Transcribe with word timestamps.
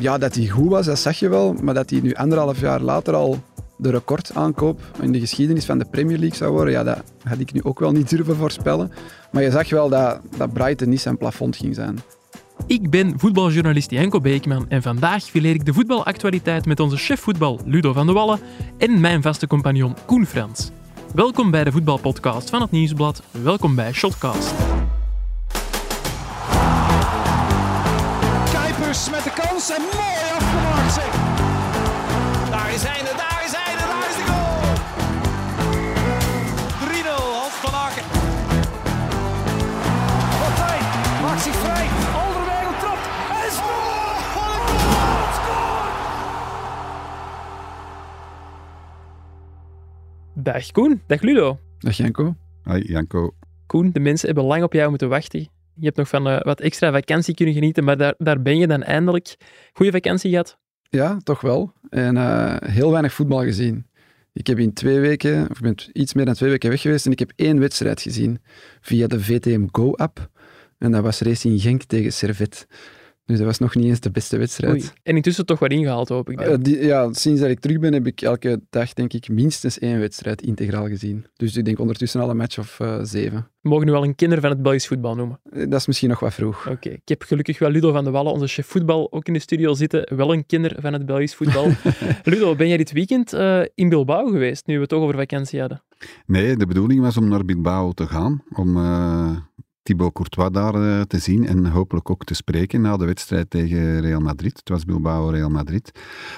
Ja, 0.00 0.18
dat 0.18 0.34
hij 0.34 0.46
goed 0.46 0.68
was, 0.68 0.86
dat 0.86 0.98
zag 0.98 1.18
je 1.18 1.28
wel. 1.28 1.52
Maar 1.62 1.74
dat 1.74 1.90
hij 1.90 2.00
nu 2.00 2.14
anderhalf 2.14 2.60
jaar 2.60 2.80
later 2.80 3.14
al 3.14 3.42
de 3.76 3.90
recordaankoop 3.90 4.80
in 5.00 5.12
de 5.12 5.20
geschiedenis 5.20 5.64
van 5.64 5.78
de 5.78 5.84
Premier 5.84 6.18
League 6.18 6.36
zou 6.36 6.52
worden, 6.52 6.72
ja, 6.72 6.82
dat 6.82 7.02
had 7.22 7.38
ik 7.38 7.52
nu 7.52 7.60
ook 7.62 7.78
wel 7.78 7.92
niet 7.92 8.08
durven 8.10 8.36
voorspellen. 8.36 8.92
Maar 9.32 9.42
je 9.42 9.50
zag 9.50 9.70
wel 9.70 9.88
dat, 9.88 10.20
dat 10.36 10.52
Brighton 10.52 10.88
niet 10.88 11.00
zijn 11.00 11.16
plafond 11.16 11.56
ging 11.56 11.74
zijn. 11.74 11.98
Ik 12.66 12.90
ben 12.90 13.18
voetbaljournalist 13.18 13.90
Janko 13.90 14.20
Beekman 14.20 14.66
en 14.68 14.82
vandaag 14.82 15.22
fileer 15.22 15.54
ik 15.54 15.66
de 15.66 15.72
voetbalactualiteit 15.72 16.66
met 16.66 16.80
onze 16.80 16.96
chef 16.96 17.20
voetbal 17.20 17.60
Ludo 17.64 17.92
van 17.92 18.06
de 18.06 18.12
Wallen 18.12 18.40
en 18.78 19.00
mijn 19.00 19.22
vaste 19.22 19.46
compagnon 19.46 19.96
Koen 20.06 20.26
Frans. 20.26 20.70
Welkom 21.14 21.50
bij 21.50 21.64
de 21.64 21.72
voetbalpodcast 21.72 22.50
van 22.50 22.60
het 22.60 22.70
Nieuwsblad. 22.70 23.22
Welkom 23.42 23.74
bij 23.74 23.92
Shotcast. 23.92 24.69
Dag 50.42 50.70
Koen, 50.70 51.00
dag 51.06 51.20
Ludo. 51.22 51.58
Dag 51.78 51.96
Janko. 51.96 52.34
Hoi 52.62 52.82
Janko. 52.82 53.34
Koen, 53.66 53.90
de 53.92 54.00
mensen 54.00 54.26
hebben 54.26 54.44
lang 54.44 54.62
op 54.62 54.72
jou 54.72 54.90
moeten 54.90 55.08
wachten. 55.08 55.40
Je 55.74 55.84
hebt 55.84 55.96
nog 55.96 56.08
van 56.08 56.28
eh, 56.28 56.40
wat 56.40 56.60
extra 56.60 56.92
vakantie 56.92 57.34
kunnen 57.34 57.54
genieten, 57.54 57.84
maar 57.84 57.96
daar, 57.96 58.14
daar 58.18 58.42
ben 58.42 58.58
je 58.58 58.66
dan 58.66 58.82
eindelijk. 58.82 59.36
Goeie 59.72 59.92
vakantie 59.92 60.30
gehad? 60.30 60.58
Ja, 60.82 61.18
toch 61.22 61.40
wel. 61.40 61.72
En 61.88 62.16
eh, 62.16 62.56
heel 62.60 62.90
weinig 62.90 63.12
voetbal 63.12 63.42
gezien. 63.42 63.86
Ik 64.32 64.46
heb 64.46 64.58
in 64.58 64.72
twee 64.72 65.00
weken, 65.00 65.50
of 65.50 65.56
ik 65.56 65.62
ben 65.62 65.74
iets 65.92 66.14
meer 66.14 66.24
dan 66.24 66.34
twee 66.34 66.50
weken 66.50 66.70
weg 66.70 66.80
geweest 66.80 67.06
en 67.06 67.12
ik 67.12 67.18
heb 67.18 67.32
één 67.36 67.58
wedstrijd 67.58 68.00
gezien 68.02 68.38
via 68.80 69.06
de 69.06 69.20
VTM 69.20 69.66
Go-app. 69.72 70.30
En 70.78 70.90
dat 70.90 71.02
was 71.02 71.20
Racing 71.20 71.62
Genk 71.62 71.82
tegen 71.82 72.12
Servet. 72.12 72.66
Dus 73.30 73.38
dat 73.38 73.48
was 73.48 73.58
nog 73.58 73.74
niet 73.74 73.84
eens 73.86 74.00
de 74.00 74.10
beste 74.10 74.36
wedstrijd. 74.38 74.72
Oei. 74.72 74.84
En 75.02 75.16
intussen 75.16 75.46
toch 75.46 75.58
wat 75.58 75.70
ingehaald, 75.70 76.08
hoop 76.08 76.30
ik. 76.30 76.38
dan. 76.38 76.46
Eh, 76.46 76.56
die- 76.60 76.84
ja, 76.84 77.12
sinds 77.12 77.40
dat 77.40 77.50
ik 77.50 77.60
terug 77.60 77.78
ben, 77.78 77.92
heb 77.92 78.06
ik 78.06 78.20
elke 78.20 78.60
dag 78.70 78.92
denk 78.92 79.12
ik 79.12 79.28
minstens 79.28 79.78
één 79.78 79.98
wedstrijd 79.98 80.42
integraal 80.42 80.86
gezien. 80.86 81.26
Dus 81.36 81.56
ik 81.56 81.64
denk 81.64 81.78
ondertussen 81.78 82.20
al 82.20 82.30
een 82.30 82.36
match 82.36 82.58
of 82.58 82.80
eh, 82.80 82.98
zeven. 83.02 83.48
We 83.60 83.68
mogen 83.68 83.86
nu 83.86 83.92
wel 83.92 84.04
een 84.04 84.14
kinder 84.14 84.40
van 84.40 84.50
het 84.50 84.62
Belgisch 84.62 84.86
voetbal 84.86 85.14
noemen. 85.14 85.40
Eh, 85.52 85.70
Dat 85.70 85.80
is 85.80 85.86
misschien 85.86 86.08
nog 86.08 86.20
wat 86.20 86.34
vroeg. 86.34 86.68
Oké, 86.68 86.88
ik 86.88 87.08
heb 87.08 87.22
gelukkig 87.22 87.58
wel 87.58 87.70
Ludo 87.70 87.92
van 87.92 88.04
de 88.04 88.10
Wallen, 88.10 88.32
onze 88.32 88.46
chef 88.46 88.66
voetbal, 88.66 89.12
ook 89.12 89.26
in 89.26 89.32
de 89.32 89.38
studio 89.38 89.74
zitten. 89.74 90.16
Wel 90.16 90.32
een 90.32 90.46
kinder 90.46 90.76
van 90.80 90.92
het 90.92 91.06
Belgisch 91.06 91.34
voetbal. 91.34 91.66
Ludo, 92.24 92.54
ben 92.54 92.68
jij 92.68 92.76
dit 92.76 92.92
weekend 92.92 93.32
eh, 93.32 93.60
in 93.74 93.88
Bilbao 93.88 94.26
geweest, 94.26 94.66
nu 94.66 94.74
we 94.74 94.80
het 94.80 94.88
toch 94.88 95.02
over 95.02 95.14
vakantie 95.14 95.60
hadden? 95.60 95.82
Nee, 96.26 96.56
de 96.56 96.66
bedoeling 96.66 97.00
was 97.00 97.16
om 97.16 97.28
naar 97.28 97.44
Bilbao 97.44 97.92
te 97.92 98.06
gaan, 98.06 98.42
om 98.52 98.76
eh, 98.76 99.36
Thibaut 99.90 100.12
Courtois 100.12 100.50
daar 100.50 100.74
eh, 100.74 101.00
te 101.00 101.18
zien 101.18 101.46
en 101.46 101.66
hopelijk 101.66 102.10
ook 102.10 102.24
te 102.24 102.34
spreken 102.34 102.80
na 102.80 102.96
de 102.96 103.04
wedstrijd 103.04 103.50
tegen 103.50 104.00
Real 104.00 104.20
Madrid. 104.20 104.56
Het 104.56 104.68
was 104.68 104.84
Bilbao-Real 104.84 105.48
Madrid. 105.48 105.90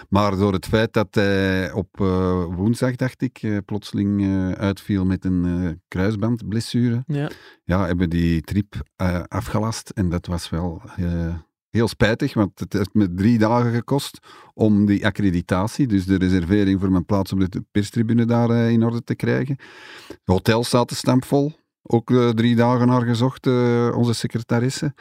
Maar 0.08 0.36
door 0.36 0.52
het 0.52 0.66
feit 0.66 0.92
dat 0.92 1.14
hij 1.14 1.72
op 1.72 2.00
eh, 2.00 2.44
woensdag, 2.44 2.96
dacht 2.96 3.22
ik, 3.22 3.38
eh, 3.42 3.56
plotseling 3.64 4.26
uitviel 4.56 5.04
met 5.04 5.24
een 5.24 5.80
kruisbandblessure, 5.88 7.02
Ja. 7.06 7.30
ja, 7.64 7.86
hebben 7.86 8.10
die 8.10 8.40
trip 8.40 8.74
afgelast. 9.28 9.90
En 9.90 10.08
dat 10.08 10.26
was 10.26 10.50
wel 10.50 10.82
heel 11.70 11.88
spijtig, 11.88 12.34
want 12.34 12.58
het 12.58 12.72
heeft 12.72 12.94
me 12.94 13.14
drie 13.14 13.38
dagen 13.38 13.72
gekost 13.72 14.18
om 14.54 14.86
die 14.86 15.06
accreditatie, 15.06 15.86
dus 15.86 16.04
de 16.04 16.16
reservering 16.16 16.80
voor 16.80 16.90
mijn 16.90 17.04
plaats 17.04 17.32
op 17.32 17.52
de 17.52 17.64
perstribune 17.70 18.24
daar 18.24 18.70
in 18.70 18.84
orde 18.84 19.04
te 19.04 19.14
krijgen. 19.14 19.56
Het 20.08 20.20
hotel 20.24 20.64
staat 20.64 20.88
de 20.88 20.94
stampvol. 20.94 21.52
Ook 21.82 22.10
eh, 22.10 22.28
drie 22.28 22.56
dagen 22.56 22.86
naar 22.86 23.02
gezocht, 23.02 23.46
eh, 23.46 23.96
onze 23.96 24.14
secretaresse. 24.14 24.94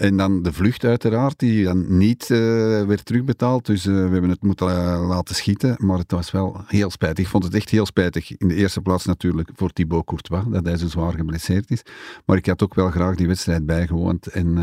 En 0.00 0.16
dan 0.16 0.42
de 0.42 0.52
vlucht 0.52 0.84
uiteraard, 0.84 1.38
die 1.38 1.64
dan 1.64 1.98
niet 1.98 2.30
eh, 2.30 2.38
werd 2.86 3.04
terugbetaald. 3.04 3.66
Dus 3.66 3.86
eh, 3.86 3.92
we 3.92 4.00
hebben 4.00 4.30
het 4.30 4.42
moeten 4.42 4.68
eh, 4.68 5.08
laten 5.08 5.34
schieten. 5.34 5.74
Maar 5.78 5.98
het 5.98 6.10
was 6.10 6.30
wel 6.30 6.60
heel 6.66 6.90
spijtig. 6.90 7.24
Ik 7.24 7.30
vond 7.30 7.44
het 7.44 7.54
echt 7.54 7.68
heel 7.70 7.86
spijtig. 7.86 8.36
In 8.36 8.48
de 8.48 8.54
eerste 8.54 8.80
plaats 8.80 9.04
natuurlijk 9.04 9.50
voor 9.54 9.70
Thibaut 9.72 10.04
Courtois, 10.04 10.44
dat 10.48 10.64
hij 10.66 10.76
zo 10.76 10.86
zwaar 10.88 11.12
geblesseerd 11.12 11.70
is. 11.70 11.82
Maar 12.26 12.36
ik 12.36 12.46
had 12.46 12.62
ook 12.62 12.74
wel 12.74 12.90
graag 12.90 13.14
die 13.14 13.26
wedstrijd 13.26 13.66
bijgewoond 13.66 14.26
en 14.26 14.58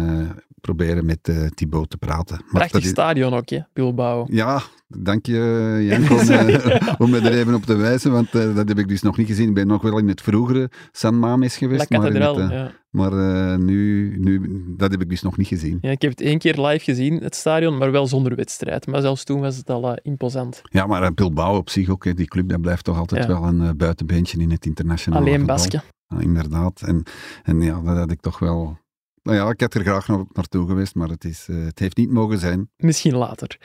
proberen 0.62 1.06
met 1.06 1.32
Thibaut 1.56 1.90
te 1.90 1.98
praten. 1.98 2.36
Maar 2.36 2.52
Prachtig 2.52 2.84
is- 2.84 2.90
stadion 2.90 3.34
ook, 3.34 3.50
hè, 3.50 3.60
Bilbao. 3.74 4.26
ja, 4.30 4.62
dank 4.88 5.26
je 5.26 5.78
Janko 5.90 6.16
om, 6.16 6.26
om 6.98 7.10
me 7.10 7.20
er 7.20 7.34
even 7.34 7.54
op 7.54 7.66
te 7.66 7.76
wijzen, 7.76 8.12
want 8.12 8.32
dat 8.32 8.68
heb 8.68 8.80
ik 8.80 8.88
dus 8.88 9.02
nog 9.02 9.18
niet 9.18 9.28
gezien. 9.28 9.48
Ik 9.48 9.54
ben 9.54 9.68
nog 9.68 9.82
wel 9.82 9.98
in 9.98 10.08
het 10.08 10.22
vroegere 10.22 10.70
San 10.92 11.20
Mames 11.20 11.52
La 11.54 11.58
geweest, 11.58 11.90
maar, 11.90 12.00
in 12.00 12.06
Catedral, 12.06 12.38
het, 12.40 12.52
ja. 12.52 12.72
Maar 12.90 13.12
eh, 13.12 13.58
nu, 13.58 14.14
nu, 14.20 14.64
dat 14.78 14.92
heb 14.92 15.02
ik 15.02 15.10
dus 15.10 15.22
nog 15.22 15.38
niet 15.38 15.48
gezien. 15.48 15.78
ja. 15.82 15.92
Ik 15.92 16.02
heb 16.02 16.12
het 16.12 16.22
één 16.22 16.38
keer 16.40 16.62
live 16.66 16.84
gezien, 16.84 17.18
het 17.24 17.36
stadion, 17.36 17.78
maar 17.78 17.92
wel 17.92 18.08
zonder 18.08 18.36
wedstrijd. 18.36 18.88
Maar 18.88 19.02
zelfs 19.02 19.24
toen 19.24 19.40
was 19.40 19.58
het 19.58 19.70
al 19.70 19.92
eh, 19.92 19.98
imposant. 20.02 20.62
Ja, 20.64 20.86
maar 20.86 21.04
eh, 21.04 21.10
Bilbao 21.12 21.58
op 21.58 21.70
zich 21.70 21.90
ook, 21.90 22.06
hè, 22.06 22.14
die 22.14 22.28
club, 22.28 22.50
dat 22.50 22.62
blijft 22.62 22.84
toch 22.84 22.98
altijd 22.98 23.24
Ja. 23.24 23.30
wel 23.30 23.44
een 23.44 23.78
buitenbeentje 23.78 24.40
in 24.40 24.52
het 24.52 24.66
internationale 24.66 25.22
Alleen 25.26 25.38
voetbal. 25.38 25.56
Basken. 25.56 25.82
Ja, 26.08 26.20
inderdaad. 26.20 26.82
En, 26.82 27.04
en 27.44 27.62
ja, 27.62 27.82
dat 27.82 27.98
had 27.98 28.12
ik 28.12 28.22
toch 28.22 28.40
wel... 28.40 28.78
Nou 29.24 29.40
ja, 29.40 29.50
ik 29.50 29.62
had 29.62 29.74
er 29.74 29.82
graag 29.82 30.08
na- 30.08 30.26
naartoe 30.32 30.68
geweest, 30.68 30.96
maar 30.96 31.10
het, 31.10 31.24
is, 31.24 31.48
het 31.52 31.80
heeft 31.80 31.98
niet 31.98 32.10
mogen 32.12 32.40
zijn. 32.40 32.70
Misschien 32.78 33.16
later. 33.16 33.58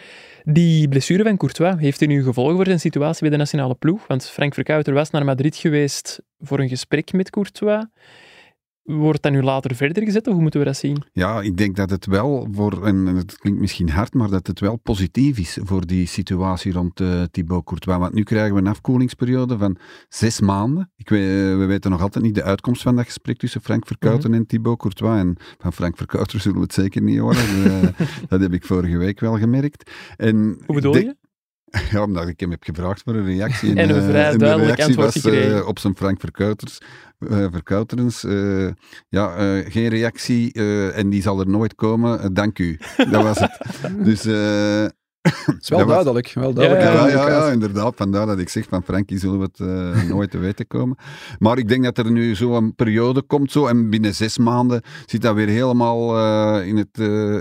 Die 0.44 0.88
blessure 0.88 1.22
van 1.22 1.36
Courtois, 1.36 1.74
heeft 1.78 2.00
er 2.00 2.06
nu 2.06 2.22
gevolgen 2.22 2.56
voor 2.56 2.64
zijn 2.66 2.80
situatie 2.80 3.20
bij 3.20 3.30
de 3.30 3.36
nationale 3.36 3.74
ploeg? 3.74 4.06
Want 4.06 4.24
Frank 4.28 4.54
Verkouter 4.54 4.94
was 4.94 5.10
naar 5.10 5.24
Madrid 5.24 5.56
geweest 5.56 6.20
voor 6.38 6.58
een 6.60 6.68
gesprek 6.68 7.12
met 7.12 7.30
Courtois. 7.30 7.84
Wordt 8.82 9.22
dat 9.22 9.32
nu 9.32 9.42
later 9.42 9.74
verder 9.74 10.02
gezet, 10.02 10.26
of 10.26 10.32
hoe 10.32 10.42
moeten 10.42 10.60
we 10.60 10.66
dat 10.66 10.76
zien? 10.76 11.02
Ja, 11.12 11.40
ik 11.40 11.56
denk 11.56 11.76
dat 11.76 11.90
het 11.90 12.06
wel 12.06 12.48
voor, 12.52 12.86
en 12.86 13.06
het 13.06 13.38
klinkt 13.38 13.60
misschien 13.60 13.90
hard, 13.90 14.14
maar 14.14 14.30
dat 14.30 14.46
het 14.46 14.60
wel 14.60 14.76
positief 14.76 15.38
is 15.38 15.58
voor 15.62 15.86
die 15.86 16.06
situatie 16.06 16.72
rond 16.72 17.00
eh, 17.00 17.22
Thibaut 17.30 17.64
Courtois. 17.64 17.98
Want 17.98 18.14
nu 18.14 18.22
krijgen 18.22 18.54
we 18.54 18.60
een 18.60 18.66
afkoelingsperiode 18.66 19.58
van 19.58 19.76
zes 20.08 20.40
maanden. 20.40 20.90
Ik 20.96 21.08
weet, 21.08 21.28
eh, 21.28 21.58
we 21.58 21.64
weten 21.64 21.90
nog 21.90 22.00
altijd 22.00 22.24
niet 22.24 22.34
de 22.34 22.42
uitkomst 22.42 22.82
van 22.82 22.96
dat 22.96 23.04
gesprek 23.04 23.38
tussen 23.38 23.60
Frank 23.60 23.86
Verkouten 23.86 24.34
en 24.34 24.46
Thibaut 24.46 24.78
Courtois. 24.78 25.20
En 25.20 25.36
van 25.58 25.72
Frank 25.72 25.96
Verkouten 25.96 26.40
zullen 26.40 26.56
we 26.56 26.62
het 26.62 26.74
zeker 26.74 27.02
niet 27.02 27.18
horen. 27.18 27.40
Eh, 27.62 28.06
dat 28.28 28.40
heb 28.40 28.52
ik 28.52 28.64
vorige 28.64 28.96
week 28.96 29.20
wel 29.20 29.38
gemerkt. 29.38 29.90
En 30.16 30.36
Hoe 30.66 30.74
bedoel 30.74 30.96
je? 30.96 31.16
Ja, 31.90 32.02
omdat 32.02 32.28
ik 32.28 32.40
hem 32.40 32.50
heb 32.50 32.62
gevraagd 32.62 33.02
voor 33.04 33.14
een 33.14 33.24
reactie. 33.24 33.74
En 33.74 33.90
een 33.90 33.96
eh, 33.96 34.08
vrij 34.08 34.30
de 34.32 34.38
duidelijk 34.38 34.64
reactie 34.78 34.84
antwoord 34.86 35.14
was, 35.14 35.22
gekregen. 35.22 35.58
eh, 35.58 35.66
op 35.66 35.78
zijn 35.78 35.96
Frank 35.96 36.20
Verkouters, 36.20 36.78
eh, 37.18 37.46
Verkouterens. 37.50 38.24
eh, 38.24 38.68
ja, 39.08 39.34
eh, 39.34 39.70
geen 39.72 39.88
reactie 39.88 40.52
eh, 40.52 40.98
en 40.98 41.10
die 41.10 41.22
zal 41.22 41.40
er 41.40 41.48
nooit 41.48 41.74
komen. 41.74 42.34
dank 42.34 42.58
u. 42.58 42.78
Dat 43.10 43.22
was 43.22 43.38
het. 43.38 43.58
Dus... 44.04 44.24
eh, 44.24 44.86
Het 45.22 45.56
is 45.60 45.68
wel 45.68 45.78
dat 45.78 45.86
was- 45.88 45.94
duidelijk. 45.96 46.32
Wel 46.34 46.52
duidelijk 46.52 46.84
Ja, 46.86 47.08
ja, 47.08 47.28
ja, 47.28 47.50
inderdaad. 47.50 47.92
Vandaar 47.96 48.26
dat 48.26 48.38
ik 48.38 48.48
zeg 48.48 48.66
van 48.68 48.82
Frankie 48.82 49.18
zullen 49.18 49.38
we 49.38 49.48
het 49.52 50.08
nooit 50.08 50.30
te 50.30 50.38
weten 50.38 50.66
komen. 50.66 50.96
Maar 51.38 51.58
ik 51.58 51.68
denk 51.68 51.84
dat 51.84 51.98
er 51.98 52.10
nu 52.10 52.34
zo 52.36 52.56
een 52.56 52.74
periode 52.74 53.22
komt 53.22 53.52
zo, 53.52 53.66
en 53.66 53.90
binnen 53.90 54.14
zes 54.14 54.38
maanden 54.38 54.82
zit 55.06 55.22
dat 55.22 55.34
weer 55.34 55.48
helemaal 55.48 56.16
eh, 56.18 56.66
in, 56.68 56.76
het, 56.76 56.88
eh, 56.98 57.34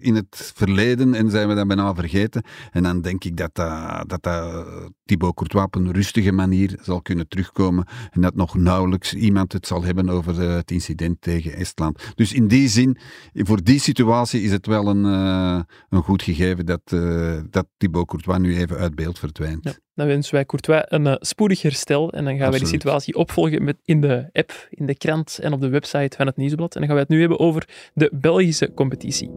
in 0.00 0.14
het 0.14 0.52
verleden 0.54 1.14
en 1.14 1.30
zijn 1.30 1.48
we 1.48 1.54
dat 1.54 1.66
bijna 1.66 1.94
vergeten. 1.94 2.42
En 2.70 2.82
dan 2.82 3.00
denk 3.00 3.24
ik 3.24 3.36
dat 3.36 3.54
dat, 3.54 4.08
dat, 4.08 4.22
dat 4.22 4.64
Thibaut 5.04 5.34
Courtois 5.34 5.64
op 5.64 5.74
een 5.74 5.92
rustige 5.92 6.32
manier 6.32 6.78
zal 6.82 7.02
kunnen 7.02 7.28
terugkomen 7.28 7.86
en 8.10 8.20
dat 8.20 8.34
nog 8.34 8.54
nauwelijks 8.54 9.14
iemand 9.14 9.52
het 9.52 9.66
zal 9.66 9.82
hebben 9.82 10.08
over 10.08 10.42
eh, 10.42 10.54
het 10.54 10.70
incident 10.70 11.20
tegen 11.20 11.54
Estland. 11.54 12.12
Dus 12.14 12.32
in 12.32 12.48
die 12.48 12.68
zin, 12.68 12.96
voor 13.32 13.62
die 13.62 13.80
situatie 13.80 14.42
is 14.42 14.50
het 14.50 14.66
wel 14.66 14.86
een, 14.86 15.04
eh, 15.04 15.60
een 15.88 16.02
goed 16.02 16.22
gegeven 16.22 16.66
dat, 16.66 16.80
eh, 16.84 17.40
dat 17.50 17.66
Thibaut 17.76 18.06
Courtois 18.06 18.38
nu 18.38 18.56
even 18.56 18.76
uit 18.76 18.94
beeld 18.94 19.18
verdwijnt. 19.18 19.64
Ja. 19.64 19.72
Dan 19.94 20.06
wensen 20.06 20.34
wij 20.34 20.44
Courtois 20.44 20.82
een 20.86 21.16
spoedig 21.20 21.62
herstel 21.62 22.12
en 22.12 22.24
dan 22.24 22.36
gaan 22.36 22.50
wij 22.50 22.58
die 22.58 22.68
situatie 22.68 23.14
opvolgen 23.14 23.64
met, 23.64 23.76
in 23.84 24.00
de 24.00 24.28
app, 24.32 24.66
in 24.70 24.86
de 24.86 24.96
krant 24.96 25.38
en 25.38 25.52
op 25.52 25.60
de 25.60 25.68
website 25.68 26.16
van 26.16 26.26
het 26.26 26.36
Nieuwsblad. 26.36 26.74
En 26.74 26.80
dan 26.80 26.88
gaan 26.88 26.98
wij 26.98 27.06
het 27.08 27.14
nu 27.14 27.20
hebben 27.20 27.38
over 27.38 27.68
de 27.94 28.10
Belgische 28.12 28.74
competitie. 28.74 29.30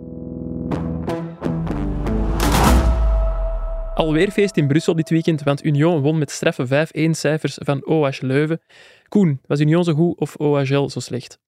Alweer 3.94 4.31
feest 4.31 4.57
in 4.57 4.68
Brussel 4.68 4.95
dit 4.95 5.10
weekend, 5.10 5.44
want 5.44 5.66
Union 5.66 6.01
won 6.01 6.18
met 6.18 6.31
straffe 6.31 6.88
5-1 6.98 7.10
cijfers 7.10 7.57
van 7.62 7.86
OH 7.86 8.19
Leuven. 8.19 8.62
Koen, 9.07 9.40
was 9.45 9.60
Union 9.60 9.84
zo 9.84 9.94
goed 9.94 10.19
of 10.19 10.36
OHL 10.36 10.90
zo 10.90 11.00
slecht? 11.00 11.40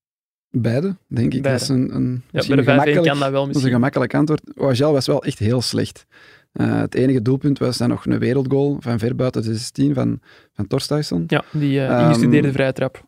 Beide, 0.49 0.95
denk 1.07 1.33
ik. 1.33 1.41
Beide. 1.41 1.49
Dat 1.59 1.61
is 1.61 1.67
een, 1.69 1.95
een, 1.95 2.11
Ja, 2.11 2.21
misschien 2.31 2.55
bij 2.55 2.65
de 2.65 2.71
5-1 2.71 2.73
een 2.73 2.79
gemakkelijk, 2.79 3.07
kan 3.07 3.19
dat 3.19 3.31
wel 3.31 3.45
dat 3.45 3.55
is 3.55 3.63
een 3.63 3.69
gemakkelijk 3.71 4.13
antwoord. 4.15 4.41
OHL 4.55 4.91
was 4.91 5.07
wel 5.07 5.23
echt 5.23 5.39
heel 5.39 5.61
slecht. 5.61 6.05
Eh, 6.51 6.79
het 6.79 6.95
enige 6.95 7.21
doelpunt 7.21 7.59
was 7.59 7.77
dan 7.77 7.89
nog 7.89 8.05
een 8.05 8.19
wereldgoal 8.19 8.77
van 8.79 8.99
ver 8.99 9.15
buiten 9.15 9.41
de 9.41 9.55
16 9.55 9.93
van, 9.93 10.19
van 10.53 10.67
Torstuyson. 10.67 11.23
Ja, 11.27 11.43
die 11.51 11.81
Ehm, 11.81 12.03
ingestudeerde 12.03 12.51
vrije 12.51 12.73
trap. 12.73 13.05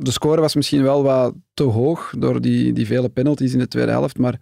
De 0.00 0.10
score 0.10 0.40
was 0.40 0.54
misschien 0.54 0.82
wel 0.82 1.02
wat 1.02 1.34
te 1.54 1.62
hoog 1.62 2.12
door 2.18 2.40
die, 2.40 2.72
die 2.72 2.86
vele 2.86 3.08
penalties 3.08 3.52
in 3.52 3.58
de 3.58 3.68
tweede 3.68 3.90
helft, 3.90 4.18
maar 4.18 4.40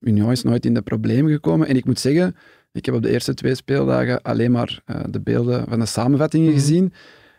Union 0.00 0.30
is 0.30 0.42
nooit 0.42 0.66
in 0.66 0.74
de 0.74 0.82
problemen 0.82 1.32
gekomen. 1.32 1.66
En 1.68 1.76
ik 1.76 1.84
moet 1.84 1.98
zeggen, 1.98 2.36
ik 2.72 2.84
heb 2.86 2.94
op 2.94 3.02
de 3.02 3.10
eerste 3.10 3.34
twee 3.34 3.54
speeldagen 3.54 4.22
alleen 4.22 4.50
maar 4.52 4.80
uh, 4.86 5.00
de 5.10 5.20
beelden 5.20 5.64
van 5.68 5.78
de 5.78 5.86
samenvattingen 5.86 6.46
Mhm. 6.48 6.58
gezien. 6.58 6.92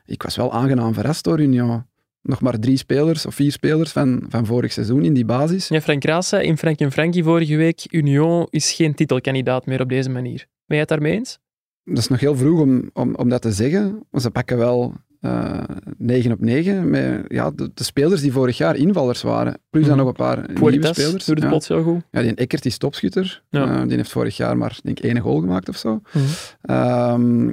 Ik 0.06 0.24
was 0.24 0.36
wel 0.36 0.54
aangenaam 0.54 0.94
verrast 0.94 1.24
door 1.24 1.40
Union. 1.40 1.88
Nog 2.22 2.42
maar 2.42 2.60
drie 2.60 2.78
spelers 2.78 3.26
of 3.26 3.36
vier 3.36 3.52
spelers 3.52 3.92
van, 3.92 4.26
van 4.30 4.46
vorig 4.46 4.72
seizoen 4.72 5.04
in 5.04 5.14
die 5.14 5.26
basis. 5.26 5.68
Ja, 5.68 5.82
Frank 5.82 6.04
Raas 6.04 6.28
zei 6.28 6.44
in 6.46 6.58
Frank 6.58 6.80
en 6.80 6.92
Frankie 6.92 7.24
vorige 7.24 7.56
week, 7.56 7.86
Union 7.90 8.48
is 8.50 8.72
geen 8.72 8.94
titelkandidaat 8.96 9.66
meer 9.66 9.82
op 9.82 9.90
deze 9.90 10.10
manier. 10.10 10.38
Ben 10.38 10.48
jij 10.66 10.80
het 10.80 10.88
daarmee 10.88 11.14
eens? 11.14 11.40
Dat 11.84 11.98
is 11.98 12.08
nog 12.08 12.20
heel 12.20 12.36
vroeg 12.36 12.60
om, 12.60 12.90
om, 12.94 13.16
om 13.16 13.30
dat 13.30 13.42
te 13.42 13.52
zeggen. 13.52 14.04
Maar 14.12 14.22
ze 14.22 14.32
pakken 14.32 14.58
wel 14.58 14.94
eh 15.20 15.60
9 15.98 16.32
op 16.32 16.40
9 16.40 16.90
met 16.90 17.24
ja, 17.28 17.52
de, 17.56 17.72
de 17.74 17.84
spelers 17.84 18.22
die 18.22 18.32
vorig 18.32 18.58
jaar 18.58 18.76
invallers 18.76 19.22
waren. 19.22 19.58
Plus 19.70 19.86
dan 19.86 19.96
Mhm. 19.96 20.06
nog 20.06 20.08
een 20.08 20.24
paar 20.26 20.46
nieuwe 20.72 20.88
spelers. 20.88 21.26
doet 21.26 21.36
het 21.36 21.44
ja. 21.44 21.48
plots 21.48 21.68
heel 21.68 21.84
goed. 21.84 22.02
Ja, 22.12 22.22
die 22.22 22.36
Eckert 22.36 22.66
is 22.66 22.78
topschutter. 22.78 23.44
Ja. 23.50 23.82
Eh, 23.82 23.88
die 23.88 23.96
heeft 23.98 24.12
vorig 24.12 24.38
jaar 24.38 24.58
maar 24.58 24.78
denk 24.84 25.00
één 25.00 25.20
goal 25.20 25.40
gemaakt 25.40 25.70
of 25.70 25.78
zo. 25.78 26.02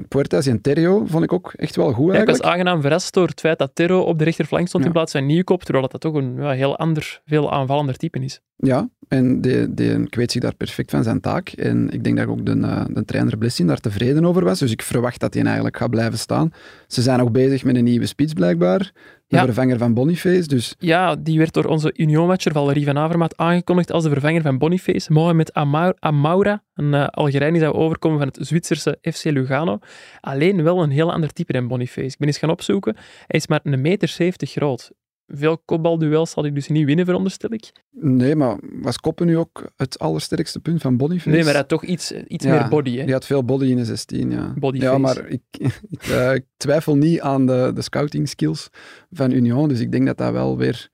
Puertas 0.09 0.47
en 0.47 0.61
Terrio 0.61 1.05
vond 1.07 1.25
ik 1.25 1.33
ook 1.33 1.53
echt 1.57 1.77
wel 1.77 1.93
goed 1.93 1.97
Ja, 2.05 2.11
ik 2.11 2.17
eigenlijk. 2.17 2.43
was 2.43 2.53
aangenaam 2.53 2.81
verrast 2.81 3.15
door 3.15 3.27
het 3.29 3.41
feit 3.41 3.59
dat 3.59 3.71
Terro 3.75 4.01
op 4.01 4.19
de 4.19 4.25
rechterflank 4.25 4.69
stond 4.69 4.85
in 4.85 4.93
plaats 4.93 5.13
van 5.13 5.27
Nieuwkoop, 5.27 5.63
terwijl 5.65 5.89
dat 5.89 6.01
toch 6.01 6.15
een 6.15 6.35
ja, 6.37 6.51
heel 6.51 6.77
ander, 6.79 7.21
veel 7.25 7.53
aanvallender 7.53 7.97
type 7.97 8.19
is. 8.19 8.41
Ja, 8.57 8.89
en 9.09 9.41
die, 9.41 9.75
die 9.75 10.09
kweet 10.09 10.33
zich 10.33 10.43
daar 10.43 10.55
perfect 10.55 10.91
van 10.91 11.03
zijn 11.03 11.21
taak. 11.21 11.49
En 11.49 11.91
ik 11.91 12.05
denk 12.05 12.17
dat 12.17 12.27
ook 12.27 12.47
de, 12.47 12.59
eh, 12.61 12.85
de 12.89 13.05
trainer 13.05 13.39
Blessing 13.39 13.69
daar 13.69 13.81
tevreden 13.81 14.25
over 14.25 14.45
was. 14.45 14.59
Dus 14.59 14.71
ik 14.73 14.83
verwacht 14.83 15.21
dat 15.21 15.35
hij 15.35 15.43
eigenlijk 15.45 15.77
gaat 15.77 15.91
blijven 15.91 16.19
staan. 16.19 16.53
Ze 16.87 17.03
zijn 17.03 17.21
ook 17.21 17.33
bezig 17.33 17.56
met 17.65 17.77
een 17.77 17.85
nieuwe 17.85 18.07
spits 18.07 18.33
blijkbaar. 18.33 18.79
De 19.27 19.37
Ja. 19.37 19.45
vervanger 19.45 19.79
van 19.79 19.95
Boniface. 19.95 20.47
Dus 20.49 20.75
Ja, 20.79 21.17
die 21.17 21.39
werd 21.39 21.53
door 21.53 21.65
onze 21.65 21.93
Union-matcher 21.97 22.53
Valerie 22.53 22.85
van 22.85 22.99
Avermaat 22.99 23.37
aangekondigd 23.37 23.93
als 23.93 24.05
de 24.05 24.11
vervanger 24.11 24.43
van 24.43 24.59
Boniface. 24.59 25.13
Mohamed 25.13 25.53
Amaura, 26.01 26.63
een 26.75 26.93
uh, 26.93 27.07
Algerijn 27.07 27.53
die 27.53 27.63
zou 27.63 27.75
overkomen 27.75 28.19
van 28.19 28.27
het 28.27 28.39
Zwitserse 28.41 28.99
FC 29.03 29.25
Lugano. 29.25 29.79
Alleen 30.21 30.63
wel 30.63 30.83
een 30.83 30.91
heel 30.91 31.13
ander 31.13 31.33
type 31.33 31.53
dan 31.53 31.69
Boniface. 31.69 32.07
Ik 32.07 32.17
ben 32.19 32.29
eens 32.29 32.39
gaan 32.39 32.51
opzoeken. 32.51 32.95
Hij 33.27 33.39
is 33.39 33.47
maar 33.47 33.61
een 33.63 33.81
meter 33.81 34.09
70 34.09 34.51
groot. 34.51 34.91
Veel 35.27 35.59
kopbalduels 35.59 36.31
zal 36.31 36.43
hij 36.43 36.53
dus 36.53 36.69
niet 36.69 36.85
winnen, 36.87 37.05
veronderstel 37.05 37.53
ik. 37.53 37.73
nee, 37.91 38.35
maar 38.37 38.59
was 38.61 38.99
Koppen 38.99 39.27
nu 39.27 39.37
ook 39.39 39.73
het 39.77 39.99
allersterkste 39.99 40.61
punt 40.61 40.81
van 40.81 40.97
Boniface? 40.97 41.29
Nee, 41.29 41.39
maar 41.39 41.49
hij 41.49 41.57
had 41.61 41.69
toch 41.69 41.85
iets, 41.85 42.13
iets 42.13 42.45
Ja, 42.45 42.59
meer 42.59 42.69
body. 42.69 42.97
Hè? 42.97 43.05
Die 43.05 43.13
had 43.13 43.27
veel 43.27 43.45
body 43.45 43.67
in 43.67 43.77
de 43.77 43.85
16, 43.85 44.31
ja. 44.31 44.55
Bodyface. 44.59 44.93
Ja, 44.93 44.99
maar 44.99 45.27
ik, 45.29 45.43
ik, 45.59 46.03
eh, 46.03 46.35
ik 46.35 46.45
twijfel 46.57 46.97
niet 46.97 47.21
aan 47.21 47.47
de, 47.47 47.71
de 47.75 47.83
scouting 47.83 48.29
skills 48.29 48.69
van 49.11 49.31
Union. 49.31 49.69
Dus 49.69 49.81
ik 49.81 49.93
denk 49.93 50.07
dat 50.07 50.17
dat 50.19 50.33
wel 50.33 50.57
weer 50.57 50.89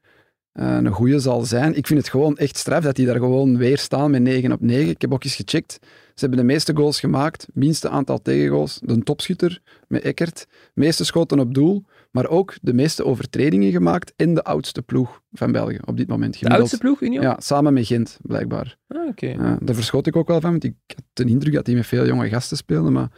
een 0.52 0.86
goede 0.88 1.18
zal 1.20 1.44
zijn. 1.44 1.76
Ik 1.76 1.86
vind 1.86 1.98
het 2.00 2.08
gewoon 2.08 2.36
echt 2.36 2.56
straf 2.56 2.82
dat 2.82 2.96
die 2.96 3.06
daar 3.06 3.18
gewoon 3.18 3.56
weer 3.56 3.78
staan 3.78 4.10
met 4.10 4.22
9 4.22 4.52
op 4.52 4.60
9. 4.60 4.88
Ik 4.90 5.00
heb 5.00 5.12
ook 5.12 5.24
eens 5.24 5.34
gecheckt. 5.34 5.78
Ze 6.14 6.20
hebben 6.28 6.38
de 6.38 6.44
meeste 6.52 6.76
goals 6.76 7.00
gemaakt, 7.00 7.46
minste 7.54 7.88
aantal 7.88 8.22
tegengoals. 8.22 8.80
De 8.84 9.02
topschutter 9.02 9.60
met 9.88 10.02
Eckert, 10.02 10.46
meeste 10.74 11.04
schoten 11.04 11.38
op 11.38 11.54
doel, 11.54 11.84
maar 12.10 12.28
ook 12.28 12.54
de 12.62 12.72
meeste 12.74 13.04
overtredingen 13.04 13.70
gemaakt 13.70 14.12
en 14.16 14.34
de 14.34 14.44
oudste 14.44 14.82
ploeg 14.82 15.20
van 15.32 15.52
België 15.52 15.78
op 15.84 15.96
dit 15.96 16.08
moment. 16.08 16.32
De 16.32 16.38
Gemiddeld- 16.38 16.60
oudste 16.62 16.78
ploeg, 16.86 17.00
Union? 17.00 17.22
Ja, 17.22 17.36
samen 17.40 17.72
met 17.72 17.86
Gent, 17.86 18.18
blijkbaar. 18.22 18.76
Ah, 18.88 19.08
Oké. 19.08 19.26
Ja, 19.26 19.58
daar 19.62 19.74
verschoot 19.74 20.06
ik 20.06 20.16
ook 20.16 20.28
wel 20.28 20.40
van, 20.40 20.50
want 20.50 20.64
ik 20.64 20.74
had 20.86 21.04
de 21.12 21.24
indruk 21.24 21.54
dat 21.54 21.66
hij 21.66 21.74
met 21.74 21.86
veel 21.86 22.06
jonge 22.06 22.28
gasten 22.28 22.56
speelde. 22.56 22.90
Maar 22.90 23.08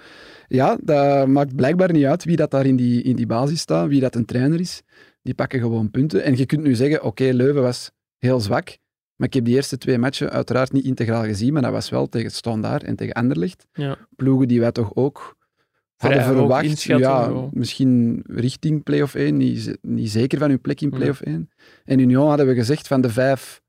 ja, 0.49 0.79
dat 0.83 1.27
maakt 1.27 1.57
blijkbaar 1.57 1.93
niet 1.93 2.05
uit 2.05 2.25
wie 2.25 2.37
dat 2.37 2.51
daar 2.51 2.67
in 2.67 2.77
die, 2.77 3.03
in 3.03 3.17
die 3.17 3.27
basis 3.27 3.61
staat, 3.61 3.89
wie 3.89 4.01
dat 4.01 4.15
een 4.15 4.25
trainer 4.25 4.61
is. 4.61 4.83
Die 5.25 5.35
pakken 5.35 5.61
gewoon 5.61 5.91
punten. 5.91 6.23
En 6.23 6.37
je 6.37 6.47
kunt 6.47 6.63
nu 6.63 6.75
zeggen, 6.75 7.03
oké, 7.03 7.25
Leuven 7.25 7.63
was 7.63 7.91
heel 8.19 8.41
zwak, 8.41 8.79
maar 9.17 9.29
ik 9.29 9.35
heb 9.35 9.45
die 9.45 9.55
eerste 9.55 9.79
twee 9.79 9.99
matchen 9.99 10.31
uiteraard 10.31 10.73
niet 10.73 10.85
integraal 10.85 11.25
gezien, 11.25 11.53
maar 11.53 11.63
dat 11.63 11.73
was 11.73 11.91
wel 11.91 12.09
tegen 12.09 12.31
Standaard 12.31 12.83
en 12.83 12.97
tegen 12.97 13.15
Anderlecht. 13.15 13.67
Ja. 13.73 13.99
Ploegen 14.17 14.49
die 14.49 14.61
wij 14.61 14.73
toch 14.73 14.95
ook 14.95 15.37
hadden 15.97 16.23
Vrij 16.23 16.35
verwacht. 16.35 16.83
Ja, 16.83 17.49
misschien 17.53 18.23
richting 18.27 18.83
play-off 18.83 19.15
1, 19.15 19.37
niet, 19.37 20.11
zeker 20.11 20.39
van 20.39 20.49
hun 20.49 20.61
plek 20.61 20.81
in 20.81 20.91
Ja. 20.91 20.97
play-off 20.97 21.21
1. 21.21 21.51
En 21.85 21.99
Union 21.99 22.29
hadden 22.29 22.47
we 22.47 22.55
gezegd 22.55 22.87
van 22.87 23.01
de 23.01 23.11
vijf 23.11 23.63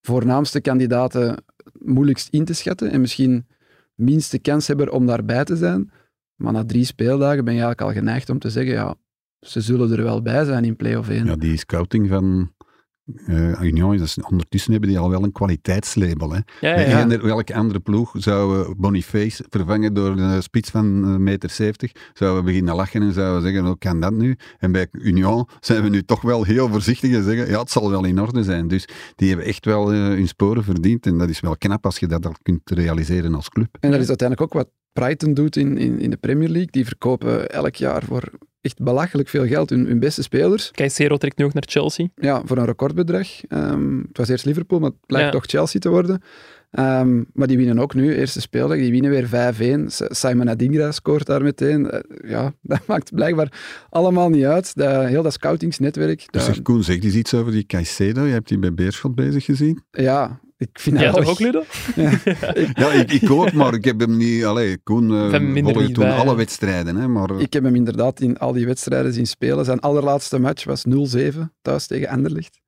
voornaamste 0.00 0.60
kandidaten 0.60 1.44
moeilijkst 1.78 2.28
in 2.28 2.44
te 2.44 2.52
schatten 2.52 2.90
en 2.90 3.00
misschien 3.00 3.46
minste 3.94 4.38
kanshebber 4.38 4.90
om 4.90 5.06
daarbij 5.06 5.44
te 5.44 5.56
zijn. 5.56 5.90
Maar 6.34 6.52
na 6.52 6.64
drie 6.64 6.84
speeldagen 6.84 7.44
ben 7.44 7.54
je 7.54 7.60
eigenlijk 7.60 7.90
al 7.90 8.00
geneigd 8.00 8.30
om 8.30 8.38
te 8.38 8.50
zeggen, 8.50 8.72
ja, 8.72 8.94
ze 9.40 9.60
zullen 9.60 9.92
er 9.92 10.02
wel 10.02 10.22
bij 10.22 10.44
zijn 10.44 10.64
in 10.64 10.76
play-off 10.76 11.08
1. 11.08 11.26
Ja, 11.26 11.36
die 11.36 11.56
scouting 11.56 12.08
van 12.08 12.52
eh 13.26 13.60
Union, 13.60 13.96
dat 13.96 14.06
is, 14.06 14.18
ondertussen 14.22 14.70
hebben 14.70 14.90
die 14.90 14.98
al 14.98 15.10
wel 15.10 15.22
een 15.22 15.32
kwaliteitslabel. 15.32 16.32
Hè. 16.32 16.40
Ja, 16.60 17.06
welke 17.06 17.54
andere 17.54 17.80
ploeg 17.80 18.14
zou 18.18 18.60
eh, 18.60 18.70
Boniface 18.76 19.44
vervangen 19.48 19.94
door 19.94 20.18
een 20.18 20.42
spits 20.42 20.70
van 20.70 20.84
een 20.84 21.22
meter 21.22 21.50
70? 21.50 21.92
Zouden 22.12 22.40
we 22.40 22.46
beginnen 22.46 22.74
lachen 22.74 23.02
en 23.02 23.12
zouden 23.12 23.36
we 23.36 23.48
zeggen, 23.48 23.66
hoe 23.66 23.78
kan 23.78 24.00
dat 24.00 24.12
nu? 24.12 24.36
En 24.58 24.72
bij 24.72 24.86
Union 24.90 25.48
zijn 25.60 25.82
we 25.82 25.88
nu 25.88 26.02
toch 26.02 26.20
wel 26.20 26.44
heel 26.44 26.68
voorzichtig 26.68 27.12
en 27.12 27.22
zeggen, 27.22 27.48
ja, 27.48 27.60
het 27.60 27.70
zal 27.70 27.90
wel 27.90 28.04
in 28.04 28.20
orde 28.20 28.42
zijn. 28.42 28.68
Dus 28.68 28.88
die 29.14 29.28
hebben 29.28 29.46
echt 29.46 29.64
wel 29.64 29.92
eh, 29.92 29.98
hun 29.98 30.28
sporen 30.28 30.64
verdiend 30.64 31.06
en 31.06 31.18
dat 31.18 31.28
is 31.28 31.40
wel 31.40 31.56
knap 31.56 31.84
als 31.84 31.98
je 31.98 32.06
dat 32.06 32.26
al 32.26 32.34
kunt 32.42 32.70
realiseren 32.70 33.34
als 33.34 33.48
club. 33.48 33.76
En 33.80 33.90
dat 33.90 34.00
is 34.00 34.08
uiteindelijk 34.08 34.54
ook 34.54 34.62
wat 34.62 34.70
Brighton 34.92 35.34
doet 35.34 35.56
in, 35.56 35.76
in, 35.78 35.98
in 36.00 36.10
de 36.10 36.16
Premier 36.16 36.48
League. 36.48 36.70
Die 36.70 36.84
verkopen 36.86 37.50
elk 37.50 37.74
jaar 37.74 38.02
voor 38.02 38.22
echt 38.60 38.82
belachelijk 38.82 39.28
veel 39.28 39.46
geld 39.46 39.70
hun, 39.70 39.86
hun 39.86 39.98
beste 40.00 40.22
spelers. 40.22 40.70
Caicedo 40.70 41.16
trekt 41.16 41.38
nu 41.38 41.44
ook 41.44 41.52
naar 41.52 41.64
Chelsea. 41.66 42.06
Ja, 42.14 42.42
voor 42.44 42.56
een 42.58 42.64
recordbedrag. 42.64 43.28
Ehm, 43.48 43.98
het 43.98 44.16
was 44.16 44.28
eerst 44.28 44.44
Liverpool, 44.44 44.78
maar 44.78 44.90
het 44.90 45.06
blijkt 45.06 45.26
Ja. 45.26 45.32
toch 45.32 45.44
Chelsea 45.46 45.80
te 45.80 45.88
worden. 45.88 46.22
Ehm, 46.70 47.22
maar 47.32 47.46
die 47.46 47.56
winnen 47.56 47.78
ook 47.78 47.94
nu, 47.94 48.14
eerste 48.16 48.40
speeldag, 48.40 48.76
die 48.78 48.90
winnen 48.90 49.10
weer 49.10 49.26
5-1. 49.26 49.90
S- 49.90 50.02
Simon 50.08 50.48
Adingra 50.50 50.92
scoort 50.92 51.26
daar 51.26 51.42
meteen. 51.42 51.90
Eh, 51.90 52.30
ja, 52.30 52.52
dat 52.62 52.86
maakt 52.86 53.14
blijkbaar 53.14 53.84
allemaal 53.90 54.28
niet 54.28 54.44
uit. 54.44 54.74
Dat, 54.76 55.06
heel 55.06 55.22
dat 55.22 55.32
scoutingsnetwerk. 55.32 56.32
Dus 56.32 56.44
zeg, 56.44 56.62
Koen, 56.62 56.82
zeg 56.82 57.02
eens 57.02 57.14
iets 57.14 57.34
over 57.34 57.52
die 57.52 57.66
Caicedo. 57.66 58.24
Je 58.24 58.32
hebt 58.32 58.48
die 58.48 58.58
bij 58.58 58.74
Beerschot 58.74 59.14
bezig 59.14 59.44
gezien. 59.44 59.82
ja, 59.90 60.40
ik 60.58 60.78
vind 60.78 60.98
Ja, 60.98 61.04
dat 61.04 61.14
toch 61.14 61.24
wel 61.24 61.32
ook, 61.32 61.38
Ludo? 61.38 61.64
Ja, 62.82 62.92
ik, 62.92 63.12
ik 63.12 63.30
ook, 63.30 63.52
maar 63.52 63.74
ik 63.74 63.84
heb 63.84 64.00
hem 64.00 64.16
niet... 64.16 64.44
Allee, 64.44 64.78
Koen 64.78 65.10
eh, 65.10 65.30
Van 65.30 65.52
minder 65.52 65.74
volgde 65.74 65.92
toen 65.92 66.10
alle 66.10 66.36
wedstrijden. 66.36 66.96
Hè, 66.96 67.08
maar 67.08 67.40
Ik 67.40 67.52
heb 67.52 67.64
hem 67.64 67.74
inderdaad 67.74 68.20
in 68.20 68.38
al 68.38 68.52
die 68.52 68.66
wedstrijden 68.66 69.12
zien 69.12 69.26
spelen. 69.26 69.64
Zijn 69.64 69.80
allerlaatste 69.80 70.38
match 70.38 70.64
was 70.64 70.84
0-7 71.16 71.38
thuis 71.62 71.86
tegen 71.86 72.08
Anderlecht. 72.08 72.60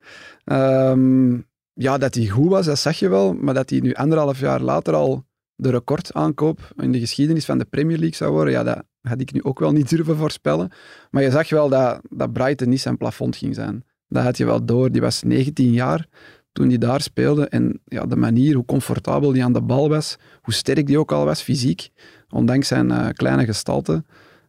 Ehm, 0.45 1.33
ja, 1.73 1.99
dat 1.99 2.15
hij 2.15 2.27
goed 2.27 2.49
was, 2.49 2.67
dat 2.67 2.79
zag 2.79 2.99
je 2.99 3.09
wel. 3.09 3.33
Maar 3.33 3.55
dat 3.55 3.71
hij 3.71 3.81
nu 3.81 3.93
anderhalf 3.95 4.41
jaar 4.41 4.61
later 4.61 4.95
al 4.95 5.25
de 5.55 5.71
recordaankoop 5.71 6.73
in 6.77 6.93
de 6.93 6.99
geschiedenis 6.99 7.45
van 7.45 7.59
de 7.59 7.65
Premier 7.65 7.99
League 7.99 8.17
zou 8.17 8.33
worden, 8.33 8.53
ja, 8.53 8.63
dat 8.63 8.83
had 9.01 9.21
ik 9.21 9.33
nu 9.33 9.43
ook 9.43 9.59
wel 9.59 9.73
niet 9.73 9.89
durven 9.89 10.17
voorspellen. 10.17 10.71
Maar 11.11 11.23
je 11.23 11.31
zag 11.31 11.51
wel 11.51 11.69
dat, 11.69 12.01
dat 12.11 12.33
Brighton 12.33 12.69
niet 12.69 12.81
zijn 12.81 12.97
plafond 12.97 13.37
ging 13.37 13.55
zijn. 13.55 13.85
Dat 14.09 14.23
had 14.23 14.37
je 14.37 14.45
wel 14.45 14.65
door. 14.65 14.93
Die 14.93 15.01
was 15.01 15.23
19 15.23 15.73
jaar 15.73 16.07
toen 16.53 16.69
hij 16.69 16.79
daar 16.79 17.01
speelde. 17.01 17.49
En 17.49 17.81
ja, 17.85 18.07
de 18.07 18.17
manier, 18.17 18.55
hoe 18.55 18.65
comfortabel 18.65 19.33
hij 19.33 19.45
aan 19.45 19.53
de 19.53 19.63
bal 19.63 19.89
was, 19.89 20.17
hoe 20.43 20.55
sterk 20.55 20.87
die 20.87 20.99
ook 20.99 21.13
al 21.13 21.25
was, 21.25 21.43
fysiek, 21.43 21.91
ondanks 22.31 22.69
zijn 22.69 22.91
eh, 22.91 23.09
kleine 23.13 23.45
gestalte. 23.45 24.05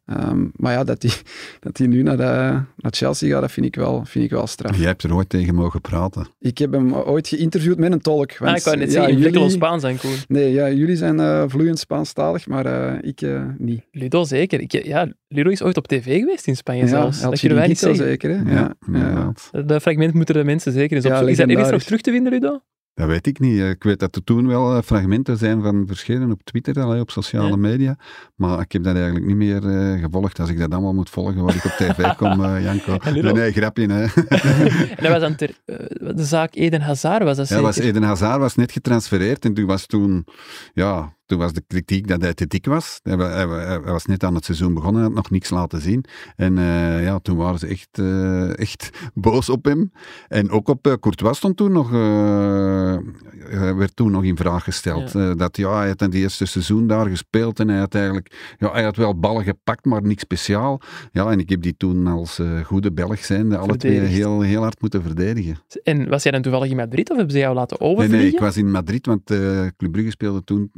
Ehm, 0.05 0.45
maar 0.55 0.73
ja, 0.73 0.83
dat 0.83 1.01
hij, 1.01 1.11
dat 1.59 1.77
hij 1.77 1.87
nu 1.87 2.01
naar, 2.03 2.17
de, 2.17 2.23
naar 2.77 2.91
Chelsea 2.91 3.29
gaat, 3.31 3.41
dat 3.41 3.51
vind 3.51 3.65
ik 3.65 3.75
wel, 3.75 4.05
vind 4.05 4.25
ik 4.25 4.31
wel 4.31 4.47
straf. 4.47 4.77
jij 4.77 4.85
hebt 4.85 5.03
er 5.03 5.15
ooit 5.15 5.29
tegen 5.29 5.55
mogen 5.55 5.81
praten. 5.81 6.27
Ik 6.39 6.57
heb 6.57 6.71
hem 6.71 6.93
ooit 6.93 7.27
geïnterviewd 7.27 7.77
met 7.77 7.91
een 7.91 8.01
tolk. 8.01 8.37
Want, 8.37 8.51
Ah, 8.51 8.57
ik 8.57 8.63
wou 8.63 8.77
net 8.77 8.85
ja, 8.87 8.93
zeggen, 8.93 9.13
in 9.13 9.19
jullie- 9.19 9.49
Spaans 9.49 9.81
zijn, 9.81 9.97
Koen. 9.97 10.15
Nee, 10.27 10.51
ja, 10.51 10.69
jullie 10.71 10.95
zijn 10.95 11.19
eh, 11.19 11.43
vloeiend 11.47 11.79
Spaanstalig, 11.79 12.47
maar 12.47 12.65
eh, 12.65 12.97
ik 13.01 13.21
eh, 13.21 13.43
niet. 13.57 13.81
Ludo 13.91 14.23
zeker. 14.23 14.59
Ik, 14.59 14.71
ja, 14.71 15.07
Ludo 15.27 15.49
is 15.49 15.61
ooit 15.61 15.77
op 15.77 15.87
tv 15.87 16.19
geweest 16.19 16.47
in 16.47 16.55
Spanje 16.55 16.81
Ja, 16.81 16.87
zelfs. 16.87 17.21
El 17.21 17.29
Dat 17.29 17.39
kunnen 17.39 17.57
wij 17.57 17.67
niet 17.67 17.79
zeggen. 17.79 18.05
zeker, 18.05 18.29
hè? 18.29 18.51
Ja. 18.53 19.33
Dat 19.65 19.81
fragment 19.81 20.13
moeten 20.13 20.35
de 20.35 20.43
mensen 20.43 20.71
zeker 20.71 20.95
eens 20.95 21.05
Ja, 21.05 21.11
opzoeken. 21.11 21.31
is 21.31 21.37
dat 21.37 21.49
ergens 21.49 21.71
nog 21.71 21.81
terug 21.83 22.01
te 22.01 22.11
vinden, 22.11 22.31
Ludo? 22.31 22.59
Dat 22.93 23.07
weet 23.07 23.27
ik 23.27 23.39
niet. 23.39 23.59
Ik 23.59 23.83
weet 23.83 23.99
dat 23.99 24.15
er 24.15 24.23
toen 24.23 24.47
wel 24.47 24.75
eh, 24.75 24.81
fragmenten 24.81 25.37
zijn 25.37 25.61
van 25.61 25.83
verschenen 25.87 26.31
op 26.31 26.43
Twitter, 26.43 26.99
op 26.99 27.11
sociale 27.11 27.57
media. 27.57 27.97
Maar 28.35 28.59
ik 28.59 28.71
heb 28.71 28.83
dat 28.83 28.95
eigenlijk 28.95 29.25
niet 29.25 29.35
meer 29.35 29.67
eh, 29.69 29.99
gevolgd. 29.99 30.39
Als 30.39 30.49
ik 30.49 30.59
dat 30.59 30.71
allemaal 30.71 30.93
moet 30.93 31.09
volgen, 31.09 31.43
wat 31.43 31.53
ik 31.53 31.65
op 31.65 31.71
tv 31.71 32.13
kom, 32.17 32.43
eh, 32.43 32.63
Janko. 32.63 32.97
Nee, 33.11 33.33
nee, 33.33 33.51
grapje. 33.51 33.87
Hè. 33.91 34.03
en 34.95 35.03
dat 35.03 35.11
was 35.11 35.19
dan 35.19 35.35
ter, 35.35 35.55
de 36.15 36.23
zaak 36.23 36.55
Eden 36.55 36.81
Hazard, 36.81 37.23
was 37.23 37.37
dat 37.37 37.47
Ja, 37.47 37.61
was 37.61 37.77
Eden 37.77 38.03
Hazard 38.03 38.39
was 38.39 38.55
net 38.55 38.71
getransfereerd 38.71 39.45
en 39.45 39.53
toen 39.53 39.65
was 39.65 39.85
toen, 39.85 40.25
ja, 40.73 41.15
toen 41.31 41.39
was 41.39 41.53
de 41.53 41.63
kritiek 41.67 42.07
dat 42.07 42.21
hij 42.21 42.33
te 42.33 42.47
dik 42.47 42.65
was. 42.65 42.99
Hij, 43.03 43.17
wa- 43.17 43.29
hij, 43.29 43.47
wa- 43.47 43.57
hij 43.65 43.79
was 43.81 44.05
net 44.05 44.23
aan 44.23 44.35
het 44.35 44.45
seizoen 44.45 44.73
begonnen, 44.73 45.01
had 45.03 45.13
nog 45.13 45.29
niks 45.29 45.49
laten 45.49 45.81
zien. 45.81 46.03
En 46.35 46.57
eh, 46.57 47.03
ja, 47.03 47.19
toen 47.19 47.37
waren 47.37 47.59
ze 47.59 47.67
echt, 47.67 47.87
eh, 47.91 48.57
echt 48.59 48.89
boos 49.13 49.49
op 49.49 49.65
hem. 49.65 49.91
En 50.27 50.49
ook 50.49 50.67
op 50.67 50.87
uh, 50.87 50.93
Courtois 50.99 51.37
stond 51.37 51.57
toen 51.57 51.71
nog, 51.71 51.89
werd 53.75 53.95
toen 53.95 54.11
nog 54.11 54.23
in 54.23 54.37
vraag 54.37 54.63
gesteld. 54.63 55.11
Dat 55.37 55.57
ja, 55.57 55.77
hij 55.77 55.87
had 55.87 56.01
in 56.01 56.07
het 56.07 56.15
eerste 56.15 56.45
seizoen 56.45 56.87
daar 56.87 57.07
gespeeld 57.07 57.59
en 57.59 57.67
hij 57.67 57.79
had 57.79 57.95
eigenlijk, 57.95 58.55
ja, 58.57 58.71
hij 58.71 58.83
had 58.83 58.95
wel 58.95 59.19
ballen 59.19 59.43
gepakt, 59.43 59.85
maar 59.85 60.01
niks 60.01 60.21
speciaal. 60.21 60.81
Ja, 61.11 61.31
en 61.31 61.39
ik 61.39 61.49
heb 61.49 61.61
die 61.61 61.75
toen 61.77 62.07
als 62.07 62.39
goede 62.63 62.91
Belg 62.91 63.25
zijnde 63.25 63.57
alle 63.57 63.77
twee 63.77 63.99
heel, 63.99 64.41
heel 64.41 64.61
hard 64.61 64.81
moeten 64.81 65.01
verdedigen. 65.03 65.57
En 65.83 66.09
was 66.09 66.23
jij 66.23 66.31
dan 66.31 66.41
toevallig 66.41 66.69
in 66.69 66.75
Madrid 66.75 67.09
of 67.09 67.15
hebben 67.15 67.33
ze 67.35 67.41
jou 67.41 67.55
laten 67.55 67.77
Nee, 67.79 67.89
overvliegen? 67.89 68.23
nee, 68.25 68.33
ik 68.33 68.39
was 68.39 68.57
in 68.57 68.71
Madrid, 68.71 69.05
want 69.05 69.23
Club 69.77 69.91
Brugge 69.91 70.09
speelde 70.11 70.43
toen 70.43 70.71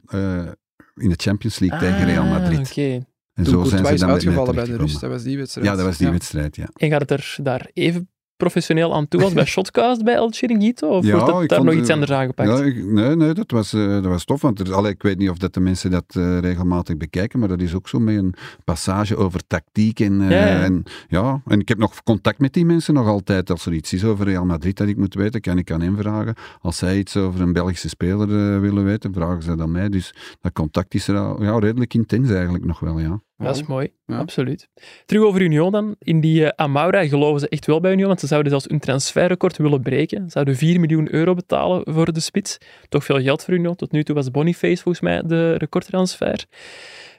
in 0.95 1.09
de 1.09 1.15
Champions 1.17 1.59
League 1.59 1.79
tegen 1.79 2.05
Real 2.05 2.23
Ah, 2.23 2.29
Madrid. 2.29 2.69
Oké. 2.69 3.05
En 3.33 3.43
Toen 3.43 3.45
zo 3.45 3.63
zijn 3.63 3.85
ze 3.85 3.93
is 3.93 3.99
dan 3.99 4.07
mij 4.09 4.15
uitgevallen 4.17 4.55
bij 4.55 4.65
de 4.65 4.75
rust, 4.77 4.99
dat 4.99 5.09
was 5.09 5.23
die 5.23 5.37
wedstrijd. 5.37 5.67
Ja, 5.67 5.75
dat 5.75 5.85
was 5.85 5.97
die 5.97 6.09
wedstrijd, 6.09 6.55
ja. 6.55 6.69
En 6.73 6.89
gaat 6.89 7.01
het 7.01 7.11
er 7.11 7.35
daar 7.41 7.69
even 7.73 8.09
professioneel 8.43 8.93
aan 8.93 9.07
toe 9.07 9.23
als 9.23 9.33
bij 9.33 9.45
Shotcast 9.53 10.03
bij 10.03 10.13
El 10.13 10.29
Chiringuito? 10.31 10.87
Of 10.87 11.05
Ja, 11.05 11.11
wordt 11.19 11.39
het 11.39 11.49
daar 11.49 11.63
nog 11.63 11.73
iets 11.73 11.87
eh, 11.87 11.93
anders 11.93 12.11
aangepakt? 12.11 12.49
Ja, 12.49 12.63
ik- 12.63 12.85
nee, 12.85 13.15
nee, 13.15 13.33
dat 13.33 13.51
was, 13.51 13.73
eh, 13.73 13.87
dat 13.87 14.05
was 14.05 14.25
tof. 14.25 14.41
Want 14.41 14.59
er, 14.59 14.73
allee, 14.73 14.91
ik 14.91 15.01
weet 15.01 15.17
niet 15.17 15.29
of 15.29 15.37
dat 15.37 15.53
de 15.53 15.59
mensen 15.59 15.91
dat 15.91 16.03
eh, 16.07 16.39
regelmatig 16.39 16.97
bekijken, 16.97 17.39
maar 17.39 17.47
dat 17.47 17.61
is 17.61 17.73
ook 17.75 17.89
zo 17.89 17.99
met 17.99 18.15
een 18.17 18.33
passage 18.63 19.15
over 19.15 19.41
tactiek. 19.47 19.99
En, 19.99 20.19
Ja, 20.21 20.29
ja. 20.29 20.61
En, 20.63 20.83
ja, 21.07 21.41
en 21.47 21.59
ik 21.59 21.67
heb 21.67 21.77
nog 21.77 22.03
contact 22.03 22.39
met 22.39 22.53
die 22.53 22.65
mensen 22.65 22.93
nog 22.93 23.07
altijd. 23.07 23.49
Als 23.49 23.65
er 23.65 23.73
iets 23.73 23.93
is 23.93 24.03
over 24.03 24.25
Real 24.25 24.45
Madrid 24.45 24.77
dat 24.77 24.87
ik 24.87 24.97
moet 24.97 25.13
weten, 25.13 25.41
kan 25.41 25.57
ik 25.57 25.71
aan 25.71 25.81
hen 25.81 25.97
vragen. 25.97 26.35
Als 26.61 26.77
zij 26.77 26.97
iets 26.97 27.17
over 27.17 27.41
een 27.41 27.53
Belgische 27.53 27.89
speler 27.89 28.61
willen 28.61 28.83
weten, 28.83 29.13
vragen 29.13 29.41
ze 29.43 29.49
dat 29.49 29.59
aan 29.61 29.71
mij. 29.71 29.89
Dus 29.89 30.15
dat 30.41 30.51
contact 30.53 30.93
is 30.93 31.07
er 31.07 31.15
ja, 31.43 31.59
redelijk 31.59 31.93
intens 31.93 32.29
eigenlijk 32.31 32.65
nog 32.65 32.79
wel, 32.79 32.99
ja. 32.99 33.21
Dat 33.37 33.55
is 33.55 33.63
mooi, 33.65 33.93
Ja. 34.05 34.17
absoluut. 34.17 34.69
Terug 35.05 35.23
over 35.23 35.41
Union 35.41 35.71
dan. 35.71 35.95
In 35.99 36.21
die 36.21 36.45
eh, 36.45 36.65
Amaura 36.65 37.07
geloven 37.07 37.39
ze 37.39 37.49
echt 37.49 37.65
wel 37.65 37.79
bij 37.79 37.91
Union, 37.91 38.07
want 38.07 38.19
ze 38.19 38.27
zouden 38.27 38.51
zelfs 38.51 38.69
een 38.69 38.79
transferrecord 38.79 39.57
willen 39.57 39.81
breken. 39.81 40.23
Ze 40.23 40.29
zouden 40.29 40.55
4 40.55 40.79
miljoen 40.79 41.13
euro 41.13 41.33
betalen 41.33 41.93
voor 41.93 42.13
de 42.13 42.19
spits. 42.19 42.57
Toch 42.89 43.03
veel 43.03 43.21
geld 43.21 43.43
voor 43.43 43.53
Union. 43.53 43.75
Tot 43.75 43.91
nu 43.91 44.03
toe 44.03 44.15
was 44.15 44.31
Boniface 44.31 44.81
volgens 44.83 45.03
mij 45.03 45.21
de 45.21 45.53
recordtransfer. 45.53 46.45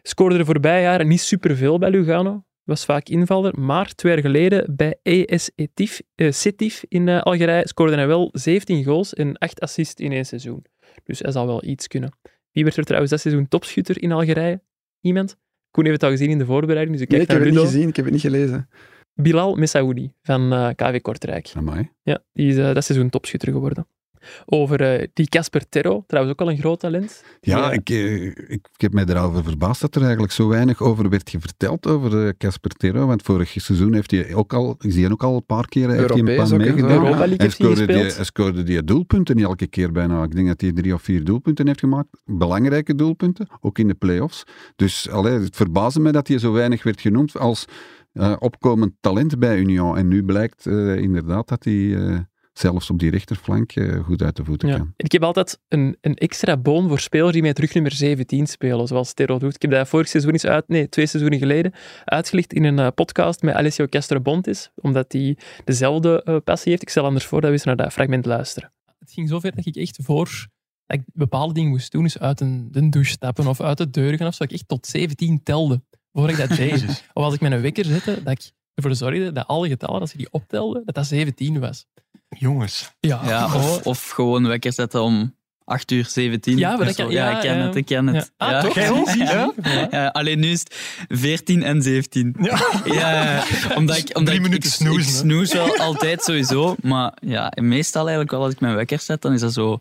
Scoorde 0.03 0.39
er 0.39 0.45
voorbije 0.45 0.83
jaren 0.83 1.09
niet 1.09 1.21
superveel 1.21 1.79
bij 1.79 1.91
Lugano. 1.91 2.45
Was 2.65 2.85
vaak 2.85 3.09
invaller, 3.09 3.61
maar 3.61 3.95
twee 3.95 4.13
jaar 4.13 4.23
geleden 4.23 4.77
bij 4.77 4.99
ES 5.03 5.51
Etif, 5.55 6.01
eh, 6.15 6.31
Setif 6.33 6.85
in 6.89 7.09
eh, 7.09 7.21
Algerije 7.21 7.69
scoorde 7.69 7.95
hij 7.95 8.07
wel 8.07 8.29
17 8.33 8.85
goals 8.85 9.15
en 9.15 9.39
8 9.39 9.61
assists 9.61 10.01
in 10.01 10.13
één 10.13 10.25
seizoen. 10.27 10.65
Dus 11.05 11.19
hij 11.19 11.33
zal 11.33 11.47
wel 11.47 11.65
iets 11.65 11.87
kunnen. 11.87 12.17
Wie 12.53 12.65
werd 12.65 12.77
er 12.77 12.85
trouwens 12.85 13.11
dat 13.13 13.21
seizoen 13.21 13.49
topschutter 13.49 14.03
in 14.03 14.13
Algerije? 14.13 14.63
Iemand? 15.01 15.37
Koen 15.75 15.85
heeft 15.85 16.01
het 16.01 16.11
al 16.11 16.17
gezien 16.17 16.31
in 16.31 16.39
de 16.39 16.45
voorbereiding, 16.45 16.97
dus 16.97 17.01
ik 17.01 17.11
Nee, 17.11 17.19
kijk 17.19 17.31
ik 17.31 17.37
heb 17.37 17.55
het 17.55 17.63
niet 17.63 17.73
gezien, 17.73 17.89
ik 17.89 17.97
heb 17.97 18.05
het 18.05 18.15
niet 18.15 18.23
gelezen. 18.23 18.69
Bilal 19.15 19.55
Messaoudi 19.55 20.13
van 20.23 20.53
eh, 20.53 20.69
KV 20.75 21.01
Kortrijk. 21.01 21.53
Amai. 21.55 21.91
Ja, 22.03 22.23
die 22.33 22.49
is 22.49 22.57
eh, 22.57 22.75
dat 22.75 22.85
seizoen 22.85 23.11
topschutter 23.11 23.53
geworden. 23.53 23.87
Over 24.47 24.81
eh, 24.81 25.07
die 25.13 25.29
Casper 25.29 25.69
Terro, 25.69 26.05
trouwens 26.07 26.35
ook 26.35 26.47
al 26.47 26.53
een 26.53 26.59
groot 26.59 26.81
talent. 26.81 27.25
Ja, 27.41 27.59
Ja. 27.59 27.73
Ik, 27.73 27.91
eh, 27.91 28.25
ik, 28.25 28.49
ik 28.49 28.81
heb 28.81 28.93
mij 28.93 29.05
erover 29.05 29.45
verbaasd 29.45 29.81
dat 29.81 29.95
er 29.95 30.03
eigenlijk 30.03 30.33
zo 30.33 30.49
weinig 30.49 30.81
over 30.81 31.09
werd 31.09 31.31
verteld 31.39 31.87
over 31.87 32.27
eh, 32.27 32.33
Casper 32.39 32.71
Terro. 32.71 33.07
Want 33.07 33.23
vorig 33.23 33.55
seizoen 33.57 33.95
heeft 33.95 34.11
hij 34.11 34.35
ook 34.35 34.53
al, 34.53 34.77
is 34.79 34.97
hij 34.97 35.11
ook 35.11 35.23
al 35.23 35.35
een 35.35 35.47
paar 35.47 35.69
keer 35.69 35.91
heeft 35.91 36.09
hij 36.09 36.19
een 36.19 36.37
paar 36.37 36.57
meegedaan. 36.57 36.91
zo. 36.91 36.95
Europa 36.95 37.19
League 37.19 37.37
Hij 37.37 37.49
scoorde, 37.49 37.87
die, 37.87 37.97
hij 37.97 38.25
scoorde 38.25 38.63
die 38.63 38.85
doelpunten 38.85 39.37
niet 39.37 39.45
elke 39.45 39.67
keer 39.67 39.93
bijna. 39.93 40.23
Ik 40.23 40.35
denk 40.35 40.47
dat 40.47 40.61
hij 40.61 40.73
drie 40.73 40.95
of 40.95 41.03
vier 41.03 41.25
doelpunten 41.25 41.67
heeft 41.67 41.81
gemaakt. 41.81 42.09
Belangrijke 42.25 42.95
doelpunten, 42.95 43.47
ook 43.61 43.79
in 43.79 43.89
de 43.89 43.95
play-offs. 43.95 44.45
Dus 44.77 45.11
allee, 45.11 45.39
het 45.39 45.57
verbaasde 45.57 46.01
mij 46.01 46.13
dat 46.13 46.29
hij 46.29 46.39
zo 46.39 46.53
weinig 46.53 46.83
werd 46.83 47.01
genoemd 47.01 47.39
als 47.39 47.65
opkomend 48.39 48.93
talent 49.01 49.39
bij 49.39 49.59
Union. 49.59 49.97
En 49.97 50.09
nu 50.09 50.25
blijkt 50.25 50.67
inderdaad 50.97 51.49
dat 51.49 51.65
hij 51.65 52.27
zelfs 52.59 52.91
op 52.91 52.99
die 52.99 53.11
rechterflank 53.11 53.73
eh, 53.73 54.05
goed 54.05 54.23
uit 54.23 54.37
de 54.37 54.45
voeten 54.45 54.69
Ja. 54.69 54.77
kan. 54.77 54.93
Ik 54.97 55.13
heb 55.13 55.23
altijd 55.23 55.61
een, 55.69 55.97
een 56.01 56.15
extra 56.15 56.57
boon 56.57 56.89
voor 56.89 57.01
spelers 57.01 57.33
die 57.33 57.43
met 57.43 57.59
rug 57.59 57.75
nummer 57.75 57.93
17 57.93 58.47
spelen, 58.47 58.87
zoals 58.87 59.13
Terro 59.15 59.39
doet. 59.39 59.55
Ik 59.55 59.63
heb 59.63 59.71
dat 59.71 59.89
vorig 59.89 60.09
seizoen 60.09 60.33
eens 60.33 60.47
uit, 60.47 60.69
nee, 60.69 60.89
twee 60.89 61.07
seizoenen 61.07 61.39
geleden, 61.39 61.73
uitgelicht 62.05 62.53
in 62.53 62.65
een 62.65 62.79
eh, 62.79 62.89
podcast 62.95 63.43
met 63.43 63.55
Alessio 63.55 63.87
Castro-Bontis, 63.87 64.71
omdat 64.75 65.13
hij 65.13 65.37
dezelfde 65.65 66.23
eh, 66.23 66.37
passie 66.45 66.71
heeft. 66.71 66.83
Ik 66.83 66.89
stel 66.89 67.05
anders 67.05 67.25
voor 67.27 67.41
dat 67.41 67.49
we 67.51 67.57
eens 67.57 67.65
naar 67.65 67.77
dat 67.77 67.93
fragment 67.93 68.27
luisteren. 68.27 68.73
Het 68.99 69.13
ging 69.13 69.29
zover 69.29 69.55
dat 69.55 69.67
ik 69.67 69.77
echt 69.77 69.99
voor 70.03 70.47
dat 70.87 70.99
ik 70.99 71.03
bepaalde 71.13 71.55
dingen 71.55 71.71
moest 71.71 71.93
doen, 71.93 72.03
dus 72.03 72.19
uit 72.19 72.41
een, 72.41 72.69
de 72.71 72.89
douche 72.89 73.11
stappen 73.11 73.47
of 73.47 73.61
uit 73.61 73.79
de 73.79 73.91
deur 73.91 74.17
gaan 74.17 74.27
of 74.27 74.35
zo, 74.35 74.39
dat 74.45 74.53
ik 74.53 74.59
echt 74.59 74.69
tot 74.69 74.87
17 74.87 75.43
telde 75.43 75.83
voor 76.13 76.31
ik 76.31 76.37
dat 76.37 76.49
deed. 76.57 76.83
Of 77.13 77.25
als 77.25 77.35
ik 77.35 77.41
mijn 77.41 77.61
wekker 77.61 77.85
zette, 77.85 78.23
dat 78.23 78.33
ik 78.33 78.51
ervoor 78.75 78.95
zorgde 78.95 79.33
dat 79.33 79.47
alle 79.47 79.69
getallen, 79.69 80.01
als 80.01 80.13
ik 80.13 80.19
die 80.19 80.29
optelde, 80.31 80.83
dat 80.85 80.95
dat 80.95 81.07
17 81.07 81.61
was. 81.61 81.87
Jongens. 82.29 82.93
Ja, 83.01 83.21
Ja, 83.27 83.45
oh, 83.45 83.55
of, 83.55 83.87
of 83.87 84.11
gewoon 84.11 84.47
wekker 84.47 84.73
zetten 84.73 85.03
om 85.03 85.37
8 85.65 85.91
uur 85.91 86.05
17. 86.07 86.59
Ja, 86.59 86.77
maar 86.77 86.87
dat 86.87 86.95
kan- 86.95 87.11
ja, 87.11 87.31
ja, 87.31 87.35
ik 87.37 87.41
ken 87.41 87.57
ja. 87.59 87.67
het, 87.67 87.75
ik 87.77 87.85
ken 87.85 88.07
het. 88.07 88.33
Ja. 88.39 88.47
Ah, 88.47 88.51
ja. 88.75 88.87
toch? 88.89 89.15
Je? 89.15 89.53
Ja? 89.91 90.07
Alleen 90.09 90.39
nu 90.39 90.49
is 90.51 90.61
het 90.61 90.75
14 91.09 91.63
en 91.63 91.83
17. 91.83 92.37
Ja. 92.85 93.43
Omdat 93.77 93.97
ik, 93.97 94.09
omdat 94.17 94.25
Drie 94.25 94.37
ik, 94.37 94.43
minuten 94.43 94.69
ik, 94.69 94.75
snoezen, 94.75 95.11
ik 95.13 95.17
snoes 95.19 95.53
wel 95.53 95.77
altijd 95.77 96.23
sowieso, 96.23 96.75
maar 96.83 97.13
ja, 97.21 97.53
meestal 97.61 98.01
eigenlijk 98.03 98.31
wel 98.31 98.43
als 98.43 98.53
ik 98.53 98.61
mijn 98.61 98.75
wekker 98.75 98.99
zet, 99.01 99.23
dan 99.23 99.33
is 99.33 99.41
dat 99.41 99.53
zo 99.53 99.81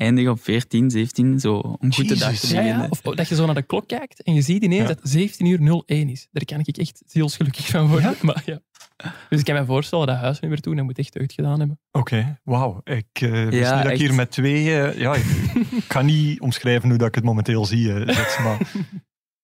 eindig 0.00 0.28
op 0.28 0.40
14, 0.42 0.90
17, 0.90 1.40
zo 1.40 1.54
om 1.56 1.92
goed 1.92 2.08
de 2.08 2.16
dag 2.16 2.38
te. 2.38 2.46
Ja, 2.46 2.52
beginnen. 2.54 2.82
ja. 2.82 2.86
Of 2.90 3.00
dat 3.00 3.28
je 3.28 3.34
zo 3.34 3.46
naar 3.46 3.54
de 3.54 3.62
klok 3.62 3.88
kijkt 3.88 4.22
en 4.22 4.34
je 4.34 4.42
ziet 4.42 4.62
ineens 4.62 4.82
Ja. 4.82 4.86
dat 4.88 4.98
17 5.02 5.46
uur 5.46 5.82
01 5.86 6.08
is. 6.08 6.28
Daar 6.32 6.44
kan 6.44 6.58
ik 6.64 6.76
echt 6.76 7.02
zielsgelukkig 7.06 7.66
van 7.66 7.88
worden. 7.88 8.14
Maar, 8.22 8.42
ja. 8.44 8.60
Dus 9.28 9.38
ik 9.38 9.44
kan 9.44 9.54
me 9.54 9.64
voorstellen 9.64 10.06
dat 10.06 10.16
huisnummer 10.16 10.60
toen, 10.60 10.76
dat 10.76 10.84
moet 10.84 10.98
echt 10.98 11.12
deugd 11.12 11.32
gedaan 11.32 11.58
hebben. 11.58 11.78
Oké, 11.92 12.38
wauw. 12.44 12.80
Ik 12.84 13.06
eh 13.12 13.30
wist 13.30 13.52
Ja, 13.52 13.74
niet 13.74 13.82
dat 13.82 13.92
ik 13.92 13.98
hier 13.98 14.14
met 14.14 14.30
twee... 14.30 14.80
eh, 14.80 14.98
ja, 14.98 15.14
ik, 15.14 15.24
kan 15.86 16.06
niet 16.06 16.40
omschrijven 16.40 16.88
hoe 16.88 16.98
dat 16.98 17.08
ik 17.08 17.14
het 17.14 17.24
momenteel 17.24 17.64
zie, 17.64 17.86
Zets, 18.12 18.38
maar 18.38 18.58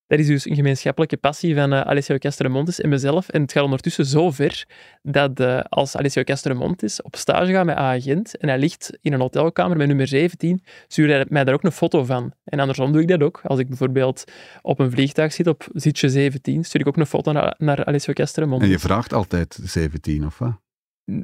Dat 0.07 0.19
is 0.19 0.27
dus 0.27 0.47
een 0.49 0.55
gemeenschappelijke 0.55 1.17
passie 1.17 1.55
van 1.55 1.73
eh, 1.73 1.81
Alessio 1.81 2.19
Castremontes 2.19 2.81
en 2.81 2.89
mezelf. 2.89 3.29
En 3.29 3.43
het 3.43 3.53
gaat 3.53 3.63
ondertussen 3.63 4.07
zo 4.07 4.31
ver 4.31 4.67
dat 5.03 5.41
eh, 5.41 5.61
als 5.69 5.97
Alessio 5.97 6.23
Castremontes 6.23 7.03
op 7.03 7.17
stage 7.17 7.53
gaat 7.53 7.65
met 7.65 7.77
A-agent 7.77 8.37
en 8.37 8.49
hij 8.49 8.59
ligt 8.59 8.99
in 9.01 9.13
een 9.13 9.21
hotelkamer 9.21 9.77
met 9.77 9.87
nummer 9.87 10.07
17, 10.07 10.63
stuurt 10.89 11.11
hij 11.11 11.25
mij 11.29 11.45
daar 11.45 11.55
ook 11.55 11.63
een 11.63 11.73
foto 11.73 12.05
van. 12.05 12.33
En 12.45 12.61
andersom 12.61 12.93
doe 12.93 13.03
ik 13.03 13.09
dat 13.09 13.23
ook. 13.23 13.41
Als 13.45 13.59
ik 13.59 13.69
bijvoorbeeld 13.69 14.25
op 14.63 14.79
een 14.79 14.91
vliegtuig 14.91 15.33
zit 15.33 15.47
op 15.47 15.67
zitje 15.73 16.09
17, 16.09 16.65
stuur 16.65 16.81
ik 16.81 16.87
ook 16.87 16.97
een 16.97 17.07
foto 17.07 17.33
naar, 17.33 17.55
naar 17.59 17.85
Alessio 17.85 18.13
En 18.13 18.15
Castremontes. 18.15 18.71
je 18.71 18.79
vraagt 18.79 19.13
altijd 19.13 19.59
17, 19.63 20.27
of 20.27 20.39
wat? 20.39 20.66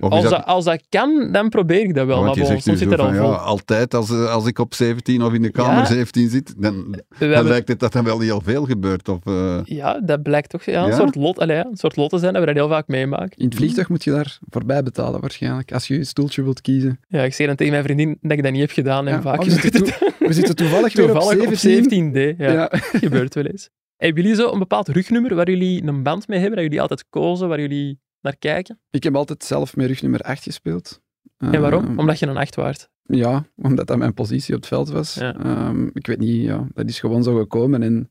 Als 0.00 0.22
dat, 0.22 0.30
dat- 0.30 0.44
als 0.46 0.64
dat 0.64 0.82
kan, 0.88 1.28
dan 1.32 1.48
probeer 1.48 1.80
ik 1.80 1.94
dat 1.94 2.06
wel. 2.06 2.14
Want 2.22 2.26
maar 2.26 2.34
je 2.34 2.40
bon, 2.40 2.50
zegt 2.50 2.66
nu 2.66 2.76
soms 2.76 2.78
zit 2.90 2.92
er 2.98 3.04
al 3.04 3.12
van, 3.12 3.16
vol. 3.16 3.30
ja, 3.30 3.36
altijd 3.36 3.94
als, 3.94 4.10
als 4.10 4.46
ik 4.46 4.58
op 4.58 4.74
17 4.74 5.22
of 5.22 5.32
in 5.32 5.42
de 5.42 5.50
kamer 5.50 5.76
Ja. 5.78 5.84
17 5.86 6.28
zit, 6.30 6.54
dan, 6.62 6.74
dan 6.90 7.00
hebben- 7.28 7.44
lijkt 7.48 7.68
het 7.68 7.80
dat 7.80 7.94
er 7.94 8.04
wel 8.04 8.20
heel 8.20 8.40
veel 8.40 8.64
gebeurt. 8.64 9.08
Of, 9.08 9.18
eh, 9.24 9.60
Ja, 9.64 10.00
dat 10.00 10.22
blijkt 10.22 10.48
toch 10.50 10.62
ja, 10.64 10.86
een? 10.86 10.92
Soort 10.92 11.14
lot, 11.14 11.38
allee, 11.38 11.56
ja, 11.56 11.64
een 11.64 11.76
soort 11.76 11.96
lot 11.96 12.10
te 12.10 12.18
zijn 12.18 12.32
dat 12.32 12.40
we 12.40 12.46
dat 12.46 12.56
heel 12.56 12.68
vaak 12.68 12.86
meemaken. 12.88 13.36
In 13.38 13.44
het 13.44 13.54
vliegtuig 13.54 13.88
moet 13.88 14.04
je 14.04 14.10
daar 14.10 14.38
voorbij 14.50 14.82
betalen 14.82 15.20
waarschijnlijk, 15.20 15.72
als 15.72 15.86
je 15.88 15.94
je 15.94 16.04
stoeltje 16.04 16.42
wilt 16.42 16.60
kiezen. 16.60 17.00
Ja, 17.08 17.22
ik 17.22 17.34
zeg 17.34 17.46
dan 17.46 17.56
tegen 17.56 17.72
mijn 17.72 17.84
vriendin 17.84 18.18
dat 18.20 18.32
ik 18.32 18.42
dat 18.42 18.52
niet 18.52 18.60
heb 18.60 18.70
gedaan. 18.70 19.06
En 19.06 19.14
Ja, 19.14 19.20
vaak 19.22 19.38
oh, 19.40 19.44
we, 19.44 19.50
zitten 19.50 19.70
gebeurt 19.70 19.98
het 20.00 20.16
toe- 20.18 20.26
we 20.28 20.32
zitten 20.34 20.56
toevallig, 20.56 20.98
op 21.46 21.54
17. 21.54 22.10
17D. 22.12 22.38
Ja, 22.38 22.52
Ja. 22.52 22.68
gebeurt 23.04 23.34
wel 23.34 23.44
eens. 23.44 23.68
Hebben 23.96 24.22
jullie 24.22 24.36
zo 24.38 24.52
een 24.52 24.58
bepaald 24.58 24.88
rugnummer 24.88 25.34
waar 25.34 25.50
jullie 25.50 25.82
een 25.86 26.02
band 26.02 26.28
mee 26.28 26.38
hebben, 26.38 26.56
dat 26.56 26.64
jullie 26.66 26.80
altijd 26.80 27.04
kozen, 27.10 27.48
waar 27.48 27.60
jullie 27.60 27.98
naar 28.22 28.36
kijken? 28.36 28.80
Ik 28.90 29.02
heb 29.02 29.16
altijd 29.16 29.44
zelf 29.44 29.76
met 29.76 29.86
rugnummer 29.86 30.20
8 30.20 30.42
gespeeld. 30.42 31.00
En 31.38 31.60
waarom? 31.60 31.84
Ehm, 31.84 31.98
Omdat 31.98 32.18
je 32.18 32.26
een 32.26 32.36
acht 32.36 32.54
waard. 32.54 32.90
Ja, 33.02 33.44
omdat 33.56 33.86
dat 33.86 33.98
mijn 33.98 34.14
positie 34.14 34.54
op 34.54 34.60
het 34.60 34.68
veld 34.68 34.88
was. 34.90 35.14
Ja. 35.14 35.34
Ehm, 35.38 35.86
ik 35.92 36.06
weet 36.06 36.18
niet, 36.18 36.42
ja, 36.42 36.66
dat 36.74 36.88
is 36.88 37.00
gewoon 37.00 37.22
zo 37.22 37.36
gekomen. 37.36 37.82
En 37.82 38.10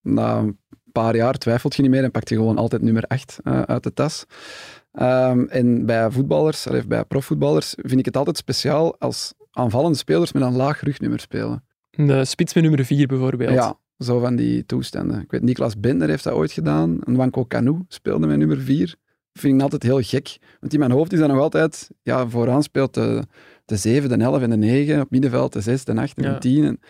na 0.00 0.38
een 0.38 0.58
paar 0.92 1.16
jaar 1.16 1.34
twijfelt 1.38 1.74
je 1.74 1.82
niet 1.82 1.90
meer 1.90 2.04
en 2.04 2.10
pakt 2.10 2.28
je 2.28 2.34
gewoon 2.34 2.58
altijd 2.58 2.82
nummer 2.82 3.04
8 3.06 3.38
eh, 3.44 3.62
uit 3.62 3.82
de 3.82 3.92
tas. 3.92 4.24
Ehm, 4.92 5.44
en 5.48 5.86
bij 5.86 6.10
voetballers, 6.10 6.66
of 6.66 6.86
bij 6.86 7.04
profvoetballers, 7.04 7.74
vind 7.76 7.98
ik 7.98 8.04
het 8.04 8.16
altijd 8.16 8.36
speciaal 8.36 8.98
als 8.98 9.34
aanvallende 9.50 9.98
spelers 9.98 10.32
met 10.32 10.42
een 10.42 10.56
laag 10.56 10.80
rugnummer 10.80 11.20
spelen. 11.20 11.64
De 11.90 12.24
spits 12.24 12.54
met 12.54 12.62
nummer 12.62 12.84
4 12.84 13.06
bijvoorbeeld. 13.06 13.52
Ja, 13.52 13.78
zo 13.98 14.18
van 14.18 14.36
die 14.36 14.66
toestanden. 14.66 15.20
Ik 15.20 15.30
weet, 15.30 15.42
Niklas 15.42 15.80
Bender 15.80 16.08
heeft 16.08 16.24
dat 16.24 16.32
ooit 16.32 16.52
gedaan. 16.52 17.02
En 17.02 17.16
Wanko 17.16 17.44
Canu 17.46 17.78
speelde 17.88 18.26
met 18.26 18.38
nummer 18.38 18.60
4. 18.60 18.94
Vind 19.32 19.54
ik 19.54 19.62
altijd 19.62 19.82
heel 19.82 20.00
gek. 20.00 20.36
Want 20.60 20.72
in 20.72 20.78
mijn 20.78 20.90
hoofd 20.90 21.12
is 21.12 21.18
dat 21.18 21.28
nog 21.28 21.38
altijd... 21.38 21.90
Ja, 22.02 22.28
vooraan 22.28 22.62
speelt 22.62 22.94
de, 22.94 23.22
de 23.64 23.76
7, 23.76 24.08
de 24.18 24.24
11 24.24 24.42
en 24.42 24.50
de 24.50 24.56
9. 24.56 25.00
Op 25.00 25.10
middenveld 25.10 25.52
de 25.52 25.60
6, 25.60 25.84
de 25.84 25.94
8 25.94 26.16
en 26.16 26.24
Ja. 26.24 26.32
de 26.32 26.38
10. 26.38 26.64
En, 26.64 26.80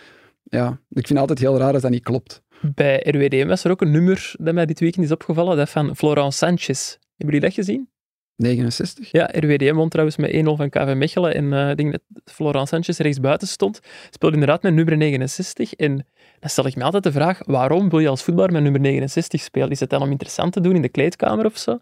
ja, 0.42 0.68
ik 0.70 1.06
vind 1.06 1.08
het 1.08 1.18
altijd 1.18 1.38
heel 1.38 1.58
raar 1.58 1.72
als 1.72 1.82
dat 1.82 1.90
niet 1.90 2.02
klopt. 2.02 2.42
Bij 2.74 3.00
RWDM 3.04 3.46
was 3.46 3.64
er 3.64 3.70
ook 3.70 3.80
een 3.80 3.90
nummer 3.90 4.32
dat 4.38 4.54
mij 4.54 4.66
dit 4.66 4.80
weekend 4.80 5.04
is 5.04 5.10
opgevallen, 5.12 5.56
dat 5.56 5.70
van 5.70 5.96
Florent 5.96 6.34
Sanchez. 6.34 6.90
Hebben 7.16 7.34
jullie 7.34 7.40
dat 7.40 7.52
gezien? 7.54 7.88
69? 8.36 9.10
Ja, 9.12 9.30
RWDM 9.32 9.74
won 9.74 9.88
trouwens 9.88 10.16
met 10.16 10.30
1-0 10.32 10.36
van 10.42 10.68
KV 10.70 10.92
Mechelen. 10.96 11.34
En 11.34 11.52
eh, 11.52 11.70
ik 11.70 11.76
denk 11.76 11.90
dat 11.92 12.00
Florent 12.24 12.68
Sanchez 12.68 12.98
rechts 12.98 13.20
buiten 13.20 13.48
stond. 13.48 13.80
Speelde 14.10 14.34
inderdaad 14.34 14.62
met 14.62 14.74
nummer 14.74 14.96
69. 14.96 15.72
En 15.74 16.06
dan 16.42 16.50
stel 16.50 16.66
ik 16.66 16.76
me 16.76 16.82
altijd 16.82 17.02
de 17.02 17.12
vraag, 17.12 17.40
waarom 17.44 17.88
wil 17.88 17.98
je 17.98 18.08
als 18.08 18.22
voetballer 18.22 18.52
met 18.52 18.62
nummer 18.62 18.80
69 18.80 19.40
spelen? 19.40 19.70
Is 19.70 19.80
het 19.80 19.90
dan 19.90 20.02
om 20.02 20.10
interessant 20.10 20.52
te 20.52 20.60
doen 20.60 20.74
in 20.74 20.82
de 20.82 20.88
kleedkamer 20.88 21.44
of 21.44 21.58
zo? 21.58 21.78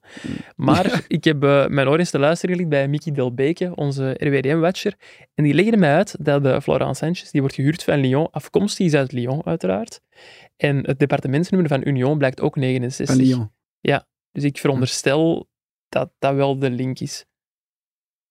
Maar 0.57 1.05
ik 1.09 1.25
heb 1.25 1.43
eh, 1.43 1.67
mijn 1.67 1.89
oor 1.89 1.99
eens 1.99 2.11
te 2.11 2.19
luisteren 2.19 2.55
gelegd 2.55 2.71
bij 2.71 2.89
Mickey 2.89 3.13
Delbeke, 3.13 3.73
onze 3.75 4.11
RWDM-watcher. 4.19 4.95
En 5.35 5.45
die 5.45 5.55
legde 5.55 5.77
mij 5.77 5.95
uit 5.95 6.17
dat 6.25 6.43
de 6.43 6.63
Florent 6.63 6.97
Sanchez, 6.97 7.31
die 7.31 7.41
wordt 7.41 7.57
gehuurd 7.57 7.85
van 7.85 8.01
Lyon, 8.01 8.31
afkomstig 8.31 8.87
is 8.87 8.95
uit 8.95 9.13
Lyon 9.13 9.45
uiteraard. 9.45 10.01
En 10.57 10.87
het 10.87 10.99
departementsnummer 10.99 11.69
van 11.69 11.87
Union 11.87 12.19
blijkt 12.19 12.41
ook 12.41 12.57
69. 12.57 13.17
Van 13.17 13.25
Lyon. 13.25 13.51
Dus 14.33 14.45
ik 14.45 14.59
veronderstel 14.59 15.49
dat 15.89 16.13
dat 16.19 16.35
wel 16.35 16.59
de 16.59 16.71
link 16.71 16.99
is. 16.99 17.27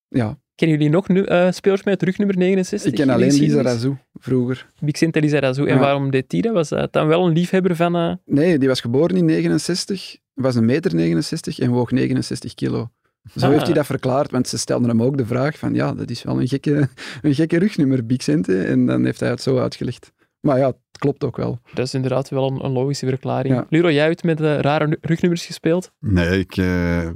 Ja, 0.07 0.39
Kennen 0.59 0.77
jullie 0.77 0.93
nog 0.93 1.07
nu, 1.07 1.23
eh, 1.23 1.51
spelers 1.51 1.83
met 1.83 2.03
rugnummer 2.03 2.37
69? 2.37 2.91
ik 2.91 2.97
ken 2.97 3.09
alleen 3.09 3.31
Lisa? 3.33 3.61
Razou 3.61 3.97
vroeger. 4.13 4.67
Vicente 4.81 5.19
Lizarazu. 5.21 5.65
En 5.65 5.73
Ja. 5.73 5.79
waarom 5.79 6.11
deed 6.11 6.31
hij 6.31 6.41
dat? 6.41 6.53
Was 6.53 6.69
dat 6.69 6.93
dan 6.93 7.07
wel 7.07 7.25
een 7.25 7.33
liefhebber 7.33 7.75
van... 7.75 7.95
eh, 7.95 8.13
Nee, 8.25 8.57
die 8.57 8.67
was 8.67 8.81
geboren 8.81 9.17
in 9.17 9.25
69, 9.25 10.17
was 10.33 10.55
een 10.55 10.65
meter 10.65 10.95
69 10.95 11.59
en 11.59 11.69
woog 11.71 11.91
69 11.91 12.53
kilo. 12.53 12.89
Zo 13.35 13.45
Ah. 13.45 13.51
heeft 13.51 13.65
hij 13.65 13.73
dat 13.73 13.85
verklaard, 13.85 14.31
want 14.31 14.47
ze 14.47 14.57
stelden 14.57 14.89
hem 14.89 15.03
ook 15.03 15.17
de 15.17 15.25
vraag 15.25 15.57
van 15.57 15.73
ja, 15.73 15.93
dat 15.93 16.09
is 16.09 16.23
wel 16.23 16.39
een 16.41 16.47
gekke, 16.47 16.89
een 17.21 17.33
gekke 17.35 17.57
rugnummer, 17.59 18.05
Bixente. 18.05 18.61
En 18.61 18.85
dan 18.85 19.05
heeft 19.05 19.19
hij 19.19 19.29
het 19.29 19.41
zo 19.41 19.57
uitgelegd. 19.57 20.11
Maar 20.39 20.57
ja, 20.57 20.73
klopt 20.91 21.23
ook 21.23 21.37
wel. 21.37 21.59
Dat 21.73 21.85
is 21.85 21.93
inderdaad 21.93 22.29
wel 22.29 22.51
een, 22.51 22.63
een 22.65 22.71
logische 22.71 23.07
verklaring. 23.07 23.55
Ja. 23.55 23.65
Luro, 23.69 23.91
jij 23.91 24.05
hebt 24.05 24.23
met 24.23 24.41
eh, 24.41 24.59
rare 24.59 24.87
nu- 24.87 24.97
rugnummers 25.01 25.45
gespeeld. 25.45 25.91
Nee, 25.99 26.39
ik, 26.39 26.57
eh, 26.57 26.65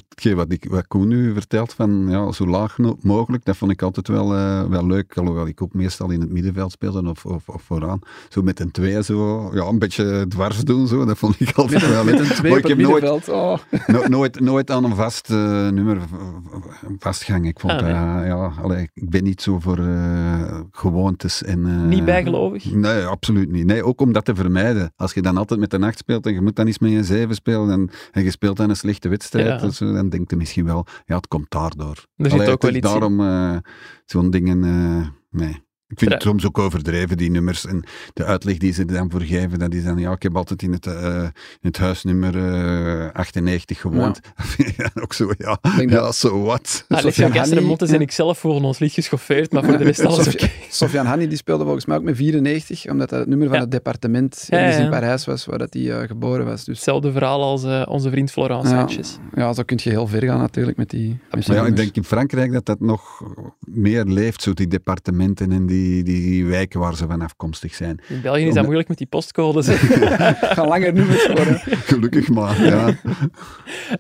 hetgeen 0.09 0.35
wat, 0.35 0.51
ik, 0.51 0.65
wat 0.69 0.87
Koen 0.87 1.07
nu 1.07 1.33
vertelt 1.33 1.73
van 1.73 2.05
ja, 2.09 2.31
zo 2.31 2.47
laag 2.47 2.77
mogelijk, 3.01 3.45
dat 3.45 3.57
vond 3.57 3.71
ik 3.71 3.81
altijd 3.81 4.07
wel, 4.07 4.33
eh, 4.35 4.63
wel 4.63 4.85
leuk. 4.85 5.17
Alhoewel 5.17 5.47
ik 5.47 5.61
ook 5.61 5.73
meestal 5.73 6.09
in 6.11 6.19
het 6.21 6.31
middenveld 6.31 6.71
speelde 6.71 7.09
of, 7.09 7.25
of, 7.25 7.49
of 7.49 7.61
vooraan. 7.61 7.99
Zo 8.29 8.41
met 8.41 8.59
een 8.59 8.71
twee, 8.71 9.03
zo, 9.03 9.49
ja, 9.53 9.63
een 9.65 9.79
beetje 9.79 10.25
dwars 10.27 10.59
doen, 10.63 10.87
zo, 10.87 11.05
dat 11.05 11.17
vond 11.17 11.39
ik 11.39 11.51
altijd 11.55 11.81
Met, 11.81 11.89
wel 11.89 11.99
een- 11.99 12.05
met 12.05 12.19
leuk. 12.19 12.29
een 12.29 12.35
twee 12.35 12.51
op 12.51 12.57
ik 12.57 12.67
het 12.67 12.77
nooit, 12.77 13.01
middenveld. 13.01 13.29
Oh. 13.29 13.57
no- 13.87 14.07
nooit, 14.07 14.39
nooit 14.39 14.71
aan 14.71 14.83
een 14.83 14.95
vast 14.95 15.29
eh, 15.29 15.37
nummer 15.69 16.01
v- 16.01 16.05
v- 16.11 16.85
vastgehangen. 16.99 17.47
Ik 17.49 17.59
vond 17.59 17.73
Ah, 17.73 17.81
nee. 17.81 18.25
ja, 18.25 18.53
allee, 18.61 18.89
ik 18.93 19.09
ben 19.09 19.23
niet 19.23 19.41
zo 19.41 19.59
voor 19.59 19.77
eh, 19.77 20.59
gewoontes. 20.71 21.43
En, 21.43 21.65
eh, 21.65 21.81
Niet 21.81 22.05
bijgelovig. 22.05 22.71
Nee, 22.73 23.03
absoluut 23.03 23.51
niet. 23.51 23.65
Nee, 23.65 23.72
ook 23.81 24.01
om 24.01 24.11
dat 24.13 24.25
te 24.25 24.35
vermijden. 24.35 24.93
Als 24.95 25.13
je 25.13 25.21
dan 25.21 25.37
altijd 25.37 25.59
met 25.59 25.73
een 25.73 25.83
8 25.83 25.97
speelt 25.97 26.25
en 26.25 26.33
je 26.33 26.41
moet 26.41 26.55
dan 26.55 26.67
eens 26.67 26.79
met 26.79 26.91
een 26.91 27.03
7 27.03 27.35
spelen 27.35 27.69
en, 27.69 27.89
en 28.11 28.23
je 28.23 28.31
speelt 28.31 28.57
dan 28.57 28.69
een 28.69 28.75
slechte 28.75 29.09
wedstrijd, 29.09 29.61
Ja. 29.61 29.69
zo, 29.69 29.93
dan 29.93 30.09
denk 30.09 30.29
je 30.29 30.35
misschien 30.35 30.65
wel, 30.65 30.85
ja, 31.05 31.15
het 31.15 31.27
komt 31.27 31.51
daardoor. 31.51 32.05
Er 32.15 32.29
zit 32.29 32.33
Allee, 32.33 32.51
ook 32.51 32.61
wel 32.61 32.73
iets 32.73 32.87
daarom 32.91 33.19
eh, 33.19 33.57
zo'n 34.05 34.29
dingen, 34.29 34.63
eh, 34.63 35.07
nee. 35.29 35.61
Ik 35.93 35.99
vind 35.99 36.11
het 36.11 36.21
soms 36.21 36.45
ook 36.45 36.57
overdreven, 36.59 37.17
die 37.17 37.31
nummers. 37.31 37.65
En 37.65 37.83
de 38.13 38.23
uitleg 38.25 38.57
die 38.57 38.73
ze 38.73 38.81
er 38.81 38.87
dan 38.93 39.11
voor 39.11 39.21
geven, 39.21 39.59
dat 39.59 39.73
is 39.73 39.83
dan, 39.83 39.97
ja, 39.97 40.11
ik 40.11 40.23
heb 40.23 40.35
altijd 40.35 40.61
in 40.61 40.71
het, 40.71 40.87
eh, 40.87 41.23
in 41.23 41.31
het 41.61 41.77
huisnummer 41.77 42.37
eh, 43.05 43.11
98 43.13 43.79
gewoond. 43.81 44.19
Ja. 44.77 44.89
ook 45.03 45.13
zo, 45.13 45.31
ja, 45.37 45.57
denk 45.77 45.89
ja, 45.89 45.95
dat- 46.01 46.15
so 46.15 46.41
what? 46.43 46.85
Alexia 46.87 47.11
Sofiane 47.11 47.33
Gastre-Montes 47.33 47.87
Hanni- 47.89 48.03
en 48.03 48.09
ik 48.09 48.11
zelf 48.15 48.39
voelen 48.39 48.63
ons 48.63 48.79
licht 48.79 48.93
geschoffeerd, 48.93 49.51
maar 49.51 49.63
voor 49.63 49.77
de 49.77 49.83
rest 49.83 50.05
alles 50.05 50.19
oké. 50.27 50.29
Sofia- 50.37 50.49
Sofiane 50.69 51.09
Hanni 51.09 51.27
die 51.27 51.37
speelde 51.37 51.63
volgens 51.63 51.85
mij 51.85 51.97
ook 51.97 52.03
met 52.03 52.15
94, 52.15 52.85
omdat 52.89 53.09
dat 53.09 53.19
het 53.19 53.27
nummer 53.27 53.47
van 53.47 53.55
Ja. 53.57 53.61
het 53.63 53.71
departement 53.71 54.45
Ja, 54.49 54.57
ergens 54.57 54.77
ja. 54.77 54.83
in 54.83 54.89
Parijs 54.89 55.25
was, 55.25 55.45
waar 55.45 55.57
dat 55.57 55.73
hij 55.73 55.91
eh, 55.99 56.07
geboren 56.07 56.45
was. 56.45 56.63
Dus 56.63 56.75
Hetzelfde 56.75 57.11
verhaal 57.11 57.41
als 57.43 57.63
eh, 57.63 57.85
onze 57.89 58.09
vriend 58.09 58.31
Florent 58.31 58.63
ja, 58.63 58.69
Sanchez. 58.69 59.17
ja, 59.35 59.53
zo 59.53 59.63
kun 59.63 59.79
je 59.83 59.89
heel 59.89 60.07
ver 60.07 60.23
gaan 60.23 60.39
natuurlijk 60.39 60.77
met 60.77 60.89
die, 60.89 61.07
met 61.31 61.45
die 61.45 61.53
Maar 61.55 61.63
ja, 61.63 61.69
ik 61.69 61.75
denk 61.75 61.95
in 61.95 62.03
Frankrijk 62.03 62.51
dat 62.51 62.65
dat 62.65 62.79
nog 62.79 63.23
meer 63.73 64.03
leeft, 64.03 64.41
zo 64.41 64.53
die 64.53 64.67
departementen 64.67 65.51
en 65.51 65.65
die, 65.65 66.03
die 66.03 66.45
wijken 66.45 66.79
waar 66.79 66.95
ze 66.95 67.07
van 67.07 67.21
afkomstig 67.21 67.75
zijn. 67.75 67.99
In 68.09 68.21
België 68.21 68.45
is 68.45 68.53
dat 68.53 68.63
moeilijk 68.63 68.87
met 68.87 68.97
die 68.97 69.07
postcodes. 69.07 69.67
gaan 70.57 70.67
langer 70.67 70.93
nummers 70.93 71.27
worden. 71.27 71.59
Gelukkig 71.59 72.29
maar, 72.29 72.63
ja. 72.63 72.93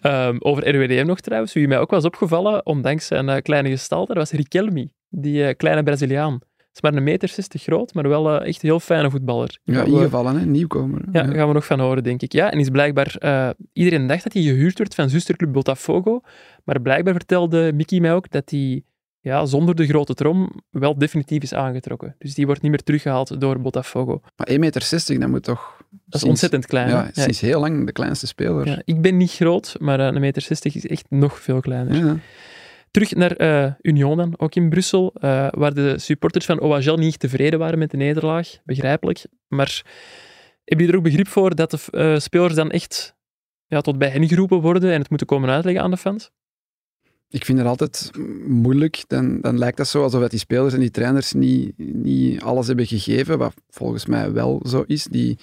Ehm, 0.01 0.35
over 0.39 0.75
RWDM 0.75 1.05
nog 1.05 1.19
trouwens, 1.19 1.53
wie 1.53 1.67
mij 1.67 1.79
ook 1.79 1.91
was 1.91 2.05
opgevallen, 2.05 2.65
ondanks 2.65 3.05
zijn 3.05 3.29
eh, 3.29 3.41
kleine 3.41 3.69
gestalte, 3.69 4.13
dat 4.13 4.29
was 4.29 4.39
Riquelme, 4.39 4.89
die 5.09 5.45
eh, 5.45 5.55
kleine 5.57 5.83
Braziliaan. 5.83 6.39
Is 6.73 6.81
maar 6.81 6.93
een 6.93 7.03
meter 7.03 7.29
60 7.29 7.61
groot, 7.61 7.93
maar 7.93 8.07
wel 8.09 8.29
eh, 8.29 8.47
echt 8.47 8.63
een 8.63 8.69
heel 8.69 8.79
fijne 8.79 9.09
voetballer. 9.09 9.57
Ja, 9.63 9.83
ingevallen, 9.83 10.39
hè? 10.39 10.45
nieuwkomer. 10.45 11.01
Ja, 11.11 11.23
daar 11.23 11.35
gaan 11.35 11.47
we 11.47 11.53
nog 11.53 11.65
van 11.65 11.79
horen, 11.79 12.03
denk 12.03 12.21
ik. 12.21 12.31
Ja, 12.31 12.51
en 12.51 12.59
is 12.59 12.69
blijkbaar... 12.69 13.15
eh, 13.19 13.49
iedereen 13.73 14.07
dacht 14.07 14.23
dat 14.23 14.33
hij 14.33 14.41
gehuurd 14.41 14.77
werd 14.77 14.95
van 14.95 15.09
zusterclub 15.09 15.51
Botafogo, 15.51 16.21
maar 16.63 16.81
blijkbaar 16.81 17.13
vertelde 17.13 17.73
Mickey 17.73 17.99
mij 17.99 18.13
ook 18.13 18.31
dat 18.31 18.49
hij 18.49 18.83
ja, 19.23 19.45
zonder 19.45 19.75
de 19.75 19.87
grote 19.87 20.13
trom 20.13 20.51
wel 20.69 20.97
definitief 20.97 21.43
is 21.43 21.53
aangetrokken. 21.53 22.15
Dus 22.17 22.33
die 22.33 22.45
wordt 22.45 22.61
niet 22.61 22.71
meer 22.71 22.83
teruggehaald 22.83 23.39
door 23.39 23.59
Botafogo. 23.61 24.21
Maar 24.35 24.49
1,60 24.51 24.57
meter, 24.59 25.19
dat 25.19 25.29
moet 25.29 25.43
toch... 25.43 25.75
Dat 25.77 25.89
is 25.91 26.05
sinds- 26.09 26.23
ontzettend 26.23 26.65
klein. 26.65 26.87
hè? 26.89 26.93
Ja, 26.93 27.09
sinds 27.13 27.39
heel 27.39 27.59
lang 27.59 27.85
de 27.85 27.91
kleinste 27.91 28.27
speler. 28.27 28.67
Ja, 28.67 28.81
ik 28.85 29.01
ben 29.01 29.17
niet 29.17 29.31
groot, 29.31 29.75
maar 29.79 29.99
eh, 29.99 30.05
een 30.05 30.21
meter 30.21 30.41
60 30.41 30.75
is 30.75 30.87
echt 30.87 31.05
nog 31.09 31.39
veel 31.39 31.59
kleiner. 31.59 32.05
Ja. 32.05 32.17
Terug 32.91 33.15
naar 33.15 33.31
eh, 33.31 33.71
Union 33.81 34.17
dan, 34.17 34.33
ook 34.37 34.55
in 34.55 34.69
Brussel, 34.69 35.13
eh, 35.13 35.47
waar 35.51 35.73
de 35.73 35.99
supporters 35.99 36.45
van 36.45 36.59
OHL 36.59 36.95
niet 36.95 37.19
tevreden 37.19 37.59
waren 37.59 37.79
met 37.79 37.91
de 37.91 37.97
nederlaag. 37.97 38.57
Begrijpelijk. 38.65 39.25
Maar 39.47 39.81
heb 40.63 40.79
je 40.79 40.87
er 40.87 40.95
ook 40.95 41.03
begrip 41.03 41.27
voor 41.27 41.55
dat 41.55 41.71
de 41.71 41.79
eh, 41.91 42.19
spelers 42.19 42.55
dan 42.55 42.71
echt 42.71 43.15
ja, 43.67 43.81
tot 43.81 43.97
bij 43.97 44.09
hen 44.09 44.27
geroepen 44.27 44.61
worden 44.61 44.91
en 44.91 44.99
het 44.99 45.09
moeten 45.09 45.27
komen 45.27 45.49
uitleggen 45.49 45.83
aan 45.83 45.91
de 45.91 45.97
fans? 45.97 46.31
Ik 47.33 47.45
vind 47.45 47.57
het 47.57 47.67
altijd 47.67 48.11
moeilijk. 48.47 49.03
Dan, 49.07 49.41
dan 49.41 49.57
lijkt 49.57 49.77
dat 49.77 49.87
zo 49.87 50.03
alsof 50.03 50.21
dat 50.21 50.29
die 50.29 50.39
spelers 50.39 50.73
en 50.73 50.79
die 50.79 50.91
trainers 50.91 51.33
niet, 51.33 51.73
niet 51.77 52.41
alles 52.41 52.67
hebben 52.67 52.85
gegeven, 52.85 53.37
wat 53.37 53.53
volgens 53.69 54.05
mij 54.05 54.31
wel 54.31 54.61
zo 54.67 54.83
is. 54.87 55.03
Die, 55.03 55.37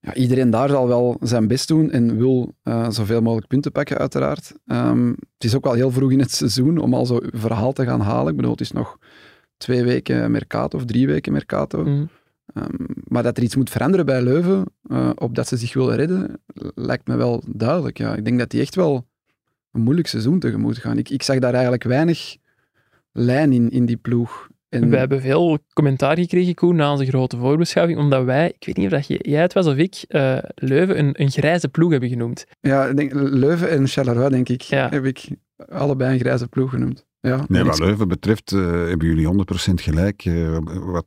ja, 0.00 0.14
iedereen 0.14 0.50
daar 0.50 0.68
zal 0.68 0.88
wel 0.88 1.16
zijn 1.20 1.46
best 1.46 1.68
doen 1.68 1.90
en 1.90 2.16
wil 2.16 2.54
eh, 2.62 2.90
zoveel 2.90 3.22
mogelijk 3.22 3.46
punten 3.46 3.72
pakken, 3.72 3.98
uiteraard. 3.98 4.52
Ehm, 4.66 5.08
het 5.08 5.44
is 5.44 5.54
ook 5.54 5.64
wel 5.64 5.72
heel 5.72 5.90
vroeg 5.90 6.10
in 6.10 6.20
het 6.20 6.30
seizoen 6.30 6.78
om 6.78 6.94
al 6.94 7.06
zo'n 7.06 7.30
verhaal 7.32 7.72
te 7.72 7.84
gaan 7.84 8.00
halen. 8.00 8.30
Ik 8.30 8.36
bedoel, 8.36 8.52
het 8.52 8.60
is 8.60 8.72
nog 8.72 8.98
twee 9.56 9.84
weken 9.84 10.30
Mercato 10.30 10.78
of 10.78 10.84
drie 10.84 11.06
weken 11.06 11.32
Mercato. 11.32 11.84
Mm. 11.84 12.08
Ehm, 12.54 12.84
maar 13.04 13.22
dat 13.22 13.36
er 13.36 13.42
iets 13.42 13.56
moet 13.56 13.70
veranderen 13.70 14.06
bij 14.06 14.22
Leuven, 14.22 14.64
eh 14.88 15.10
opdat 15.14 15.48
ze 15.48 15.56
zich 15.56 15.74
willen 15.74 15.96
redden, 15.96 16.42
lijkt 16.74 17.06
me 17.06 17.16
wel 17.16 17.42
duidelijk. 17.48 17.98
Ja. 17.98 18.14
Ik 18.14 18.24
denk 18.24 18.38
dat 18.38 18.50
die 18.50 18.60
echt 18.60 18.74
wel 18.74 19.06
een 19.76 19.82
moeilijk 19.82 20.08
seizoen 20.08 20.38
tegemoet 20.38 20.78
gaan. 20.78 20.98
Ik, 20.98 21.08
ik 21.10 21.22
zag 21.22 21.38
daar 21.38 21.52
eigenlijk 21.52 21.82
weinig 21.84 22.36
lijn 23.12 23.52
in, 23.52 23.70
in 23.70 23.86
die 23.86 23.96
ploeg. 23.96 24.48
En, 24.68 24.90
We 24.90 24.96
hebben 24.96 25.20
veel 25.20 25.58
commentaar 25.72 26.18
gekregen, 26.18 26.54
Koen, 26.54 26.76
na 26.76 26.90
onze 26.92 27.06
grote 27.06 27.36
voorbeschouwing, 27.36 27.98
omdat 27.98 28.24
wij, 28.24 28.52
ik 28.58 28.66
weet 28.66 28.76
niet 28.76 28.86
of 28.86 28.92
dat 28.92 29.06
jij 29.06 29.40
het 29.42 29.52
was 29.52 29.66
of 29.66 29.76
ik, 29.76 30.04
eh, 30.08 30.38
Leuven 30.54 30.98
een, 30.98 31.10
een 31.22 31.30
grijze 31.30 31.68
ploeg 31.68 31.90
hebben 31.90 32.08
genoemd. 32.08 32.44
ja, 32.60 32.92
denk, 32.92 33.12
Leuven 33.14 33.70
en 33.70 33.86
Charleroi, 33.86 34.28
denk 34.30 34.48
ik, 34.48 34.62
Ja. 34.62 34.88
heb 34.88 35.04
ik 35.04 35.28
allebei 35.68 36.12
een 36.12 36.18
grijze 36.18 36.48
ploeg 36.48 36.70
genoemd. 36.70 37.05
Ja, 37.20 37.44
Nee, 37.48 37.64
wat 37.64 37.78
ik- 37.78 37.84
Leuven 37.84 38.08
betreft 38.08 38.52
eh, 38.52 38.60
hebben 38.60 39.06
jullie 39.08 39.26
100% 39.26 39.80
gelijk. 39.80 40.24
eh, 40.24 40.58
wat 40.80 41.06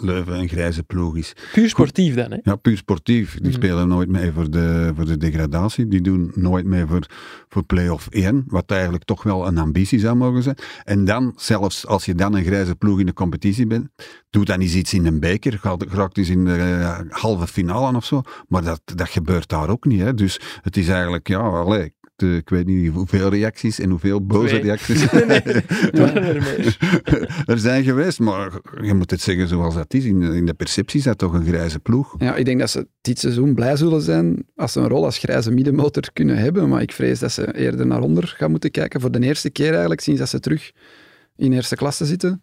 Leuven 0.00 0.38
een 0.38 0.48
grijze 0.48 0.82
ploeg 0.82 1.16
is. 1.16 1.32
Puur 1.52 1.68
sportief 1.68 2.14
dan, 2.14 2.30
hè? 2.30 2.38
Ja, 2.42 2.56
puur 2.56 2.76
sportief. 2.76 3.32
Die 3.32 3.42
Mhm. 3.42 3.52
spelen 3.52 3.88
nooit 3.88 4.08
mee 4.08 4.32
voor 4.32 4.50
de, 4.50 4.92
voor 4.96 5.04
de 5.04 5.16
degradatie. 5.16 5.88
Die 5.88 6.00
doen 6.00 6.32
nooit 6.34 6.64
mee 6.66 6.86
voor, 6.86 7.06
voor 7.48 7.64
play-off 7.64 8.06
1, 8.10 8.44
wat 8.46 8.70
eigenlijk 8.70 9.04
toch 9.04 9.22
wel 9.22 9.46
een 9.46 9.58
ambitie 9.58 9.98
zou 9.98 10.16
mogen 10.16 10.42
zijn. 10.42 10.56
En 10.84 11.04
dan, 11.04 11.32
zelfs 11.36 11.86
als 11.86 12.04
je 12.04 12.14
dan 12.14 12.34
een 12.34 12.44
grijze 12.44 12.74
ploeg 12.74 13.00
in 13.00 13.06
de 13.06 13.12
competitie 13.12 13.66
bent, 13.66 13.88
doe 14.30 14.44
dan 14.44 14.60
eens 14.60 14.74
iets 14.74 14.94
in 14.94 15.06
een 15.06 15.20
beker, 15.20 15.58
geraakt 15.88 16.18
eens 16.18 16.28
in 16.28 16.44
de 16.44 16.54
eh, 16.56 16.98
halve 17.08 17.46
finale 17.46 17.96
of 17.96 18.04
zo. 18.04 18.22
Maar 18.48 18.64
dat, 18.64 18.80
dat 18.84 19.08
gebeurt 19.08 19.48
daar 19.48 19.68
ook 19.68 19.84
niet. 19.84 20.00
Hè. 20.00 20.14
Dus 20.14 20.40
het 20.62 20.76
is 20.76 20.88
eigenlijk, 20.88 21.28
ja, 21.28 21.38
allee, 21.38 21.94
de- 22.18 22.36
ik 22.36 22.48
weet 22.48 22.66
niet 22.66 22.90
hoeveel 22.92 23.30
reacties 23.30 23.78
en 23.80 23.90
hoeveel 23.90 24.26
boze 24.26 24.48
Twee. 24.48 24.60
reacties 24.60 25.10
Nee, 25.12 25.40
er 25.42 26.76
er 27.52 27.58
zijn 27.58 27.84
geweest. 27.84 28.18
Maar 28.20 28.52
je 28.82 28.94
moet 28.94 29.10
het 29.10 29.20
zeggen 29.20 29.48
zoals 29.48 29.74
dat 29.74 29.94
is. 29.94 30.04
In, 30.04 30.22
in 30.22 30.46
de 30.46 30.54
perceptie 30.54 30.98
is 30.98 31.04
dat 31.04 31.18
toch 31.18 31.32
een 31.32 31.46
grijze 31.46 31.78
ploeg. 31.78 32.14
Ja, 32.18 32.34
ik 32.34 32.44
denk 32.44 32.58
dat 32.60 32.70
ze 32.70 32.86
dit 33.00 33.18
seizoen 33.18 33.54
blij 33.54 33.76
zullen 33.76 34.00
zijn 34.02 34.44
als 34.56 34.72
ze 34.72 34.80
een 34.80 34.88
rol 34.88 35.04
als 35.04 35.18
grijze 35.18 35.50
middenmotor 35.50 36.12
kunnen 36.12 36.36
hebben. 36.38 36.68
Maar 36.68 36.82
ik 36.82 36.92
vrees 36.92 37.18
dat 37.18 37.32
ze 37.32 37.54
eerder 37.56 37.86
naar 37.86 38.00
onder 38.00 38.34
gaan 38.36 38.50
moeten 38.50 38.70
kijken. 38.70 39.00
Voor 39.00 39.10
de 39.10 39.20
eerste 39.20 39.50
keer 39.50 39.70
eigenlijk, 39.70 40.00
sinds 40.00 40.20
dat 40.20 40.28
ze 40.28 40.40
terug 40.40 40.70
in 41.36 41.52
eerste 41.52 41.76
klasse 41.76 42.04
zitten. 42.06 42.42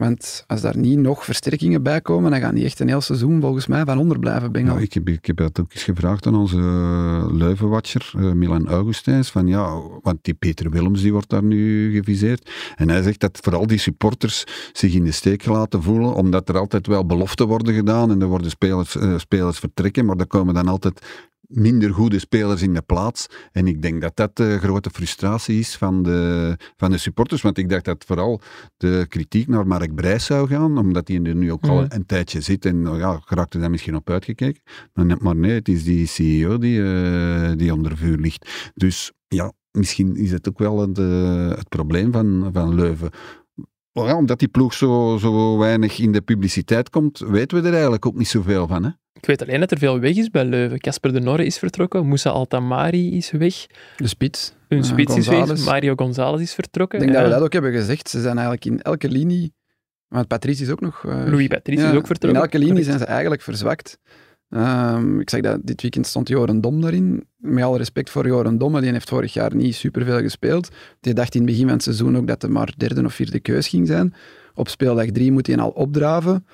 Want 0.00 0.44
als 0.46 0.60
daar 0.60 0.76
niet 0.76 0.98
nog 0.98 1.24
versterkingen 1.24 1.82
bij 1.82 2.00
komen, 2.00 2.30
dan 2.30 2.40
gaan 2.40 2.54
die 2.54 2.64
echt 2.64 2.80
een 2.80 2.88
heel 2.88 3.00
seizoen 3.00 3.40
volgens 3.40 3.66
mij 3.66 3.84
van 3.84 3.98
onder 3.98 4.18
blijven 4.18 4.52
bengelen. 4.52 4.74
Nou, 4.74 4.86
ik, 4.86 4.92
heb, 4.92 5.08
ik 5.08 5.26
heb 5.26 5.36
dat 5.36 5.60
ook 5.60 5.72
eens 5.72 5.82
gevraagd 5.82 6.26
aan 6.26 6.34
onze 6.34 6.56
uh, 6.56 7.26
Leuvenwatcher, 7.30 8.12
uh, 8.16 8.32
Milan 8.32 8.68
Augustijns, 8.68 9.30
van 9.30 9.46
ja, 9.46 9.80
want 10.02 10.18
die 10.22 10.34
Peter 10.34 10.70
Willems 10.70 11.02
die 11.02 11.12
wordt 11.12 11.28
daar 11.28 11.42
nu 11.42 11.92
geviseerd. 11.92 12.50
En 12.76 12.88
hij 12.88 13.02
zegt 13.02 13.20
dat 13.20 13.38
vooral 13.42 13.66
die 13.66 13.78
supporters 13.78 14.44
zich 14.72 14.94
in 14.94 15.04
de 15.04 15.12
steek 15.12 15.46
laten 15.46 15.82
voelen, 15.82 16.14
omdat 16.14 16.48
er 16.48 16.58
altijd 16.58 16.86
wel 16.86 17.06
beloften 17.06 17.46
worden 17.46 17.74
gedaan 17.74 18.10
en 18.10 18.20
er 18.20 18.28
worden 18.28 18.50
spelers, 18.50 18.96
uh, 18.96 19.18
spelers 19.18 19.58
vertrekken, 19.58 20.04
maar 20.04 20.16
er 20.16 20.26
komen 20.26 20.54
dan 20.54 20.68
altijd 20.68 21.00
minder 21.50 21.90
goede 21.94 22.18
spelers 22.18 22.62
in 22.62 22.74
de 22.74 22.82
plaats. 22.82 23.26
En 23.52 23.66
ik 23.66 23.82
denk 23.82 24.00
dat 24.00 24.16
dat 24.16 24.36
de 24.36 24.58
grote 24.58 24.90
frustratie 24.90 25.58
is 25.58 25.76
van 25.76 26.02
de, 26.02 26.56
van 26.76 26.90
de 26.90 26.98
supporters. 26.98 27.42
Want 27.42 27.58
ik 27.58 27.68
dacht 27.68 27.84
dat 27.84 28.04
vooral 28.06 28.40
de 28.76 29.06
kritiek 29.08 29.48
naar 29.48 29.66
Mark 29.66 29.94
Brijs 29.94 30.24
zou 30.24 30.48
gaan, 30.48 30.78
omdat 30.78 31.08
hij 31.08 31.20
er 31.22 31.34
nu 31.34 31.52
ook 31.52 31.66
al 31.66 31.80
Mhm. 31.80 31.94
een 31.94 32.06
tijdje 32.06 32.40
zit. 32.40 32.64
En 32.64 32.82
nou 32.82 32.98
ja, 32.98 33.20
geraakt 33.24 33.54
er 33.54 33.60
daar 33.60 33.70
misschien 33.70 33.96
op 33.96 34.10
uitgekeken. 34.10 34.62
Maar 35.18 35.36
nee, 35.36 35.52
het 35.52 35.68
is 35.68 35.84
die 35.84 36.06
CEO 36.06 36.58
die, 36.58 36.82
eh, 36.82 37.52
die 37.56 37.72
onder 37.72 37.96
vuur 37.96 38.16
ligt. 38.18 38.70
Dus 38.74 39.12
ja, 39.28 39.52
misschien 39.70 40.16
is 40.16 40.30
het 40.30 40.48
ook 40.48 40.58
wel 40.58 40.80
het, 40.80 40.98
eh, 40.98 41.48
het 41.48 41.68
probleem 41.68 42.12
van, 42.12 42.50
van 42.52 42.74
Leuven. 42.74 43.10
Ja, 43.92 44.16
omdat 44.16 44.38
die 44.38 44.48
ploeg 44.48 44.74
zo, 44.74 45.16
zo 45.20 45.58
weinig 45.58 45.98
in 45.98 46.12
de 46.12 46.20
publiciteit 46.20 46.90
komt, 46.90 47.18
weten 47.18 47.60
we 47.62 47.66
er 47.66 47.72
eigenlijk 47.72 48.06
ook 48.06 48.14
niet 48.16 48.28
zoveel 48.28 48.66
van. 48.66 48.84
Hè? 48.84 48.90
Ik 49.12 49.26
weet 49.26 49.42
alleen 49.42 49.60
dat 49.60 49.70
er 49.70 49.78
veel 49.78 50.00
weg 50.00 50.16
is 50.16 50.28
bij 50.30 50.44
Leuven. 50.44 50.78
Casper 50.80 51.12
de 51.12 51.20
Norre 51.20 51.44
is 51.44 51.58
vertrokken, 51.58 52.06
Moussa 52.06 52.30
Altamari 52.30 53.16
is 53.16 53.30
weg, 53.30 53.66
De 53.96 54.06
spits. 54.08 54.52
hun 54.68 54.84
spits 54.84 55.16
is 55.16 55.26
weg. 55.28 55.64
Mario 55.64 55.92
González 55.94 56.40
is 56.42 56.54
vertrokken. 56.54 56.98
Ik 56.98 57.04
denk 57.04 57.16
dat 57.18 57.26
we 57.26 57.32
dat 57.34 57.42
ook 57.42 57.52
hebben 57.52 57.72
gezegd. 57.72 58.08
Ze 58.08 58.20
zijn 58.20 58.34
eigenlijk 58.38 58.64
in 58.64 58.82
elke 58.82 59.08
linie... 59.08 59.52
Want 60.08 60.26
Patrice 60.28 60.62
is 60.62 60.70
ook 60.70 60.80
nog... 60.80 61.04
eh, 61.04 61.22
Louis 61.26 61.46
Patrice 61.46 61.82
ja, 61.82 61.90
is 61.90 61.96
ook 61.96 62.06
vertrokken. 62.06 62.38
In 62.40 62.44
elke 62.44 62.58
linie 62.58 62.72
Correct. 62.72 62.88
zijn 62.88 62.98
ze 62.98 63.04
eigenlijk 63.14 63.42
verzwakt. 63.42 63.98
Ehm, 64.50 65.20
ik 65.20 65.30
zeg 65.30 65.40
dat 65.40 65.60
dit 65.64 65.82
weekend 65.82 66.06
stond 66.06 66.28
Joren 66.28 66.60
Dom 66.60 66.80
daarin. 66.80 67.26
Met 67.36 67.64
alle 67.64 67.78
respect 67.78 68.10
voor 68.10 68.26
Joren 68.26 68.58
Dom, 68.58 68.80
die 68.80 68.92
heeft 68.92 69.08
vorig 69.08 69.32
jaar 69.32 69.54
niet 69.54 69.74
superveel 69.74 70.20
gespeeld. 70.20 70.68
Die 71.00 71.14
dacht 71.14 71.34
in 71.34 71.40
het 71.40 71.50
begin 71.50 71.64
van 71.64 71.74
het 71.74 71.82
seizoen 71.82 72.16
ook 72.16 72.26
dat 72.26 72.42
hij 72.42 72.50
maar 72.50 72.74
derde 72.76 73.04
of 73.04 73.14
vierde 73.14 73.40
keus 73.40 73.68
ging 73.68 73.86
zijn. 73.86 74.14
Op 74.54 74.68
speeldag 74.68 75.06
drie 75.06 75.32
moet 75.32 75.46
hij 75.46 75.56
al 75.56 75.70
opdraven. 75.70 76.46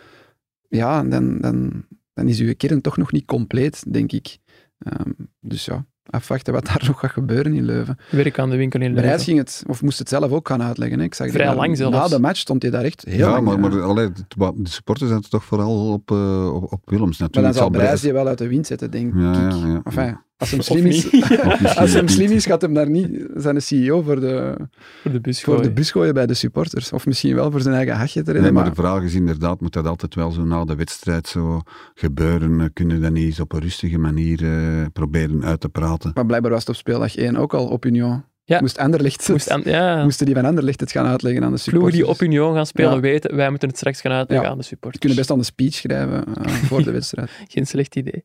Ja, 0.68 1.02
dan, 1.02 1.40
dan, 1.40 1.84
dan 2.12 2.28
is 2.28 2.40
uw 2.40 2.54
kern 2.56 2.80
toch 2.80 2.96
nog 2.96 3.12
niet 3.12 3.24
compleet, 3.24 3.92
denk 3.92 4.12
ik. 4.12 4.38
Ehm, 4.78 5.10
dus 5.40 5.64
ja, 5.64 5.86
afwachten 6.10 6.52
wat 6.52 6.64
daar 6.66 6.82
nog 6.86 6.98
gaat 7.00 7.10
gebeuren 7.10 7.54
in 7.54 7.64
Leuven. 7.64 7.98
Werk 8.10 8.38
aan 8.38 8.50
de 8.50 8.56
winkel 8.56 8.80
in 8.80 8.94
Leuven. 8.94 9.20
ging 9.20 9.38
het, 9.38 9.62
of 9.66 9.82
moest 9.82 9.98
het 9.98 10.08
zelf 10.08 10.30
ook 10.32 10.48
gaan 10.48 10.62
uitleggen. 10.62 10.98
Hè? 10.98 11.04
Ik 11.04 11.14
zag 11.14 11.30
Vrij 11.30 11.46
daar- 11.46 11.56
lang 11.56 11.76
zelfs. 11.76 11.96
Na 11.96 12.08
de 12.08 12.18
match 12.20 12.38
stond 12.40 12.62
hij 12.62 12.70
daar 12.70 12.84
echt 12.84 13.04
heel 13.08 13.18
ja, 13.18 13.30
lang. 13.30 13.44
maar, 13.44 13.58
maar 13.60 13.82
allee, 13.82 14.08
de 14.36 14.52
supporters 14.62 15.10
zijn 15.10 15.20
toch 15.20 15.44
vooral 15.44 15.92
op, 15.92 16.10
eh, 16.10 16.54
op, 16.54 16.72
op 16.72 16.80
Willems 16.84 17.18
Maar 17.18 17.28
natuurlijk. 17.28 17.54
dan 17.54 17.62
zal 17.62 17.70
Brijs 17.70 18.00
die 18.00 18.12
wel 18.12 18.26
uit 18.26 18.38
de 18.38 18.48
wind 18.48 18.66
zetten, 18.66 18.90
denk 18.90 19.14
Ja, 19.16 19.32
ik. 19.32 19.52
ja, 19.52 19.66
ja. 19.66 19.80
Enfin, 19.84 20.20
als 20.36 20.50
hem 20.50 20.60
slim 20.60 20.86
is, 20.86 21.10
als 21.76 21.92
hem 21.92 22.08
slim 22.08 22.30
is, 22.30 22.46
gaat 22.46 22.60
hem 22.62 22.74
daar 22.74 22.90
niet 22.90 23.26
zijn 23.36 23.62
CEO 23.62 24.02
voor 24.02 24.20
de, 24.20 24.56
Voor 25.02 25.12
de 25.12 25.20
bus 25.20 25.42
voor 25.42 25.54
de 25.54 25.58
gooien. 25.60 25.74
bus 25.74 25.90
gooien 25.90 26.14
bij 26.14 26.26
de 26.26 26.34
supporters. 26.34 26.92
Of 26.92 27.06
misschien 27.06 27.34
wel 27.34 27.50
voor 27.50 27.60
zijn 27.60 27.74
eigen 27.74 27.94
hachje 27.96 28.20
te 28.22 28.24
Nee, 28.24 28.34
redden. 28.34 28.52
maar 28.54 28.62
maar 28.64 28.74
de 28.74 28.80
vraag 28.80 29.02
is 29.02 29.14
inderdaad, 29.14 29.60
moet 29.60 29.72
dat 29.72 29.86
altijd 29.86 30.14
wel 30.14 30.30
zo 30.30 30.44
na 30.44 30.64
de 30.64 30.74
wedstrijd 30.74 31.28
zo 31.28 31.60
gebeuren? 31.94 32.72
Kunnen 32.72 32.96
we 32.96 33.02
dat 33.02 33.12
niet 33.12 33.24
eens 33.24 33.40
op 33.40 33.52
een 33.52 33.60
rustige 33.60 33.98
manier 33.98 34.44
eh, 34.44 34.84
proberen 34.92 35.44
uit 35.44 35.60
te 35.60 35.68
praten? 35.68 36.10
Maar 36.14 36.26
blijkbaar 36.26 36.50
was 36.50 36.60
het 36.60 36.68
op 36.68 36.76
speeldag 36.76 37.16
1 37.16 37.36
ook 37.36 37.54
al 37.54 37.66
op 37.68 37.84
Union. 37.84 38.24
Ja. 38.44 38.60
Moest 38.60 38.78
Anderlecht 38.78 39.28
Moest 39.28 39.56
ja, 39.64 40.02
moesten 40.04 40.26
die 40.26 40.34
van 40.34 40.44
Anderlecht 40.44 40.80
het 40.80 40.90
gaan 40.92 41.06
uitleggen 41.06 41.44
aan 41.44 41.54
de 41.54 41.62
ploegen 41.64 41.92
supporters. 41.92 42.02
die 42.02 42.06
op 42.06 42.20
Union 42.22 42.54
gaan 42.54 42.66
spelen 42.66 42.94
Ja. 42.94 43.00
weten, 43.00 43.36
wij 43.36 43.50
moeten 43.50 43.68
het 43.68 43.76
straks 43.76 44.00
gaan 44.00 44.12
uitleggen 44.12 44.46
Ja. 44.46 44.52
aan 44.52 44.58
de 44.58 44.62
Die 44.62 44.70
supporters. 44.70 44.98
kunnen 45.00 45.18
best 45.18 45.30
aan 45.30 45.38
de 45.38 45.44
speech 45.44 45.74
schrijven 45.74 46.24
eh, 46.44 46.52
voor 46.54 46.82
de 46.82 46.90
wedstrijd. 46.98 47.30
Geen 47.48 47.66
slecht 47.66 47.96
idee. 47.96 48.24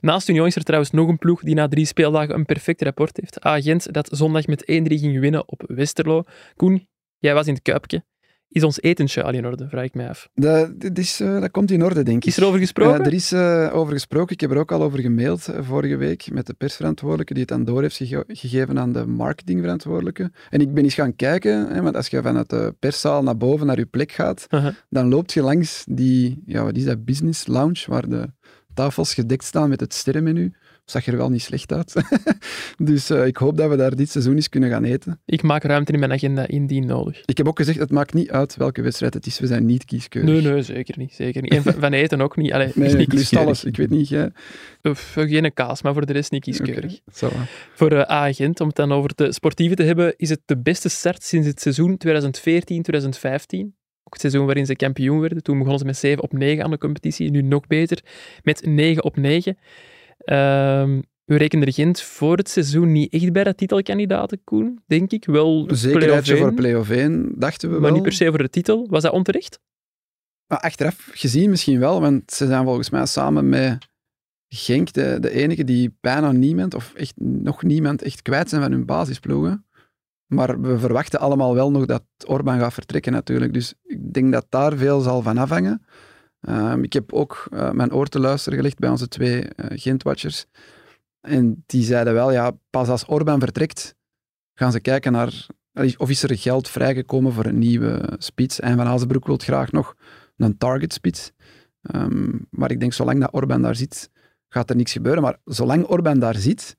Naast 0.00 0.28
Union 0.28 0.46
is 0.46 0.56
er 0.56 0.62
trouwens 0.62 0.90
nog 0.90 1.08
een 1.08 1.18
ploeg 1.18 1.42
die 1.42 1.54
na 1.54 1.68
drie 1.68 1.86
speeldagen 1.86 2.34
een 2.34 2.44
perfect 2.44 2.82
rapport 2.82 3.16
heeft. 3.16 3.40
Agent 3.40 3.92
dat 3.92 4.08
zondag 4.12 4.46
met 4.46 4.62
1-3 4.62 4.64
ging 4.64 5.20
winnen 5.20 5.48
op 5.48 5.62
Westerlo. 5.66 6.22
Koen, 6.56 6.88
jij 7.18 7.34
was 7.34 7.46
in 7.46 7.54
het 7.54 7.62
Kuipje. 7.62 8.04
Is 8.48 8.64
ons 8.64 8.80
etentje 8.80 9.22
al 9.22 9.32
in 9.32 9.46
orde, 9.46 9.68
vraag 9.68 9.84
ik 9.84 9.94
mij 9.94 10.08
af. 10.08 10.28
Dat, 10.34 10.98
is, 10.98 11.20
eh, 11.20 11.40
dat 11.40 11.50
komt 11.50 11.70
in 11.70 11.84
orde, 11.84 12.02
denk 12.02 12.16
ik. 12.16 12.24
Is 12.24 12.36
er 12.36 12.44
over 12.44 12.58
gesproken? 12.58 13.00
Eh, 13.00 13.06
er 13.06 13.12
is 13.12 13.32
eh, 13.32 13.70
over 13.72 13.92
gesproken. 13.92 14.32
Ik 14.32 14.40
heb 14.40 14.50
er 14.50 14.56
ook 14.56 14.72
al 14.72 14.82
over 14.82 14.98
gemaild 14.98 15.48
vorige 15.60 15.96
week 15.96 16.30
met 16.32 16.46
de 16.46 16.54
persverantwoordelijke 16.54 17.32
die 17.32 17.42
het 17.42 17.52
dan 17.52 17.64
door 17.64 17.82
heeft 17.82 17.96
gege- 17.96 18.24
gegeven 18.26 18.78
aan 18.78 18.92
de 18.92 19.06
marketingverantwoordelijke. 19.06 20.30
En 20.50 20.60
ik 20.60 20.74
ben 20.74 20.84
eens 20.84 20.94
gaan 20.94 21.16
kijken, 21.16 21.68
hè, 21.68 21.82
want 21.82 21.96
als 21.96 22.08
je 22.08 22.22
vanuit 22.22 22.50
de 22.50 22.74
perszaal 22.78 23.22
naar 23.22 23.36
boven 23.36 23.66
naar 23.66 23.78
je 23.78 23.86
plek 23.86 24.12
gaat, 24.12 24.46
dan 24.88 25.08
loopt 25.08 25.32
je 25.32 25.42
langs 25.42 25.84
die, 25.88 26.42
ja, 26.46 26.64
wat 26.64 26.76
is 26.76 26.84
dat, 26.84 27.04
business 27.04 27.46
lounge, 27.46 27.84
waar 27.86 28.08
de 28.08 28.28
tafels 28.74 29.14
gedekt 29.14 29.44
staan 29.44 29.68
met 29.68 29.80
het 29.80 29.94
sterrenmenu. 29.94 30.52
Zag 30.84 31.06
er 31.06 31.16
wel 31.16 31.30
niet 31.30 31.42
slecht 31.42 31.72
uit. 31.72 31.94
dus 32.76 33.10
eh, 33.10 33.26
ik 33.26 33.36
hoop 33.36 33.56
dat 33.56 33.70
we 33.70 33.76
daar 33.76 33.96
dit 33.96 34.10
seizoen 34.10 34.34
eens 34.34 34.48
kunnen 34.48 34.70
gaan 34.70 34.84
eten. 34.84 35.20
Ik 35.24 35.42
maak 35.42 35.62
ruimte 35.62 35.92
in 35.92 35.98
mijn 35.98 36.12
agenda 36.12 36.46
indien 36.46 36.86
nodig. 36.86 37.22
Ik 37.24 37.36
heb 37.36 37.48
ook 37.48 37.58
gezegd, 37.58 37.78
het 37.78 37.90
maakt 37.90 38.14
niet 38.14 38.30
uit 38.30 38.56
welke 38.56 38.82
wedstrijd 38.82 39.14
het 39.14 39.26
is. 39.26 39.38
We 39.38 39.46
zijn 39.46 39.66
niet 39.66 39.84
kieskeurig. 39.84 40.30
Nee, 40.30 40.52
nee, 40.52 40.62
zeker 40.62 40.98
niet. 40.98 41.12
Zeker 41.12 41.42
niet. 41.42 41.52
En 41.52 41.62
van- 41.62 41.92
eten 41.92 42.20
ook 42.20 42.36
niet. 42.36 42.52
Allee, 42.52 42.72
Nee, 42.74 42.94
niet 43.06 43.12
lust 43.12 43.36
alles. 43.36 43.64
Ik 43.64 43.76
weet 43.76 43.90
niet, 43.90 44.08
jij? 44.08 44.30
Eh, 44.82 44.94
geen 45.14 45.52
kaas, 45.54 45.82
maar 45.82 45.92
voor 45.92 46.06
de 46.06 46.12
rest 46.12 46.30
niet 46.30 46.42
kieskeurig. 46.42 47.00
Va. 47.06 47.28
Voor 47.74 47.92
eh, 47.92 48.10
A-agent, 48.10 48.60
om 48.60 48.66
het 48.66 48.76
dan 48.76 48.92
over 48.92 49.14
de 49.14 49.32
sportieve 49.32 49.74
te 49.74 49.82
hebben, 49.82 50.14
is 50.16 50.28
het 50.30 50.40
de 50.44 50.58
beste 50.58 50.88
start 50.88 51.22
sinds 51.22 51.46
het 51.46 51.60
seizoen 51.60 51.98
2014-2015. 52.06 53.79
Ook 54.10 54.22
het 54.22 54.30
seizoen 54.30 54.46
waarin 54.46 54.66
ze 54.66 54.76
kampioen 54.76 55.20
werden. 55.20 55.42
Toen 55.42 55.56
begonnen 55.56 55.80
ze 55.80 55.86
met 55.86 55.96
7 55.96 56.22
op 56.22 56.32
9 56.32 56.64
aan 56.64 56.70
de 56.70 56.78
competitie. 56.78 57.30
Nu 57.30 57.42
nog 57.42 57.66
beter, 57.66 58.02
met 58.42 58.66
9 58.66 59.04
op 59.04 59.16
9. 59.16 59.58
Ehm 60.18 61.00
we 61.30 61.36
rekenen 61.36 61.72
Gent 61.72 62.00
voor 62.00 62.36
het 62.36 62.48
seizoen 62.48 62.92
niet 62.92 63.12
echt 63.12 63.32
bij 63.32 63.44
de 63.44 63.54
titelkandidaten, 63.54 64.40
Koen, 64.44 64.82
denk 64.86 65.10
ik. 65.10 65.24
Wel 65.24 65.68
zekerheidje 65.68 66.32
play-off 66.32 66.38
voor 66.38 66.54
play-off 66.54 66.90
1, 66.90 67.32
dachten 67.36 67.68
we 67.68 67.74
maar 67.74 67.82
wel. 67.82 67.92
niet 67.92 68.02
per 68.02 68.12
se 68.12 68.28
voor 68.28 68.38
de 68.38 68.50
titel. 68.50 68.86
Was 68.88 69.02
dat 69.02 69.12
onterecht? 69.12 69.60
Maar 70.46 70.58
achteraf 70.58 71.08
gezien 71.12 71.50
misschien 71.50 71.78
wel, 71.78 72.00
want 72.00 72.32
ze 72.32 72.46
zijn 72.46 72.64
volgens 72.64 72.90
mij 72.90 73.06
samen 73.06 73.48
met 73.48 73.88
Genk 74.48 74.92
de, 74.92 75.16
de 75.20 75.30
enige 75.30 75.64
die 75.64 75.96
bijna 76.00 76.32
niemand, 76.32 76.74
of 76.74 76.92
echt 76.94 77.14
nog 77.16 77.62
niemand, 77.62 78.02
echt 78.02 78.22
kwijt 78.22 78.48
zijn 78.48 78.62
van 78.62 78.72
hun 78.72 78.86
basisploegen. 78.86 79.66
Maar 80.30 80.60
we 80.60 80.78
verwachten 80.78 81.20
allemaal 81.20 81.54
wel 81.54 81.70
nog 81.70 81.86
dat 81.86 82.02
Orban 82.26 82.58
gaat 82.58 82.74
vertrekken 82.74 83.12
natuurlijk. 83.12 83.52
Dus 83.54 83.74
ik 83.82 84.12
denk 84.12 84.32
dat 84.32 84.46
daar 84.48 84.76
veel 84.76 85.00
zal 85.00 85.22
van 85.22 85.38
afhangen. 85.38 85.84
Ehm, 86.40 86.82
ik 86.82 86.92
heb 86.92 87.12
ook 87.12 87.46
eh, 87.50 87.70
mijn 87.70 87.92
oor 87.92 88.06
te 88.06 88.20
luisteren 88.20 88.58
gelegd 88.58 88.78
bij 88.78 88.90
onze 88.90 89.08
twee 89.08 89.48
Gent-watchers. 89.56 90.46
En 91.20 91.62
die 91.66 91.82
zeiden 91.82 92.12
wel, 92.12 92.32
ja, 92.32 92.52
pas 92.70 92.88
als 92.88 93.04
Orban 93.04 93.40
vertrekt, 93.40 93.94
gaan 94.54 94.72
ze 94.72 94.80
kijken 94.80 95.12
naar... 95.12 95.46
Of 95.96 96.10
is 96.10 96.22
er 96.22 96.38
geld 96.38 96.68
vrijgekomen 96.68 97.32
voor 97.32 97.44
een 97.44 97.58
nieuwe 97.58 98.14
spits? 98.18 98.60
En 98.60 98.76
Van 98.76 98.86
Azenbroek 98.86 99.26
wil 99.26 99.36
graag 99.36 99.72
nog 99.72 99.94
een 100.36 100.58
target 100.58 100.92
spits. 100.92 101.32
Ehm, 101.82 102.38
maar 102.50 102.70
ik 102.70 102.80
denk, 102.80 102.92
zolang 102.92 103.20
dat 103.20 103.32
Orban 103.32 103.62
daar 103.62 103.76
zit, 103.76 104.10
gaat 104.48 104.70
er 104.70 104.76
niks 104.76 104.92
gebeuren. 104.92 105.22
Maar 105.22 105.38
zolang 105.44 105.86
Orban 105.86 106.18
daar 106.18 106.36
zit, 106.36 106.76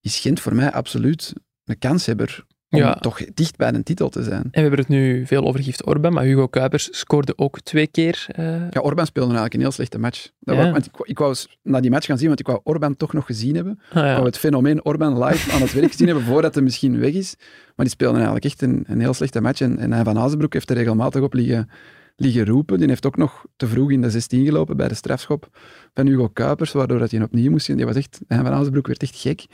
is 0.00 0.18
Gent 0.18 0.40
voor 0.40 0.54
mij 0.54 0.72
absoluut 0.72 1.32
een 1.64 1.78
kanshebber 1.78 2.46
om 2.74 2.80
Ja. 2.80 2.94
toch 2.94 3.18
dicht 3.34 3.56
bij 3.56 3.72
een 3.74 3.82
titel 3.82 4.08
te 4.08 4.22
zijn. 4.22 4.42
En 4.42 4.50
we 4.52 4.60
hebben 4.60 4.78
het 4.78 4.88
nu 4.88 5.26
veel 5.26 5.44
over 5.46 5.62
Gift 5.62 5.86
Orban, 5.86 6.12
maar 6.12 6.24
Hugo 6.24 6.46
Kuipers 6.46 6.88
scoorde 6.98 7.32
ook 7.36 7.60
twee 7.60 7.86
keer. 7.86 8.26
eh, 8.28 8.70
Ja, 8.70 8.80
Orban 8.80 9.06
speelde 9.06 9.26
eigenlijk 9.28 9.54
een 9.54 9.60
heel 9.60 9.70
slechte 9.70 9.98
match. 9.98 10.28
Dat 10.40 10.56
Ja. 10.56 10.70
want 10.72 10.86
ik, 10.86 10.92
wou- 10.96 11.08
ik 11.10 11.18
wou 11.18 11.30
eens 11.30 11.58
naar 11.62 11.80
die 11.80 11.90
match 11.90 12.06
gaan 12.06 12.18
zien, 12.18 12.26
want 12.28 12.40
ik 12.40 12.46
wou 12.46 12.60
Orban 12.64 12.96
toch 12.96 13.12
nog 13.12 13.26
gezien 13.26 13.54
hebben. 13.54 13.78
ah, 13.88 13.94
ja. 13.94 14.06
Ik 14.08 14.12
wou 14.14 14.26
het 14.26 14.38
fenomeen 14.38 14.84
Orban 14.84 15.24
live 15.24 15.52
aan 15.52 15.60
het 15.60 15.72
werk 15.72 15.90
gezien 15.90 16.06
hebben 16.06 16.24
voordat 16.24 16.54
hij 16.54 16.62
misschien 16.62 16.98
weg 16.98 17.12
is. 17.12 17.34
Maar 17.38 17.86
die 17.86 17.94
speelde 17.94 18.14
eigenlijk 18.16 18.44
echt 18.44 18.62
een, 18.62 18.84
een 18.86 19.00
heel 19.00 19.14
slechte 19.14 19.40
match. 19.40 19.60
En, 19.60 19.78
en 19.78 19.92
hij 19.92 20.04
van 20.04 20.18
Azenbroek 20.18 20.52
heeft 20.52 20.70
er 20.70 20.76
regelmatig 20.76 21.22
op 21.22 21.34
liggen, 21.34 21.68
liggen 22.16 22.46
roepen. 22.46 22.78
Die 22.78 22.88
heeft 22.88 23.06
ook 23.06 23.16
nog 23.16 23.44
te 23.56 23.66
vroeg 23.66 23.90
in 23.90 24.00
de 24.02 24.10
16 24.10 24.44
gelopen 24.44 24.76
bij 24.76 24.88
de 24.88 24.94
strafschop 24.94 25.48
van 25.94 26.06
Hugo 26.06 26.28
Kuipers, 26.28 26.72
waardoor 26.72 26.98
dat 26.98 27.10
hij 27.10 27.22
opnieuw 27.22 27.50
moest 27.50 27.66
zien. 27.66 27.76
Die 27.76 27.86
was 27.86 27.96
echt, 27.96 28.20
van 28.28 28.46
Azenbroek 28.48 28.86
werd 28.86 29.02
echt 29.02 29.16
gek 29.16 29.44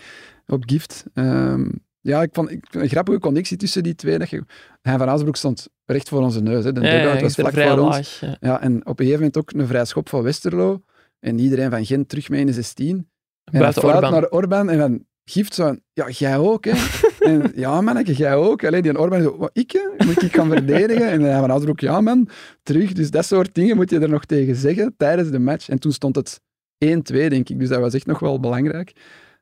op 0.46 0.62
gift. 0.66 1.04
Ehm, 1.14 1.68
ja, 2.00 2.22
ik 2.22 2.30
vond 2.32 2.50
ik, 2.50 2.64
een 2.70 2.88
grappige 2.88 3.18
connectie 3.18 3.56
tussen 3.56 3.82
die 3.82 3.94
twee. 3.94 4.18
Dat 4.18 4.30
je, 4.30 4.44
hij 4.82 4.98
van 4.98 5.08
Azenbroek 5.08 5.36
stond 5.36 5.68
recht 5.84 6.08
voor 6.08 6.22
onze 6.22 6.42
neus. 6.42 6.64
Hè. 6.64 6.72
De 6.72 6.80
Ja, 6.80 7.20
was 7.20 7.34
vlak 7.34 7.52
voor 7.52 7.78
ons. 7.78 8.20
ja. 8.20 8.36
Ja, 8.40 8.60
en 8.60 8.76
op 8.76 9.00
een 9.00 9.06
gegeven 9.06 9.18
moment 9.18 9.36
ook 9.36 9.52
een 9.52 9.66
vrij 9.66 9.84
schop 9.84 10.08
van 10.08 10.22
Westerlo. 10.22 10.82
En 11.20 11.38
iedereen 11.38 11.70
van 11.70 11.84
Gent 11.84 12.08
terug 12.08 12.28
mee 12.28 12.40
in 12.40 12.46
de 12.46 12.52
16. 12.52 13.08
En 13.44 13.58
fluit 13.58 13.84
Orban. 13.84 14.12
naar 14.12 14.28
Orban 14.28 14.70
en 14.70 14.78
dan 14.78 15.04
gift 15.24 15.54
zo 15.54 15.76
ja, 15.92 16.08
jij 16.08 16.38
ook, 16.38 16.64
hè. 16.64 16.72
en, 17.30 17.52
ja, 17.54 17.80
manneke, 17.80 18.12
jij 18.12 18.34
ook. 18.34 18.64
Alleen 18.64 18.82
die 18.82 18.98
Orban 18.98 19.22
zo, 19.22 19.36
wat, 19.36 19.50
ik, 19.52 19.70
hè? 19.70 20.06
Moet 20.06 20.22
ik 20.22 20.34
gaan 20.34 20.48
verdedigen? 20.48 21.08
En 21.10 21.20
hij 21.22 21.40
van 21.40 21.68
ook, 21.68 21.80
ja, 21.80 22.00
man, 22.00 22.28
terug. 22.62 22.92
Dus 22.92 23.10
dat 23.10 23.24
soort 23.24 23.54
dingen 23.54 23.76
moet 23.76 23.90
je 23.90 23.98
er 23.98 24.08
nog 24.08 24.24
tegen 24.24 24.54
zeggen 24.54 24.94
tijdens 24.96 25.30
de 25.30 25.38
match. 25.38 25.68
En 25.68 25.78
toen 25.78 25.92
stond 25.92 26.16
het 26.16 26.40
1-2, 26.84 26.88
denk 27.12 27.48
ik. 27.48 27.58
Dus 27.58 27.68
dat 27.68 27.80
was 27.80 27.94
echt 27.94 28.06
nog 28.06 28.18
wel 28.18 28.40
belangrijk. 28.40 28.92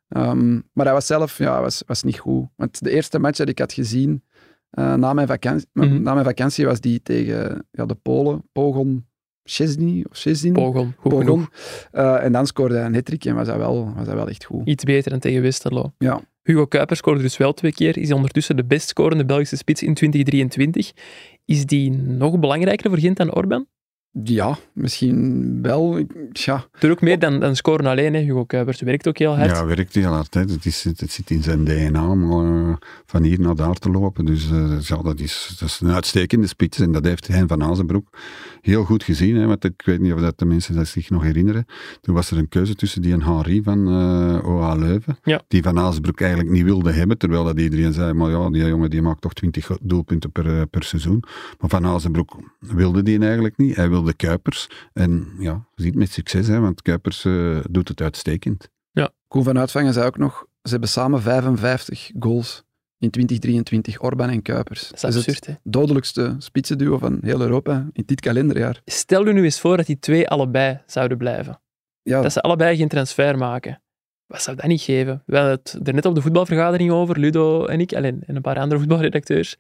Ehm, 0.09 0.55
maar 0.73 0.85
hij 0.85 0.93
was 0.95 1.07
zelf, 1.07 1.39
ja, 1.39 1.61
was, 1.61 1.83
was 1.87 2.03
niet 2.03 2.19
goed. 2.19 2.47
Want 2.57 2.83
de 2.85 2.91
eerste 2.91 3.19
match 3.19 3.39
dat 3.39 3.49
ik 3.49 3.59
had 3.59 3.73
gezien 3.73 4.23
eh, 4.71 4.95
na, 4.95 5.13
mijn 5.13 5.27
vakantie, 5.27 5.67
Mhm. 5.73 6.03
na 6.03 6.13
mijn 6.13 6.25
vakantie 6.27 6.67
was 6.67 6.81
die 6.81 7.03
tegen 7.03 7.67
ja, 7.71 7.87
de 7.87 7.95
Polen, 7.95 8.43
Pogon 8.53 9.07
Szczesny 9.45 10.05
of 10.11 10.17
Szczesny. 10.17 10.53
Pogon, 10.53 10.95
goed 10.99 11.13
Pogon. 11.13 11.49
Eh, 11.91 12.25
en 12.25 12.33
dan 12.33 12.47
scoorde 12.47 12.75
hij 12.75 12.85
een 12.87 12.95
hat 12.95 13.09
en 13.09 13.35
was 13.35 13.47
dat 13.47 13.57
wel, 13.57 13.93
was 13.95 14.07
dat 14.07 14.15
wel 14.15 14.29
echt 14.29 14.45
goed. 14.45 14.67
Iets 14.67 14.85
beter 14.85 15.11
dan 15.11 15.21
tegen 15.21 15.43
Westerlo. 15.43 15.93
Ja. 15.99 16.21
Hugo 16.43 16.67
Kuipers 16.67 16.99
scoorde 16.99 17.23
dus 17.23 17.37
wel 17.37 17.53
twee 17.53 17.73
keer. 17.73 17.99
Is 17.99 18.13
ondertussen 18.13 18.57
de 18.57 18.65
best 18.65 18.89
scorende 18.89 19.25
Belgische 19.25 19.57
spits 19.57 19.83
in 19.83 19.95
2023. 19.95 20.93
Is 21.45 21.67
die 21.67 21.91
nog 21.93 22.39
belangrijker 22.39 22.91
voor 22.91 22.99
Gent 22.99 23.17
dan 23.17 23.35
Orban? 23.35 23.67
Ja, 24.25 24.59
misschien 24.73 25.59
wel. 25.63 25.99
Ja, 26.33 26.67
Doe 26.79 26.91
ook 26.91 27.01
meer 27.01 27.19
dan, 27.19 27.41
dan 27.41 27.57
scoren 27.57 27.87
alleen, 27.87 28.15
hè, 28.15 28.21
Hugo 28.21 28.45
Kuipers. 28.45 28.81
Werkt 28.81 29.09
ook 29.09 29.19
heel 29.19 29.37
hard. 29.37 29.51
Ja, 29.51 29.67
werkt 29.67 29.95
heel 29.95 30.13
hard. 30.13 30.35
Hè. 30.35 30.41
Het, 30.41 30.67
is, 30.67 30.85
het 30.85 31.11
zit 31.11 31.31
in 31.31 31.43
zijn 31.43 31.65
DNA 31.65 32.09
om 32.09 32.31
eh, 32.31 32.77
van 33.07 33.23
hier 33.23 33.41
naar 33.41 33.55
daar 33.55 33.75
te 33.75 33.91
lopen. 33.91 34.25
Dus 34.25 34.51
eh, 34.51 34.81
ja, 34.81 34.97
dat, 34.97 35.21
is, 35.21 35.57
dat 35.59 35.69
is 35.69 35.81
een 35.81 35.91
uitstekende 35.91 36.47
spits. 36.47 36.79
En 36.79 36.93
dat 36.93 37.05
heeft 37.05 37.27
Hein 37.27 37.49
van 37.49 37.63
Azenbroek 37.63 38.09
heel 38.61 38.85
goed 38.85 39.03
gezien. 39.03 39.37
Hè. 39.37 39.47
Want 39.47 39.65
ik 39.65 39.83
weet 39.85 40.01
niet 40.01 40.13
of 40.13 40.21
dat 40.21 40.39
de 40.39 40.45
mensen 40.45 40.75
dat 40.75 40.87
zich 40.87 41.11
nog 41.11 41.23
herinneren. 41.23 41.67
Toen 42.01 42.15
was 42.15 42.31
er 42.31 42.39
een 42.39 42.49
keuze 42.49 42.75
tussen 42.75 43.03
die 43.03 43.13
en 43.13 43.23
Henri 43.23 43.63
van 43.63 43.89
eh 43.89 44.49
OA 44.49 44.75
Leuven. 44.75 45.19
Ja. 45.23 45.43
Die 45.49 45.63
van 45.63 45.79
Azenbroek 45.79 46.21
eigenlijk 46.21 46.51
niet 46.51 46.65
wilde 46.65 46.93
hebben. 46.93 47.19
Terwijl 47.19 47.45
dat 47.45 47.61
iedereen 47.61 47.93
zei, 47.93 48.13
maar 48.13 48.31
ja, 48.31 48.51
die 48.51 48.67
jongen 48.67 48.91
die 48.91 49.03
maakt 49.03 49.21
toch 49.21 49.33
20 49.33 49.71
doelpunten 49.83 50.33
per, 50.33 50.67
per 50.67 50.83
seizoen. 50.83 51.25
Maar 51.61 51.71
van 51.71 51.87
Azenbroek 51.87 52.37
wilde 52.61 53.03
die 53.03 53.19
eigenlijk 53.19 53.57
niet. 53.57 53.77
Hij 53.77 53.89
wilde 53.89 54.08
Kuipers. 54.15 54.69
En 54.93 55.33
ja, 55.39 55.67
je 55.75 55.83
ziet 55.83 55.95
met 55.95 56.13
succes, 56.13 56.47
hè, 56.47 56.61
want 56.61 56.83
Kuipers 56.83 57.25
eh, 57.25 57.59
doet 57.71 57.89
het 57.89 58.01
uitstekend. 58.01 58.69
Koen 59.29 59.45
van 59.45 59.59
Uitvangen 59.59 59.93
zei 59.93 60.07
ook 60.07 60.19
nog, 60.19 60.47
ze 60.63 60.71
hebben 60.71 60.89
samen 60.89 61.23
55 61.23 62.11
goals 62.19 62.65
in 62.99 63.11
2023, 63.11 64.01
Orban 64.03 64.29
en 64.29 64.43
Kuipers. 64.43 64.91
Dat 65.01 65.15
is 65.15 65.27
het 65.27 65.59
dodelijkste 65.63 66.35
spitsenduo 66.39 66.99
van 66.99 67.19
heel 67.23 67.41
Europa 67.41 67.89
in 67.93 68.03
dit 68.07 68.21
kalenderjaar. 68.21 68.81
Stel 68.85 69.27
je 69.27 69.33
nu 69.33 69.45
eens 69.45 69.61
voor 69.61 69.77
dat 69.77 69.87
die 69.87 69.99
twee 69.99 70.29
allebei 70.29 70.81
zouden 70.87 71.19
blijven. 71.19 71.61
Ja, 72.03 72.23
Dat 72.23 72.33
ze 72.33 72.41
allebei 72.41 72.77
geen 72.77 72.89
transfer 72.89 73.39
maken. 73.39 73.83
Wat 74.27 74.43
zou 74.43 74.57
dat 74.57 74.67
niet 74.67 74.81
geven? 74.81 75.23
We 75.27 75.37
hadden 75.37 75.55
het 75.55 75.89
er 75.89 75.95
net 75.95 76.07
op 76.07 76.15
de 76.15 76.23
voetbalvergadering 76.23 76.91
over, 76.91 77.19
Ludo 77.19 77.67
en 77.67 77.81
ik, 77.81 77.95
alleen, 77.95 78.23
en 78.27 78.37
een 78.37 78.43
paar 78.43 78.59
andere 78.59 78.81
voetbalredacteurs. 78.81 79.57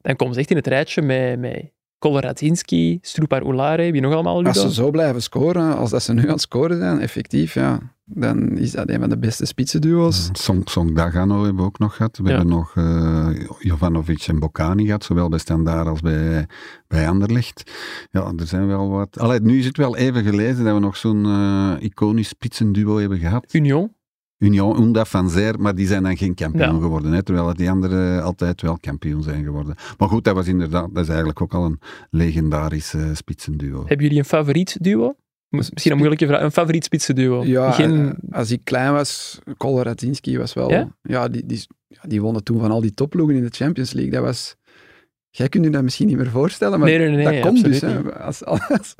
Dan 0.00 0.16
komen 0.16 0.34
ze 0.34 0.40
echt 0.40 0.50
in 0.50 0.56
het 0.56 0.66
rijtje 0.66 1.02
met, 1.02 1.38
met 1.38 1.72
Koloradzinski, 1.98 2.98
Strupar 3.00 3.42
Ulare, 3.46 3.92
wie 3.92 4.00
nog 4.00 4.12
allemaal, 4.12 4.36
Ludo? 4.36 4.48
als 4.48 4.60
ze 4.60 4.72
zo 4.72 4.90
blijven 4.90 5.22
scoren, 5.22 5.76
als 5.76 5.90
dat 5.90 6.02
ze 6.02 6.12
nu 6.12 6.22
aan 6.22 6.28
het 6.28 6.40
scoren 6.40 6.78
zijn, 6.78 7.00
effectief, 7.00 7.54
ja, 7.54 7.78
dan 8.04 8.58
is 8.58 8.72
dat 8.72 8.88
een 8.88 9.00
van 9.00 9.08
de 9.08 9.18
beste 9.18 9.46
spitsenduo's. 9.46 10.28
Song, 10.32 10.60
Song 10.64 10.94
Dagano 10.94 11.36
hebben 11.44 11.56
we 11.62 11.68
ook 11.68 11.78
nog 11.78 11.96
gehad. 11.96 12.16
We 12.16 12.22
Ja. 12.28 12.28
hebben 12.36 12.48
nog 12.48 12.72
eh, 12.76 13.28
Jovanovic 13.58 14.22
en 14.26 14.38
Bocani 14.38 14.84
gehad, 14.84 15.04
zowel 15.04 15.28
bij 15.28 15.38
Standaard 15.38 15.86
als 15.86 16.00
bij, 16.00 16.46
bij 16.88 17.08
Anderlecht. 17.08 17.70
Ja, 18.10 18.32
er 18.36 18.46
zijn 18.46 18.66
wel 18.66 18.88
wat... 18.88 19.18
Allee, 19.18 19.40
nu 19.40 19.58
is 19.58 19.66
het 19.66 19.76
wel 19.76 19.96
even 19.96 20.24
geleden 20.24 20.64
dat 20.64 20.74
we 20.74 20.80
nog 20.80 20.96
zo'n 20.96 21.24
eh, 21.24 21.72
iconisch 21.78 22.28
spitsenduo 22.28 22.96
hebben 22.98 23.18
gehad. 23.18 23.54
Union. 23.54 23.94
Union, 24.38 24.82
Unda, 24.82 25.04
Van 25.04 25.30
Zer, 25.30 25.60
maar 25.60 25.74
die 25.74 25.86
zijn 25.86 26.02
dan 26.02 26.16
geen 26.16 26.34
kampioen 26.34 26.74
Ja. 26.74 26.80
geworden. 26.80 27.12
Hè, 27.12 27.22
terwijl 27.22 27.54
die 27.54 27.70
anderen 27.70 28.22
altijd 28.22 28.62
wel 28.62 28.78
kampioen 28.80 29.22
zijn 29.22 29.44
geworden. 29.44 29.74
Maar 29.98 30.08
goed, 30.08 30.24
dat 30.24 30.34
was 30.34 30.46
inderdaad, 30.46 30.88
dat 30.92 31.02
is 31.02 31.08
eigenlijk 31.08 31.40
ook 31.42 31.54
al 31.54 31.64
een 31.64 31.80
legendarisch 32.10 32.94
eh, 32.94 33.02
spitsenduo. 33.14 33.78
Hebben 33.78 34.02
jullie 34.06 34.18
een 34.18 34.24
favoriet 34.24 34.76
duo? 34.80 35.14
Misschien 35.48 35.90
een 35.92 35.96
moeilijke 35.98 36.26
vraag. 36.26 36.40
Een 36.42 36.52
favoriet 36.52 36.84
spitsenduo? 36.84 37.44
Ja, 37.44 37.70
Geen... 37.70 38.08
eh, 38.08 38.36
als 38.38 38.50
ik 38.50 38.60
klein 38.64 38.92
was, 38.92 39.38
Koloradzinski 39.56 40.38
was 40.38 40.54
wel... 40.54 40.70
Ja? 40.70 40.88
Ja, 41.02 41.28
die, 41.28 41.46
die, 41.46 41.66
ja, 41.88 42.00
die 42.02 42.20
wonnen 42.20 42.44
toen 42.44 42.60
van 42.60 42.70
al 42.70 42.80
die 42.80 42.94
topploegen 42.94 43.36
in 43.36 43.42
de 43.42 43.50
Champions 43.50 43.92
League. 43.92 44.12
Dat 44.12 44.22
was... 44.22 44.56
Jij 45.36 45.48
kunt 45.48 45.64
je 45.64 45.70
dat 45.70 45.82
misschien 45.82 46.06
niet 46.06 46.16
meer 46.16 46.30
voorstellen, 46.30 46.78
maar 46.78 46.88
Nee, 46.88 46.98
nee, 46.98 47.08
nee, 47.08 47.24
dat 47.24 47.32
nee, 47.32 47.42
komt 47.42 47.64
dus. 47.64 47.80
Hè. 47.80 48.14
Als, 48.14 48.44
als, 48.44 48.94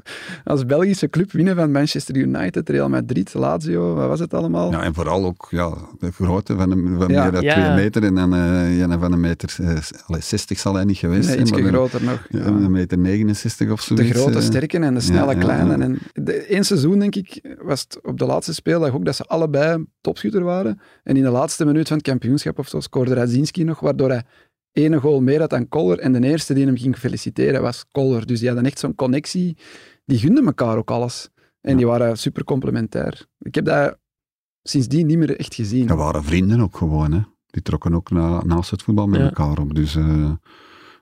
als 0.45 0.67
Belgische 0.67 1.09
club 1.09 1.33
winnen 1.33 1.57
van 1.57 1.71
Manchester 1.71 2.17
United, 2.17 2.69
Real 2.69 2.89
Madrid, 2.89 3.35
Lazio, 3.35 3.95
wat 3.95 4.09
was 4.09 4.21
het 4.21 4.35
allemaal? 4.35 4.71
Ja, 4.71 4.83
en 4.83 4.95
vooral 4.95 5.25
ook 5.25 5.47
ja, 5.51 5.75
de 5.99 6.13
grootte 6.13 6.57
van, 6.57 6.71
een, 6.71 6.97
van 6.99 7.09
Ja. 7.09 7.23
meer 7.23 7.33
dan 7.33 7.43
Ja. 7.43 7.53
twee 7.55 7.85
meter. 7.85 8.03
En 8.05 8.15
dan 8.15 8.35
eh, 8.35 8.79
ja, 8.79 8.99
van 8.99 9.13
een 9.13 9.21
meter 9.21 9.57
eh, 9.61 9.77
allee, 10.07 10.23
60 10.23 10.59
zal 10.59 10.75
hij 10.75 10.85
niet 10.85 10.97
geweest 10.99 11.29
nee, 11.29 11.47
zijn. 11.47 11.63
dan- 11.63 11.73
groter 11.73 12.03
nog. 12.05 12.27
ja, 12.29 12.47
een 12.47 12.71
meter 12.71 12.99
69 12.99 13.71
of 13.71 13.81
zoiets. 13.81 14.09
De 14.09 14.15
grote 14.15 14.39
eh. 14.39 14.45
sterken 14.45 14.83
en 14.83 14.95
de 14.95 15.01
snelle 15.01 15.35
ja, 15.35 15.39
kleine. 15.41 15.77
ja. 15.77 15.83
En 15.83 15.99
de, 16.13 16.33
één 16.33 16.65
seizoen, 16.65 16.99
denk 16.99 17.15
ik, 17.15 17.57
was 17.63 17.81
het 17.81 17.99
op 18.03 18.19
de 18.19 18.27
laatste 18.27 18.55
speeldag 18.55 18.95
ook 18.95 19.05
dat 19.05 19.17
ze 19.17 19.25
allebei 19.25 19.85
topschutter 20.01 20.43
waren. 20.45 20.81
En 21.03 21.17
in 21.17 21.23
de 21.23 21.31
laatste 21.31 21.65
minuut 21.65 21.89
van 21.89 21.97
het 21.97 22.07
kampioenschap 22.07 22.59
of 22.59 22.69
zo 22.69 22.81
scoorde 22.81 23.15
Radzinski 23.15 23.65
nog, 23.65 23.81
waardoor 23.81 24.09
hij 24.09 24.23
ene 24.77 25.01
goal 25.01 25.21
meer 25.21 25.41
had 25.41 25.51
dan 25.51 25.69
Koller. 25.69 25.99
En 25.99 26.13
de 26.13 26.29
eerste 26.29 26.55
die 26.55 26.67
hem 26.67 26.77
ging 26.77 26.97
feliciteren 26.99 27.63
was 27.63 27.85
Koller. 27.93 28.27
Dus 28.27 28.39
die 28.39 28.49
hadden 28.49 28.67
echt 28.67 28.79
zo'n 28.79 28.95
connectie. 28.95 29.57
Die 30.05 30.19
gunden 30.19 30.47
elkaar 30.47 30.77
ook 30.77 30.91
alles. 30.91 31.29
En 31.61 31.71
Ja. 31.71 31.77
die 31.77 31.87
waren 31.87 32.17
super 32.19 32.45
complementair. 32.45 33.27
Ik 33.39 33.55
heb 33.55 33.65
dat 33.65 33.99
sindsdien 34.63 35.07
niet 35.07 35.19
meer 35.19 35.37
echt 35.39 35.55
gezien. 35.55 35.87
Dat 35.87 35.97
waren 35.97 36.25
vrienden 36.25 36.61
ook 36.61 36.77
gewoon. 36.77 37.13
Hè. 37.13 37.21
Die 37.47 37.63
trokken 37.63 37.95
ook 37.95 38.11
na, 38.11 38.43
naast 38.45 38.71
het 38.71 38.83
voetbal 38.83 39.07
met 39.07 39.21
Ja. 39.21 39.27
elkaar 39.27 39.59
op. 39.59 39.75
Dus 39.75 39.97
eh, 39.97 40.33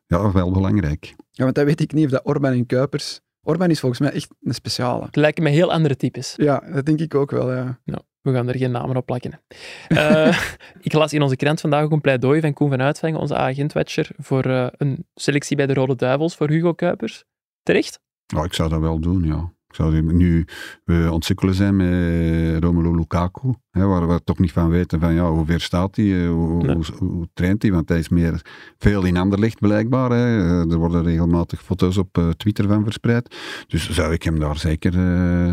ja, 0.06 0.32
wel 0.32 0.52
belangrijk. 0.52 1.14
Ja, 1.30 1.44
want 1.44 1.54
dat 1.56 1.64
weet 1.64 1.80
ik 1.80 1.92
niet 1.92 2.04
of 2.04 2.10
dat 2.10 2.24
Orban 2.26 2.52
en 2.52 2.66
Kuipers... 2.66 3.20
Orban 3.46 3.70
is 3.70 3.80
volgens 3.80 4.00
mij 4.00 4.10
echt 4.12 4.28
een 4.42 4.54
speciale. 4.54 5.04
Het 5.04 5.16
lijken 5.16 5.42
me 5.42 5.50
heel 5.50 5.72
andere 5.72 5.96
types. 5.96 6.34
Ja, 6.36 6.62
dat 6.72 6.86
denk 6.86 7.00
ik 7.00 7.14
ook 7.14 7.30
wel, 7.30 7.52
ja. 7.52 7.78
We 8.24 8.32
gaan 8.32 8.48
er 8.48 8.56
geen 8.56 8.70
namen 8.70 8.96
op 8.96 9.06
plakken. 9.06 9.40
Eh, 9.88 10.42
ik 10.80 10.92
las 10.92 11.12
in 11.12 11.22
onze 11.22 11.36
krant 11.36 11.60
vandaag 11.60 11.84
ook 11.84 11.90
een 11.90 12.00
pleidooi 12.00 12.40
van 12.40 12.52
Koen 12.52 12.68
van 12.68 12.82
Uitvangen, 12.82 13.20
onze 13.20 13.36
agent-watcher, 13.36 14.10
voor 14.16 14.44
eh, 14.44 14.66
een 14.76 15.06
selectie 15.14 15.56
bij 15.56 15.66
de 15.66 15.74
Rode 15.74 15.96
Duivels 15.96 16.36
voor 16.36 16.48
Hugo 16.48 16.72
Kuipers. 16.72 17.24
Terecht? 17.62 18.00
Ja, 18.26 18.44
ik 18.44 18.52
zou 18.52 18.68
dat 18.68 18.80
wel 18.80 19.00
doen, 19.00 19.24
ja. 19.24 19.52
Ik 19.74 19.80
zou 19.80 20.02
nu 20.02 20.44
we 20.84 21.08
ontsukkelen 21.10 21.54
zijn 21.54 21.76
met 21.76 22.62
Romelu 22.62 22.96
Lukaku, 22.96 23.52
hè, 23.70 23.86
waar 23.86 24.08
we 24.08 24.20
toch 24.24 24.38
niet 24.38 24.52
van 24.52 24.68
weten 24.68 25.00
van 25.00 25.14
ja, 25.14 25.30
hoe 25.30 25.46
ver 25.46 25.60
staat 25.60 25.96
hij, 25.96 26.22
eh, 26.24 26.28
hoe, 26.30 26.62
Nee. 26.62 26.74
hoe, 26.74 26.84
hoe 26.98 27.28
traint 27.32 27.62
hij, 27.62 27.72
want 27.72 27.88
hij 27.88 27.98
is 27.98 28.08
meer 28.08 28.40
veel 28.78 29.04
in 29.04 29.16
Anderlecht 29.16 29.60
blijkbaar. 29.60 30.10
Hè. 30.10 30.38
Eh, 30.38 30.72
Er 30.72 30.78
worden 30.78 31.02
regelmatig 31.02 31.62
foto's 31.62 31.96
op 31.96 32.18
eh, 32.18 32.28
Twitter 32.28 32.68
van 32.68 32.84
verspreid. 32.84 33.36
Dus 33.68 33.90
zou 33.90 34.12
ik 34.12 34.22
hem 34.22 34.38
daar 34.38 34.58
zeker, 34.58 34.92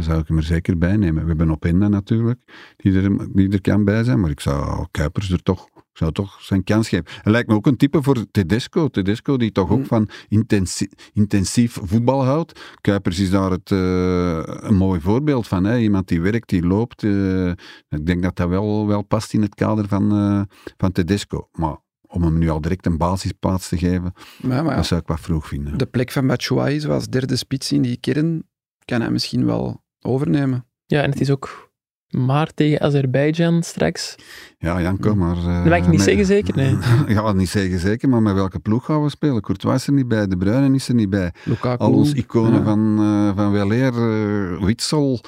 zou 0.04 0.20
ik 0.20 0.28
hem 0.28 0.38
er 0.38 0.44
zeker 0.44 0.78
bij 0.78 0.98
nemen. 0.98 1.22
We 1.22 1.28
hebben 1.28 1.52
Openda 1.52 1.88
natuurlijk, 1.88 2.40
die 2.78 3.02
er, 3.02 3.28
die 3.34 3.50
er 3.50 3.62
kan 3.62 3.86
bij 3.86 4.04
zijn, 4.04 4.20
maar 4.20 4.30
ik 4.30 4.40
zou 4.40 4.86
Kuipers 4.92 5.32
er 5.32 5.44
toch 5.44 5.68
ik 5.92 5.98
zou 5.98 6.12
toch 6.12 6.42
zijn 6.42 6.64
kans 6.64 6.90
geven. 6.90 7.06
Hij 7.22 7.32
lijkt 7.32 7.48
me 7.50 7.56
ook 7.56 7.68
een 7.68 7.78
type 7.78 8.02
voor 8.04 8.26
Tedesco. 8.32 8.88
Tedesco 8.88 9.38
die 9.38 9.52
toch 9.52 9.70
ook 9.70 9.78
Mm. 9.78 9.86
van 9.86 10.10
intensie- 10.28 10.90
intensief 11.14 11.78
voetbal 11.84 12.24
houdt. 12.26 12.60
Kuipers 12.82 13.20
is 13.20 13.30
daar 13.30 13.52
het, 13.52 13.72
eh, 13.72 14.42
een 14.46 14.76
mooi 14.76 15.02
voorbeeld 15.02 15.48
van. 15.48 15.64
Hè? 15.64 15.78
Iemand 15.78 16.08
die 16.08 16.22
werkt, 16.22 16.50
die 16.50 16.66
loopt. 16.66 17.04
eh, 17.04 17.48
ik 17.90 18.06
denk 18.06 18.24
dat 18.24 18.36
dat 18.36 18.50
wel, 18.50 18.88
wel 18.88 19.02
past 19.02 19.34
in 19.34 19.42
het 19.42 19.56
kader 19.56 19.88
van, 19.88 20.12
eh, 20.12 20.42
van 20.78 20.92
Tedesco. 20.92 21.50
Maar 21.52 21.78
om 22.08 22.24
hem 22.24 22.38
nu 22.38 22.50
al 22.50 22.62
direct 22.62 22.86
een 22.86 22.98
basisplaats 22.98 23.70
te 23.70 23.78
geven, 23.78 24.14
Maar, 24.42 24.64
maar 24.64 24.72
ja, 24.72 24.76
dat 24.76 24.86
zou 24.86 25.02
ik 25.02 25.08
wat 25.08 25.20
vroeg 25.20 25.48
vinden. 25.48 25.78
de 25.78 25.86
plek 25.86 26.12
van 26.12 26.28
Batshuayi 26.28 26.80
zoals 26.80 27.08
derde 27.08 27.36
spits 27.36 27.72
in 27.72 27.82
die 27.82 27.98
kern 27.98 28.44
kan 28.86 29.02
hij 29.02 29.12
misschien 29.12 29.46
wel 29.46 29.84
overnemen. 30.02 30.66
Ja, 30.86 31.02
en 31.02 31.10
het 31.10 31.22
is 31.22 31.30
ook 31.30 31.71
maar 32.12 32.54
tegen 32.54 32.82
Azerbeidzjan 32.82 33.64
straks. 33.64 34.16
Ja, 34.58 34.82
Janko, 34.82 35.16
maar... 35.16 35.38
eh, 35.38 35.44
Dat 35.56 35.66
mag 35.66 35.78
ik 35.78 35.82
niet 35.88 35.92
met- 35.92 36.02
zeggen, 36.02 36.26
zeker? 36.26 36.56
Nee. 36.56 36.78
ja, 37.16 37.32
niet 37.32 37.50
zeggen 37.50 37.80
zeker, 37.80 38.10
maar 38.10 38.22
met 38.22 38.34
welke 38.34 38.60
ploeg 38.60 38.86
gaan 38.86 39.04
we 39.04 39.10
spelen? 39.10 39.42
Courtois 39.42 39.76
is 39.76 39.88
er 39.88 39.94
niet 39.94 40.08
bij, 40.08 40.28
De 40.28 40.38
Bruyne 40.38 40.76
is 40.76 40.88
er 40.88 40.96
niet 40.96 41.10
bij. 41.10 41.32
Lukaku. 41.44 41.84
Al 41.84 41.94
onze 41.94 42.16
iconen 42.16 42.60
ja. 42.60 42.64
van, 42.64 42.98
eh 43.00 43.36
van 43.44 43.52
Weleer, 43.52 43.94
eh, 43.94 44.64
Witsel, 44.66 45.20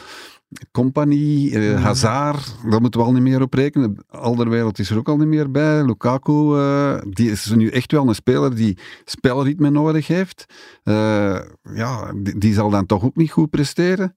Compagnie, 0.71 1.59
eh, 1.59 1.83
Hazard, 1.83 2.55
daar 2.69 2.81
moeten 2.81 2.99
we 2.99 3.05
al 3.05 3.13
niet 3.13 3.21
meer 3.23 3.41
op 3.41 3.53
rekenen. 3.53 4.05
Alderwereld 4.09 4.79
is 4.79 4.89
er 4.89 4.97
ook 4.97 5.07
al 5.09 5.17
niet 5.17 5.27
meer 5.27 5.51
bij. 5.51 5.85
Lukaku, 5.85 6.55
eh, 6.57 6.97
die 7.09 7.31
is 7.31 7.45
nu 7.55 7.67
echt 7.67 7.91
wel 7.91 8.07
een 8.07 8.15
speler 8.15 8.55
die 8.55 8.77
spelritme 9.05 9.69
nodig 9.69 10.07
heeft. 10.07 10.45
Eh, 10.83 11.39
ja, 11.73 12.13
die, 12.15 12.37
die 12.37 12.53
zal 12.53 12.69
dan 12.69 12.85
toch 12.85 13.03
ook 13.03 13.15
niet 13.15 13.31
goed 13.31 13.49
presteren. 13.49 14.15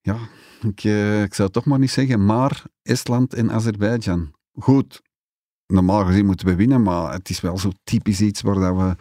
Ja, 0.00 0.16
ik, 0.64 0.84
eh, 0.84 1.22
ik 1.22 1.34
zou 1.34 1.50
toch 1.50 1.64
maar 1.64 1.78
niet 1.78 1.90
zeggen, 1.90 2.24
maar 2.24 2.62
Estland 2.82 3.34
en 3.34 3.50
Azerbeidzjan. 3.50 4.32
Goed, 4.52 5.02
normaal 5.66 6.04
gezien 6.04 6.26
moeten 6.26 6.46
we 6.46 6.54
winnen, 6.54 6.82
maar 6.82 7.12
het 7.12 7.30
is 7.30 7.40
wel 7.40 7.58
zo 7.58 7.70
typisch 7.84 8.20
iets 8.20 8.40
waar 8.40 8.54
dat 8.54 8.76
we 8.76 8.94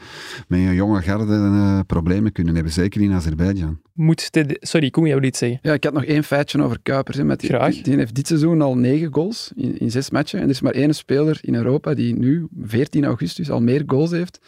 met 0.47 0.59
een 0.59 0.73
jonge 0.73 1.01
garde 1.01 1.33
eh, 1.33 1.79
problemen 1.87 2.31
kunnen 2.31 2.55
hebben, 2.55 2.73
zeker 2.73 3.01
in 3.01 3.11
Azerbeidzjan. 3.11 3.81
Moet 3.93 4.29
Sorry, 4.59 4.89
Koen, 4.89 5.05
jij 5.05 5.19
wil 5.19 5.27
iets 5.27 5.39
zeggen? 5.39 5.59
Ja, 5.61 5.73
ik 5.73 5.83
had 5.83 5.93
nog 5.93 6.05
één 6.05 6.23
feitje 6.23 6.61
over 6.61 6.79
Kuipers. 6.83 7.17
Hè, 7.17 7.23
met 7.23 7.39
die, 7.39 7.49
Graag. 7.49 7.73
Die, 7.73 7.83
die 7.83 7.95
heeft 7.95 8.15
dit 8.15 8.27
seizoen 8.27 8.61
al 8.61 8.77
negen 8.77 9.13
goals 9.13 9.51
in, 9.55 9.77
in 9.77 9.91
zes 9.91 10.09
matchen. 10.09 10.39
En 10.39 10.45
er 10.45 10.51
is 10.51 10.61
maar 10.61 10.73
één 10.73 10.95
speler 10.95 11.39
in 11.41 11.55
Europa 11.55 11.93
die 11.93 12.15
nu, 12.15 12.47
14 12.61 13.05
augustus, 13.05 13.49
al 13.49 13.61
meer 13.61 13.83
goals 13.85 14.11
heeft. 14.11 14.39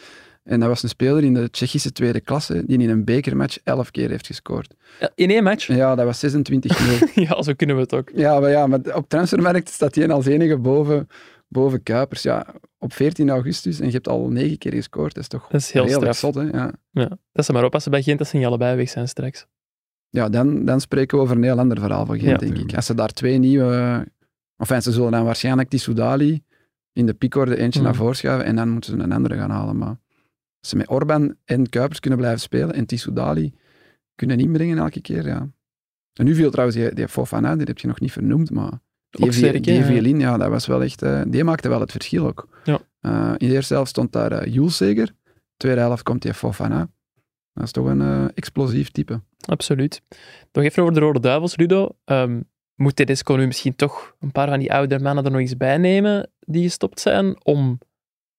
En 0.46 0.60
dat 0.60 0.70
was 0.70 0.84
een 0.84 0.90
speler 0.90 1.24
in 1.24 1.34
de 1.34 1.50
Tsjechische 1.50 1.92
tweede 1.92 2.20
klasse 2.20 2.64
die 2.66 2.78
in 2.80 2.90
een 2.90 3.04
bekermatch 3.04 3.58
elf 3.64 3.92
keer 3.92 4.10
heeft 4.10 4.26
gescoord. 4.28 4.74
Ja, 5.00 5.10
In 5.16 5.30
één 5.30 5.44
match? 5.44 5.68
Ja, 5.68 5.96
dat 5.96 6.06
was 6.06 6.36
26-0. 6.36 6.38
Ja, 7.16 7.42
zo 7.42 7.54
kunnen 7.54 7.76
we 7.76 7.82
het 7.82 7.94
ook. 7.94 8.10
ja, 8.14 8.40
maar 8.40 8.50
ja, 8.50 8.68
maar 8.68 8.80
op 8.96 9.10
transfermarkt 9.10 9.70
staat 9.70 9.96
hij 9.96 10.08
als 10.10 10.26
enige 10.26 10.58
boven, 10.58 11.08
boven 11.48 11.84
Kuipers. 11.84 12.22
Ja, 12.22 12.46
op 12.78 12.94
14 12.94 13.30
augustus 13.30 13.80
en 13.80 13.86
je 13.88 13.92
hebt 13.92 14.08
al 14.08 14.30
negen 14.30 14.58
keer 14.58 14.74
gescoord. 14.74 15.14
Dat 15.14 15.24
is 15.24 15.30
toch 15.30 15.48
Dat 15.50 15.62
is 15.62 15.72
heel 15.72 15.90
straf. 15.90 16.18
zot, 16.18 16.36
hè? 16.36 16.42
Ja. 16.42 16.72
Ja. 16.92 17.18
Dat 17.32 17.46
ze 17.46 17.54
maar 17.54 17.64
oppassen 17.64 17.92
bij 17.92 18.02
Gent, 18.04 18.18
dat 18.18 18.28
ze 18.28 18.38
niet 18.38 18.46
allebei 18.46 18.76
weg 18.76 18.90
zijn 18.90 19.08
straks. 19.08 19.46
ja, 20.10 20.30
dan, 20.30 20.66
dan 20.66 20.82
spreken 20.82 21.18
we 21.18 21.24
over 21.24 21.36
een 21.36 21.44
heel 21.44 21.60
ander 21.60 21.80
verhaal 21.80 22.06
van 22.06 22.20
Gent, 22.20 22.42
Ja. 22.42 22.48
denk 22.48 22.58
ik. 22.58 22.76
Als 22.76 22.86
ze 22.86 22.94
daar 22.96 23.10
twee 23.14 23.38
nieuwe... 23.38 24.06
Enfin, 24.58 24.82
ze 24.82 24.92
zullen 24.92 25.12
dan 25.12 25.24
waarschijnlijk 25.26 25.70
die 25.70 25.80
Soudali 25.80 26.44
in 26.94 27.06
de 27.06 27.14
piekorde 27.14 27.58
eentje 27.58 27.80
Mhm. 27.80 27.88
naar 27.90 27.98
voren 27.98 28.16
schuiven 28.16 28.46
en 28.46 28.56
dan 28.56 28.70
moeten 28.70 28.98
ze 28.98 29.04
een 29.04 29.12
andere 29.12 29.36
gaan 29.36 29.50
halen. 29.50 29.78
Maar 29.78 29.96
ze 30.66 30.76
met 30.76 30.90
Orban 30.90 31.36
en 31.46 31.70
Kuipers 31.70 32.00
kunnen 32.00 32.20
blijven 32.20 32.42
spelen 32.42 32.74
en 32.74 32.86
Tissoudali 32.86 33.54
kunnen 34.16 34.40
inbrengen 34.40 34.78
elke 34.78 35.02
keer, 35.02 35.28
ja. 35.28 35.50
En 36.14 36.26
nu 36.26 36.36
viel 36.36 36.52
trouwens 36.52 36.78
die, 36.78 36.94
die 36.94 37.08
Fofana, 37.08 37.56
die 37.56 37.66
heb 37.66 37.78
je 37.78 37.88
nog 37.88 38.00
niet 38.00 38.12
vernoemd, 38.12 38.52
maar 38.52 38.80
die, 39.10 39.32
sterk, 39.32 39.66
hè, 39.66 40.02
die 40.02 40.18
ja. 40.18 40.38
dat 40.38 40.50
was 40.50 40.68
wel 40.68 40.84
echt... 40.84 41.02
eh, 41.02 41.22
die 41.28 41.44
maakte 41.44 41.70
wel 41.70 41.80
het 41.80 41.92
verschil 41.92 42.26
ook. 42.26 42.48
Ja. 42.64 42.80
Eh, 43.00 43.34
in 43.38 43.48
de 43.48 43.54
eerste 43.54 43.74
helft 43.74 43.90
stond 43.90 44.12
daar 44.12 44.32
eh 44.32 44.54
Jules 44.54 44.78
zeker. 44.78 45.12
Tweede 45.58 45.80
helft 45.80 46.04
komt 46.04 46.22
die 46.22 46.34
Fofana. 46.34 46.90
Dat 47.54 47.64
is 47.64 47.72
toch 47.72 47.86
een 47.86 48.02
eh, 48.02 48.26
explosief 48.34 48.90
type. 48.92 49.22
Absoluut. 49.46 50.02
Nog 50.52 50.64
even 50.64 50.82
over 50.82 50.94
de 50.94 51.00
Rode 51.00 51.20
Duivels, 51.20 51.58
Ludo. 51.58 51.90
Ehm, 52.06 52.42
moet 52.76 52.96
Tedesco 52.96 53.36
nu 53.36 53.46
misschien 53.46 53.76
toch 53.76 54.16
een 54.20 54.32
paar 54.32 54.50
van 54.50 54.60
die 54.60 54.74
oudere 54.74 55.04
mannen 55.04 55.26
er 55.26 55.32
nog 55.32 55.40
eens 55.40 55.58
bij 55.58 55.78
nemen 55.78 56.30
die 56.40 56.64
gestopt 56.64 57.00
zijn, 57.00 57.46
om 57.46 57.80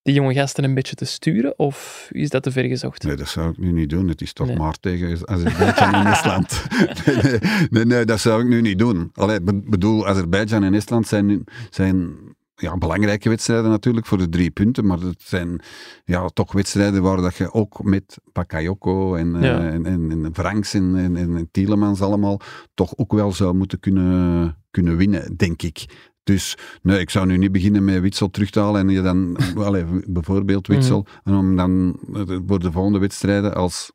die 0.07 0.15
jonge 0.15 0.33
gasten 0.33 0.63
een 0.63 0.73
beetje 0.73 0.95
te 0.95 1.05
sturen? 1.05 1.59
Of 1.59 2.07
is 2.11 2.29
dat 2.29 2.43
te 2.43 2.51
ver 2.51 2.63
gezocht? 2.65 3.03
Nee, 3.03 3.15
dat 3.15 3.27
zou 3.27 3.49
ik 3.49 3.57
nu 3.57 3.71
niet 3.71 3.89
doen. 3.89 4.07
Het 4.07 4.21
is 4.21 4.33
toch 4.33 4.47
Nee. 4.47 4.55
maar 4.57 4.79
tegen 4.79 5.27
Azerbeidzjan 5.27 5.93
en 5.93 6.05
Estland. 6.05 6.63
nee, 7.05 7.15
nee, 7.23 7.39
nee, 7.69 7.85
nee, 7.85 8.05
dat 8.05 8.19
zou 8.19 8.41
ik 8.41 8.47
nu 8.47 8.61
niet 8.61 8.79
doen. 8.79 9.09
Allee, 9.13 9.39
ik 9.39 9.69
bedoel, 9.69 10.07
Azerbeidzjan 10.07 10.63
en 10.63 10.73
Estland 10.73 11.07
zijn, 11.07 11.25
nu- 11.25 11.43
zijn 11.69 12.15
ja, 12.55 12.77
belangrijke 12.77 13.29
wedstrijden 13.29 13.69
natuurlijk 13.69 14.05
voor 14.05 14.17
de 14.17 14.29
drie 14.29 14.51
punten, 14.51 14.85
maar 14.85 14.99
het 14.99 15.21
zijn 15.23 15.59
ja, 16.05 16.27
toch 16.27 16.51
wedstrijden 16.51 17.01
waar 17.01 17.17
dat 17.21 17.35
je 17.35 17.53
ook 17.53 17.83
met 17.83 18.17
Bakayoko 18.33 19.15
en, 19.15 19.35
eh, 19.35 19.73
en, 19.73 19.85
en, 19.85 20.11
en 20.11 20.29
Franks 20.33 20.73
en, 20.73 20.95
en, 20.95 21.15
en 21.17 21.47
Tielemans 21.51 22.01
allemaal 22.01 22.39
toch 22.73 22.97
ook 22.97 23.13
wel 23.13 23.31
zou 23.31 23.53
moeten 23.55 23.79
kunnen, 23.79 24.57
kunnen 24.71 24.97
winnen, 24.97 25.35
denk 25.37 25.61
ik. 25.61 25.85
Dus 26.27 26.57
nee, 26.81 26.99
ik 26.99 27.09
zou 27.09 27.25
nu 27.25 27.37
niet 27.37 27.51
beginnen 27.51 27.83
met 27.85 27.99
Witsel 28.01 28.29
terug 28.29 28.49
te 28.49 28.59
halen 28.59 28.81
en 28.81 28.89
je 28.93 29.01
dan, 29.01 29.37
allee, 29.67 29.85
bijvoorbeeld 30.07 30.67
Witsel, 30.67 31.05
en 31.23 31.33
om 31.33 31.55
dan 31.55 31.99
eh, 32.13 32.21
voor 32.47 32.59
de 32.59 32.71
volgende 32.71 32.99
wedstrijden, 32.99 33.55
als 33.55 33.91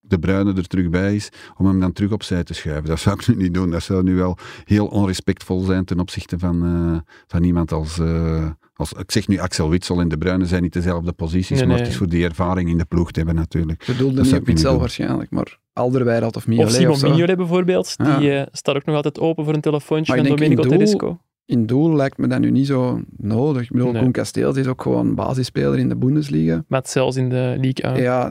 de 0.00 0.18
Bruyne 0.18 0.52
er 0.54 0.66
terug 0.66 0.88
bij 0.90 1.14
is, 1.14 1.28
om 1.56 1.66
hem 1.66 1.80
dan 1.80 1.92
terug 1.92 2.12
opzij 2.12 2.44
te 2.44 2.54
schuiven. 2.54 2.88
Dat 2.88 3.00
zou 3.00 3.16
ik 3.20 3.26
nu 3.28 3.34
niet 3.42 3.54
doen. 3.54 3.70
Dat 3.70 3.82
zou 3.82 4.02
nu 4.02 4.14
wel 4.14 4.36
heel 4.64 4.86
onrespectvol 4.86 5.60
zijn 5.60 5.84
ten 5.84 6.00
opzichte 6.00 6.38
van, 6.38 6.64
eh, 6.64 7.12
van 7.26 7.42
iemand 7.44 7.72
als, 7.72 7.98
eh, 7.98 8.48
als... 8.74 8.92
Ik 8.92 9.12
zeg 9.12 9.28
nu 9.28 9.38
Axel 9.38 9.68
Witsel 9.70 10.00
en 10.00 10.08
de 10.08 10.18
Bruyne 10.18 10.46
zijn 10.46 10.62
niet 10.62 10.72
dezelfde 10.72 11.12
posities, 11.12 11.58
Nee, 11.58 11.68
maar 11.68 11.78
het 11.78 11.88
is 11.88 11.96
voor 11.96 12.08
die 12.08 12.24
ervaring 12.24 12.68
in 12.70 12.78
de 12.78 12.84
ploeg 12.84 13.10
te 13.10 13.18
hebben 13.18 13.36
natuurlijk. 13.36 13.80
Ik 13.80 13.86
bedoelde 13.86 14.14
Dat 14.22 14.24
niet 14.46 14.64
op 14.66 14.70
doen. 14.70 14.78
waarschijnlijk, 14.78 15.30
maar 15.30 15.58
Alderweireld 15.72 16.36
of 16.36 16.46
Mignolet 16.46 16.72
Of 16.72 16.76
Simon 16.78 16.92
of 16.92 16.98
zo. 16.98 17.08
Mignolet 17.08 17.36
bijvoorbeeld, 17.36 17.94
Ja. 17.96 18.18
die 18.18 18.46
staat 18.52 18.76
ook 18.76 18.84
nog 18.84 18.96
altijd 18.96 19.18
open 19.20 19.44
voor 19.44 19.54
een 19.54 19.60
telefoontje 19.60 20.14
Maar 20.16 20.26
van 20.26 20.36
Domenico 20.36 20.62
doel- 20.62 20.70
Tedesco. 20.70 21.18
In 21.46 21.66
doel 21.66 21.94
lijkt 21.96 22.18
me 22.18 22.26
dat 22.26 22.40
nu 22.40 22.50
niet 22.50 22.66
zo 22.66 23.00
nodig. 23.16 23.62
Ik 23.62 23.70
bedoel, 23.70 23.92
Nee. 23.92 24.02
Koen 24.12 24.56
is 24.56 24.66
ook 24.66 24.82
gewoon 24.82 25.14
basisspeler 25.14 25.78
in 25.78 25.88
de 25.88 25.96
Bundesliga. 25.96 26.64
Maar 26.68 26.80
het 26.80 26.90
zelfs 26.90 27.16
in 27.16 27.28
de 27.28 27.56
League 27.60 27.82
1. 27.94 28.02
Ja, 28.02 28.26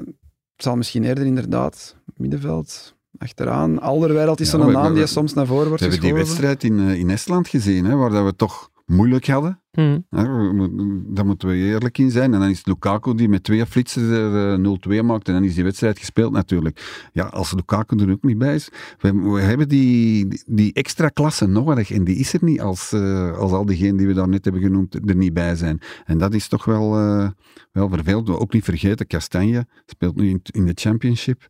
het 0.56 0.63
zal 0.63 0.75
misschien 0.75 1.04
eerder 1.04 1.25
inderdaad 1.25 1.95
middenveld, 2.15 2.95
achteraan. 3.17 3.82
Alderweireld 3.82 4.39
is 4.39 4.51
Ja, 4.51 4.58
zo'n 4.58 4.65
we- 4.67 4.71
naam 4.71 4.93
we- 4.93 4.97
die 4.97 5.06
soms 5.06 5.34
naar 5.34 5.45
voren 5.45 5.63
We 5.63 5.69
wordt 5.69 5.82
hebben 5.84 5.99
die 6.01 6.13
wedstrijd 6.13 6.63
in, 6.63 6.80
eh, 6.80 6.99
in 6.99 7.10
Estland 7.10 7.47
gezien, 7.47 7.86
hè, 7.86 7.95
waar 7.95 8.10
dat 8.10 8.25
we 8.25 8.36
toch 8.36 8.69
moeilijk 8.86 9.28
hadden. 9.28 9.62
Hm. 9.76 10.00
Mo- 10.10 11.04
daar 11.08 11.26
moeten 11.26 11.48
we 11.48 11.56
eerlijk 11.56 11.98
in 11.98 12.12
zijn. 12.12 12.34
En 12.34 12.40
dan 12.40 12.50
is 12.50 12.66
Lukaku 12.66 13.16
die 13.16 13.30
met 13.30 13.44
twee 13.44 13.66
flitsen 13.66 14.12
er 14.12 14.54
eh, 14.54 15.00
0-2 15.00 15.06
maakt. 15.06 15.28
En 15.28 15.34
dan 15.34 15.44
is 15.44 15.56
die 15.56 15.64
wedstrijd 15.64 16.00
gespeeld 16.00 16.32
natuurlijk. 16.32 17.10
Ja, 17.14 17.24
als 17.24 17.52
Lukaku 17.52 17.98
er 17.98 18.12
ook 18.12 18.24
niet 18.24 18.38
bij 18.38 18.56
is. 18.56 18.70
We, 19.00 19.42
hebben 19.42 19.70
die, 19.70 20.28
die 20.46 20.74
extra 20.74 21.10
klasse 21.10 21.48
nodig. 21.48 21.92
En 21.92 22.04
die 22.04 22.16
is 22.16 22.34
er 22.34 22.44
niet 22.44 22.62
als, 22.62 22.92
eh, 22.92 23.38
als 23.38 23.52
al 23.52 23.66
diegenen 23.66 23.98
die 23.98 24.08
we 24.08 24.14
daar 24.14 24.30
net 24.30 24.44
hebben 24.44 24.62
genoemd 24.62 25.10
er 25.10 25.16
niet 25.16 25.34
bij 25.34 25.56
zijn. 25.56 25.82
En 26.06 26.18
dat 26.18 26.34
is 26.34 26.48
toch 26.48 26.66
wel, 26.66 26.98
eh, 26.98 27.30
wel 27.72 27.90
vervelend. 27.90 28.30
Ook 28.30 28.54
niet 28.54 28.64
vergeten, 28.64 29.08
Castanje 29.08 29.68
speelt 29.86 30.16
nu 30.16 30.42
in, 30.52 30.66
de 30.66 30.72
championship. 30.76 31.48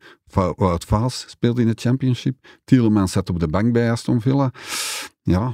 Wout 0.56 0.86
speelt 1.28 1.60
in 1.60 1.68
de 1.68 1.76
championship. 1.76 2.36
Tielemans 2.64 3.12
zat 3.12 3.30
op 3.30 3.40
de 3.40 3.48
bank 3.48 3.74
bij 3.74 3.92
Aston 3.92 4.22
Villa. 4.22 4.52
Ja, 5.24 5.54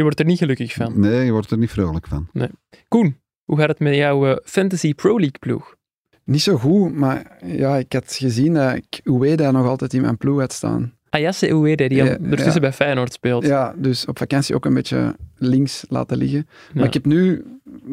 Je 0.00 0.06
wordt 0.06 0.20
er 0.20 0.26
niet 0.26 0.38
gelukkig 0.38 0.72
van. 0.72 1.00
nee, 1.00 1.24
je 1.24 1.32
wordt 1.32 1.50
er 1.50 1.58
niet 1.58 1.70
vrolijk 1.70 2.06
van. 2.06 2.28
Koen, 2.88 3.20
hoe 3.44 3.58
gaat 3.58 3.68
het 3.68 3.78
met 3.78 3.94
jouw 3.94 4.26
eh, 4.26 4.36
Fantasy 4.44 4.94
Pro 4.94 5.10
League 5.18 5.38
ploeg? 5.40 5.76
Niet 6.24 6.42
zo 6.42 6.56
goed, 6.56 6.94
maar 6.94 7.38
ja, 7.44 7.76
ik 7.76 7.92
had 7.92 8.14
gezien 8.14 8.54
dat 8.54 8.74
ik 8.74 9.00
Ueda 9.04 9.50
nog 9.50 9.66
altijd 9.66 9.92
in 9.92 10.00
mijn 10.00 10.16
ploeg 10.16 10.40
had 10.40 10.52
staan. 10.52 10.94
Ayase 11.10 11.48
Uwede, 11.48 11.88
die 11.88 12.04
Ja, 12.04 12.18
ja. 12.20 12.60
bij 12.60 12.72
Feyenoord 12.72 13.12
speelt. 13.12 13.46
Ja, 13.46 13.74
dus 13.76 14.06
op 14.06 14.18
vakantie 14.18 14.54
ook 14.54 14.64
een 14.64 14.74
beetje 14.74 15.16
links 15.36 15.84
laten 15.88 16.16
liggen. 16.16 16.48
Maar 16.74 16.84
ik 16.84 16.94
heb 16.94 17.04
nu, 17.04 17.44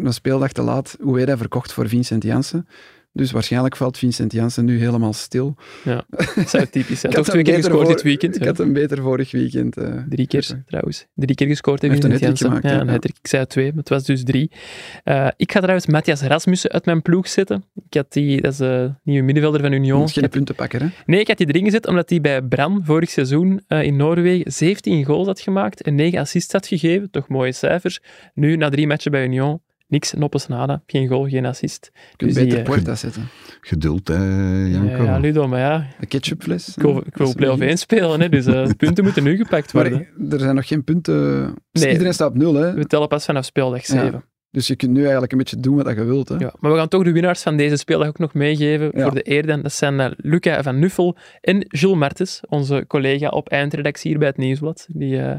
een 0.04 0.14
speeldag 0.14 0.52
te 0.52 0.62
laat, 0.62 0.98
Ueda 1.00 1.38
verkocht 1.38 1.74
voor 1.74 1.88
Vincent 1.90 2.24
Janssen. 2.24 2.68
Dus 3.18 3.32
waarschijnlijk 3.32 3.76
valt 3.76 3.98
Vincent 3.98 4.32
Janssen 4.32 4.66
nu 4.66 4.80
helemaal 4.80 5.14
stil. 5.14 5.56
Dat 6.36 6.50
zou 6.50 6.66
typisch 6.66 7.00
zijn. 7.00 7.14
Had 7.14 7.26
twee 7.26 7.44
keer 7.44 7.56
gescoord 7.56 7.86
voor- 7.86 7.94
dit 7.94 8.02
weekend. 8.04 8.36
Ik 8.36 8.44
had 8.46 8.58
hem 8.58 8.74
beter 8.74 9.02
vorig 9.02 9.32
weekend. 9.32 9.78
eh, 9.78 9.94
Drie 10.10 10.28
keer 10.28 10.64
trouwens. 10.66 11.06
Drie 11.16 11.36
keer 11.36 11.48
gescoord 11.48 11.82
Hij 11.82 11.90
heeft 11.90 12.02
Vincent 12.02 12.24
Janssen. 12.26 12.48
gemaakt, 12.48 12.66
Ja, 12.88 12.94
een. 12.94 13.02
Ik 13.04 13.28
zei 13.28 13.46
twee, 13.46 13.68
maar 13.68 13.78
het 13.80 13.90
was 13.90 14.04
dus 14.04 14.24
drie. 14.24 14.52
Eh, 15.04 15.28
ik 15.38 15.52
ga 15.52 15.60
trouwens 15.60 15.88
Matthias 15.88 16.22
Rasmussen 16.22 16.72
uit 16.72 16.86
mijn 16.86 17.02
ploeg 17.02 17.28
zetten. 17.28 17.64
Ik 17.90 17.94
had 17.94 18.14
die, 18.14 18.42
dat 18.42 18.52
is 18.52 18.58
de 18.58 18.94
nieuwe 19.04 19.24
middenvelder 19.24 19.62
van 19.62 19.72
Union. 19.72 20.00
Dat 20.00 20.08
is 20.10 20.14
geen 20.14 20.30
puntenpakker, 20.30 20.82
hè? 20.82 20.88
nee, 21.06 21.20
ik 21.20 21.28
had 21.28 21.38
die 21.38 21.48
erin 21.48 21.64
gezet 21.64 21.88
omdat 21.88 22.10
hij 22.10 22.22
bij 22.22 22.42
Bram 22.42 22.86
vorig 22.86 23.10
seizoen 23.10 23.62
eh, 23.68 23.84
in 23.84 23.96
Noorwegen 23.96 24.52
17 24.52 25.06
goals 25.06 25.28
had 25.28 25.40
gemaakt 25.40 25.82
en 25.82 25.96
9 25.96 26.20
assists 26.20 26.54
had 26.54 26.68
gegeven. 26.68 27.12
Toch 27.12 27.28
mooie 27.28 27.52
cijfers. 27.52 28.00
Nu, 28.34 28.56
na 28.56 28.70
drie 28.70 28.88
matchen 28.88 29.12
bij 29.12 29.24
Union, 29.24 29.62
niks, 29.88 30.14
noppes 30.14 30.48
nada. 30.48 30.82
Geen 30.86 31.08
goal, 31.08 31.28
geen 31.28 31.46
assist. 31.46 31.90
Je 31.94 32.16
kunt 32.18 32.34
Dus 32.34 32.44
beter 32.44 32.60
eh, 32.60 32.66
Porta 32.66 32.96
zetten. 32.96 33.28
Geduld, 33.62 34.08
hè, 34.08 34.16
Janko. 34.66 35.04
Ja, 35.04 35.18
Ludo, 35.18 35.48
maar 35.48 35.60
ja, 35.60 35.88
De 36.00 36.06
ketchupfles. 36.06 36.76
ik 36.76 36.82
wil, 36.82 36.98
ik 37.06 37.18
wil 37.18 37.34
play-off 37.36 37.62
1 37.62 37.78
spelen, 37.78 38.20
hè, 38.20 38.30
dus 38.30 38.46
eh, 38.46 38.66
de 38.68 38.76
punten 38.86 39.04
moeten 39.04 39.24
nu 39.24 39.36
gepakt 39.38 39.74
Maar 39.74 39.90
worden. 39.90 40.08
er 40.32 40.40
zijn 40.40 40.56
nog 40.56 40.68
geen 40.68 40.84
punten. 40.84 41.54
Dus 41.72 41.82
Nee. 41.84 41.92
Iedereen 41.92 42.14
staat 42.14 42.30
op 42.30 42.36
nul, 42.36 42.54
hè? 42.54 42.74
We 42.74 42.86
tellen 42.86 43.08
pas 43.08 43.26
vanaf 43.26 43.46
speeldag 43.46 43.86
7. 43.86 44.24
Dus 44.52 44.68
je 44.68 44.76
kunt 44.76 44.92
nu 44.92 45.02
eigenlijk 45.02 45.32
een 45.32 45.38
beetje 45.38 45.60
doen 45.60 45.76
wat 45.76 45.96
je 45.96 46.04
wilt, 46.04 46.30
hè? 46.30 46.36
Ja, 46.36 46.54
maar 46.60 46.72
we 46.72 46.78
gaan 46.78 46.88
toch 46.88 47.04
de 47.04 47.12
winnaars 47.12 47.42
van 47.42 47.58
deze 47.58 47.76
speeldag 47.78 48.08
ook 48.08 48.18
nog 48.20 48.34
meegeven 48.34 48.92
Ja. 48.94 49.04
voor 49.04 49.14
de 49.14 49.30
eer. 49.32 49.46
dan. 49.48 49.62
Dat 49.62 49.74
zijn 49.74 50.00
eh, 50.00 50.12
Luca 50.18 50.64
van 50.64 50.80
Nuffel 50.80 51.18
en 51.42 51.66
Jules 51.68 51.98
Martens, 51.98 52.42
onze 52.50 52.84
collega 52.88 53.28
op 53.30 53.50
eindredactie 53.50 54.10
hier 54.10 54.20
bij 54.20 54.28
het 54.28 54.38
Nieuwsblad. 54.38 54.88
Die 54.90 55.20
eh, 55.22 55.36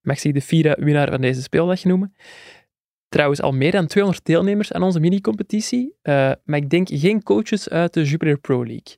mag 0.00 0.18
zich 0.18 0.32
de 0.32 0.40
vierde 0.40 0.76
winnaar 0.80 1.10
van 1.10 1.20
deze 1.20 1.42
speeldag 1.42 1.84
noemen. 1.84 2.14
Trouwens, 3.12 3.40
al 3.42 3.52
meer 3.52 3.70
dan 3.70 3.86
200 3.86 4.24
deelnemers 4.24 4.72
aan 4.72 4.82
onze 4.82 5.00
mini-competitie. 5.00 5.94
Eh, 6.02 6.30
maar 6.44 6.58
ik 6.58 6.70
denk 6.70 6.88
geen 6.90 7.22
coaches 7.22 7.68
uit 7.68 7.92
de 7.94 8.04
Jupiler 8.04 8.38
Pro 8.38 8.56
League. 8.66 8.96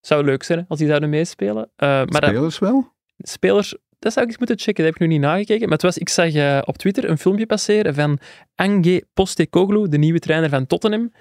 Zou 0.00 0.24
leuk 0.24 0.42
zijn 0.42 0.64
als 0.68 0.78
die 0.78 0.88
zouden 0.88 1.10
meespelen. 1.10 1.70
Eh, 1.76 1.88
maar 1.88 2.06
dat- 2.06 2.24
Spelers 2.24 2.58
wel? 2.58 2.92
spelers, 3.18 3.76
dat 3.98 4.12
zou 4.12 4.24
ik 4.24 4.30
eens 4.30 4.38
moeten 4.40 4.58
checken, 4.58 4.84
dat 4.84 4.92
heb 4.92 4.94
ik 4.94 5.00
nu 5.08 5.14
niet 5.14 5.24
nagekeken. 5.24 5.62
Maar 5.62 5.72
het 5.72 5.82
was, 5.82 5.98
ik 5.98 6.08
zag 6.08 6.32
eh, 6.34 6.58
op 6.64 6.76
Twitter 6.78 7.10
een 7.10 7.18
filmpje 7.18 7.46
passeren 7.46 7.94
van 7.94 8.18
Ange 8.54 9.06
Postecoglou, 9.14 9.88
de 9.88 9.98
nieuwe 9.98 10.18
trainer 10.18 10.48
van 10.50 10.66
Tottenham. 10.66 11.12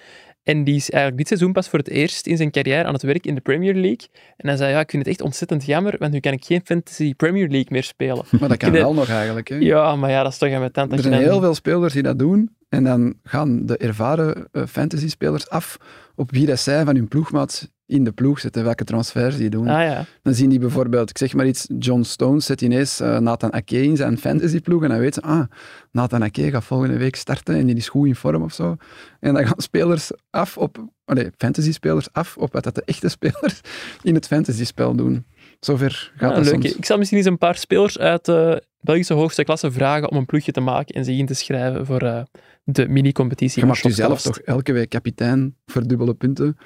En 0.45 0.63
die 0.63 0.75
is 0.75 0.89
eigenlijk 0.89 1.17
dit 1.17 1.27
seizoen 1.27 1.51
pas 1.53 1.69
voor 1.69 1.79
het 1.79 1.87
eerst 1.89 2.27
in 2.27 2.37
zijn 2.37 2.51
carrière 2.51 2.83
aan 2.83 2.93
het 2.93 3.01
werk 3.03 3.25
in 3.25 3.35
de 3.35 3.41
Premier 3.41 3.73
League. 3.73 4.07
En 4.37 4.47
hij 4.47 4.57
zei, 4.57 4.71
ja, 4.71 4.79
ik 4.79 4.89
vind 4.89 5.03
het 5.03 5.11
echt 5.11 5.21
ontzettend 5.21 5.65
jammer, 5.65 5.95
want 5.99 6.11
nu 6.11 6.19
kan 6.19 6.31
ik 6.33 6.45
geen 6.45 6.61
Fantasy 6.63 7.13
Premier 7.15 7.47
League 7.49 7.67
meer 7.69 7.83
spelen. 7.83 8.25
Maar 8.39 8.49
dat 8.49 8.57
kan 8.57 8.71
wel 8.71 8.93
nog 8.93 9.09
eigenlijk, 9.09 9.47
hè? 9.47 9.55
Ja, 9.55 9.95
maar 9.95 10.09
ja, 10.09 10.23
dat 10.23 10.31
is 10.31 10.37
toch 10.37 10.51
aan 10.51 10.59
mijn 10.59 10.71
tand. 10.71 10.91
Er 10.91 10.99
zijn 10.99 11.13
dan- 11.13 11.21
heel 11.21 11.39
veel 11.39 11.53
spelers 11.55 11.93
die 11.93 12.03
dat 12.03 12.19
doen. 12.19 12.55
En 12.69 12.83
dan 12.83 13.15
gaan 13.23 13.65
de 13.65 13.77
ervaren 13.77 14.47
eh, 14.51 14.63
fantasy-spelers 14.65 15.49
af 15.49 15.77
op 16.15 16.31
wie 16.31 16.45
dat 16.45 16.59
zij 16.59 16.85
van 16.85 16.95
hun 16.95 17.07
ploegmaat 17.07 17.71
in 17.87 18.03
de 18.03 18.11
ploeg 18.11 18.39
zetten, 18.39 18.63
welke 18.63 18.83
transfers 18.83 19.37
die 19.37 19.49
doen. 19.49 19.67
Ah 19.67 19.81
ja, 19.83 20.05
Dan 20.21 20.33
zien 20.33 20.49
die 20.49 20.59
bijvoorbeeld, 20.59 21.09
ik 21.09 21.17
zeg 21.17 21.33
maar 21.33 21.47
iets, 21.47 21.67
John 21.79 22.01
Stones 22.01 22.45
zet 22.45 22.61
ineens 22.61 22.99
eh, 22.99 23.17
Nathan 23.19 23.51
Ake 23.53 23.83
in 23.83 23.95
zijn 23.97 24.17
fantasyploeg 24.17 24.83
en 24.83 24.89
dan 24.89 24.99
weten 24.99 25.21
ze, 25.23 25.29
ah, 25.29 25.43
Nathan 25.91 26.23
Ake 26.23 26.49
gaat 26.49 26.63
volgende 26.63 26.97
week 26.97 27.15
starten 27.15 27.55
en 27.55 27.65
die 27.65 27.75
is 27.75 27.89
goed 27.89 28.07
in 28.07 28.15
vorm 28.15 28.43
of 28.43 28.53
zo. 28.53 28.75
En 29.19 29.33
dan 29.33 29.47
gaan 29.47 29.59
spelers 29.61 30.11
af 30.29 30.57
op, 30.57 30.77
nee, 31.05 31.29
fantasy-spelers 31.37 32.07
af 32.13 32.37
op 32.37 32.53
wat 32.53 32.63
dat 32.63 32.75
de 32.75 32.83
echte 32.85 33.09
spelers 33.09 33.61
in 34.03 34.15
het 34.15 34.27
fantasyspel 34.27 34.95
doen. 34.95 35.25
Zover 35.59 36.11
gaat 36.15 36.29
Ah, 36.29 36.35
dat 36.35 36.45
leuk. 36.45 36.53
soms. 36.53 36.75
Ik 36.75 36.85
zal 36.85 36.97
misschien 36.97 37.17
eens 37.17 37.27
een 37.27 37.37
paar 37.37 37.57
spelers 37.57 37.97
uit 37.99 38.25
de 38.25 38.63
Belgische 38.79 39.13
hoogste 39.13 39.43
klasse 39.43 39.71
vragen 39.71 40.09
om 40.11 40.17
een 40.17 40.25
ploegje 40.25 40.51
te 40.51 40.59
maken 40.61 40.95
en 40.95 41.05
zich 41.05 41.17
in 41.17 41.25
te 41.25 41.33
schrijven 41.33 41.85
voor 41.85 42.01
eh, 42.01 42.21
de 42.63 42.87
mini-competitie. 42.87 43.61
Je 43.61 43.67
mag 43.67 43.81
jezelf 43.81 44.21
toch 44.21 44.39
elke 44.39 44.71
week 44.73 44.89
kapitein 44.89 45.55
voor 45.65 45.87
dubbele 45.87 46.13
punten. 46.13 46.57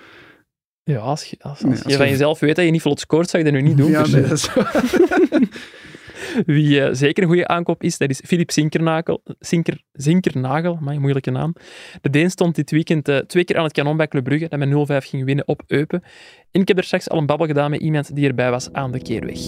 Ja, 0.90 0.98
als 1.00 1.26
je, 1.26 1.38
als, 1.40 1.62
Nee, 1.62 1.72
als 1.72 1.84
als 1.84 1.92
je 1.92 1.98
van 1.98 2.06
je- 2.06 2.12
jezelf 2.12 2.40
weet 2.40 2.56
dat 2.56 2.66
je 2.66 2.72
niet 2.72 2.82
vlot 2.82 3.00
scoort, 3.00 3.30
zou 3.30 3.44
je 3.44 3.52
dat 3.52 3.62
nu 3.62 3.68
niet 3.68 3.78
doen. 3.78 3.92
Ja, 3.98 4.08
nee, 4.08 4.22
dat 4.22 4.32
is 4.32 4.54
waar. 4.54 4.84
Wie 6.46 6.82
eh, 6.84 6.90
zeker 6.94 7.24
een 7.24 7.30
goede 7.30 7.48
aankoop 7.48 7.84
is, 7.84 7.98
dat 7.98 8.10
is 8.10 8.22
Filip 8.26 8.52
Zinkernagel. 8.52 9.22
Zinker, 9.40 9.82
Zinkernagel, 9.94 10.78
mijn 10.82 11.00
moeilijke 11.02 11.32
naam. 11.32 11.56
De 12.02 12.10
Deen 12.10 12.30
stond 12.32 12.56
dit 12.56 12.72
weekend 12.72 13.08
eh, 13.08 13.18
twee 13.18 13.44
keer 13.44 13.58
aan 13.58 13.64
het 13.64 13.74
kanon 13.74 13.98
bij 13.98 14.08
Club 14.08 14.24
Brugge, 14.24 14.48
dat 14.48 14.60
met 14.60 15.04
0-5 15.04 15.08
ging 15.08 15.24
winnen 15.26 15.48
op 15.48 15.62
Eupen. 15.68 16.04
En 16.52 16.62
ik 16.62 16.68
heb 16.68 16.78
er 16.78 16.84
straks 16.84 17.10
al 17.10 17.18
een 17.18 17.26
babbel 17.26 17.48
gedaan 17.48 17.70
met 17.72 17.82
iemand 17.82 18.16
die 18.16 18.28
erbij 18.28 18.52
was 18.52 18.74
aan 18.74 18.92
de 18.92 19.02
keerweg. 19.02 19.40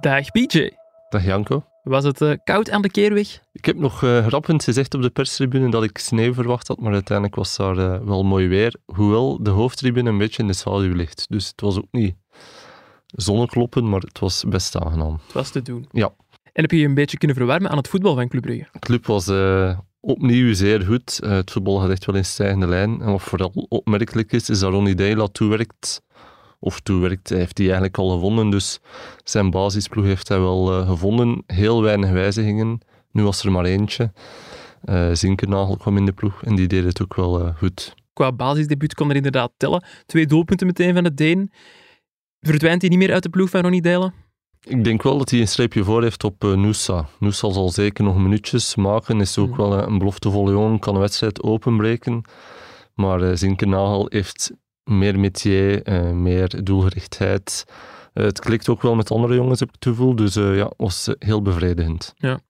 Dag 0.00 0.30
PJ. 0.30 0.70
Dag 1.08 1.24
Janko. 1.24 1.64
Was 1.88 2.04
het 2.04 2.20
eh, 2.20 2.32
koud 2.44 2.70
aan 2.70 2.82
de 2.82 2.90
keerweg? 2.90 3.40
Ik 3.52 3.64
heb 3.64 3.76
nog 3.76 4.02
uh, 4.02 4.26
grappend 4.26 4.64
gezegd 4.64 4.94
op 4.94 5.02
de 5.02 5.10
perstribune 5.10 5.70
dat 5.70 5.84
ik 5.84 5.98
sneeuw 5.98 6.34
verwacht 6.34 6.68
had, 6.68 6.80
maar 6.80 6.92
uiteindelijk 6.92 7.36
was 7.36 7.56
daar 7.56 7.76
uh, 7.76 7.98
wel 8.00 8.24
mooi 8.24 8.48
weer. 8.48 8.74
Hoewel 8.84 9.42
de 9.42 9.50
hoofdtribune 9.50 10.10
een 10.10 10.18
beetje 10.18 10.42
in 10.42 10.48
de 10.48 10.54
schaduw 10.54 10.94
ligt. 10.94 11.26
Dus 11.28 11.48
het 11.48 11.60
was 11.60 11.76
ook 11.76 11.88
niet 11.90 12.14
zonnekloppen, 13.06 13.88
maar 13.88 14.00
het 14.00 14.18
was 14.18 14.44
best 14.48 14.76
aangenaam. 14.76 15.18
Het 15.24 15.32
was 15.32 15.50
te 15.50 15.62
doen. 15.62 15.86
Ja. 15.90 16.14
En 16.52 16.62
heb 16.62 16.70
je 16.70 16.78
je 16.78 16.86
een 16.86 16.94
beetje 16.94 17.18
kunnen 17.18 17.36
verwarmen 17.36 17.70
aan 17.70 17.76
het 17.76 17.88
voetbal 17.88 18.14
van 18.14 18.28
Club 18.28 18.42
Brugge? 18.42 18.68
De 18.72 18.78
club 18.78 19.06
was 19.06 19.30
opnieuw 20.00 20.54
zeer 20.54 20.82
goed. 20.82 21.20
Het 21.26 21.50
voetbal 21.50 21.78
gaat 21.78 21.90
echt 21.90 22.04
wel 22.04 22.16
in 22.16 22.24
stijgende 22.24 22.66
lijn. 22.66 23.00
En 23.00 23.10
wat 23.10 23.22
vooral 23.22 23.66
opmerkelijk 23.68 24.32
is, 24.32 24.50
is 24.50 24.58
dat 24.58 24.72
Ronnie 24.72 24.94
Deila 24.94 25.26
toewerkt. 25.26 26.02
Of 26.58 26.80
toewerkt, 26.80 27.28
hij 27.28 27.38
heeft 27.38 27.56
die 27.56 27.64
eigenlijk 27.64 27.98
al 27.98 28.10
gevonden. 28.10 28.50
Dus 28.50 28.80
zijn 29.24 29.50
basisploeg 29.50 30.04
heeft 30.04 30.28
hij 30.28 30.40
wel 30.40 30.80
uh, 30.80 30.88
gevonden. 30.88 31.42
Heel 31.46 31.82
weinig 31.82 32.10
wijzigingen. 32.10 32.80
Nu 33.12 33.22
was 33.22 33.44
er 33.44 33.52
maar 33.52 33.64
eentje. 33.64 34.12
Uh, 34.84 35.08
Zinkernagel 35.12 35.76
kwam 35.76 35.96
in 35.96 36.06
de 36.06 36.12
ploeg 36.12 36.44
en 36.44 36.54
die 36.54 36.66
deed 36.66 36.84
het 36.84 37.02
ook 37.02 37.14
wel 37.14 37.52
goed. 37.52 37.94
Qua 38.12 38.32
basisdebuut 38.32 38.94
kon 38.94 39.10
er 39.10 39.16
inderdaad 39.16 39.52
tellen. 39.56 39.84
Twee 40.06 40.26
doelpunten 40.26 40.66
meteen 40.66 40.94
van 40.94 41.04
de 41.04 41.14
Deen. 41.14 41.52
Verdwijnt 42.40 42.80
hij 42.80 42.90
niet 42.90 42.98
meer 42.98 43.12
uit 43.12 43.22
de 43.22 43.28
ploeg 43.28 43.50
van 43.50 43.60
Ronnie 43.60 43.82
Deila? 43.82 44.12
Ik 44.64 44.84
denk 44.84 45.02
wel 45.02 45.18
dat 45.18 45.30
hij 45.30 45.40
een 45.40 45.48
streepje 45.48 45.84
voor 45.84 46.02
heeft 46.02 46.24
op 46.24 46.44
uh, 46.44 46.54
Noosa. 46.54 47.08
Noosa 47.18 47.50
zal 47.50 47.68
zeker 47.68 48.04
nog 48.04 48.16
minuutjes 48.16 48.76
maken. 48.76 49.20
Is 49.20 49.38
ook 49.38 49.50
mm. 49.50 49.56
wel 49.56 49.72
een 49.72 49.98
beloftevolle 49.98 50.52
jongen, 50.52 50.78
kan 50.78 50.94
een 50.94 51.00
wedstrijd 51.00 51.42
openbreken. 51.42 52.22
Maar 52.94 53.22
uh, 53.22 53.30
Zinkernagel 53.34 54.06
heeft 54.08 54.52
meer 54.88 55.18
métier, 55.18 55.88
uh, 55.88 56.10
meer 56.10 56.64
doelgerichtheid. 56.64 57.64
het 58.12 58.40
klikt 58.40 58.68
ook 58.68 58.82
wel 58.82 58.94
met 58.94 59.10
andere 59.10 59.34
jongens, 59.34 59.60
heb 59.60 59.68
ik 59.68 59.74
het 59.74 59.88
gevoel. 59.88 60.14
Dus 60.14 60.34
ja, 60.34 60.72
was 60.76 61.14
heel 61.18 61.42
bevredigend. 61.42 62.14
Ja. 62.16 62.40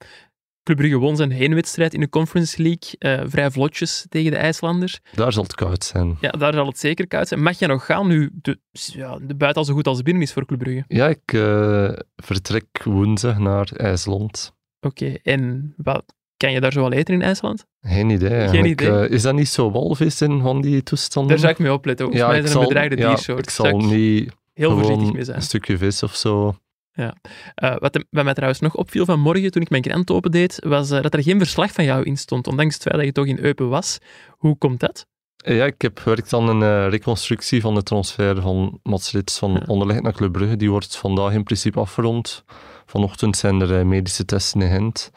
Club 0.69 0.81
Brugge 0.81 0.99
won 0.99 1.17
zijn 1.17 1.31
heenwedstrijd 1.31 1.95
in 1.95 2.01
de 2.01 2.09
Conference 2.09 2.63
League. 2.63 3.21
Uh, 3.21 3.31
vrij 3.31 3.51
vlotjes 3.51 4.07
tegen 4.09 4.31
de 4.31 4.37
IJslanders. 4.37 5.01
Daar 5.15 5.33
zal 5.33 5.43
het 5.43 5.55
koud 5.55 5.85
zijn. 5.85 6.17
Ja, 6.21 6.31
daar 6.31 6.53
zal 6.53 6.67
het 6.67 6.79
zeker 6.79 7.07
koud 7.07 7.29
zijn. 7.29 7.43
Mag 7.43 7.59
je 7.59 7.67
nog 7.67 7.85
gaan 7.85 8.07
nu 8.07 8.31
de, 8.33 8.59
ja, 8.71 9.19
de 9.23 9.35
buiten 9.35 9.63
al 9.63 9.69
zo 9.69 9.75
goed 9.75 9.87
als 9.87 10.03
binnen 10.03 10.23
is 10.23 10.33
voor 10.33 10.47
Club 10.47 10.59
Brugge? 10.59 10.85
Ja, 10.89 11.09
ik 11.09 11.33
uh, 11.33 11.93
vertrek 12.17 12.83
woensdag 12.85 13.39
naar 13.39 13.71
IJsland. 13.73 14.53
Oké, 14.81 15.05
okay, 15.05 15.21
en 15.23 15.75
wat, 15.77 16.15
kan 16.39 16.53
je 16.53 16.61
daar 16.61 16.73
zo 16.73 16.81
wel 16.81 16.93
eten 16.93 17.15
in 17.15 17.23
IJsland? 17.23 17.65
Geen 17.81 18.11
idee. 18.11 18.49
Geen 18.49 18.65
idee. 18.65 18.89
Uh, 18.89 19.11
is 19.11 19.23
dat 19.23 19.35
niet 19.35 19.49
zo 19.49 19.71
walvis 19.71 20.21
in 20.21 20.41
van 20.41 20.61
die 20.61 20.83
toestanden? 20.83 21.31
Daar 21.31 21.39
zou 21.39 21.53
ik 21.53 21.59
mee 21.59 21.73
opletten. 21.73 22.05
Volgens 22.07 22.27
ja, 22.27 22.33
mij 22.33 22.43
is 22.43 22.55
een 22.55 22.61
bedreigde 22.61 22.97
ja, 22.97 23.09
diersoort. 23.09 23.39
Ik 23.39 23.51
zal 23.51 23.79
niet 23.79 24.33
heel 24.55 24.71
voorzichtig 24.71 25.13
mee 25.13 25.25
zijn. 25.25 25.37
een 25.37 25.43
stukje 25.43 25.79
vis 25.79 26.03
of 26.03 26.15
zo 26.15 26.57
ja. 26.99 27.15
Uh, 27.63 27.77
wat, 27.79 28.05
wat, 28.11 28.25
mij 28.25 28.35
trouwens 28.35 28.61
nog 28.61 28.75
opviel 28.75 29.05
vanmorgen 29.05 29.51
toen 29.51 29.63
ik 29.63 29.71
mijn 29.71 29.83
krant 29.83 30.11
opendeed, 30.11 30.65
was 30.67 30.91
uh, 30.91 31.03
dat 31.03 31.15
er 31.15 31.23
geen 31.23 31.39
verslag 31.39 31.73
van 31.73 31.85
jou 31.85 32.05
in 32.05 32.17
stond, 32.17 32.47
ondanks 32.47 32.75
het 32.75 32.83
feit 32.83 32.95
dat 32.95 33.05
je 33.05 33.13
toch 33.13 33.27
in 33.27 33.39
Eupen 33.39 33.69
was. 33.69 33.99
Hoe 34.29 34.59
komt 34.59 34.81
dat? 34.81 35.07
Ja, 35.37 35.65
ik 35.65 35.83
heb 35.83 35.99
gewerkt 35.99 36.33
aan 36.33 36.49
een 36.49 36.61
uh, 36.61 36.91
reconstructie 36.91 37.61
van 37.61 37.75
de 37.75 37.83
transfer 37.83 38.41
van 38.41 38.81
Mats 38.83 39.13
Rits 39.13 39.39
van 39.39 39.53
ja. 39.53 39.63
Onderlegd 39.67 40.03
naar 40.03 40.13
Club 40.13 40.33
Brugge. 40.33 40.57
Die 40.57 40.71
wordt 40.71 40.97
vandaag 40.97 41.33
in 41.33 41.43
principe 41.43 41.81
afgerond. 41.81 42.45
Vanochtend 42.87 43.37
zijn 43.37 43.61
er 43.61 43.87
medische 43.87 44.25
testen 44.25 44.61
in 44.61 44.69
Gent. 44.69 45.11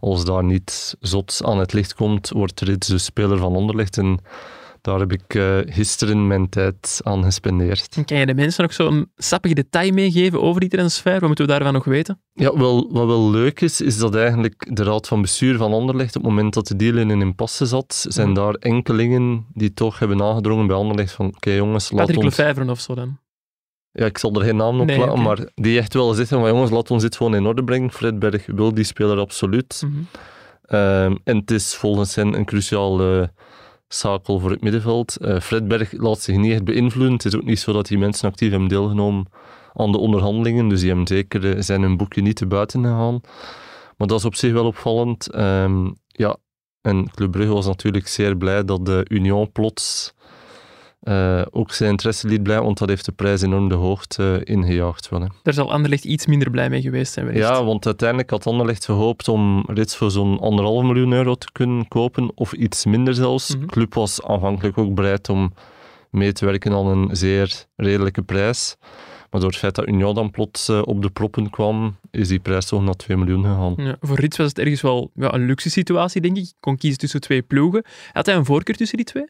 Als 0.00 0.24
daar 0.24 0.44
niet 0.44 0.96
zot 1.00 1.40
aan 1.44 1.58
het 1.58 1.72
licht 1.72 1.94
komt, 1.94 2.28
wordt 2.28 2.60
Rits 2.60 2.88
de 2.88 2.98
speler 2.98 3.38
van 3.38 3.56
Onderlegd. 3.56 3.98
En 3.98 4.20
daar 4.86 4.98
heb 4.98 5.12
ik 5.12 5.34
uh, 5.34 5.58
gisteren 5.64 6.26
mijn 6.26 6.48
tijd 6.48 7.00
aan 7.02 7.24
gespendeerd. 7.24 7.96
En 7.96 8.04
kan 8.04 8.18
je 8.18 8.26
de 8.26 8.34
mensen 8.34 8.62
nog 8.62 8.72
zo'n 8.72 9.10
sappig 9.16 9.52
detail 9.52 9.92
meegeven 9.92 10.42
over 10.42 10.60
die 10.60 10.68
transfer? 10.68 11.12
Wat 11.12 11.26
moeten 11.26 11.46
we 11.46 11.52
daarvan 11.52 11.72
nog 11.72 11.84
weten? 11.84 12.20
Ja, 12.32 12.56
wel, 12.56 12.88
wat 12.92 13.06
wel 13.06 13.30
leuk 13.30 13.60
is, 13.60 13.80
is 13.80 13.98
dat 13.98 14.14
eigenlijk 14.14 14.76
de 14.76 14.82
raad 14.82 15.08
van 15.08 15.20
bestuur 15.20 15.56
van 15.56 15.72
Anderlecht, 15.72 16.16
op 16.16 16.22
het 16.22 16.30
moment 16.30 16.54
dat 16.54 16.66
de 16.66 16.76
deal 16.76 16.96
in 16.96 17.08
een 17.08 17.20
impasse 17.20 17.66
zat, 17.66 18.06
zijn 18.08 18.34
daar 18.34 18.54
enkelingen 18.54 19.46
die 19.52 19.74
toch 19.74 19.98
hebben 19.98 20.22
aangedrongen 20.22 20.66
bij 20.66 20.76
Anderlecht 20.76 21.12
van, 21.12 21.26
oké 21.26 21.36
okay, 21.36 21.56
jongens, 21.56 21.90
laat 21.90 22.06
Patrick 22.06 22.24
ons... 22.24 22.36
Lefevre 22.36 22.70
of 22.70 22.80
zo 22.80 22.94
dan? 22.94 23.18
Ja, 23.98 24.04
ik 24.04 24.18
zal 24.18 24.34
er 24.34 24.42
geen 24.42 24.56
naam 24.56 24.80
op 24.80 24.86
nee, 24.86 24.98
laten, 24.98 25.12
okay. 25.12 25.24
maar 25.24 25.38
die 25.54 25.78
echt 25.78 25.94
wel 25.94 26.12
zitten 26.14 26.40
van, 26.40 26.48
jongens, 26.48 26.70
laat 26.70 26.90
ons 26.90 27.02
dit 27.02 27.16
gewoon 27.16 27.34
in 27.34 27.46
orde 27.46 27.64
brengen. 27.64 27.92
Fred 27.92 28.18
Berg 28.18 28.46
wil 28.46 28.74
die 28.74 28.84
speler 28.84 29.18
absoluut. 29.18 29.82
Mm 29.84 29.92
-hmm. 29.92 30.78
um, 30.78 31.18
en 31.24 31.36
het 31.36 31.50
is 31.50 31.74
volgens 31.74 32.14
hen 32.14 32.34
een 32.34 32.44
cruciale 32.44 33.32
schakel 33.88 34.38
voor 34.38 34.50
het 34.50 34.62
middenveld. 34.62 35.16
Uh, 35.20 35.40
Fred 35.40 35.68
Berg 35.68 35.92
laat 35.92 36.20
zich 36.20 36.36
niet 36.36 36.52
echt 36.52 36.64
beïnvloeden. 36.64 37.12
Het 37.12 37.24
is 37.24 37.36
ook 37.36 37.44
niet 37.44 37.58
zo 37.58 37.72
dat 37.72 37.86
die 37.86 37.98
mensen 37.98 38.28
actief 38.28 38.50
hebben 38.50 38.68
deelgenomen 38.68 39.26
aan 39.72 39.92
de 39.92 39.98
onderhandelingen, 39.98 40.68
dus 40.68 40.78
die 40.78 40.88
hebben 40.88 41.06
zeker 41.06 41.44
uh, 41.44 41.60
zijn 41.60 41.82
hun 41.82 41.96
boekje 41.96 42.22
niet 42.22 42.36
te 42.36 42.46
buiten 42.46 42.82
gegaan. 42.82 43.20
Maar 43.96 44.06
dat 44.06 44.18
is 44.18 44.24
op 44.24 44.34
zich 44.34 44.52
wel 44.52 44.66
opvallend. 44.66 45.34
Um, 45.34 45.94
ja, 46.06 46.36
en 46.80 47.10
Club 47.10 47.30
Brugge 47.30 47.52
was 47.52 47.66
natuurlijk 47.66 48.08
zeer 48.08 48.36
blij 48.36 48.64
dat 48.64 48.86
de 48.86 49.06
Union 49.08 49.52
plots 49.52 50.14
uh, 51.08 51.42
ook 51.50 51.72
zijn 51.72 51.90
interesse 51.90 52.28
liet 52.28 52.42
blijven, 52.42 52.64
want 52.64 52.78
dat 52.78 52.88
heeft 52.88 53.04
de 53.04 53.12
prijs 53.12 53.42
enorm 53.42 53.68
de 53.68 53.74
hoogte 53.74 54.42
uh, 54.46 54.54
ingejaagd. 54.56 55.08
Wel, 55.08 55.20
hè. 55.20 55.26
Daar 55.42 55.54
zal 55.54 55.72
Anderlecht 55.72 56.04
iets 56.04 56.26
minder 56.26 56.50
blij 56.50 56.70
mee 56.70 56.80
geweest 56.82 57.12
zijn. 57.12 57.26
Wellicht. 57.26 57.46
Ja, 57.48 57.64
want 57.64 57.86
uiteindelijk 57.86 58.30
had 58.30 58.46
Anderlecht 58.46 58.84
gehoopt 58.84 59.28
om 59.28 59.64
Rits 59.66 59.96
voor 59.96 60.10
zo'n 60.10 60.38
anderhalf 60.40 60.82
miljoen 60.82 61.12
euro 61.12 61.34
te 61.34 61.52
kunnen 61.52 61.88
kopen, 61.88 62.30
of 62.34 62.52
iets 62.52 62.84
minder 62.84 63.14
zelfs. 63.14 63.46
De 63.48 63.56
Mhm. 63.56 63.66
club 63.66 63.94
was 63.94 64.22
aanvankelijk 64.22 64.78
ook 64.78 64.94
bereid 64.94 65.28
om 65.28 65.52
mee 66.10 66.32
te 66.32 66.44
werken 66.44 66.72
aan 66.72 66.86
een 66.86 67.16
zeer 67.16 67.64
redelijke 67.76 68.22
prijs. 68.22 68.76
Maar 69.30 69.40
door 69.40 69.50
het 69.50 69.58
feit 69.58 69.74
dat 69.74 69.88
Union 69.88 70.14
dan 70.14 70.30
plots 70.30 70.68
uh, 70.68 70.82
op 70.84 71.02
de 71.02 71.10
proppen 71.10 71.50
kwam, 71.50 71.96
is 72.10 72.28
die 72.28 72.38
prijs 72.38 72.66
toch 72.66 72.82
naar 72.82 72.94
2 72.94 73.16
miljoen 73.16 73.42
gegaan. 73.44 73.74
Ja, 73.76 73.96
voor 74.00 74.16
Rits 74.20 74.36
was 74.36 74.48
het 74.48 74.58
ergens 74.58 74.80
wel 74.80 75.10
ja, 75.14 75.34
een 75.34 75.46
luxe 75.46 75.70
situatie, 75.70 76.20
denk 76.20 76.36
ik. 76.36 76.44
Je 76.44 76.52
kon 76.60 76.76
kiezen 76.76 76.98
tussen 76.98 77.20
twee 77.20 77.42
ploegen. 77.42 77.84
Had 78.12 78.26
hij 78.26 78.34
een 78.34 78.44
voorkeur 78.44 78.76
tussen 78.76 78.96
die 78.96 79.06
twee? 79.06 79.24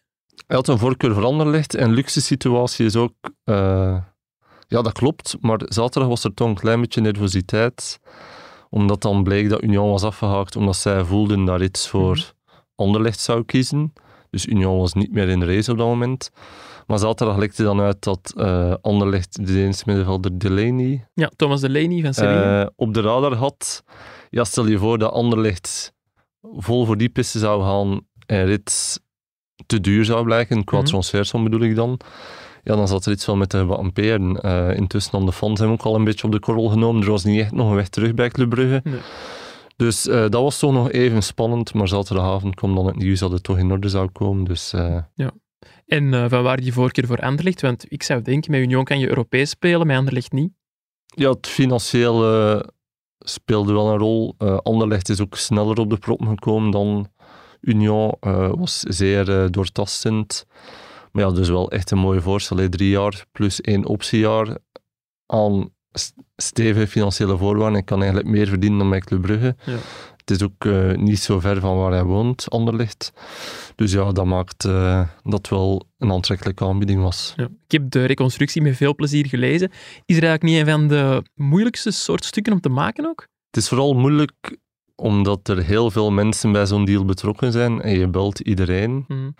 Hij 0.46 0.56
had 0.56 0.68
een 0.68 0.78
voorkeur 0.78 1.14
voor 1.14 1.24
Anderlecht 1.24 1.74
en 1.74 1.92
luxe 1.92 2.20
situatie 2.20 2.86
is 2.86 2.96
ook... 2.96 3.12
Uh, 3.44 3.98
ja, 4.68 4.82
dat 4.82 4.92
klopt, 4.92 5.36
maar 5.40 5.60
zaterdag 5.64 6.08
was 6.10 6.24
er 6.24 6.34
toch 6.34 6.48
een 6.48 6.54
klein 6.54 6.80
beetje 6.80 7.00
nervositeit, 7.00 8.00
omdat 8.70 9.02
dan 9.02 9.22
bleek 9.22 9.48
dat 9.48 9.62
Union 9.62 9.90
was 9.90 10.02
afgehaakt, 10.02 10.56
omdat 10.56 10.76
zij 10.76 11.04
voelden 11.04 11.44
dat 11.44 11.58
Rits 11.60 11.88
voor 11.88 12.14
Mhm. 12.14 12.24
Anderlecht 12.74 13.20
zou 13.20 13.44
kiezen. 13.44 13.92
Dus 14.30 14.46
Union 14.46 14.78
was 14.78 14.92
niet 14.92 15.12
meer 15.12 15.28
in 15.28 15.40
de 15.40 15.46
race 15.46 15.70
op 15.70 15.78
dat 15.78 15.86
moment. 15.86 16.30
Maar 16.86 16.98
zaterdag 16.98 17.36
lekte 17.36 17.62
dan 17.62 17.80
uit 17.80 18.02
dat 18.02 18.32
uh, 18.36 18.74
Anderlecht 18.80 19.46
de 19.46 19.52
Deense 19.52 19.82
middenvelder 19.86 20.38
Delaney 20.38 21.08
Ja, 21.14 21.30
Thomas 21.36 21.60
Delaney 21.60 22.02
van 22.02 22.14
Sevilla. 22.14 22.60
uh, 22.62 22.68
op 22.76 22.94
de 22.94 23.00
radar 23.00 23.34
had. 23.34 23.84
Ja, 24.30 24.44
stel 24.44 24.66
je 24.66 24.78
voor 24.78 24.98
dat 24.98 25.12
Anderlecht 25.12 25.92
vol 26.42 26.84
voor 26.84 26.96
die 26.96 27.08
piste 27.08 27.38
zou 27.38 27.62
gaan 27.62 28.00
en 28.26 28.44
Rits 28.46 28.98
te 29.66 29.80
duur 29.80 30.04
zou 30.04 30.24
blijken, 30.24 30.64
qua 30.64 30.76
Mhm. 30.78 30.86
transfersom 30.86 31.44
bedoel 31.44 31.60
ik 31.60 31.74
dan. 31.74 32.00
Ja, 32.62 32.76
dan 32.76 32.88
zat 32.88 33.06
er 33.06 33.12
iets 33.12 33.26
wel 33.26 33.36
met 33.36 33.48
te 33.48 33.58
amperen. 33.60 34.38
Uh, 34.46 34.76
intussen 34.76 35.10
hadden 35.10 35.30
de 35.30 35.36
fans 35.36 35.60
hem 35.60 35.70
ook 35.70 35.82
al 35.82 35.94
een 35.94 36.04
beetje 36.04 36.24
op 36.26 36.32
de 36.32 36.38
korrel 36.40 36.68
genomen. 36.68 37.02
Er 37.02 37.10
was 37.10 37.24
niet 37.24 37.40
echt 37.40 37.52
nog 37.52 37.68
een 37.68 37.74
weg 37.74 37.88
terug 37.88 38.14
bij 38.14 38.28
Club 38.28 38.50
Brugge. 38.50 38.80
Nee. 38.84 39.00
Dus 39.76 40.06
uh, 40.06 40.14
dat 40.14 40.32
was 40.42 40.58
toch 40.58 40.72
nog 40.72 40.90
even 40.90 41.22
spannend. 41.22 41.74
Maar 41.74 41.88
zaterdagavond 41.88 42.54
kwam 42.54 42.74
dan 42.74 42.86
het 42.86 42.96
nieuws 42.96 43.18
dat 43.18 43.30
het 43.30 43.42
toch 43.42 43.58
in 43.58 43.70
orde 43.70 43.88
zou 43.88 44.08
komen. 44.10 44.44
Dus 44.44 44.72
uh, 44.74 44.98
En 45.86 46.12
uh, 46.12 46.24
van 46.28 46.42
waar 46.42 46.56
die 46.60 46.72
voorkeur 46.72 47.06
voor 47.06 47.20
Anderlecht? 47.20 47.60
Want 47.60 47.84
ik 47.92 48.02
zou 48.02 48.22
denken, 48.22 48.50
met 48.50 48.60
Union 48.60 48.84
kan 48.84 48.98
je 48.98 49.08
Europees 49.08 49.50
spelen, 49.50 49.86
met 49.86 49.96
Anderlecht 49.96 50.32
niet. 50.32 50.52
ja, 51.06 51.30
het 51.30 51.46
financiële 51.46 52.64
speelde 53.18 53.72
wel 53.72 53.90
een 53.92 53.98
rol. 53.98 54.34
Anderlecht 54.62 55.08
is 55.08 55.20
ook 55.20 55.36
sneller 55.36 55.78
op 55.78 55.90
de 55.90 55.96
proppen 55.98 56.28
gekomen 56.28 56.70
dan 56.70 57.08
Union. 57.60 58.14
Uh, 58.20 58.52
was 58.54 58.80
zeer 58.80 59.28
uh, 59.28 59.44
doortastend. 59.50 60.46
Maar 61.12 61.24
ja, 61.24 61.30
dus 61.30 61.48
wel 61.48 61.70
echt 61.70 61.90
een 61.90 61.98
mooie 61.98 62.20
voorstel. 62.20 62.56
hè. 62.56 62.68
Drie 62.68 62.90
jaar 62.90 63.24
plus 63.32 63.60
één 63.60 63.84
optiejaar 63.84 64.56
aan 65.26 65.70
st- 65.92 66.14
stevige 66.36 66.86
financiële 66.86 67.36
voorwaarden. 67.36 67.78
Ik 67.78 67.84
kan 67.84 67.98
eigenlijk 67.98 68.28
meer 68.30 68.46
verdienen 68.46 68.78
dan 68.78 68.90
bij 68.90 69.00
Club 69.00 69.22
Brugge. 69.22 69.56
Ja. 69.64 69.76
Het 70.16 70.30
is 70.40 70.42
ook 70.42 70.64
eh, 70.64 70.92
niet 70.92 71.18
zo 71.18 71.40
ver 71.40 71.60
van 71.60 71.76
waar 71.76 71.92
hij 71.92 72.02
woont, 72.04 72.50
Anderlecht. 72.50 73.12
Dus 73.74 73.92
ja, 73.92 74.12
dat 74.12 74.24
maakt 74.24 74.64
eh, 74.64 75.08
dat 75.22 75.48
wel 75.48 75.86
een 75.98 76.12
aantrekkelijke 76.12 76.64
aanbieding 76.64 77.02
was. 77.02 77.32
Ja. 77.36 77.44
Ik 77.44 77.72
heb 77.72 77.90
de 77.90 78.04
reconstructie 78.04 78.62
met 78.62 78.76
veel 78.76 78.94
plezier 78.94 79.26
gelezen. 79.26 79.70
Is 80.04 80.16
er 80.16 80.22
eigenlijk 80.24 80.42
niet 80.42 80.56
een 80.56 80.72
van 80.72 80.88
de 80.88 81.22
moeilijkste 81.34 81.90
soort 81.90 82.24
stukken 82.24 82.52
om 82.52 82.60
te 82.60 82.68
maken 82.68 83.06
ook? 83.06 83.26
Het 83.50 83.56
is 83.62 83.68
vooral 83.68 83.94
moeilijk 83.94 84.58
omdat 84.96 85.48
er 85.48 85.62
heel 85.62 85.90
veel 85.90 86.10
mensen 86.10 86.52
bij 86.52 86.66
zo'n 86.66 86.84
deal 86.84 87.04
betrokken 87.04 87.52
zijn 87.52 87.80
en 87.82 87.98
je 87.98 88.08
belt 88.08 88.40
iedereen. 88.40 89.04
Mhm. 89.08 89.30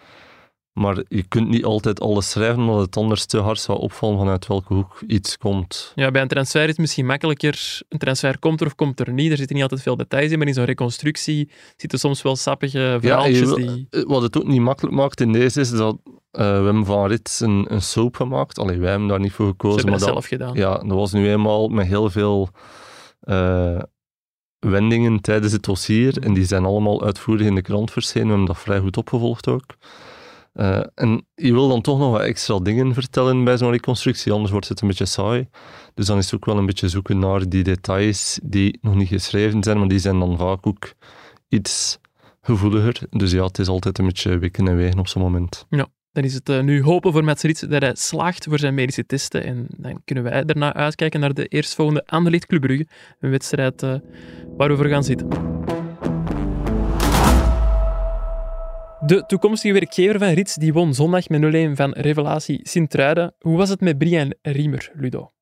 Maar 0.73 1.03
je 1.09 1.23
kunt 1.29 1.49
niet 1.49 1.65
altijd 1.65 2.01
alles 2.01 2.31
schrijven, 2.31 2.63
omdat 2.63 2.81
het 2.81 2.97
anders 2.97 3.27
te 3.27 3.39
hard 3.39 3.61
zou 3.61 3.79
opvallen 3.79 4.19
vanuit 4.19 4.47
welke 4.47 4.75
hoek 4.75 5.03
iets 5.07 5.39
komt. 5.39 5.93
Ja, 5.95 6.11
bij 6.11 6.23
een 6.23 6.29
transfer 6.29 6.63
is 6.63 6.69
het 6.69 6.79
misschien 6.79 7.07
makkelijker. 7.07 7.81
Een 7.89 7.99
transfer 7.99 8.39
komt 8.39 8.61
er 8.61 8.67
of 8.67 8.75
komt 8.75 9.01
er 9.01 9.13
niet. 9.13 9.31
Er 9.31 9.37
zitten 9.37 9.55
niet 9.55 9.63
altijd 9.65 9.83
veel 9.83 9.97
details 9.97 10.31
in, 10.31 10.39
maar 10.39 10.47
in 10.47 10.55
zo'n 10.55 10.65
reconstructie 10.65 11.51
zitten 11.77 11.99
soms 11.99 12.23
wel 12.23 12.37
sappige 12.37 12.79
Ja, 12.79 13.01
verhaaltjes 13.01 13.55
die... 13.55 13.87
eh, 13.91 14.03
wat 14.03 14.23
het 14.23 14.37
ook 14.37 14.47
niet 14.47 14.61
makkelijk 14.61 14.95
maakt 14.97 15.21
in 15.21 15.33
deze 15.33 15.61
is 15.61 15.71
dat 15.71 15.97
eh, 16.05 16.13
we 16.59 16.65
hebben 16.65 16.85
van 16.85 17.07
Rits 17.07 17.41
een, 17.41 17.67
een 17.69 17.83
soap 17.83 18.17
gemaakt. 18.17 18.59
Allee, 18.59 18.79
wij 18.79 18.91
hebben 18.91 19.09
daar 19.09 19.21
niet 19.21 19.33
voor 19.33 19.47
Ze 19.47 19.51
gekozen. 19.51 19.77
hebben 19.77 19.91
maar 20.01 20.07
dat 20.07 20.15
dat, 20.15 20.25
zelf 20.25 20.41
gedaan. 20.41 20.55
ja, 20.55 20.79
dat 20.79 20.97
was 20.99 21.13
nu 21.13 21.31
eenmaal 21.31 21.69
met 21.69 21.87
heel 21.87 22.11
veel 22.11 22.49
eh, 23.21 23.79
wendingen 24.71 25.21
tijdens 25.21 25.53
het 25.53 25.63
dossier. 25.63 26.23
En 26.23 26.35
die 26.35 26.45
zijn 26.45 26.65
allemaal 26.65 27.05
uitvoerig 27.05 27.47
in 27.47 27.55
de 27.55 27.63
krant 27.63 27.91
verschenen. 27.91 28.27
We 28.27 28.33
hebben 28.35 28.47
dat 28.55 28.59
vrij 28.59 28.81
goed 28.81 28.97
opgevolgd 28.97 29.49
ook. 29.49 29.65
Eh, 30.57 30.81
en 30.95 31.27
je 31.35 31.53
wil 31.53 31.69
dan 31.69 31.81
toch 31.81 31.99
nog 31.99 32.11
wat 32.11 32.21
extra 32.21 32.59
dingen 32.59 32.95
vertellen 32.95 33.45
bij 33.45 33.57
zo'n 33.57 33.71
reconstructie, 33.71 34.33
anders 34.33 34.51
wordt 34.51 34.69
het 34.69 34.81
een 34.81 34.89
beetje 34.89 35.07
saai. 35.07 35.49
Dus 35.95 36.07
dan 36.07 36.19
is 36.19 36.25
het 36.25 36.35
ook 36.35 36.45
wel 36.45 36.59
een 36.59 36.67
beetje 36.67 36.89
zoeken 36.89 37.19
naar 37.19 37.49
die 37.49 37.63
details 37.63 38.41
die 38.43 38.79
nog 38.81 38.95
niet 38.95 39.09
geschreven 39.09 39.63
zijn, 39.63 39.79
maar 39.79 39.89
die 39.89 39.99
zijn 39.99 40.19
dan 40.19 40.39
vaak 40.39 40.67
ook 40.67 40.93
iets 41.49 41.99
gevoeliger. 42.41 43.01
Dus 43.11 43.31
ja, 43.33 43.45
het 43.45 43.59
is 43.59 43.69
altijd 43.69 43.99
een 43.99 44.07
beetje 44.07 44.39
wikken 44.39 44.69
en 44.69 44.77
wegen 44.77 44.99
op 44.99 45.09
zo'n 45.09 45.23
moment. 45.23 45.67
Dan 46.17 46.25
is 46.25 46.35
het 46.35 46.49
eh, 46.49 46.61
nu 46.61 46.83
hopen 46.83 47.13
voor 47.13 47.25
Mats 47.25 47.43
Rits 47.43 47.61
dat 47.61 47.83
hij 47.83 47.95
slaagt 47.95 48.45
voor 48.45 48.59
zijn 48.59 48.75
medische 48.75 49.07
testen. 49.07 49.45
En 49.45 49.67
dan 49.77 50.01
kunnen 50.05 50.25
wij 50.25 50.45
daarna 50.45 50.75
uitkijken 50.75 51.21
naar 51.21 51.35
de 51.35 51.47
eerstvolgende 51.47 52.03
Anderlecht 52.07 52.47
Club. 52.47 52.65
Een 52.65 53.31
wedstrijd 53.31 53.83
eh, 53.83 53.95
waar 54.57 54.69
we 54.69 54.77
voor 54.77 54.87
gaan 54.87 55.05
zitten. 55.05 55.29
De 59.07 59.25
toekomstige 59.27 59.73
werkgever 59.73 60.19
van 60.19 60.29
Rits 60.29 60.55
die 60.55 60.73
won 60.73 60.95
zondag 60.95 61.29
met 61.29 61.71
0-1 61.71 61.73
van 61.73 61.93
Revelatie 61.93 62.61
Sint-Truiden. 62.63 63.35
Hoe 63.39 63.57
was 63.57 63.69
het 63.69 63.81
met 63.81 63.99
Brian 63.99 64.35
Riemer, 64.43 64.91
Ludo? 64.95 65.36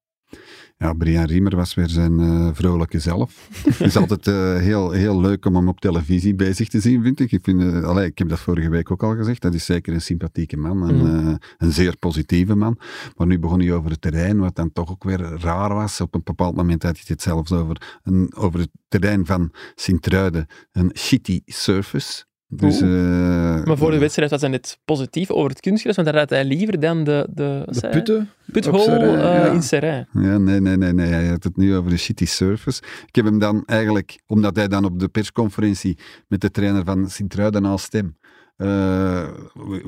Ja, 0.77 0.93
Brian 0.93 1.25
Riemer 1.25 1.57
was 1.57 1.75
weer 1.75 1.89
zijn 1.89 2.21
eh, 2.21 2.49
vrolijke 2.53 2.99
zelf. 2.99 3.49
Het 3.65 3.81
is 3.81 3.97
altijd 3.97 4.27
eh, 4.27 4.57
heel, 4.57 4.91
heel 4.91 5.21
leuk 5.21 5.45
om 5.45 5.57
hem 5.57 5.69
op 5.69 5.81
televisie 5.81 6.35
bezig 6.35 6.69
te 6.69 6.81
zien, 6.81 7.03
vind 7.03 7.21
ik. 7.21 7.33
Ik, 7.33 7.45
vind, 7.45 7.85
allee, 7.85 8.07
ik 8.07 8.19
heb 8.19 8.29
dat 8.29 8.39
vorige 8.39 8.69
week 8.69 8.91
ook 8.91 9.03
al 9.03 9.17
gezegd. 9.17 9.43
Dat 9.43 9.55
is 9.55 9.65
zeker 9.65 9.95
een 9.95 10.01
sympathieke 10.01 10.57
man. 10.57 10.89
En, 10.89 11.01
eh, 11.01 11.35
een 11.59 11.73
zeer 11.73 11.97
positieve 11.97 12.55
man. 12.55 12.79
Maar 13.17 13.27
nu 13.27 13.39
begon 13.39 13.61
hij 13.61 13.73
over 13.73 13.91
het 13.91 14.01
terrein, 14.01 14.39
wat 14.39 14.57
dan 14.57 14.73
toch 14.73 14.91
ook 14.91 15.05
weer 15.05 15.21
raar 15.21 15.75
was. 15.75 16.01
Op 16.01 16.15
een 16.15 16.21
bepaald 16.25 16.57
moment 16.57 16.83
had 16.83 16.97
hij 16.97 17.05
het 17.07 17.23
zelfs 17.23 17.53
over, 17.53 18.01
een, 18.03 18.35
over 18.37 18.61
het 18.61 18.71
terrein 18.89 19.27
van 19.27 19.53
Sint-Truiden. 19.75 20.47
Een 20.73 20.91
shitty 20.95 21.41
surface. 21.45 22.25
Dus, 22.57 22.81
eh, 22.81 23.65
Maar 23.65 23.77
voor 23.77 23.91
de 23.91 23.99
wedstrijd 23.99 24.31
was 24.31 24.41
hij 24.41 24.51
net 24.51 24.79
positief 24.85 25.31
over 25.31 25.51
het 25.51 25.61
kunstgras, 25.61 25.97
want 25.97 26.09
daar 26.09 26.19
had 26.19 26.31
hij 26.31 26.45
liever 26.45 26.81
dan 26.81 27.05
de, 27.05 27.27
de, 27.31 27.63
De 27.67 27.89
putten. 27.89 28.31
puthole 28.53 29.07
eh, 29.17 29.23
ja. 29.23 29.45
in 29.47 29.63
Serijn. 29.63 30.09
Ja, 30.13 30.39
nee, 30.39 30.61
nee, 30.61 30.77
nee, 30.77 30.93
nee. 30.93 31.07
Hij 31.07 31.27
had 31.27 31.45
het 31.45 31.57
nu 31.57 31.77
over 31.77 31.91
de 31.91 31.97
shitty 31.97 32.27
surface. 32.27 32.83
Ik 33.07 33.15
heb 33.15 33.25
hem 33.25 33.39
dan 33.39 33.63
eigenlijk, 33.67 34.19
omdat 34.27 34.57
hij 34.57 34.69
dan 34.69 34.85
op 34.85 34.99
de 34.99 35.09
persconferentie 35.09 35.99
met 36.29 36.41
de 36.41 36.51
trainer 36.51 36.85
van 36.85 37.11
Sint-Truiden 37.11 37.63
naast 37.63 37.93
hem 37.93 38.17
eh, 38.57 39.29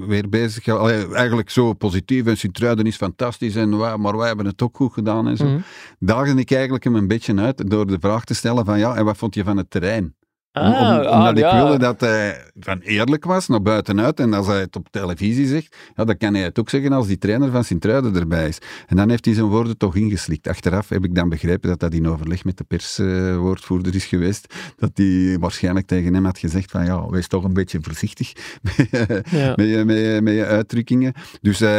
weer 0.07 0.29
bezig. 0.29 0.69
allee, 0.69 1.15
eigenlijk 1.15 1.51
zo 1.51 1.73
positief 1.73 2.27
en 2.27 2.37
Sint-Truiden 2.37 2.87
is 2.87 2.97
fantastisch, 2.97 3.55
en 3.57 3.79
wij, 3.79 3.97
maar 3.97 4.17
wij 4.17 4.27
hebben 4.27 4.47
het 4.47 4.63
ook 4.63 4.77
goed 4.77 4.93
gedaan 4.93 5.29
en 5.29 5.37
zo. 5.37 5.45
Mhm. 5.45 5.59
Daagde 5.99 6.41
ik 6.41 6.51
eigenlijk 6.51 6.85
hem 6.85 6.95
een 6.95 7.09
beetje 7.09 7.37
uit 7.37 7.71
door 7.71 7.87
de 7.87 7.97
vraag 8.01 8.25
te 8.25 8.35
stellen 8.35 8.65
van 8.65 8.79
ja, 8.79 8.97
en 8.97 9.05
wat 9.05 9.17
vond 9.17 9.35
je 9.35 9.45
van 9.45 9.57
het 9.57 9.71
terrein? 9.71 10.15
Om- 10.57 10.63
Ah, 10.63 10.99
om- 10.99 11.07
ah, 11.07 11.19
omdat 11.19 11.33
ik 11.39 11.45
ja. 11.45 11.57
wilde 11.57 11.79
dat 11.79 12.01
hij 12.01 12.45
van 12.61 12.79
eerlijk 12.79 13.25
was 13.25 13.49
naar 13.49 13.63
buitenuit. 13.63 14.21
En 14.21 14.33
als 14.35 14.47
hij 14.47 14.61
het 14.61 14.77
op 14.77 14.89
televisie 14.91 15.47
zegt, 15.47 15.77
ja, 15.95 16.05
dan 16.05 16.17
kan 16.17 16.35
hij 16.35 16.43
het 16.43 16.59
ook 16.59 16.71
zeggen 16.71 16.93
als 16.93 17.07
die 17.07 17.19
trainer 17.19 17.51
van 17.51 17.65
Sint-Truiden 17.65 18.17
erbij 18.17 18.49
is. 18.49 18.59
En 18.87 18.97
dan 18.97 19.11
heeft 19.11 19.25
hij 19.25 19.35
zijn 19.35 19.47
woorden 19.47 19.77
toch 19.77 19.97
ingeslikt. 19.97 20.49
Achteraf 20.49 20.89
heb 20.89 21.05
ik 21.05 21.15
dan 21.15 21.29
begrepen 21.29 21.69
dat 21.69 21.81
dat 21.81 21.93
in 21.95 22.09
overleg 22.09 22.45
met 22.45 22.57
de 22.57 22.65
perswoordvoerder 22.65 23.95
is 23.95 24.05
geweest. 24.05 24.55
Dat 24.77 24.91
hij 24.95 25.37
waarschijnlijk 25.41 25.87
tegen 25.87 26.15
hem 26.15 26.25
had 26.25 26.39
gezegd 26.39 26.71
van 26.71 26.85
ja, 26.85 27.07
wees 27.09 27.27
toch 27.29 27.45
een 27.45 27.55
beetje 27.55 27.79
voorzichtig 27.83 28.33
met, 28.77 28.89
Ja. 29.31 29.53
met, 29.57 29.85
met, 29.87 29.97
je, 29.99 30.19
met 30.23 30.35
je 30.35 30.45
uitdrukkingen. 30.47 31.13
Dus 31.41 31.59
hij, 31.59 31.71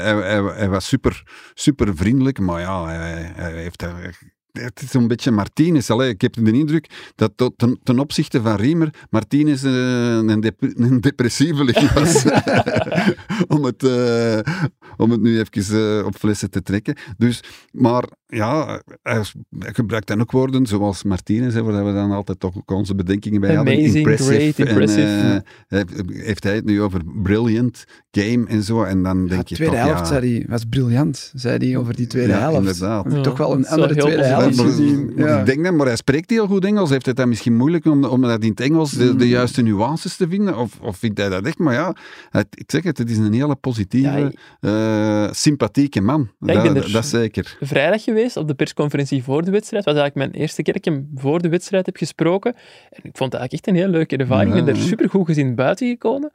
hij, 0.00 0.14
hij, 0.14 0.42
hij 0.54 0.68
was 0.68 0.86
super, 0.88 1.22
super 1.54 1.96
vriendelijk, 1.96 2.38
maar 2.38 2.60
ja, 2.60 2.84
hij, 2.84 3.32
hij 3.34 3.52
heeft 3.52 3.78
daar 3.78 4.18
het 4.52 4.80
is 4.82 4.90
zo'n 4.90 5.08
beetje 5.08 5.30
Martinez. 5.30 5.90
Allee, 5.90 6.08
ik 6.08 6.20
heb 6.20 6.32
de 6.34 6.52
indruk 6.52 7.12
dat 7.14 7.32
tot- 7.36 7.54
ten, 7.56 7.78
ten 7.82 7.98
opzichte 7.98 8.40
van 8.42 8.56
Riemer 8.56 8.94
Martinez 9.10 9.64
eh, 9.64 9.72
een, 10.16 10.40
dep 10.40 10.62
een 10.76 11.00
depressieveling 11.00 11.92
was. 11.98 12.24
om, 13.56 13.64
het, 13.64 13.82
eh, 13.84 14.38
om 14.96 15.10
het 15.10 15.20
nu 15.20 15.38
even 15.40 15.98
eh, 15.98 16.06
op 16.06 16.16
flessen 16.16 16.50
te 16.50 16.62
trekken. 16.62 16.94
Dus, 17.16 17.40
maar 17.72 18.04
ja, 18.26 18.80
hij, 19.02 19.22
hij 19.58 19.72
gebruikt 19.74 20.06
dan 20.06 20.20
ook 20.20 20.30
woorden 20.30 20.66
zoals 20.66 21.02
Martinez, 21.02 21.54
hè, 21.54 21.62
waar 21.62 21.84
we 21.84 21.92
dan 21.92 22.10
altijd 22.10 22.40
toch 22.40 22.56
ook 22.56 22.70
onze 22.70 22.94
bedenkingen 22.94 23.40
bij 23.40 23.54
hadden. 23.54 23.74
Amazing, 23.74 24.06
great, 24.20 24.58
En, 24.58 24.66
impressive. 24.66 25.44
heeft, 25.68 25.92
heeft 26.06 26.44
hij 26.44 26.54
het 26.54 26.64
nu 26.64 26.82
over 26.82 27.00
brilliant 27.22 27.84
game 28.10 28.46
en 28.46 28.62
zo. 28.62 28.82
En 28.82 29.02
dan 29.02 29.22
Ja, 29.22 29.28
denk 29.28 29.42
de 29.42 29.48
je 29.48 29.54
tweede 29.54 29.74
toch, 29.76 29.84
helft, 29.84 30.00
ja, 30.00 30.06
zei 30.06 30.36
hij, 30.38 30.46
was 30.48 30.64
briljant, 30.64 31.32
zei 31.34 31.66
hij 31.68 31.76
over 31.76 31.96
die 31.96 32.06
tweede 32.06 32.32
Ja, 32.32 32.38
helft. 32.38 32.56
inderdaad. 32.58 33.22
Toch 33.22 33.38
wel 33.38 33.52
een 33.52 33.60
is 33.60 33.66
andere 33.66 33.94
tweede 33.96 34.22
helft 34.24 34.39
maar, 34.44 34.64
gezien. 34.66 35.12
maar 35.16 35.28
Ja. 35.28 35.38
ik 35.38 35.46
denk 35.46 35.64
dat, 35.64 35.74
maar 35.74 35.86
hij 35.86 35.96
spreekt 35.96 36.30
heel 36.30 36.46
goed 36.46 36.64
Engels. 36.64 36.90
Heeft 36.90 37.04
hij 37.04 37.14
dat 37.14 37.26
misschien 37.26 37.56
moeilijk 37.56 37.84
om, 37.84 38.04
om 38.04 38.20
dat 38.20 38.42
in 38.42 38.50
het 38.50 38.60
Engels 38.60 38.90
de, 38.92 39.16
de 39.16 39.28
juiste 39.28 39.62
nuances 39.62 40.16
te 40.16 40.28
vinden? 40.28 40.56
Of, 40.58 40.78
of 40.80 40.96
vindt 40.96 41.18
hij 41.18 41.28
dat 41.28 41.46
echt? 41.46 41.58
Maar 41.58 41.74
ja, 41.74 41.94
het- 42.30 42.46
ik 42.50 42.70
zeg 42.70 42.82
het, 42.82 42.98
het 42.98 43.10
is 43.10 43.16
een 43.18 43.32
hele 43.32 43.56
positieve, 43.56 44.32
Ja, 44.60 45.24
eh, 45.26 45.32
sympathieke 45.32 46.00
man. 46.00 46.30
Ja, 46.38 46.46
ik 46.48 46.54
dat, 46.54 46.62
ben 46.62 46.74
dat, 46.74 46.84
er- 46.84 46.92
dat 46.92 47.06
zeker. 47.06 47.56
vrijdag 47.60 48.02
geweest 48.04 48.36
op 48.36 48.48
de 48.48 48.54
persconferentie 48.54 49.22
voor 49.22 49.44
de 49.44 49.50
wedstrijd. 49.50 49.84
was 49.84 49.94
eigenlijk 49.94 50.30
mijn 50.30 50.42
eerste 50.42 50.62
keer 50.62 50.72
dat 50.72 50.86
ik 50.86 50.92
hem 50.92 51.10
voor 51.14 51.42
de 51.42 51.48
wedstrijd 51.48 51.86
heb 51.86 51.96
gesproken. 51.96 52.54
En 52.90 53.00
ik 53.02 53.16
vond 53.16 53.32
het 53.32 53.40
eigenlijk 53.40 53.52
echt 53.52 53.66
een 53.66 53.74
heel 53.82 53.88
leuke 53.88 54.16
ervaring. 54.16 54.54
Ik 54.54 54.64
ben 54.64 54.74
er 54.74 54.80
supergoed 54.80 55.26
gezien 55.26 55.54
buiten 55.54 55.88
gekomen. 55.88 56.30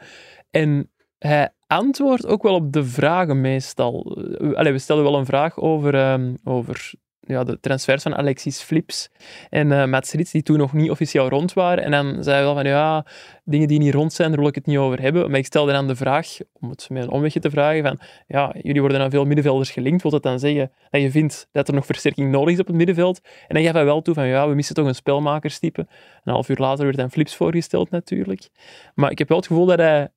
En 0.51 0.89
hij 1.17 1.49
antwoordt 1.67 2.25
ook 2.27 2.43
wel 2.43 2.53
op 2.55 2.71
de 2.73 2.83
vragen 2.85 3.41
meestal. 3.41 4.17
Eh, 4.41 4.51
Allee, 4.53 4.71
we 4.71 4.79
stelden 4.79 5.05
wel 5.05 5.17
een 5.17 5.25
vraag 5.25 5.57
over, 5.59 5.95
ehm, 5.95 6.33
over 6.43 6.93
ja, 7.25 7.43
de 7.43 7.59
transfers 7.59 8.03
van 8.03 8.15
Alexis 8.15 8.61
Flips 8.61 9.09
en 9.49 9.71
eh 9.71 9.85
Mats 9.85 10.11
Rits, 10.11 10.31
die 10.31 10.43
toen 10.43 10.57
nog 10.57 10.73
niet 10.73 10.89
officieel 10.89 11.29
rond 11.29 11.53
waren. 11.53 11.83
En 11.83 11.91
dan 11.91 12.23
zei 12.23 12.35
hij 12.35 12.45
wel 12.45 12.53
van, 12.53 12.65
ja, 12.65 13.05
dingen 13.43 13.67
die 13.67 13.79
niet 13.79 13.93
rond 13.93 14.13
zijn, 14.13 14.29
daar 14.29 14.39
wil 14.39 14.47
ik 14.47 14.55
het 14.55 14.65
niet 14.65 14.77
over 14.77 15.01
hebben. 15.01 15.29
Maar 15.29 15.39
ik 15.39 15.45
stelde 15.45 15.71
dan 15.71 15.87
de 15.87 15.95
vraag, 15.95 16.27
om 16.53 16.69
het 16.69 16.87
met 16.89 17.03
een 17.03 17.09
omwegje 17.09 17.39
te 17.39 17.49
vragen, 17.49 17.83
van, 17.83 17.99
ja, 18.27 18.55
jullie 18.61 18.81
worden 18.81 19.01
aan 19.01 19.09
veel 19.09 19.25
middenvelders 19.25 19.71
gelinkt. 19.71 20.01
Wil 20.01 20.11
dat 20.11 20.23
dan 20.23 20.39
zeggen 20.39 20.71
dat 20.89 21.01
je 21.01 21.11
vindt 21.11 21.47
dat 21.51 21.67
er 21.67 21.73
nog 21.73 21.85
versterking 21.85 22.31
nodig 22.31 22.53
is 22.53 22.59
op 22.59 22.67
het 22.67 22.75
middenveld? 22.75 23.21
En 23.47 23.55
dan 23.55 23.63
gaf 23.63 23.73
hij 23.73 23.85
wel 23.85 24.01
toe 24.01 24.13
van, 24.13 24.27
ja, 24.27 24.47
we 24.47 24.55
missen 24.55 24.75
toch 24.75 24.87
een 24.87 24.95
spelmakerstype. 24.95 25.87
Een 26.23 26.33
half 26.33 26.49
uur 26.49 26.57
later 26.57 26.85
werd 26.85 26.97
dan 26.97 27.11
Flips 27.11 27.35
voorgesteld 27.35 27.89
natuurlijk. 27.89 28.49
Maar 28.95 29.11
ik 29.11 29.17
heb 29.17 29.27
wel 29.27 29.37
het 29.37 29.47
gevoel 29.47 29.65
dat 29.65 29.77
hij, 29.77 30.09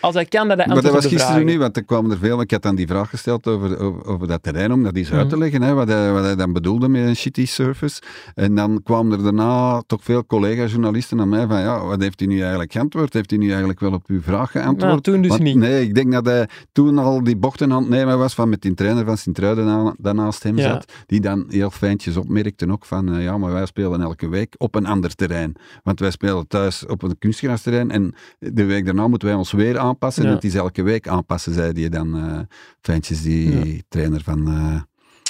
als 0.00 0.14
hij 0.14 0.24
kan, 0.24 0.48
dat 0.48 0.56
hij 0.58 0.66
Maar 0.66 0.82
dat 0.82 0.92
was 0.92 1.06
gisteren 1.06 1.44
nu, 1.44 1.58
want 1.58 1.76
er 1.76 1.84
kwamen 1.84 2.10
er 2.10 2.18
veel. 2.18 2.40
Ik 2.40 2.50
had 2.50 2.62
dan 2.62 2.74
die 2.74 2.86
vraag 2.86 3.08
gesteld 3.10 3.46
over, 3.46 3.78
over, 3.78 4.04
over 4.06 4.26
dat 4.26 4.42
terrein, 4.42 4.72
om 4.72 4.82
dat 4.82 4.96
eens 4.96 5.12
uit 5.12 5.28
te 5.28 5.34
Mhm. 5.34 5.44
leggen, 5.44 5.62
hè, 5.62 5.74
wat, 5.74 5.88
hij, 5.88 6.12
wat 6.12 6.24
hij 6.24 6.36
dan 6.36 6.52
bedoelde 6.52 6.88
met 6.88 7.06
een 7.06 7.16
shitty 7.16 7.46
surface. 7.46 8.00
En 8.34 8.54
dan 8.54 8.80
kwamen 8.82 9.18
er 9.18 9.24
daarna 9.24 9.82
toch 9.86 10.04
veel 10.04 10.26
collega-journalisten 10.26 11.20
aan 11.20 11.28
mij 11.28 11.46
van, 11.46 11.60
ja, 11.60 11.84
wat 11.84 12.02
heeft 12.02 12.18
hij 12.20 12.28
nu 12.28 12.40
eigenlijk 12.40 12.72
geantwoord? 12.72 13.12
Heeft 13.12 13.30
hij 13.30 13.38
nu 13.38 13.48
eigenlijk 13.48 13.80
wel 13.80 13.92
op 13.92 14.04
uw 14.06 14.20
vraag 14.22 14.50
geantwoord? 14.50 14.90
Nou, 14.90 15.00
toen 15.00 15.20
dus 15.20 15.30
Want, 15.30 15.42
niet. 15.42 15.56
Nee, 15.56 15.82
ik 15.82 15.94
denk 15.94 16.12
dat 16.12 16.26
hij 16.26 16.48
toen 16.72 16.98
al 16.98 17.22
die 17.24 17.36
bochten 17.36 17.72
aan 17.72 17.80
het 17.80 17.88
nemen 17.90 18.18
was 18.18 18.34
van 18.34 18.48
met 18.48 18.62
die 18.62 18.74
trainer 18.74 19.04
van 19.04 19.16
Sint-Truiden 19.18 19.66
aan- 19.68 19.94
dat 19.98 20.14
naast 20.14 20.42
hem 20.42 20.56
Ja. 20.56 20.68
zat, 20.68 20.92
die 21.06 21.20
dan 21.20 21.44
heel 21.48 21.70
fijntjes 21.70 22.16
opmerkte 22.16 22.70
ook 22.70 22.84
van, 22.84 23.14
eh, 23.14 23.22
ja, 23.22 23.38
maar 23.38 23.52
wij 23.52 23.66
spelen 23.66 24.00
elke 24.00 24.28
week 24.28 24.54
op 24.58 24.74
een 24.74 24.86
ander 24.86 25.14
terrein. 25.14 25.52
Want 25.82 26.00
wij 26.00 26.10
spelen 26.10 26.46
thuis 26.48 26.86
op 26.86 27.02
een 27.02 27.18
kunstgrasterrein 27.18 27.90
en 27.90 28.14
de 28.38 28.64
week 28.64 28.84
daarna 28.84 29.08
moeten 29.08 29.28
wij 29.28 29.36
ons 29.36 29.52
weer 29.52 29.78
aanpassen. 29.86 30.22
Ja. 30.22 30.28
En 30.28 30.34
het 30.34 30.44
is 30.44 30.54
elke 30.54 30.82
week 30.82 31.08
aanpassen, 31.08 31.52
zei 31.52 31.72
die 31.72 31.88
dan 31.88 32.16
eh 32.16 32.40
fijntjes, 32.80 33.22
die 33.22 33.84
trainer 33.88 34.22
van 34.22 34.48
eh 34.48 34.80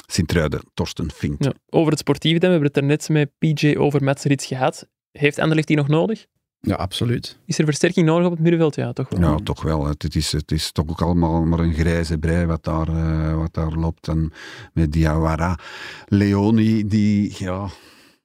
Sint-Truiden, 0.06 0.60
Torsten 0.74 1.10
Fink. 1.12 1.44
Ja. 1.44 1.52
Over 1.70 1.90
het 1.90 1.98
sportieve, 1.98 2.38
dan, 2.38 2.50
we 2.50 2.56
hebben 2.56 2.72
het 2.72 2.82
er 2.82 2.88
net 2.88 3.08
met 3.08 3.30
PJ 3.38 3.76
over 3.76 4.04
Mats 4.04 4.24
Rits 4.24 4.46
gehad. 4.46 4.88
Heeft 5.10 5.38
Anderlecht 5.38 5.66
die 5.66 5.76
nog 5.76 5.88
nodig? 5.88 6.26
Ja, 6.60 6.74
absoluut. 6.74 7.38
Is 7.46 7.58
er 7.58 7.64
versterking 7.64 8.06
nodig 8.06 8.24
op 8.26 8.32
het 8.32 8.40
middenveld? 8.40 8.74
Ja, 8.74 8.92
toch 8.92 9.08
wel. 9.08 9.20
Ja, 9.20 9.36
toch 9.36 9.62
wel. 9.62 9.86
Het 9.86 10.14
is, 10.14 10.32
het 10.32 10.50
is 10.52 10.72
toch 10.72 10.88
ook 10.88 11.02
allemaal 11.02 11.44
maar 11.44 11.58
een 11.58 11.74
grijze 11.74 12.18
brei 12.18 12.46
wat 12.46 12.64
daar, 12.64 12.88
eh, 12.88 13.36
wat 13.36 13.54
daar 13.54 13.72
loopt. 13.72 14.08
En 14.08 14.32
met 14.72 14.92
Diawara, 14.92 15.58
Leoni, 16.06 16.86
die 16.86 17.34
ja, 17.38 17.68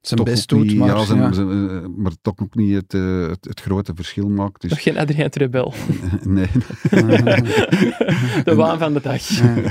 Zijn 0.01 0.19
toch 0.19 0.29
best 0.29 0.49
doet, 0.49 0.63
niet, 0.63 0.75
maar... 0.75 0.87
ja, 0.87 1.05
zijn- 1.05 1.19
ja. 1.19 1.33
zijn, 1.33 1.69
eh, 1.69 1.85
maar 1.95 2.11
toch 2.21 2.33
ook 2.41 2.55
niet 2.55 2.73
het, 2.75 2.93
eh, 2.93 3.27
het, 3.27 3.45
het 3.45 3.61
grote 3.61 3.91
verschil 3.95 4.29
maakt. 4.29 4.63
Nog 4.63 4.71
Dus, 4.71 4.81
geen 4.81 4.97
Adrien 4.97 5.29
Trebel. 5.29 5.73
nee. 6.23 6.47
De 8.43 8.53
waan 8.55 8.79
van 8.79 8.93
de 8.93 9.01
dag. 9.01 9.21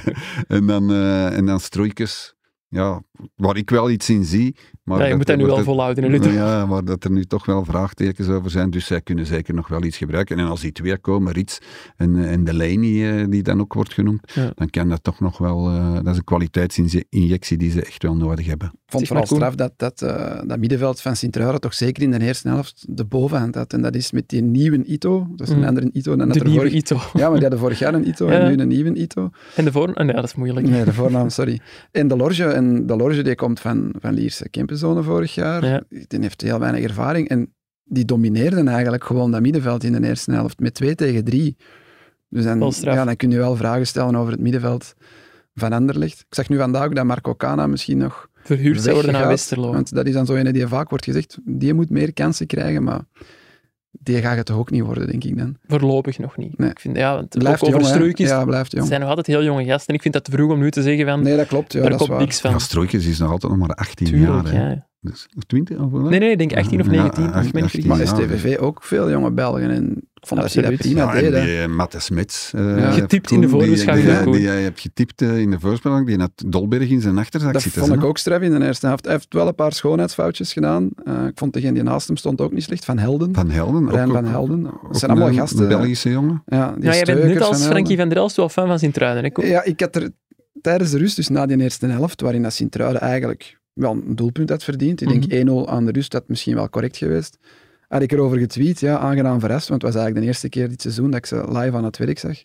en 0.48 0.66
dan, 0.66 0.90
eh 0.92 1.36
en 1.36 1.46
dan 1.46 1.60
Stroikes, 1.60 2.34
ja, 2.68 3.02
waar 3.36 3.56
ik 3.56 3.70
wel 3.70 3.90
iets 3.90 4.10
in 4.10 4.24
zie. 4.24 4.56
Maar 4.82 4.98
Ja, 4.98 5.06
je 5.06 5.14
moet 5.16 5.26
dat 5.26 5.36
nu 5.36 5.44
wel 5.46 5.56
het- 5.56 5.64
volhouden, 5.64 6.10
Ludo? 6.10 6.28
Ja, 6.30 6.66
maar 6.66 6.84
dat 6.84 7.04
er 7.04 7.10
nu 7.10 7.24
toch 7.24 7.46
wel 7.46 7.64
vraagtekens 7.64 8.28
over 8.28 8.50
zijn. 8.50 8.70
Dus 8.70 8.86
zij 8.86 9.00
kunnen 9.00 9.26
zeker 9.26 9.54
nog 9.54 9.68
wel 9.68 9.82
iets 9.84 9.96
gebruiken. 9.96 10.38
En 10.38 10.46
als 10.46 10.60
die 10.60 10.72
twee 10.72 10.98
komen, 10.98 11.32
Rits 11.32 11.58
en, 11.96 12.24
en 12.28 12.44
Delaney, 12.44 13.20
eh, 13.20 13.26
die 13.28 13.42
dan 13.42 13.60
ook 13.60 13.72
wordt 13.74 13.92
genoemd, 13.94 14.32
Ja. 14.34 14.52
dan 14.54 14.70
kan 14.70 14.88
dat 14.88 15.02
toch 15.02 15.20
nog 15.20 15.38
wel... 15.38 15.68
eh, 15.68 15.94
dat 15.94 16.06
is 16.06 16.16
een 16.16 16.24
kwaliteitsinjectie 16.24 17.56
die 17.58 17.70
ze 17.70 17.82
echt 17.84 18.02
wel 18.02 18.16
nodig 18.16 18.46
hebben. 18.46 18.68
Ik 18.74 18.96
vond 18.96 19.06
vooral 19.06 19.26
straf 19.26 19.54
dat, 19.54 19.72
dat, 19.76 20.02
eh, 20.02 20.40
dat 20.46 20.58
middenveld 20.58 21.00
van 21.00 21.16
Sint-Truiden 21.16 21.60
toch 21.60 21.74
zeker 21.74 22.02
in 22.02 22.10
de 22.10 22.20
eerste 22.20 22.48
helft 22.48 22.84
de 22.88 23.04
bovenhand 23.04 23.54
had. 23.54 23.72
En 23.72 23.82
dat 23.82 23.94
is 23.94 24.12
met 24.12 24.28
die 24.28 24.42
nieuwe 24.42 24.84
Ito. 24.84 25.26
Dat 25.36 25.46
is 25.46 25.52
een 25.52 25.58
Mm. 25.60 25.64
andere 25.66 25.90
Ito 25.92 26.16
dan 26.16 26.26
dat 26.28 26.36
De 26.36 26.42
er 26.44 26.46
nieuwe 26.50 26.60
vorig... 26.60 26.78
Ito. 26.78 26.96
Ja, 26.96 27.20
maar 27.22 27.32
die 27.32 27.40
hadden 27.40 27.58
vorig 27.58 27.78
jaar 27.78 27.94
een 27.94 28.08
Ito 28.08 28.26
Ja. 28.30 28.32
en 28.38 28.56
nu 28.56 28.62
een 28.62 28.68
nieuwe 28.68 28.94
Ito. 28.94 29.30
En 29.56 29.64
de 29.64 29.72
voor... 29.72 29.88
Oh, 29.88 29.94
nee, 30.04 30.14
dat 30.14 30.24
is 30.24 30.34
moeilijk. 30.34 30.68
Nee, 30.68 30.84
de 30.84 30.92
voornaam, 30.92 31.28
sorry. 31.28 31.60
En 31.92 32.08
de 32.08 32.16
Lorge, 32.16 32.44
en 32.44 32.86
de 32.86 32.96
Lorge 32.96 33.09
Borge 33.10 33.24
die 33.24 33.34
komt 33.34 33.60
van, 33.60 33.92
van 33.98 34.14
Lierse 34.14 34.48
Kempenzone 34.48 35.02
vorig 35.02 35.34
jaar. 35.34 35.66
Ja. 35.66 35.82
Die 35.88 36.20
heeft 36.20 36.40
heel 36.40 36.58
weinig 36.58 36.82
ervaring. 36.82 37.28
En 37.28 37.54
die 37.84 38.04
domineerden 38.04 38.68
eigenlijk 38.68 39.04
gewoon 39.04 39.30
dat 39.30 39.40
middenveld 39.40 39.84
in 39.84 39.92
de 39.92 40.08
eerste 40.08 40.32
helft 40.32 40.60
met 40.60 40.74
2 40.74 40.94
tegen 40.94 41.24
3. 41.24 41.56
Dus 42.28 42.44
dan, 42.44 42.72
ja, 42.80 43.04
dan 43.04 43.16
kun 43.16 43.30
je 43.30 43.36
wel 43.36 43.56
vragen 43.56 43.86
stellen 43.86 44.16
over 44.16 44.32
het 44.32 44.40
middenveld 44.40 44.94
van 45.54 45.72
Anderlecht. 45.72 46.20
Ik 46.20 46.34
zag 46.34 46.48
nu 46.48 46.56
vandaag 46.56 46.84
ook 46.84 46.94
dat 46.94 47.04
Marco 47.04 47.34
Cana 47.34 47.66
misschien 47.66 47.98
nog 47.98 48.28
Verhuurd 48.42 48.80
zou 48.80 48.94
worden 48.94 49.12
naar. 49.12 49.28
Westerlo. 49.28 49.72
Want 49.72 49.94
dat 49.94 50.06
is 50.06 50.12
dan 50.12 50.26
zo 50.26 50.34
een 50.34 50.52
die 50.52 50.66
vaak 50.66 50.88
wordt 50.90 51.04
gezegd, 51.04 51.38
die 51.44 51.74
moet 51.74 51.90
meer 51.90 52.12
kansen 52.12 52.46
krijgen, 52.46 52.82
maar 52.82 53.00
die 53.90 54.16
gaat 54.22 54.36
het 54.36 54.46
toch 54.46 54.56
ook 54.58 54.70
niet 54.70 54.82
worden, 54.82 55.06
denk 55.06 55.24
ik 55.24 55.38
dan. 55.38 55.56
Voorlopig 55.66 56.18
nog 56.18 56.36
niet. 56.36 56.58
Nee. 56.58 56.70
Ik 56.70 56.80
vind, 56.80 56.96
ja, 56.96 57.14
want 57.14 57.28
Blijft 57.38 57.62
ook 57.62 57.74
over 57.74 57.98
jong, 58.06 58.18
Ja, 58.18 58.44
blijft 58.44 58.64
het 58.64 58.72
jong. 58.72 58.86
zijn 58.86 59.00
nog 59.00 59.08
altijd 59.08 59.26
heel 59.26 59.42
jonge 59.44 59.64
gasten. 59.64 59.88
En 59.88 59.94
ik 59.94 60.02
vind 60.02 60.14
dat 60.14 60.24
te 60.24 60.30
vroeg 60.30 60.50
om 60.52 60.58
nu 60.58 60.70
te 60.70 60.82
zeggen 60.82 61.06
van, 61.06 61.22
Nee, 61.22 61.36
dat 61.36 61.46
klopt. 61.46 61.72
Ja, 61.72 61.80
daar 61.80 61.90
dat 61.90 62.00
is 62.00 62.06
komt 62.06 62.16
waar. 62.18 62.26
niks 62.26 62.40
van. 62.40 62.50
Ja, 62.50 62.98
is 63.08 63.18
nog 63.18 63.30
altijd 63.30 63.52
nog 63.52 63.66
maar 63.66 63.76
18 63.76 64.06
Tuurlijk, 64.06 64.46
jaar. 64.46 64.54
hè. 64.54 64.70
ja. 64.70 64.88
Dus, 65.00 65.28
of 65.36 65.42
20 65.44 65.78
of? 65.78 65.92
Nee, 65.92 66.18
nee, 66.18 66.30
ik 66.30 66.38
denk 66.38 66.56
18 66.56 66.80
of 66.80 66.86
Ja, 66.86 66.92
19. 66.92 67.32
als 67.32 67.46
ik 67.46 67.52
me 67.52 67.60
niet 67.60 67.66
18, 67.70 67.82
vergis. 68.28 68.56
Maar 68.56 68.66
ook 68.66 68.82
veel 68.84 69.10
jonge 69.10 69.30
Belgen. 69.32 69.70
En 69.70 70.09
ik 70.20 70.26
vond 70.28 70.40
dat 70.40 70.52
hij 70.52 70.62
dat 70.62 70.72
Absoluut. 70.72 70.96
prima 70.96 71.14
Ja, 71.14 71.20
deed. 71.30 71.44
die 71.44 71.60
eh, 71.62 71.66
Matte 71.68 71.98
Smits. 72.00 72.52
eh, 72.54 72.78
Ja. 72.78 72.90
Getipt 72.90 73.30
in 73.30 73.40
de 73.40 73.48
voorbeschouwing 73.48 74.22
Die, 74.22 74.32
die, 74.32 74.40
jij 74.42 74.62
hebt 74.62 74.80
getipt 74.80 75.22
eh, 75.22 75.38
in 75.38 75.50
de 75.50 75.60
voorspelling. 75.60 76.06
Die 76.06 76.18
had 76.18 76.30
Dolberg 76.46 76.88
in 76.88 77.00
zijn 77.00 77.18
achterzak 77.18 77.52
Dat 77.52 77.62
zitten. 77.62 77.80
vond 77.82 77.92
ik 77.94 78.04
ook 78.04 78.18
straf 78.18 78.40
in 78.40 78.58
de 78.58 78.66
eerste 78.66 78.86
helft. 78.86 79.04
Hij 79.04 79.12
heeft 79.14 79.34
wel 79.34 79.46
een 79.48 79.54
paar 79.54 79.72
schoonheidsfoutjes 79.72 80.52
gedaan. 80.52 80.88
Eh, 81.04 81.24
ik 81.26 81.38
vond 81.38 81.52
degene 81.52 81.72
die 81.72 81.82
naast 81.82 82.06
hem 82.06 82.16
stond 82.16 82.40
ook 82.40 82.52
niet 82.52 82.62
slecht. 82.62 82.84
Van 82.84 82.98
Helden. 82.98 83.34
Van 83.34 83.50
Helden. 83.50 83.90
Rijn 83.90 84.08
ook- 84.08 84.14
van 84.14 84.24
ook- 84.24 84.30
Helden. 84.30 84.62
Dat 84.62 84.98
zijn 84.98 85.10
allemaal 85.10 85.28
een- 85.28 85.34
gasten. 85.34 85.62
Een 85.62 85.68
Belgische 85.68 86.10
jongen. 86.10 86.42
Ja, 86.46 86.72
die 86.72 86.84
Ja, 86.84 86.92
jij 86.94 87.02
bent 87.04 87.24
net 87.24 87.40
als. 87.42 87.66
Frankie 87.66 87.96
van 87.96 88.08
der 88.08 88.18
Elst 88.18 88.36
wel 88.36 88.48
fan 88.48 88.66
van 88.66 88.78
Sint-Truiden. 88.78 89.46
Ja, 89.46 89.62
ik 89.64 89.80
had 89.80 89.96
er 89.96 90.10
tijdens 90.60 90.90
de 90.90 90.98
rust, 90.98 91.16
dus 91.16 91.28
na 91.28 91.46
die 91.46 91.60
eerste 91.60 91.86
helft, 91.86 92.20
waarin 92.20 92.42
dat 92.42 92.52
Sint-Truiden 92.52 93.00
eigenlijk 93.00 93.58
wel 93.72 93.92
een 93.92 94.16
doelpunt 94.16 94.48
had 94.50 94.64
verdiend. 94.64 95.00
Ik 95.00 95.08
denk 95.08 95.26
Mhm. 95.26 95.34
1-0 95.34 95.68
aan 95.68 95.84
de 95.86 95.92
rust, 95.92 96.10
dat 96.10 96.24
misschien 96.26 96.54
wel 96.54 96.68
correct 96.68 96.96
geweest. 96.96 97.38
Had 97.90 98.02
ik 98.02 98.12
erover 98.12 98.38
getweet, 98.38 98.80
ja, 98.80 98.98
aangenaam 98.98 99.40
verrast, 99.40 99.68
want 99.68 99.82
het 99.82 99.92
was 99.92 100.02
eigenlijk 100.02 100.20
de 100.20 100.26
eerste 100.32 100.48
keer 100.48 100.68
dit 100.68 100.82
seizoen 100.82 101.10
dat 101.10 101.18
ik 101.18 101.26
ze 101.26 101.36
live 101.36 101.76
aan 101.76 101.84
het 101.84 101.96
werk 101.96 102.18
zag. 102.18 102.42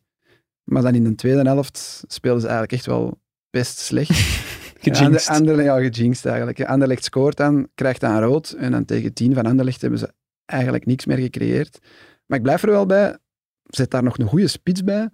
Maar 0.64 0.82
dan 0.82 0.96
in 0.96 1.04
de 1.04 1.16
tweede 1.16 1.42
helft 1.42 2.04
speelden 2.08 2.42
ze 2.42 2.48
eigenlijk 2.48 2.78
echt 2.78 2.86
wel 2.86 3.20
best 3.50 3.78
slecht. 3.78 4.10
Gejinxed. 4.12 5.28
Ja, 5.28 5.34
Ander, 5.34 5.52
Ander, 5.52 5.64
ja, 5.64 5.90
gejinxed 5.90 6.26
eigenlijk. 6.26 6.64
Anderlecht 6.64 7.04
scoort 7.04 7.38
dan, 7.38 7.68
krijgt 7.76 8.02
dan 8.02 8.20
rood. 8.20 8.52
En 8.52 8.72
dan 8.72 8.86
tegen 8.86 9.14
10 9.14 9.34
van 9.34 9.46
Anderlecht 9.46 9.82
hebben 9.82 10.00
ze 10.00 10.14
eigenlijk 10.46 10.86
niks 10.86 11.06
meer 11.06 11.18
gecreëerd. 11.18 11.80
Maar 12.26 12.38
ik 12.38 12.44
blijf 12.44 12.64
er 12.64 12.70
wel 12.70 12.86
bij, 12.86 13.18
zet 13.64 13.92
daar 13.92 14.04
nog 14.04 14.18
een 14.18 14.28
goede 14.28 14.48
spits 14.48 14.84
bij. 14.84 15.10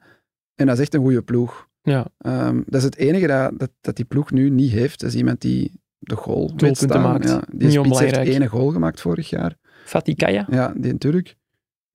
En 0.56 0.66
dat 0.66 0.76
is 0.76 0.82
echt 0.82 0.94
een 0.94 1.02
goede 1.02 1.22
ploeg. 1.22 1.68
Ja, 1.82 2.08
Ehm, 2.18 2.62
dat 2.66 2.76
is 2.76 2.84
het 2.84 2.96
enige 2.96 3.28
dat, 3.28 3.60
dat, 3.60 3.72
dat 3.82 3.96
die 3.96 4.06
ploeg 4.06 4.32
nu 4.32 4.50
niet 4.50 4.72
heeft. 4.72 5.00
Dat 5.00 5.10
is 5.10 5.16
iemand 5.16 5.42
die 5.42 5.82
de 6.00 6.16
goal 6.16 6.56
Doelpunten 6.56 7.02
maakt. 7.02 7.30
Ja, 7.30 7.44
die 7.52 7.72
spits 7.72 8.00
heeft 8.00 8.18
één 8.18 8.48
goal 8.48 8.70
gemaakt 8.70 9.02
vorig 9.02 9.30
jaar. 9.30 9.58
Fatih 9.86 10.16
Kaya, 10.16 10.46
Ja, 10.50 10.74
die 10.78 10.98
Turk. 10.98 11.36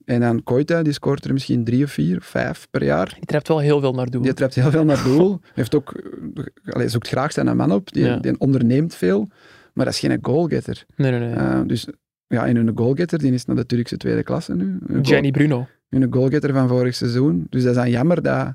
En 0.05 0.20
dan 0.20 0.43
Koita, 0.43 0.82
die 0.82 0.93
scoort 0.93 1.24
er 1.24 1.32
misschien 1.32 1.64
drie 1.64 1.84
of 1.84 1.91
vier, 1.91 2.20
vijf 2.22 2.66
per 2.70 2.84
jaar. 2.84 3.12
die 3.14 3.24
treft 3.24 3.49
wel 3.49 3.59
heel 3.59 3.80
veel 3.80 3.93
naar 3.93 4.11
doel. 4.11 4.22
Die 4.22 4.34
trapt 4.34 4.55
heel 4.55 4.70
veel 4.70 4.84
naar 4.84 5.03
doel. 5.05 5.41
Heeft 5.55 5.74
ook, 5.74 5.93
eh, 6.34 6.45
allee, 6.74 6.89
zoekt 6.89 7.09
graag 7.09 7.32
zijn 7.32 7.57
man 7.57 7.72
op. 7.72 7.93
Die, 7.93 8.05
Ja. 8.05 8.16
die 8.16 8.39
onderneemt 8.41 8.95
veel. 8.95 9.28
Maar 9.74 9.84
dat 9.84 9.95
is 9.95 10.01
geen 10.01 10.18
goalgetter. 10.22 10.84
Nee, 10.97 11.11
nee, 11.11 11.20
nee. 11.20 11.32
Eh, 11.34 11.61
dus 11.66 11.87
ja, 12.26 12.47
en 12.47 12.57
hun 12.57 12.72
goalgetter, 12.74 13.18
die 13.18 13.32
is 13.32 13.45
naar 13.45 13.57
de 13.57 13.66
Turkse 13.66 13.97
tweede 13.97 14.22
klasse 14.22 14.55
nu. 14.55 14.78
Gianni 15.03 15.30
Bruno. 15.30 15.66
hun 15.89 16.07
goalgetter 16.12 16.53
van 16.53 16.68
vorig 16.68 16.95
seizoen. 16.95 17.47
Dus 17.51 17.62
dat 17.62 17.70
is 17.70 17.76
dan 17.78 17.91
jammer 17.91 18.22
dat, 18.22 18.55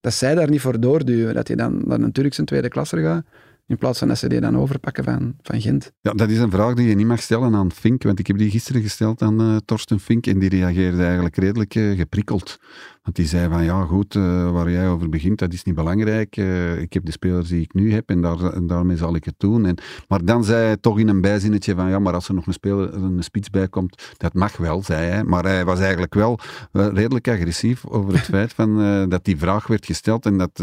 dat 0.00 0.12
zij 0.12 0.34
daar 0.34 0.50
niet 0.50 0.60
voor 0.60 0.80
doorduwen. 0.80 1.34
Dat 1.34 1.46
hij 1.46 1.56
dan 1.56 1.82
naar 1.86 2.00
een 2.00 2.12
Turkse 2.12 2.44
tweede 2.44 2.68
klasse 2.68 3.02
gaat. 3.02 3.24
In 3.68 3.78
plaats 3.78 3.98
van 3.98 4.08
dat 4.08 4.18
dan 4.40 4.56
overpakken 4.56 5.04
van, 5.04 5.34
van 5.42 5.60
Gent. 5.60 5.92
Ja, 6.00 6.12
dat 6.12 6.30
is 6.30 6.38
een 6.38 6.50
vraag 6.50 6.74
die 6.74 6.88
je 6.88 6.94
niet 6.94 7.06
mag 7.06 7.22
stellen 7.22 7.54
aan 7.54 7.72
Fink, 7.72 8.02
want 8.02 8.18
ik 8.18 8.26
heb 8.26 8.38
die 8.38 8.50
gisteren 8.50 8.82
gesteld 8.82 9.22
aan 9.22 9.40
eh, 9.40 9.56
Torsten 9.64 10.00
Fink 10.00 10.26
en 10.26 10.38
die 10.38 10.48
reageerde 10.48 11.02
eigenlijk 11.02 11.36
redelijk 11.36 11.74
eh, 11.74 11.96
geprikkeld. 11.96 12.58
Want 13.06 13.18
die 13.18 13.26
zei 13.26 13.48
van, 13.48 13.64
ja 13.64 13.84
goed, 13.84 14.14
eh, 14.14 14.50
waar 14.50 14.70
jij 14.70 14.88
over 14.88 15.08
begint, 15.08 15.38
dat 15.38 15.52
is 15.52 15.62
niet 15.62 15.74
belangrijk. 15.74 16.36
Eh, 16.36 16.80
ik 16.80 16.92
heb 16.92 17.04
de 17.04 17.10
spelers 17.10 17.48
die 17.48 17.60
ik 17.60 17.74
nu 17.74 17.92
heb 17.92 18.10
en, 18.10 18.20
daar, 18.20 18.52
en 18.52 18.66
daarmee 18.66 18.96
zal 18.96 19.14
ik 19.14 19.24
het 19.24 19.34
doen. 19.38 19.66
En, 19.66 19.76
maar 20.08 20.24
dan 20.24 20.44
zei 20.44 20.64
hij 20.64 20.76
toch 20.76 20.98
in 20.98 21.08
een 21.08 21.20
bijzinnetje 21.20 21.74
van, 21.74 21.88
ja, 21.88 21.98
maar 21.98 22.14
als 22.14 22.28
er 22.28 22.34
nog 22.34 22.46
een 22.46 22.52
speler, 22.52 22.94
een 22.94 23.22
spits 23.22 23.50
bij 23.50 23.68
komt, 23.68 24.14
dat 24.16 24.34
mag 24.34 24.56
wel, 24.56 24.82
zei 24.82 25.08
hij. 25.10 25.24
Maar 25.24 25.44
hij 25.44 25.64
was 25.64 25.80
eigenlijk 25.80 26.14
wel 26.14 26.38
eh, 26.72 26.86
redelijk 26.92 27.28
agressief 27.28 27.86
over 27.86 28.12
het 28.14 28.24
feit 28.36 28.52
van, 28.52 29.08
dat 29.08 29.24
die 29.24 29.36
vraag 29.36 29.66
werd 29.66 29.86
gesteld 29.86 30.26
en 30.26 30.38
dat 30.38 30.62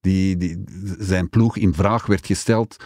die, 0.00 0.36
die, 0.36 0.64
zijn 0.98 1.28
ploeg 1.28 1.56
in 1.56 1.74
vraag 1.74 2.06
werd 2.06 2.26
gesteld 2.26 2.76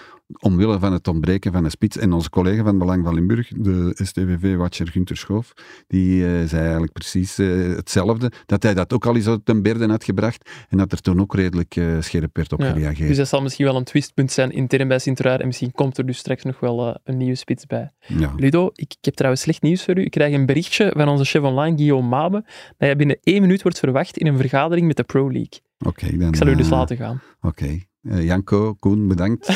omwille 0.40 0.78
van 0.78 0.92
het 0.92 1.08
ontbreken 1.08 1.52
van 1.52 1.64
een 1.64 1.70
spits. 1.70 1.96
En 1.96 2.12
onze 2.12 2.30
collega 2.30 2.62
van 2.62 2.78
Belang 2.78 3.04
van 3.04 3.14
Limburg, 3.14 3.48
de 3.48 3.90
STVV-watcher 3.94 4.88
Gunther 4.88 5.16
Schoof, 5.16 5.52
die 5.86 6.24
eh, 6.24 6.30
zei 6.46 6.62
eigenlijk 6.62 6.92
precies 6.92 7.38
eh, 7.38 7.46
hetzelfde. 7.76 8.32
Dat 8.46 8.62
hij 8.62 8.74
dat 8.74 8.92
ook 8.92 9.06
al 9.06 9.16
eens 9.16 9.28
ten 9.44 9.62
berde 9.62 9.86
had 9.86 10.04
gebracht 10.04 10.50
en 10.68 10.78
dat 10.78 10.92
er 10.92 11.00
toen 11.00 11.20
ook 11.20 11.34
redelijk 11.34 11.76
eh, 11.76 12.00
scherp 12.00 12.36
werd 12.36 12.52
op 12.52 12.60
Ja, 12.60 12.72
gereageerd. 12.72 13.08
Dus 13.08 13.16
dat 13.16 13.28
zal 13.28 13.42
misschien 13.42 13.64
wel 13.64 13.76
een 13.76 13.84
twistpunt 13.84 14.32
zijn 14.32 14.50
intern 14.50 14.88
bij 14.88 14.98
Sint-Truiden. 14.98 15.42
En 15.42 15.46
misschien 15.46 15.72
komt 15.72 15.98
er 15.98 16.06
dus 16.06 16.18
straks 16.18 16.42
nog 16.42 16.60
wel 16.60 17.00
een 17.04 17.16
nieuwe 17.16 17.34
spits 17.34 17.66
bij. 17.66 17.92
ja. 18.06 18.32
Ludo, 18.36 18.66
ik, 18.66 18.94
ik 18.98 19.04
heb 19.04 19.14
trouwens 19.14 19.42
slecht 19.42 19.62
nieuws 19.62 19.84
voor 19.84 19.98
u. 19.98 20.02
Ik 20.02 20.10
krijg 20.10 20.34
een 20.34 20.46
berichtje 20.46 20.92
van 20.96 21.08
onze 21.08 21.24
chef 21.24 21.42
online, 21.42 21.76
Guillaume 21.76 22.08
Mabe, 22.08 22.44
dat 22.76 22.88
je 22.88 22.96
binnen 22.96 23.18
één 23.22 23.40
minuut 23.40 23.62
wordt 23.62 23.78
verwacht 23.78 24.16
in 24.16 24.26
een 24.26 24.36
vergadering 24.36 24.86
met 24.86 24.96
de 24.96 25.04
Pro 25.04 25.32
League. 25.32 25.60
Oké, 25.78 26.16
dan... 26.16 26.28
Ik 26.28 26.36
zal 26.36 26.46
u 26.46 26.54
dus 26.54 26.68
laten 26.68 26.96
gaan. 26.96 27.22
Oké. 27.40 27.80
Janko, 28.10 28.74
Koen, 28.74 29.08
bedankt. 29.08 29.46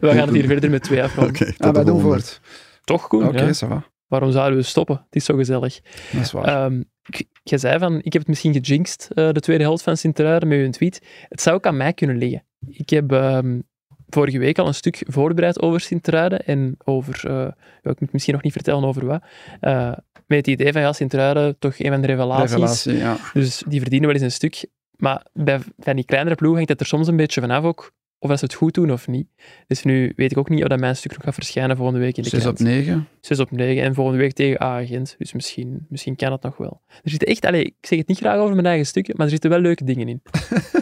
We 0.00 0.08
gaan 0.10 0.16
het 0.16 0.30
hier 0.30 0.46
verder 0.46 0.70
met 0.70 0.82
twee 0.82 1.02
afronden. 1.02 1.34
Oké, 1.34 1.44
tot 1.52 1.60
Ah, 1.66 1.74
wij 1.74 1.84
doen 1.84 2.00
voort. 2.00 2.40
Toch, 2.84 3.08
Koen? 3.08 3.26
Oké, 3.28 3.42
Ja. 3.44 3.54
va. 3.54 3.84
Waarom 4.06 4.30
zouden 4.30 4.58
we 4.58 4.64
stoppen? 4.64 4.96
Het 5.04 5.16
is 5.16 5.24
zo 5.24 5.36
gezellig. 5.36 5.80
Dat 6.12 6.20
is 6.22 6.32
waar. 6.32 6.44
Ehm, 6.44 6.82
ik- 7.06 7.26
jij 7.42 7.58
zei 7.58 7.78
van, 7.78 7.96
ik 8.02 8.12
heb 8.12 8.22
het 8.22 8.26
misschien 8.26 8.52
gejinxed, 8.64 9.08
eh, 9.14 9.30
de 9.32 9.40
tweede 9.40 9.62
helft 9.64 9.82
van 9.82 9.96
Sint-Truiden, 9.96 10.48
met 10.48 10.58
uw 10.58 10.70
tweet. 10.70 11.02
Het 11.28 11.40
zou 11.42 11.56
ook 11.56 11.66
aan 11.66 11.76
mij 11.76 11.92
kunnen 11.92 12.16
liggen. 12.18 12.44
Ik 12.66 12.90
heb 12.90 13.12
ehm, 13.12 13.60
vorige 14.08 14.38
week 14.38 14.58
al 14.58 14.66
een 14.66 14.74
stuk 14.74 15.02
voorbereid 15.06 15.60
over 15.62 15.80
Sint-Truiden 15.80 16.44
en 16.46 16.74
over, 16.84 17.30
eh, 17.30 17.46
ik 17.46 17.84
moet 17.84 18.00
het 18.00 18.12
misschien 18.12 18.34
nog 18.34 18.42
niet 18.42 18.52
vertellen 18.52 18.84
over 18.84 19.06
wat, 19.06 19.22
eh, 19.60 19.92
met 20.26 20.38
het 20.38 20.46
idee 20.46 20.72
van, 20.72 20.80
ja, 20.80 20.92
Sint-Truiden, 20.92 21.58
toch 21.58 21.78
een 21.78 21.90
van 21.90 22.00
de 22.00 22.06
revelaties. 22.06 22.50
Revelatie, 22.50 22.96
ja. 22.96 23.16
Dus 23.32 23.62
die 23.68 23.80
verdienen 23.80 24.06
wel 24.08 24.16
eens 24.16 24.24
een 24.26 24.32
stuk. 24.50 24.64
Maar 24.96 25.26
bij, 25.32 25.60
die 25.94 26.04
kleinere 26.04 26.34
ploegen 26.34 26.56
hangt 26.56 26.70
het 26.70 26.80
er 26.80 26.86
soms 26.86 27.08
een 27.08 27.16
beetje 27.16 27.40
vanaf 27.40 27.64
ook, 27.64 27.92
of 28.18 28.28
dat 28.28 28.38
ze 28.38 28.44
het 28.44 28.54
goed 28.54 28.74
doen 28.74 28.92
of 28.92 29.06
niet. 29.08 29.26
Dus 29.66 29.82
nu 29.82 30.12
weet 30.16 30.30
ik 30.30 30.38
ook 30.38 30.48
niet 30.48 30.62
of 30.62 30.68
dat 30.68 30.80
mijn 30.80 30.96
stuk 30.96 31.12
nog 31.12 31.22
gaat 31.24 31.34
verschijnen 31.34 31.76
volgende 31.76 32.00
week 32.00 32.16
in 32.16 32.22
de 32.22 32.28
6 32.28 32.40
krant. 32.40 32.60
op 32.60 32.66
9. 32.66 33.08
6 33.20 33.38
op 33.38 33.50
9 33.50 33.82
en 33.82 33.94
volgende 33.94 34.18
week 34.18 34.32
tegen 34.32 34.62
A-agent. 34.62 35.14
Dus 35.18 35.32
misschien, 35.32 35.86
misschien 35.88 36.16
kan 36.16 36.32
het 36.32 36.42
nog 36.42 36.56
wel. 36.56 36.80
Er 37.02 37.10
zitten 37.10 37.28
echt, 37.28 37.44
allez, 37.46 37.62
ik 37.64 37.74
zeg 37.80 37.98
het 37.98 38.08
niet 38.08 38.18
graag 38.18 38.38
over 38.38 38.54
mijn 38.54 38.66
eigen 38.66 38.86
stukken, 38.86 39.14
maar 39.16 39.24
er 39.26 39.32
zitten 39.32 39.50
wel 39.50 39.58
leuke 39.58 39.84
dingen 39.84 40.08
in. 40.08 40.22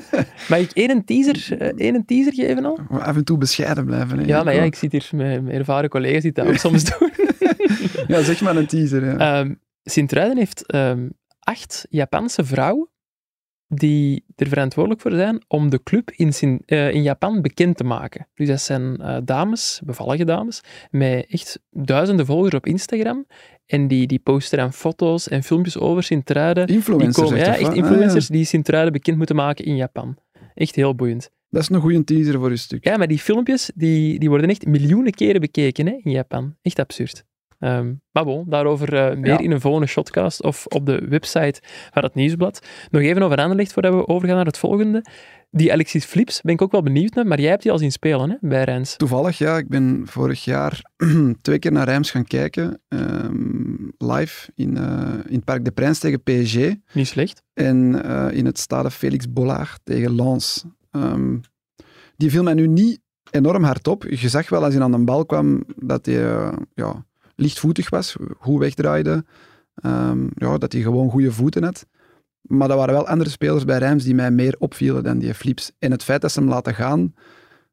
Mag 0.49 0.59
ik 0.59 0.71
één 0.71 1.05
teaser, 1.05 1.59
eh, 1.61 1.73
één 1.87 2.05
teaser 2.05 2.35
geven 2.35 2.65
al? 2.65 2.79
Maar 2.89 3.03
af 3.03 3.17
en 3.17 3.25
toe 3.25 3.39
bescheiden 3.39 3.85
blijven. 3.85 4.19
hè. 4.19 4.25
Ja, 4.27 4.43
maar 4.43 4.55
ja, 4.55 4.63
ik 4.63 4.75
zit 4.75 4.93
hier 4.93 5.09
met, 5.13 5.43
met 5.43 5.53
ervaren 5.55 5.89
collega's 5.91 6.23
die 6.23 6.33
dat 6.33 6.47
ook 6.47 6.57
soms 6.57 6.85
doen. 6.99 7.11
Ja, 8.07 8.23
zeg 8.23 8.41
maar 8.41 8.57
een 8.57 8.67
teaser. 8.67 9.05
Ja. 9.05 9.41
Ehm 9.41 9.55
Sint-Truiden 9.85 10.39
heeft 10.39 10.67
ehm, 10.67 11.09
acht 11.39 11.87
Japanse 11.91 12.45
vrouwen 12.45 12.89
die 13.75 14.25
er 14.37 14.49
verantwoordelijk 14.49 15.03
voor 15.03 15.13
zijn 15.13 15.43
om 15.49 15.71
de 15.71 15.83
club 15.83 16.11
in, 16.11 16.33
Sin- 16.33 16.63
eh, 16.67 16.93
in 16.95 17.03
Japan 17.03 17.43
bekend 17.43 17.77
te 17.77 17.85
maken. 17.85 18.29
Dus 18.35 18.49
dat 18.49 18.61
zijn 18.61 18.97
eh, 18.97 19.17
dames, 19.25 19.81
bevallige 19.85 20.25
dames, 20.25 20.61
met 20.91 21.27
echt 21.29 21.61
duizenden 21.71 22.27
volgers 22.27 22.55
op 22.55 22.67
Instagram. 22.67 23.27
En 23.67 23.89
die, 23.89 24.07
die 24.07 24.19
posten 24.19 24.59
dan 24.59 24.73
foto's 24.73 25.29
en 25.29 25.43
filmpjes 25.43 25.79
over 25.79 26.03
Sint-Truiden. 26.03 26.67
Die 26.67 26.77
Influencers, 26.77 27.17
komen, 27.17 27.39
zegt 27.39 27.47
ja, 27.47 27.53
of 27.53 27.59
echt 27.69 27.77
influencers 27.77 28.25
Ah, 28.25 28.31
ja. 28.31 28.37
die 28.37 28.45
Sint-Truiden 28.45 28.93
bekend 28.93 29.17
moeten 29.17 29.37
maken 29.37 29.65
in 29.65 29.77
Japan. 29.77 30.17
Echt 30.55 30.75
heel 30.75 30.95
boeiend. 30.95 31.31
Dat 31.51 31.63
is 31.63 31.69
een 31.69 31.81
goede 31.81 32.05
teaser 32.05 32.39
voor 32.39 32.51
je 32.51 32.57
stuk. 32.57 32.85
Ja, 32.85 32.97
maar 32.97 33.07
die 33.09 33.19
filmpjes 33.19 33.71
die, 33.75 34.19
die 34.19 34.29
worden 34.29 34.49
echt 34.51 34.67
miljoenen 34.67 35.13
keren 35.13 35.41
bekeken 35.41 35.87
hè, 35.87 35.99
in 36.03 36.11
Japan. 36.11 36.57
Echt 36.63 36.79
absurd. 36.79 37.25
Ehm, 37.63 37.93
maar 38.13 38.25
bon, 38.25 38.45
daarover 38.49 38.95
eh, 38.95 39.17
meer 39.17 39.31
Ja. 39.33 39.39
in 39.39 39.51
een 39.51 39.61
volgende 39.61 39.87
shotcast 39.87 40.43
of 40.43 40.67
op 40.67 40.87
de 40.87 41.07
website 41.09 41.61
van 41.91 42.03
het 42.03 42.15
nieuwsblad. 42.15 42.67
Nog 42.91 43.03
even 43.03 43.23
over 43.23 43.37
Anderlecht 43.39 43.73
voordat 43.73 43.95
we 43.95 44.09
overgaan 44.09 44.37
naar 44.37 44.47
het 44.47 44.59
volgende. 44.59 45.05
Die 45.51 45.73
Alexis 45.73 46.05
Flips 46.05 46.41
ben 46.41 46.55
ik 46.55 46.63
ook 46.63 46.73
wel 46.73 46.83
benieuwd 46.83 47.15
naar, 47.15 47.27
maar 47.27 47.41
jij 47.41 47.51
hebt 47.51 47.63
die 47.63 47.73
al 47.73 47.79
zien 47.79 47.93
spelen 47.93 48.31
hè, 48.31 48.37
bij 48.41 48.65
Rijns. 48.65 48.97
Toevallig, 48.97 49.39
ja. 49.39 49.57
Ik 49.59 49.69
ben 49.69 50.03
vorig 50.07 50.45
jaar 50.45 50.81
twee 51.43 51.59
keer 51.59 51.73
naar 51.73 51.85
Rijms 51.85 52.11
gaan 52.11 52.25
kijken. 52.25 52.81
ehm, 52.89 53.75
live 53.99 54.51
in, 54.55 54.77
eh, 54.77 55.09
in 55.27 55.35
het 55.35 55.45
Parc 55.45 55.65
de 55.65 55.71
Prins 55.71 55.99
tegen 55.99 56.23
PSG. 56.23 56.57
Niet 56.93 57.07
slecht. 57.07 57.43
En 57.55 58.03
eh, 58.05 58.37
in 58.37 58.47
het 58.47 58.59
stade 58.59 58.91
Félix 58.91 59.33
Bollard 59.33 59.81
tegen 59.85 60.15
Lens. 60.15 60.65
Ehm, 60.91 61.37
die 62.17 62.31
viel 62.31 62.43
mij 62.43 62.55
nu 62.55 62.67
niet 62.67 63.01
enorm 63.31 63.63
hard 63.65 63.89
op. 63.89 64.05
Je 64.09 64.29
zag 64.29 64.49
wel 64.49 64.65
als 64.65 64.75
hij 64.75 64.83
aan 64.83 64.91
de 64.93 64.99
bal 65.05 65.27
kwam 65.27 65.65
dat 65.77 66.07
hij 66.07 66.51
ja, 66.75 67.05
lichtvoetig 67.43 67.91
was, 67.91 68.17
goed 68.39 68.59
wegdraaide. 68.59 69.25
Ehm, 69.75 70.27
ja, 70.35 70.59
dat 70.59 70.73
hij 70.73 70.83
gewoon 70.83 71.11
goede 71.11 71.33
voeten 71.33 71.63
had. 71.63 71.87
Maar 72.41 72.71
er 72.71 72.77
waren 72.77 72.95
wel 72.95 73.07
andere 73.07 73.31
spelers 73.31 73.65
bij 73.65 73.79
Rijms 73.79 74.05
die 74.05 74.15
mij 74.15 74.31
meer 74.31 74.57
opvielen 74.59 75.03
dan 75.03 75.19
die 75.19 75.35
Flips. 75.35 75.73
En 75.79 75.91
het 75.91 76.05
feit 76.05 76.21
dat 76.21 76.33
ze 76.33 76.41
hem 76.41 76.49
laten 76.49 76.75
gaan, 76.75 77.15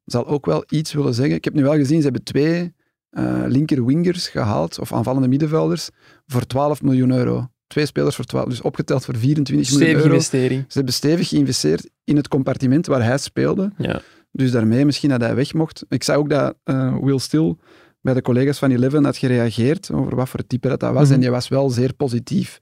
zal 0.06 0.28
ook 0.28 0.46
wel 0.46 0.64
iets 0.68 0.94
willen 0.94 1.14
zeggen. 1.14 1.36
Ik 1.36 1.44
heb 1.44 1.54
nu 1.54 1.64
wel 1.64 1.76
gezien, 1.76 1.98
ze 1.98 2.04
hebben 2.04 2.24
twee 2.24 2.74
eh 3.10 3.44
linker 3.48 3.86
wingers 3.86 4.28
gehaald, 4.28 4.80
of 4.80 4.94
aanvallende 4.94 5.28
middenvelders, 5.28 5.90
voor 6.28 6.46
12 6.46 6.82
miljoen 6.82 7.12
euro. 7.12 7.48
Twee 7.68 7.86
spelers 7.86 8.16
voor 8.16 8.26
12, 8.26 8.46
dus 8.46 8.62
opgeteld 8.62 9.06
voor 9.06 9.16
24 9.16 9.72
miljoen 9.72 9.96
euro. 9.96 10.14
investering. 10.14 10.66
Ze 10.68 10.78
hebben 10.78 10.94
stevig 10.94 11.28
geïnvesteerd 11.28 11.90
in 12.04 12.16
het 12.16 12.28
compartiment 12.28 12.86
waar 12.86 13.04
hij 13.04 13.18
speelde. 13.18 13.72
Ja. 13.78 14.02
Dus 14.32 14.52
daarmee 14.52 14.86
misschien 14.86 15.10
dat 15.10 15.22
hij 15.22 15.36
weg 15.36 15.54
mocht. 15.54 15.86
Ik 15.90 16.04
zag 16.04 16.16
ook 16.16 16.30
dat 16.30 16.56
eh, 16.64 16.98
Will 17.02 17.20
Still 17.20 17.56
bij 18.02 18.14
de 18.14 18.22
collega's 18.22 18.60
van 18.60 18.72
Eleven 18.72 19.06
had 19.06 19.18
gereageerd 19.18 19.92
over 19.92 20.16
wat 20.16 20.30
voor 20.30 20.48
type 20.48 20.68
dat, 20.68 20.80
dat 20.80 20.94
was. 20.94 21.06
Mhm. 21.06 21.14
En 21.14 21.20
die 21.20 21.30
was 21.30 21.48
wel 21.48 21.70
zeer 21.70 21.94
positief 21.94 22.60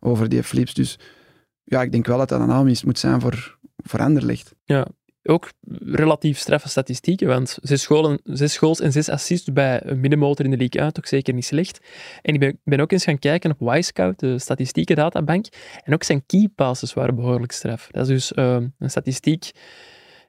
over 0.00 0.28
die 0.28 0.42
flips. 0.42 0.74
Dus 0.74 0.98
ja, 1.64 1.82
ik 1.82 1.92
denk 1.92 2.06
wel 2.06 2.18
dat 2.18 2.28
dat 2.28 2.40
een 2.40 2.50
aanwinst 2.50 2.84
moet 2.84 2.98
zijn 2.98 3.20
voor, 3.20 3.58
voor 3.76 4.00
Anderlecht. 4.00 4.54
Ja, 4.64 4.86
ook 5.28 5.52
relatief 5.80 6.38
straffe 6.38 6.68
statistieken, 6.68 7.28
want 7.28 7.58
zes, 7.62 7.82
scholen, 7.82 8.20
zes 8.24 8.58
goals 8.58 8.80
en 8.80 8.92
zes 8.92 9.08
assists 9.08 9.52
bij 9.52 9.80
een 9.84 10.00
middenmotor 10.00 10.44
in 10.44 10.50
de 10.50 10.56
league 10.56 10.82
uit, 10.82 10.94
toch 10.94 11.08
zeker 11.08 11.34
niet 11.34 11.44
slecht. 11.44 11.80
En 12.22 12.34
ik 12.34 12.40
ben, 12.40 12.58
ben 12.64 12.80
ook 12.80 12.92
eens 12.92 13.04
gaan 13.04 13.18
kijken 13.18 13.50
op 13.50 13.68
Wisecout, 13.68 14.18
de 14.18 14.38
statistieken 14.38 14.96
databank, 14.96 15.46
en 15.84 15.94
ook 15.94 16.02
zijn 16.02 16.26
key 16.26 16.48
passes 16.54 16.94
waren 16.94 17.14
behoorlijk 17.14 17.52
straf. 17.52 17.88
Dat 17.90 18.02
is 18.02 18.08
dus 18.08 18.32
eh, 18.32 18.58
een 18.78 18.90
statistiek 18.90 19.50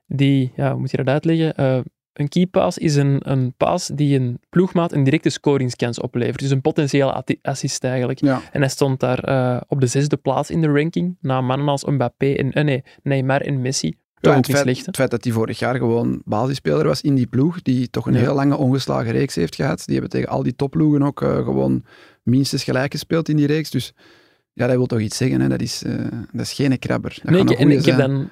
die, 0.08 0.52
ja, 0.56 0.72
hoe 0.72 0.80
moet 0.80 0.92
je 0.92 0.98
dat 0.98 1.08
uitleggen? 1.08 1.56
Eh, 1.56 1.80
een 2.18 2.30
key 2.30 2.46
pass 2.46 2.78
is 2.78 2.96
een, 2.96 3.20
een 3.24 3.54
pass 3.58 3.88
die 3.88 4.20
een 4.20 4.40
ploegmaat 4.50 4.92
een 4.92 5.04
directe 5.04 5.30
scoringskans 5.30 6.00
oplevert. 6.00 6.40
Dus 6.40 6.50
een 6.50 6.62
potentiële 6.62 7.24
assist 7.42 7.84
eigenlijk. 7.84 8.22
Ja. 8.22 8.42
En 8.52 8.60
hij 8.60 8.70
stond 8.70 9.00
daar 9.00 9.20
eh, 9.20 9.62
op 9.68 9.80
de 9.82 9.88
zesde 9.88 10.18
plaats 10.18 10.50
in 10.50 10.62
de 10.62 10.68
ranking, 10.68 11.18
na 11.22 11.42
mannen 11.42 11.68
als 11.68 11.86
Mbappé 11.86 12.34
en, 12.34 12.52
eh, 12.52 12.64
nee, 12.64 12.84
Neymar 13.04 13.42
en 13.42 13.62
Messi. 13.62 13.94
Ja, 14.20 14.36
het, 14.36 14.46
feit, 14.46 14.86
het 14.86 14.96
feit 14.96 15.12
dat 15.12 15.24
hij 15.24 15.34
vorig 15.34 15.60
jaar 15.60 15.76
gewoon 15.76 16.22
basisspeler 16.26 16.86
was 16.86 17.02
in 17.02 17.16
die 17.16 17.28
ploeg, 17.28 17.62
die 17.62 17.90
toch 17.90 18.06
een 18.08 18.14
Ja. 18.14 18.20
heel 18.20 18.34
lange 18.34 18.58
ongeslagen 18.58 19.12
reeks 19.12 19.36
heeft 19.36 19.56
gehad. 19.56 19.84
Die 19.86 19.94
hebben 19.94 20.12
tegen 20.12 20.30
al 20.30 20.44
die 20.44 20.56
topploegen 20.56 21.04
ook 21.04 21.22
eh, 21.22 21.36
gewoon 21.36 21.84
minstens 22.24 22.64
gelijk 22.64 22.92
gespeeld 22.92 23.30
in 23.30 23.36
die 23.36 23.48
reeks. 23.48 23.70
Dus 23.70 23.94
ja, 24.54 24.68
dat 24.68 24.76
wil 24.76 24.86
toch 24.86 25.00
iets 25.00 25.18
zeggen. 25.18 25.42
Hè? 25.42 25.48
Dat, 25.48 25.62
is, 25.62 25.84
dat 26.32 26.42
is 26.42 26.54
geen 26.54 26.80
krabber. 26.80 27.20
Dat 27.24 27.32
Nee, 27.32 27.42
ik, 27.42 27.50
en 27.50 27.72
ik 27.72 27.86
heb 27.86 27.98
dan, 27.98 28.30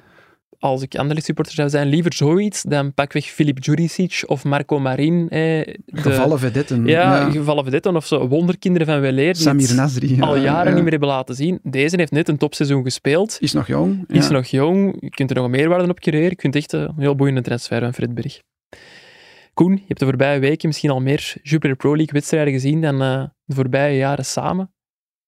als 0.60 0.82
ik 0.82 0.96
Anderlecht 0.96 1.26
supporter 1.26 1.54
zou 1.54 1.70
zijn, 1.70 1.88
liever 1.88 2.14
zoiets 2.14 2.64
dan 2.64 2.94
pakweg 2.94 3.26
Filip 3.26 3.64
Juricic 3.64 4.24
of 4.26 4.44
Marco 4.44 4.80
Marin. 4.80 5.30
Eh, 5.30 5.40
de, 5.40 5.78
Gevallen 5.86 6.40
vedetten. 6.40 6.86
Ja, 6.86 7.30
gevallen 7.30 7.64
vedetten 7.64 7.96
of 7.96 8.06
zo. 8.06 8.28
Wonderkinderen 8.28 8.88
van 8.88 9.00
Weleer 9.00 9.36
Samir 9.36 9.76
Nasri. 9.76 10.22
al 10.22 10.36
ja, 10.36 10.42
jaren 10.42 10.68
ja. 10.70 10.74
niet 10.74 10.82
meer 10.82 10.92
hebben 10.92 11.10
laten 11.10 11.36
zien. 11.36 11.60
Deze 11.64 11.96
heeft 11.96 12.12
net 12.12 12.28
een 12.28 12.38
topseizoen 12.38 12.84
gespeeld. 12.84 13.38
Is 13.40 13.54
nog 13.54 13.68
jong. 13.68 14.04
Is 14.08 14.28
ja. 14.28 14.32
nog 14.32 14.46
jong. 14.46 14.96
Je 15.00 15.10
kunt 15.10 15.30
er 15.30 15.36
nog 15.36 15.46
een 15.46 15.52
meerwaarde 15.52 15.90
op 15.90 16.00
creëren. 16.00 16.38
Vind 16.40 16.54
het 16.54 16.64
echt 16.64 16.74
een 16.74 16.94
heel 16.98 17.16
boeiende 17.16 17.42
transfer 17.42 17.80
van 17.80 17.94
Fredberg. 17.94 18.40
Koen, 19.54 19.74
je 19.74 19.84
hebt 19.88 20.00
de 20.00 20.06
voorbije 20.06 20.40
weken 20.40 20.68
misschien 20.68 20.90
al 20.90 21.02
meer 21.02 21.36
Jupiler 21.42 21.76
Pro 21.76 21.96
League 21.96 22.14
wedstrijden 22.14 22.54
gezien 22.54 22.82
dan 22.82 23.02
eh, 23.02 23.24
de 23.44 23.56
voorbije 23.56 23.98
jaren 23.98 24.26
samen. 24.26 24.75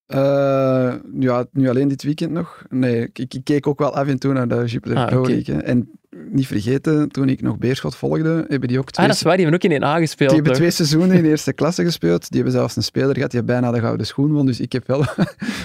Eh, 0.07 0.93
ja, 1.19 1.45
nu 1.51 1.69
alleen 1.69 1.87
dit 1.87 2.03
weekend 2.03 2.31
nog. 2.31 2.63
Nee, 2.69 3.09
ik, 3.13 3.33
ik 3.33 3.43
keek 3.43 3.67
ook 3.67 3.79
wel 3.79 3.95
af 3.95 4.07
en 4.07 4.19
toe 4.19 4.33
naar 4.33 4.47
de 4.47 4.63
Jupiler 4.65 4.97
Ah, 4.97 5.07
Pro 5.07 5.19
oké. 5.19 5.29
League. 5.29 5.55
hè. 5.55 5.61
En 5.61 5.91
niet 6.29 6.47
vergeten, 6.47 7.09
toen 7.09 7.29
ik 7.29 7.41
nog 7.41 7.57
Beerschot 7.57 7.95
volgde, 7.95 8.45
hebben 8.47 8.67
die 8.69 8.79
ook 8.79 8.91
twee, 8.91 9.05
Ah, 9.05 9.11
dat 9.11 9.15
is 9.21 9.21
waar. 9.27 9.35
Die 9.37 9.45
hebben 9.45 9.63
ook 9.65 9.71
in 9.71 9.81
1A 9.81 9.99
gespeeld. 9.99 10.17
die 10.17 10.27
hebben 10.41 10.43
toch? 10.45 10.55
twee 10.55 10.71
seizoenen 10.71 11.17
in 11.17 11.23
de 11.23 11.29
eerste 11.29 11.53
klasse 11.53 11.83
gespeeld. 11.83 12.21
Die 12.29 12.35
hebben 12.41 12.51
zelfs 12.59 12.75
een 12.75 12.83
speler 12.83 13.15
gehad 13.15 13.31
die 13.31 13.43
bijna 13.43 13.71
de 13.71 13.79
gouden 13.79 14.05
schoen 14.05 14.31
won. 14.33 14.45
Dus 14.45 14.59
ik 14.59 14.71
heb 14.71 14.87
wel, 14.87 14.97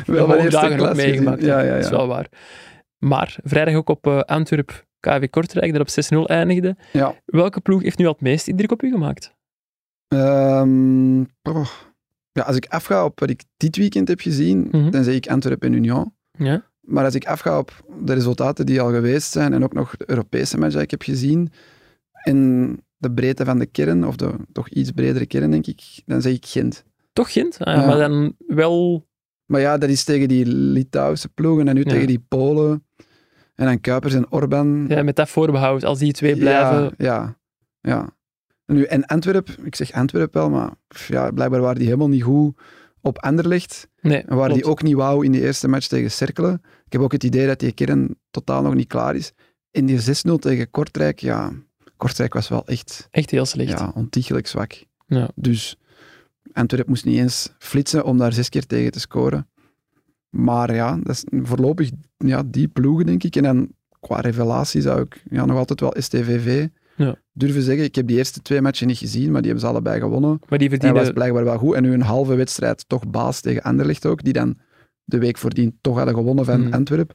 wel 0.07 0.19
hoge 0.19 0.27
mijn 0.27 0.41
eerste 0.41 0.61
dagen 0.61 0.77
klasse 0.77 1.07
meegemaakt. 1.07 1.41
hè. 1.41 1.47
Ja, 1.47 1.61
ja, 1.61 1.71
Dat 1.75 1.85
is 1.85 1.91
ja. 1.91 1.97
wel 1.97 2.07
waar. 2.07 2.27
Maar 2.99 3.37
vrijdag 3.45 3.75
ook 3.75 3.89
op 3.89 4.07
eh, 4.07 4.21
Antwerp 4.21 4.85
KV 5.01 5.31
Kortrijk, 5.31 5.73
dat 5.73 5.81
op 5.81 6.25
6-0 6.25 6.27
eindigde. 6.27 6.77
Ja. 6.93 7.15
Welke 7.25 7.61
ploeg 7.61 7.83
heeft 7.83 7.99
nu 7.99 8.05
al 8.07 8.13
het 8.13 8.21
meest 8.21 8.49
indruk 8.49 8.73
op 8.73 8.83
u 8.83 8.91
gemaakt? 8.91 9.35
Oh. 11.43 11.67
Ja, 12.33 12.43
als 12.43 12.57
ik 12.57 12.67
afga 12.67 13.05
op 13.05 13.21
wat 13.21 13.31
ik 13.31 13.43
dit 13.57 13.77
weekend 13.77 14.09
heb 14.09 14.21
gezien, 14.21 14.69
Mhm. 14.71 14.91
dan 14.91 15.05
zeg 15.05 15.15
ik 15.15 15.29
Antwerpen 15.29 15.69
en 15.69 15.75
Union. 15.77 16.15
Ja. 16.39 16.71
Maar 16.81 17.05
als 17.05 17.15
ik 17.15 17.27
afga 17.27 17.59
op 17.59 17.85
de 18.05 18.13
resultaten 18.13 18.67
die 18.67 18.81
al 18.81 18.91
geweest 18.91 19.33
zijn 19.33 19.53
en 19.53 19.65
ook 19.65 19.73
nog 19.73 19.97
de 19.97 20.05
Europese 20.11 20.59
match 20.59 20.73
die 20.75 20.83
ik 20.83 20.91
heb 20.91 21.03
gezien 21.03 21.53
en 22.25 22.79
de 22.97 23.13
breedte 23.13 23.45
van 23.45 23.59
de 23.59 23.67
kern, 23.67 24.07
of 24.07 24.17
de 24.17 24.31
toch 24.53 24.69
iets 24.69 24.91
bredere 24.91 25.27
kern, 25.27 25.51
denk 25.51 25.67
ik, 25.67 25.83
dan 26.07 26.23
zeg 26.23 26.33
ik 26.33 26.47
Gent. 26.47 26.85
Toch 27.13 27.33
Gent? 27.33 27.59
Ah, 27.59 27.75
Ja. 27.77 27.87
Maar 27.87 27.99
dan 27.99 28.35
wel... 28.47 29.07
Maar 29.47 29.61
ja, 29.61 29.79
dat 29.79 29.89
is 29.89 30.05
tegen 30.05 30.29
die 30.29 30.47
Litouwse 30.47 31.29
ploegen 31.29 31.69
en 31.69 31.75
nu 31.75 31.83
Ja. 31.85 31.91
tegen 31.91 32.07
die 32.07 32.25
Polen. 32.29 32.85
En 33.55 33.67
dan 33.67 33.81
Kuipers 33.81 34.15
en 34.15 34.33
Orban. 34.33 34.85
Ja, 34.89 35.03
met 35.03 35.17
dat 35.17 35.29
voorbehoud, 35.29 35.85
als 35.85 35.99
die 35.99 36.13
twee 36.13 36.37
blijven... 36.37 36.83
Ja, 36.83 36.95
ja. 36.97 37.37
ja. 37.81 38.17
Nu, 38.73 38.83
en 38.83 39.07
Antwerp, 39.07 39.49
ik 39.49 39.75
zeg 39.75 39.93
Antwerp 39.93 40.35
wel, 40.35 40.51
maar 40.51 40.71
ja, 41.09 41.31
blijkbaar 41.31 41.61
waren 41.61 41.79
die 41.79 41.87
helemaal 41.87 42.09
niet 42.09 42.23
goed 42.23 42.57
op 43.01 43.19
Anderlecht. 43.19 43.89
Nee, 44.01 44.23
En 44.23 44.37
waren 44.37 44.55
die 44.55 44.65
ook 44.65 44.83
niet 44.83 44.95
wauw 44.95 45.23
in 45.23 45.33
die 45.33 45.41
eerste 45.41 45.69
match 45.69 45.87
tegen 45.87 46.11
Cerkelen. 46.11 46.63
Ik 46.87 46.93
heb 46.93 47.01
ook 47.01 47.13
het 47.13 47.25
idee 47.25 47.47
dat 47.47 47.59
die 47.59 47.73
kern 47.73 48.15
totaal 48.31 48.63
nog 48.63 48.75
niet 48.75 48.89
klaar 48.89 49.15
is. 49.17 49.33
In 49.71 49.87
die 49.87 49.99
6-0 50.01 50.33
tegen 50.39 50.71
Kortrijk, 50.71 51.21
ja, 51.21 51.53
Kortrijk 51.97 52.35
was 52.35 52.49
wel 52.49 52.67
echt 52.67 53.09
Echt 53.11 53.31
heel 53.31 53.47
slecht. 53.47 53.79
ja, 53.79 53.93
ontiegelijk 53.95 54.47
zwak. 54.47 54.85
Ja. 55.07 55.31
Dus 55.35 55.77
Antwerp 56.53 56.89
moest 56.89 57.05
niet 57.05 57.19
eens 57.19 57.53
flitsen 57.59 58.05
om 58.05 58.19
daar 58.19 58.33
zes 58.33 58.49
keer 58.49 58.67
tegen 58.67 58.93
te 58.93 59.01
scoren. 59.01 59.49
Maar 60.29 60.75
ja, 60.75 60.97
dat 61.03 61.15
is 61.15 61.25
voorlopig 61.43 61.91
ja, 62.17 62.43
die 62.47 62.69
ploegen, 62.69 63.07
denk 63.07 63.23
ik. 63.23 63.37
En 63.37 63.43
dan 63.43 63.69
qua 64.01 64.21
revelatie 64.21 64.81
zou 64.81 65.01
ik 65.01 65.23
ja, 65.31 65.45
nog 65.45 65.57
altijd 65.57 65.81
wel 65.81 65.95
STVV 65.99 66.69
Ja. 66.97 67.17
durven 67.33 67.63
zeggen. 67.63 67.85
Ik 67.85 67.95
heb 67.95 68.07
die 68.07 68.17
eerste 68.17 68.43
twee 68.43 68.61
matchen 68.61 68.87
niet 68.87 68.99
gezien, 68.99 69.31
maar 69.31 69.43
die 69.43 69.51
hebben 69.51 69.61
ze 69.61 69.67
allebei 69.75 70.01
gewonnen. 70.01 70.31
Maar 70.49 70.59
die 70.59 70.69
Hij 70.69 70.79
verdienen... 70.79 71.03
was 71.05 71.13
blijkbaar 71.13 71.45
wel 71.45 71.59
goed. 71.59 71.75
En 71.75 71.83
nu 71.83 71.93
een 71.93 72.03
halve 72.03 72.35
wedstrijd 72.35 72.85
toch 72.89 73.09
baas 73.09 73.41
tegen 73.41 73.63
Anderlecht 73.63 74.07
ook, 74.07 74.23
die 74.25 74.33
dan 74.33 74.59
de 75.05 75.19
week 75.19 75.39
voordien 75.39 75.79
toch 75.81 75.97
hadden 75.97 76.15
gewonnen 76.15 76.45
van 76.45 76.61
Mhm. 76.65 76.73
Antwerp. 76.75 77.15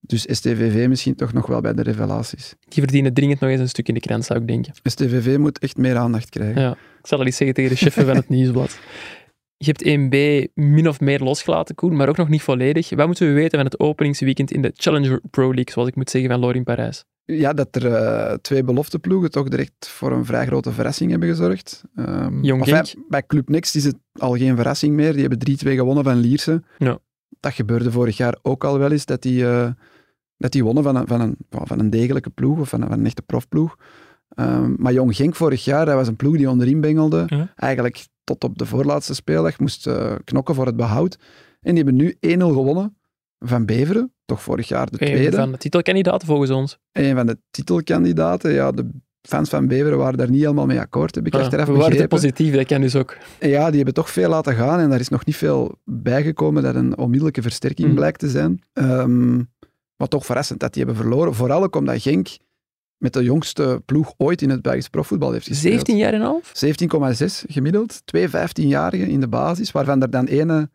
Dus 0.00 0.22
STVV 0.30 0.88
misschien 0.88 1.14
toch 1.14 1.32
nog 1.32 1.46
wel 1.46 1.60
bij 1.60 1.72
de 1.74 1.82
revelaties. 1.82 2.54
Die 2.68 2.82
verdienen 2.82 3.14
dringend 3.14 3.40
nog 3.40 3.50
eens 3.50 3.60
een 3.60 3.68
stuk 3.68 3.88
in 3.88 3.94
de 3.94 4.00
krant, 4.00 4.24
zou 4.24 4.40
ik 4.40 4.46
denken. 4.46 4.72
STVV 4.82 5.36
moet 5.38 5.58
echt 5.58 5.76
meer 5.76 5.96
aandacht 5.96 6.28
krijgen. 6.28 6.60
Ja. 6.62 6.70
Ik 6.72 7.06
zal 7.06 7.18
dat 7.18 7.26
eens 7.26 7.36
zeggen 7.36 7.56
tegen 7.56 7.70
de 7.70 7.76
chef 7.76 7.94
van 7.94 8.16
het 8.16 8.28
nieuwsblad. 8.36 8.78
Je 9.56 9.72
hebt 9.76 9.82
1B 9.84 10.48
min 10.54 10.88
of 10.88 11.00
meer 11.00 11.20
losgelaten, 11.20 11.74
Koen, 11.74 11.96
maar 11.96 12.08
ook 12.08 12.16
nog 12.16 12.28
niet 12.28 12.42
volledig. 12.42 12.90
Wat 12.90 13.06
moeten 13.06 13.26
we 13.26 13.32
weten 13.32 13.56
van 13.58 13.64
het 13.66 13.78
openingsweekend 13.80 14.50
in 14.50 14.62
de 14.62 14.70
Challenger 14.74 15.20
Pro 15.30 15.46
League, 15.46 15.72
zoals 15.72 15.88
ik 15.88 15.96
moet 15.96 16.10
zeggen, 16.10 16.30
van 16.30 16.40
Lorin 16.40 16.64
Parijs? 16.64 17.04
Ja, 17.26 17.52
dat 17.52 17.76
er 17.76 17.94
eh, 17.94 18.34
twee 18.34 18.64
belofteploegen 18.64 19.30
toch 19.30 19.48
direct 19.48 19.88
voor 19.88 20.12
een 20.12 20.24
vrij 20.24 20.46
grote 20.46 20.72
verrassing 20.72 21.10
hebben 21.10 21.28
gezorgd. 21.28 21.82
Ehm, 21.96 22.42
Jong 22.42 22.66
enfin, 22.66 23.04
bij 23.08 23.26
Club 23.26 23.48
Next 23.48 23.74
is 23.74 23.84
het 23.84 23.96
al 24.12 24.36
geen 24.36 24.56
verrassing 24.56 24.94
meer. 24.94 25.12
Die 25.12 25.20
hebben 25.20 25.38
3-2 25.38 25.74
gewonnen 25.74 26.04
van 26.04 26.16
Lierse. 26.16 26.62
Ja. 26.78 26.98
Dat 27.40 27.52
gebeurde 27.52 27.92
vorig 27.92 28.16
jaar 28.16 28.38
ook 28.42 28.64
al 28.64 28.78
wel 28.78 28.90
eens, 28.90 29.06
dat 29.06 29.22
die, 29.22 29.46
eh, 29.46 29.70
dat 30.36 30.52
die 30.52 30.64
wonnen 30.64 30.82
van 30.82 30.96
een, 30.96 31.06
van, 31.06 31.20
een, 31.20 31.36
van 31.50 31.78
een 31.78 31.90
degelijke 31.90 32.30
ploeg, 32.30 32.58
of 32.58 32.68
van 32.68 32.82
een, 32.82 32.88
van 32.88 32.98
een 32.98 33.06
echte 33.06 33.22
profploeg. 33.22 33.76
Ehm, 34.28 34.74
maar 34.76 34.92
Jong 34.92 35.16
Genk 35.16 35.34
vorig 35.34 35.64
jaar, 35.64 35.86
dat 35.86 35.94
was 35.94 36.08
een 36.08 36.16
ploeg 36.16 36.36
die 36.36 36.50
onderin 36.50 36.80
bengelde. 36.80 37.22
Ja. 37.26 37.52
Eigenlijk 37.56 38.06
tot 38.24 38.44
op 38.44 38.58
de 38.58 38.66
voorlaatste 38.66 39.14
speeldag 39.14 39.58
moest 39.58 39.86
eh, 39.86 40.14
knokken 40.24 40.54
voor 40.54 40.66
het 40.66 40.76
behoud. 40.76 41.18
En 41.60 41.74
die 41.74 41.84
hebben 41.84 41.96
nu 41.96 42.16
1-0 42.20 42.52
gewonnen 42.52 42.96
van 43.38 43.66
Beveren. 43.66 44.13
Toch 44.24 44.42
vorig 44.42 44.68
jaar 44.68 44.90
de 44.90 44.92
Een 45.06 45.06
tweede. 45.14 45.36
van 45.36 45.52
de 45.52 45.58
titelkandidaten 45.58 46.26
volgens 46.28 46.50
ons. 46.50 46.78
Een 46.92 47.14
van 47.16 47.26
de 47.26 47.38
titelkandidaten. 47.50 48.52
Ja, 48.52 48.70
de 48.72 48.88
fans 49.22 49.48
van 49.48 49.66
Beveren 49.68 49.98
waren 49.98 50.18
daar 50.18 50.30
niet 50.30 50.40
helemaal 50.40 50.66
mee 50.66 50.80
akkoord, 50.80 51.14
heb 51.14 51.26
ik 51.26 51.34
Ah, 51.34 51.40
achteraf 51.40 51.66
we 51.66 51.72
waren 51.72 51.96
te 51.96 52.06
positief, 52.06 52.54
dat 52.54 52.66
kan 52.66 52.80
dus 52.80 52.96
ook. 52.96 53.16
Ja, 53.40 53.66
die 53.66 53.76
hebben 53.76 53.94
toch 53.94 54.10
veel 54.10 54.28
laten 54.28 54.54
gaan 54.54 54.78
en 54.80 54.90
daar 54.90 55.00
is 55.00 55.08
nog 55.08 55.24
niet 55.24 55.36
veel 55.36 55.78
bijgekomen 55.84 56.62
dat 56.62 56.74
een 56.74 56.98
onmiddellijke 56.98 57.42
versterking 57.42 57.86
Mhm. 57.88 57.96
blijkt 57.96 58.18
te 58.18 58.28
zijn. 58.28 58.60
Ehm 58.72 59.36
maar 59.96 60.08
toch 60.08 60.24
verrassend 60.26 60.60
dat 60.60 60.72
die 60.74 60.84
hebben 60.84 61.02
verloren. 61.02 61.34
Vooral 61.34 61.62
ook 61.62 61.76
omdat 61.76 62.02
Genk 62.02 62.28
met 62.96 63.12
de 63.12 63.22
jongste 63.22 63.82
ploeg 63.84 64.14
ooit 64.16 64.42
in 64.42 64.50
het 64.50 64.62
Belgisch 64.62 64.88
profvoetbal 64.88 65.32
heeft 65.32 65.46
gespeeld. 65.46 65.72
17 65.72 65.96
jaar 65.96 66.12
en 66.12 66.20
een 66.20 66.26
half? 66.26 66.50
17,6 66.52 67.44
gemiddeld. 67.48 68.02
Twee 68.04 68.28
15-jarigen 68.28 69.08
in 69.08 69.20
de 69.20 69.28
basis, 69.28 69.72
waarvan 69.72 70.02
er 70.02 70.10
dan 70.10 70.26
ene 70.26 70.70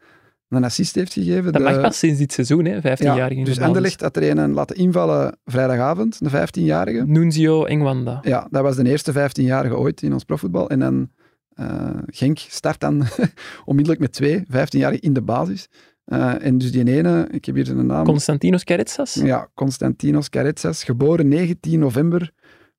een 0.50 0.64
assist 0.64 0.96
heeft 0.96 1.14
gegeven. 1.14 1.44
Dat 1.44 1.54
De- 1.54 1.60
mag 1.70 1.82
pas 1.82 1.98
sinds 2.00 2.20
dit 2.20 2.34
seizoen, 2.34 2.66
hè, 2.66 2.82
15 2.82 3.08
ja, 3.08 3.16
jaar 3.16 3.32
in 3.32 3.44
de 3.44 3.44
Dus. 3.44 3.60
Anderlecht 3.60 4.02
had 4.02 4.16
er 4.16 4.38
een 4.38 4.54
laten 4.54 4.76
invallen 4.76 5.38
vrijdagavond, 5.46 6.20
de 6.20 6.30
15-jarige. 6.30 7.04
Nunzio 7.06 7.66
Engwanda. 7.66 8.20
Ja, 8.24 8.48
dat 8.52 8.62
was 8.62 8.76
de 8.76 8.90
eerste 8.90 9.14
15-jarige 9.14 9.78
ooit 9.78 10.02
in 10.02 10.14
ons 10.14 10.24
profvoetbal. 10.24 10.70
En 10.70 10.80
dan 10.80 11.10
eh, 11.54 11.90
Genk 12.06 12.38
start 12.38 12.80
dan 12.80 13.04
onmiddellijk 13.66 14.02
met 14.02 14.14
twee 14.14 14.44
15-jarigen 14.52 15.00
in 15.00 15.14
de 15.14 15.22
basis. 15.22 15.68
Eh, 16.06 16.46
en 16.46 16.58
dus 16.58 16.72
die 16.72 16.94
ene, 16.94 17.28
ik 17.32 17.46
heb 17.46 17.56
hier 17.56 17.66
zijn 17.66 17.86
naam. 17.86 18.06
Constantinos 18.06 18.64
Caretsas? 18.64 19.14
ja, 19.14 19.50
Constantinos 19.54 20.30
Caretsas, 20.30 20.84
geboren 20.84 21.28
19 21.28 21.80
november 21.80 22.32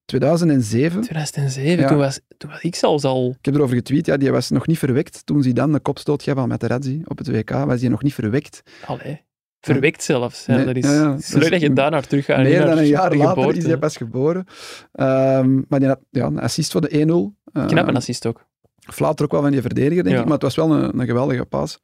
2007. 0.05 1.01
2007, 1.03 1.79
Ja. 1.83 1.89
toen, 1.89 1.99
was, 1.99 2.21
toen 2.39 2.51
was 2.51 2.61
ik 2.61 2.75
zelfs 2.75 3.05
al... 3.05 3.35
Ik 3.39 3.45
heb 3.45 3.55
erover 3.55 3.77
getweet, 3.77 4.07
ja, 4.07 4.17
die 4.17 4.31
was 4.31 4.51
nog 4.51 4.67
niet 4.67 4.79
verwekt 4.79 5.27
toen 5.27 5.41
hij 5.43 5.53
dan 5.53 5.73
de 5.73 5.81
kopstoot 5.81 6.23
gaf 6.23 6.37
aan 6.37 6.49
Materazzi 6.49 7.01
op 7.05 7.19
het 7.19 7.29
WK. 7.29 7.51
Was 7.51 7.81
hij 7.81 7.89
nog 7.91 8.03
niet 8.03 8.15
verwekt. 8.15 8.63
Allee. 8.87 9.23
verwekt 9.61 10.03
zelfs. 10.03 10.47
hè. 10.47 10.57
Nee, 10.57 10.65
Dat 10.65 10.77
is, 10.77 10.85
ja, 10.85 10.93
ja. 10.93 11.11
het 11.13 11.21
is 11.21 11.29
Dat 11.29 11.49
leuk 11.49 11.61
je 11.61 11.73
daar 11.73 11.91
naar 11.91 12.07
terug 12.07 12.25
gaat. 12.25 12.43
Meer 12.43 12.65
dan 12.67 12.79
een 12.79 12.87
jaar 12.87 13.11
de 13.11 13.17
later 13.17 13.35
geboorte. 13.35 13.59
is 13.59 13.65
hij 13.65 13.79
pas 13.79 13.97
geboren. 13.97 14.45
Ehm, 14.93 15.61
maar 15.69 15.79
die 15.79 15.89
had 15.89 16.01
ja, 16.11 16.25
een 16.27 16.41
assist 16.41 16.73
voor 16.73 16.81
de 16.81 16.89
1-0. 16.89 17.51
Ehm, 17.53 17.67
Knap 17.67 17.89
een 17.89 17.97
assist 17.97 18.27
ook. 18.27 18.49
Flaut 18.93 19.19
er 19.19 19.25
ook 19.25 19.31
wel 19.33 19.41
van 19.43 19.51
die 19.51 19.61
verdediger, 19.61 20.03
denk 20.03 20.15
Ja. 20.15 20.21
ik. 20.21 20.25
Maar 20.25 20.35
het 20.35 20.43
was 20.43 20.55
wel 20.55 20.71
een, 20.73 21.01
een 21.01 21.07
geweldige 21.07 21.45
pas. 21.45 21.79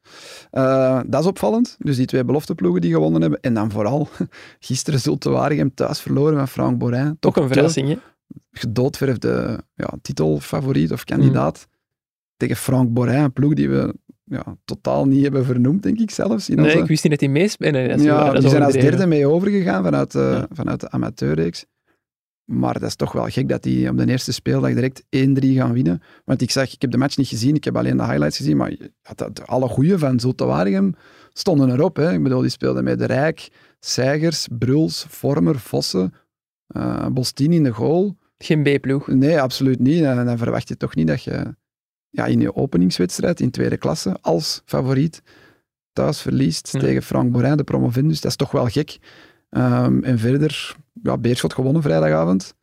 Eh, 0.50 1.00
dat 1.06 1.20
is 1.20 1.26
opvallend. 1.26 1.76
Dus 1.78 1.96
die 1.96 2.06
twee 2.06 2.24
belofteploegen 2.24 2.80
die 2.80 2.92
gewonnen 2.92 3.20
hebben. 3.20 3.40
En 3.40 3.54
dan 3.54 3.70
vooral 3.70 4.08
gisteren 4.58 5.00
Zulte 5.00 5.30
Waregem 5.30 5.74
thuis 5.74 6.00
verloren 6.00 6.36
met 6.36 6.48
Frank 6.48 6.78
Borin. 6.78 7.16
Toch 7.20 7.36
een 7.36 7.42
de 7.48 7.52
verrassing, 7.54 7.88
hè? 7.88 7.96
gedoodverfde 8.50 9.60
ja, 9.74 9.90
titelfavoriet 10.02 10.92
of 10.92 11.04
kandidaat. 11.04 11.66
Tegen 12.36 12.56
Frank 12.56 12.92
Borin, 12.92 13.14
een 13.18 13.32
ploeg 13.32 13.54
die 13.54 13.68
we 13.68 13.94
ja, 14.24 14.56
totaal 14.64 15.04
niet 15.06 15.22
hebben 15.22 15.44
vernoemd, 15.44 15.82
denk 15.82 15.98
ik 16.00 16.10
zelfs. 16.10 16.48
In 16.50 16.56
Nee, 16.56 16.64
onze- 16.64 16.78
ik 16.78 16.86
wist 16.86 17.02
niet 17.02 17.12
dat 17.88 18.00
is 18.00 18.06
waar, 18.06 18.34
ja, 18.34 18.40
die 18.40 18.48
zijn 18.48 18.62
als 18.62 18.72
derde 18.72 19.06
mee 19.06 19.26
overgegaan 19.26 19.82
vanuit, 19.84 20.12
Ja. 20.12 20.46
vanuit 20.52 20.80
de 20.80 20.90
amateurreeks. 20.90 21.64
Maar 22.46 22.72
dat 22.72 22.88
is 22.88 22.94
toch 22.94 23.12
wel 23.12 23.28
gek 23.28 23.48
dat 23.48 23.62
die 23.62 23.90
op 23.90 23.96
de 23.96 24.08
eerste 24.08 24.32
speeldag 24.32 24.72
direct 24.72 25.02
1-3 25.02 25.06
gaan 25.40 25.72
winnen. 25.72 26.02
Want 26.24 26.42
ik 26.42 26.50
zeg, 26.50 26.72
ik 26.72 26.80
heb 26.80 26.90
de 26.90 26.98
match 26.98 27.16
niet 27.16 27.28
gezien, 27.28 27.54
ik 27.54 27.64
heb 27.64 27.76
alleen 27.76 27.96
de 27.96 28.04
highlights 28.04 28.36
gezien, 28.36 28.56
maar 28.56 28.76
alle 29.44 29.68
goeie 29.68 29.98
van 29.98 30.20
Zulte 30.20 30.44
Waregem 30.44 30.94
stonden 31.32 31.70
erop. 31.70 31.96
Hè. 31.96 32.12
Ik 32.12 32.22
bedoel, 32.22 32.40
die 32.40 32.50
speelden 32.50 32.84
met 32.84 32.98
De 32.98 33.04
Rijk, 33.04 33.48
Seigers, 33.80 34.46
Bruls, 34.58 35.06
Vormer, 35.08 35.58
Vossen, 35.58 36.12
Bostini 37.12 37.56
in 37.56 37.64
de 37.64 37.72
goal. 37.72 38.16
Geen 38.38 38.62
B-ploeg. 38.62 39.06
Nee, 39.06 39.40
absoluut 39.40 39.78
niet. 39.78 40.02
En 40.02 40.24
dan 40.24 40.38
verwacht 40.38 40.68
je 40.68 40.76
toch 40.76 40.94
niet 40.94 41.06
dat 41.06 41.22
je 41.22 41.54
ja, 42.10 42.26
in 42.26 42.40
je 42.40 42.54
openingswedstrijd 42.54 43.40
in 43.40 43.50
tweede 43.50 43.76
klasse 43.76 44.16
als 44.20 44.62
favoriet 44.64 45.22
thuis 45.92 46.20
verliest 46.20 46.70
tegen 46.70 47.02
Frank 47.02 47.32
Borin, 47.32 47.56
de 47.56 47.64
promovendus. 47.64 48.20
Dat 48.20 48.30
is 48.30 48.36
toch 48.36 48.50
wel 48.50 48.66
gek. 48.66 48.98
Ehm, 49.48 50.02
en 50.02 50.18
verder, 50.18 50.76
ja, 51.02 51.18
Beerschot 51.18 51.54
gewonnen 51.54 51.82
vrijdagavond. 51.82 52.54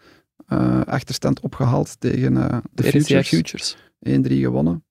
Eh, 0.47 0.81
achterstand 0.81 1.39
opgehaald 1.39 1.95
tegen 1.99 2.37
eh, 2.37 2.57
de 2.71 2.83
Futures. 2.83 3.27
Futures. 3.27 3.77
1-3 3.99 4.41
gewonnen. 4.41 4.83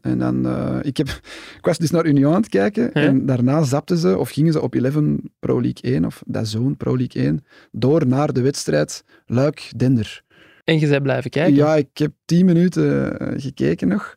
En 0.00 0.18
dan, 0.18 0.46
eh, 0.46 0.78
ik, 0.82 0.96
heb, 0.96 1.08
ik 1.58 1.64
was 1.64 1.78
dus 1.78 1.90
naar 1.90 2.06
Union 2.06 2.34
aan 2.34 2.40
het 2.40 2.50
kijken 2.50 2.92
en 2.92 3.26
daarna 3.26 3.62
zapten 3.62 3.98
ze, 3.98 4.18
of 4.18 4.30
gingen 4.30 4.52
ze 4.52 4.60
op 4.60 4.74
11 4.74 4.94
Pro 5.38 5.60
League 5.60 5.92
1, 5.92 6.04
of 6.04 6.22
Dazone 6.26 6.74
Pro 6.74 6.96
League 6.96 7.22
1, 7.22 7.44
door 7.70 8.06
naar 8.06 8.32
de 8.32 8.40
wedstrijd 8.40 9.04
Luik-Dender. 9.26 10.22
En 10.64 10.78
je 10.80 10.88
bent 10.88 11.02
blijven 11.02 11.30
kijken. 11.30 11.54
Ja, 11.54 11.76
ik 11.76 11.98
heb 11.98 12.12
tien 12.24 12.44
minuten 12.44 13.16
gekeken 13.40 13.88
nog. 13.88 14.14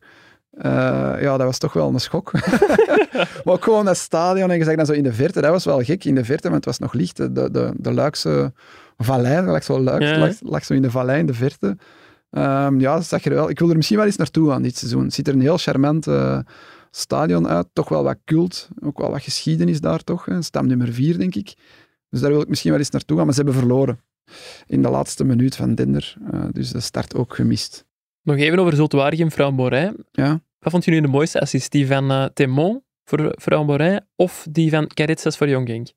Eh, 0.56 0.70
ja, 1.20 1.36
dat 1.36 1.46
was 1.46 1.58
toch 1.58 1.72
wel 1.72 1.88
een 1.88 2.00
schok. 2.00 2.32
maar 3.44 3.54
ook 3.54 3.64
gewoon 3.64 3.84
dat 3.84 3.96
stadion 3.96 4.50
en 4.50 4.58
je 4.58 4.64
zag 4.64 4.76
dan 4.76 4.86
zo 4.86 4.92
in 4.92 5.02
de 5.02 5.12
verte, 5.12 5.40
dat 5.40 5.50
was 5.50 5.64
wel 5.64 5.82
gek 5.82 6.04
in 6.04 6.14
de 6.14 6.24
verte, 6.24 6.50
want 6.50 6.54
het 6.54 6.64
was 6.64 6.78
nog 6.78 6.92
licht. 6.92 7.16
De, 7.16 7.32
de, 7.50 7.72
de 7.76 7.92
Luikse 7.92 8.52
vallei, 8.96 9.46
lag 9.46 9.64
zo, 9.64 9.80
Luik, 9.80 10.02
Ja. 10.02 10.18
lag, 10.18 10.34
lag 10.40 10.64
zo 10.64 10.74
in 10.74 10.82
de 10.82 10.90
vallei 10.90 11.18
in 11.18 11.26
de 11.26 11.34
verte. 11.34 11.76
Ehm, 12.30 12.80
ja, 12.80 12.94
dat 12.94 13.04
zag 13.04 13.22
je 13.22 13.30
wel. 13.30 13.50
Ik 13.50 13.58
wil 13.58 13.68
er 13.70 13.76
misschien 13.76 13.96
wel 13.96 14.06
eens 14.06 14.16
naartoe 14.16 14.50
gaan 14.50 14.62
dit 14.62 14.76
seizoen. 14.76 15.04
Het 15.04 15.14
ziet 15.14 15.28
er 15.28 15.34
een 15.34 15.40
heel 15.40 15.58
charmant 15.58 16.06
eh, 16.06 16.38
stadion 16.90 17.48
uit. 17.48 17.66
Toch 17.72 17.88
wel 17.88 18.02
wat 18.02 18.16
cult. 18.24 18.68
Ook 18.82 18.98
wel 18.98 19.10
wat 19.10 19.22
geschiedenis 19.22 19.80
daar 19.80 20.04
toch. 20.04 20.24
Hè. 20.24 20.42
Stam 20.42 20.66
nummer 20.66 20.92
vier, 20.92 21.18
denk 21.18 21.34
ik. 21.34 21.54
Dus 22.10 22.20
daar 22.20 22.30
wil 22.30 22.40
ik 22.40 22.48
misschien 22.48 22.70
wel 22.70 22.80
eens 22.80 22.90
naartoe 22.90 23.16
gaan. 23.16 23.26
Maar 23.26 23.34
ze 23.34 23.42
hebben 23.42 23.60
verloren 23.60 24.00
in 24.66 24.82
de 24.82 24.88
laatste 24.88 25.24
minuut 25.24 25.56
van 25.56 25.74
Dinder. 25.74 26.16
Eh, 26.32 26.44
dus 26.52 26.70
de 26.70 26.80
start 26.80 27.14
ook 27.14 27.34
gemist. 27.34 27.84
Nog 28.26 28.36
even 28.36 28.58
over 28.58 28.72
Zulte 28.76 28.96
Waregem, 28.96 29.30
Vrouw 29.30 29.52
Borin. 29.52 29.96
Ja. 30.12 30.40
Wat 30.58 30.72
vond 30.72 30.84
je 30.84 30.90
nu 30.90 31.00
de 31.00 31.08
mooiste 31.08 31.40
assist? 31.40 31.72
Die 31.72 31.86
van 31.86 32.10
eh 32.10 32.24
Temon 32.34 32.82
voor 33.04 33.32
Vrouw 33.36 33.64
Borin 33.64 34.00
of 34.16 34.46
die 34.50 34.70
van 34.70 34.86
Caritsas 34.86 35.36
voor 35.36 35.48
Jong 35.48 35.68
Genk? 35.68 35.88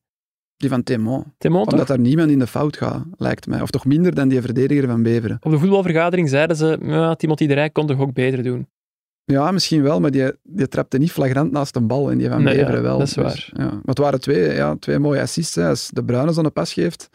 Die 0.58 0.70
van 0.70 0.84
Temon. 0.84 1.24
Temon 1.38 1.64
toch? 1.64 1.72
Omdat 1.72 1.88
daar 1.88 2.00
niemand 2.00 2.32
in 2.32 2.40
de 2.40 2.48
fout 2.48 2.78
gaat, 2.78 3.04
lijkt 3.18 3.48
mij. 3.48 3.62
Of 3.62 3.70
toch 3.70 3.86
minder 3.86 4.14
dan 4.16 4.28
die 4.28 4.42
verdediger 4.42 4.88
van 4.88 5.04
Beveren. 5.04 5.38
Op 5.42 5.52
de 5.52 5.60
voetbalvergadering 5.60 6.30
zeiden 6.30 6.56
ze, 6.56 6.78
ja, 6.82 7.16
Timothy 7.16 7.48
de 7.48 7.54
Rijk 7.54 7.74
kon 7.74 7.88
toch 7.88 8.00
ook 8.00 8.14
beter 8.14 8.44
doen. 8.44 8.68
Ja, 9.26 9.52
misschien 9.52 9.82
wel, 9.82 10.00
maar 10.00 10.12
die, 10.12 10.32
die 10.44 10.68
trapte 10.68 10.98
niet 10.98 11.12
flagrant 11.12 11.52
naast 11.52 11.76
een 11.76 11.88
bal 11.88 12.12
en 12.12 12.18
die 12.18 12.30
van 12.30 12.44
Nee, 12.44 12.56
ja, 12.56 12.60
Beveren 12.62 12.82
wel. 12.84 12.98
dat 12.98 13.08
is 13.08 13.14
Dus, 13.14 13.24
waar. 13.24 13.50
ja. 13.66 13.72
Maar 13.72 13.82
het 13.84 13.98
waren 13.98 14.22
twee, 14.22 14.54
ja, 14.54 14.76
twee 14.80 15.00
mooie 15.00 15.22
assists. 15.22 15.56
hè. 15.56 15.68
Als 15.68 15.90
de 15.94 16.04
Bruyne 16.04 16.34
zo'n 16.34 16.52
pas 16.54 16.74
geeft, 16.74 17.10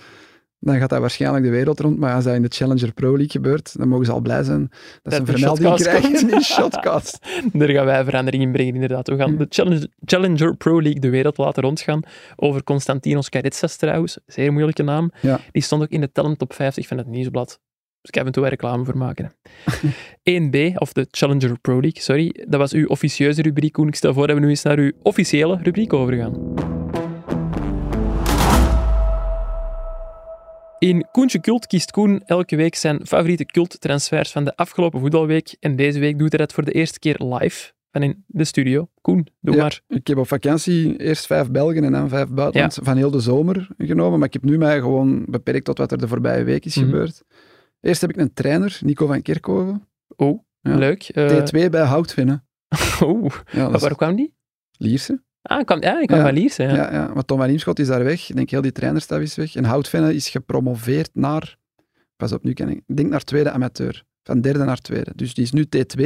dan 0.64 0.78
gaat 0.78 0.90
dat 0.90 1.00
waarschijnlijk 1.00 1.44
de 1.44 1.50
wereld 1.50 1.80
rond. 1.80 1.98
Maar 1.98 2.14
als 2.14 2.24
dat 2.24 2.34
in 2.34 2.42
de 2.42 2.48
Challenger 2.48 2.92
Pro 2.92 3.08
League 3.08 3.30
gebeurt, 3.30 3.78
dan 3.78 3.88
mogen 3.88 4.06
ze 4.06 4.12
al 4.12 4.20
blij 4.20 4.42
zijn 4.42 4.70
dat, 5.02 5.12
ze 5.12 5.18
een 5.18 5.24
de 5.24 5.32
vermelding 5.32 5.74
krijgen 5.74 6.30
in 6.30 6.40
Shotcast. 6.40 7.18
Daar 7.52 7.68
gaan 7.68 7.84
wij 7.84 8.04
verandering 8.04 8.42
in 8.42 8.52
brengen, 8.52 8.74
inderdaad. 8.74 9.08
We 9.08 9.16
gaan 9.16 9.36
de 9.36 9.46
Challenger, 9.48 9.88
Challenger 10.04 10.56
Pro 10.56 10.82
League 10.82 11.00
de 11.00 11.10
wereld 11.10 11.36
laten 11.38 11.62
rondgaan. 11.62 12.00
Over 12.36 12.64
Constantinos 12.64 13.28
Caritsas 13.28 13.76
trouwens. 13.76 14.18
Zeer 14.26 14.52
moeilijke 14.52 14.82
naam. 14.82 15.12
Ja. 15.20 15.40
Die 15.52 15.62
stond 15.62 15.82
ook 15.82 15.88
in 15.88 16.00
de 16.00 16.12
talent 16.12 16.38
top 16.38 16.52
50 16.52 16.86
van 16.86 16.98
het 16.98 17.06
nieuwsblad. 17.06 17.60
Dus 18.00 18.12
ik 18.12 18.14
heb 18.14 18.26
en 18.26 18.32
toe 18.32 18.48
reclame 18.48 18.84
voor 18.84 18.96
maken. 18.96 19.32
hè. 20.24 20.40
1B, 20.40 20.76
of 20.76 20.92
de 20.92 21.06
Challenger 21.10 21.58
Pro 21.60 21.80
League, 21.80 22.02
sorry. 22.02 22.44
Dat 22.48 22.60
was 22.60 22.72
uw 22.72 22.86
officieuze 22.86 23.42
rubriek, 23.42 23.72
Koen. 23.72 23.88
Ik 23.88 23.94
stel 23.94 24.14
voor 24.14 24.26
dat 24.26 24.36
we 24.36 24.42
nu 24.42 24.48
eens 24.48 24.62
naar 24.62 24.78
uw 24.78 24.92
officiële 25.02 25.58
rubriek 25.62 25.92
overgaan. 25.92 26.83
In 30.84 31.06
Koentje 31.12 31.40
Cult 31.40 31.66
kiest 31.66 31.90
Koen 31.90 32.22
elke 32.24 32.56
week 32.56 32.74
zijn 32.74 33.06
favoriete 33.06 33.44
culttransfers 33.44 34.32
van 34.32 34.44
de 34.44 34.56
afgelopen 34.56 35.00
voetbalweek. 35.00 35.56
En 35.60 35.76
deze 35.76 35.98
week 35.98 36.18
doet 36.18 36.28
hij 36.30 36.38
dat 36.38 36.52
voor 36.52 36.64
de 36.64 36.72
eerste 36.72 36.98
keer 36.98 37.16
live 37.24 37.72
van 37.90 38.02
in 38.02 38.24
de 38.26 38.44
studio. 38.44 38.88
Koen, 39.00 39.26
doe 39.40 39.54
Ja. 39.54 39.60
maar. 39.60 39.80
Ik 39.88 40.06
heb 40.06 40.18
op 40.18 40.28
vakantie 40.28 40.96
eerst 40.96 41.26
vijf 41.26 41.50
Belgen 41.50 41.84
en 41.84 41.92
dan 41.92 42.08
vijf 42.08 42.28
buitenland 42.28 42.78
van 42.82 42.96
heel 42.96 43.10
de 43.10 43.20
zomer 43.20 43.68
genomen. 43.78 44.18
Maar 44.18 44.26
ik 44.28 44.32
heb 44.32 44.44
nu 44.44 44.58
mij 44.58 44.78
gewoon 44.80 45.24
beperkt 45.28 45.64
tot 45.64 45.78
wat 45.78 45.92
er 45.92 45.98
de 45.98 46.08
voorbije 46.08 46.44
week 46.44 46.64
is 46.64 46.76
Mhm. 46.76 46.84
gebeurd. 46.84 47.22
Eerst 47.80 48.00
heb 48.00 48.10
ik 48.10 48.16
een 48.16 48.32
trainer, 48.34 48.78
Nico 48.80 49.06
van 49.06 49.22
Kerkhoven. 49.22 49.88
Oh, 50.16 50.42
Ja. 50.60 50.74
leuk. 50.76 51.02
Eh, 51.08 51.36
T2 51.44 51.70
bij 51.70 51.84
Houtvinnen. 51.84 52.46
oh, 53.04 53.30
Ja, 53.52 53.64
dat 53.66 53.74
is 53.74 53.80
waar 53.82 53.96
kwam 53.96 54.16
die? 54.16 54.34
Lierse. 54.76 55.22
Ah, 55.46 55.60
ik 55.60 55.66
kwam, 55.66 55.82
ja, 55.82 56.00
ik 56.00 56.06
kwam 56.06 56.36
Ja. 56.36 56.42
Ja. 56.56 56.74
Ja. 56.74 56.92
Ja, 56.92 57.10
maar 57.14 57.24
Tom 57.24 57.38
van 57.38 57.46
Riemschot 57.46 57.78
is 57.78 57.86
daar 57.86 58.04
weg. 58.04 58.28
Ik 58.28 58.36
denk 58.36 58.50
heel 58.50 58.62
die 58.62 58.72
trainerstaf 58.72 59.20
is 59.20 59.34
weg. 59.34 59.54
En 59.56 59.64
Houtvinnen 59.64 60.14
is 60.14 60.28
gepromoveerd 60.28 61.10
naar... 61.12 61.56
Pas 62.16 62.32
op, 62.32 62.44
nu 62.44 62.52
kan 62.52 62.68
ik... 62.68 62.80
Ik 62.86 62.96
denk 62.96 63.08
naar 63.10 63.24
tweede 63.24 63.50
amateur. 63.50 64.04
Van 64.22 64.40
derde 64.40 64.64
naar 64.64 64.78
tweede. 64.80 65.12
Dus 65.14 65.34
die 65.34 65.44
is 65.44 65.52
nu 65.52 65.64
T2 65.76 66.04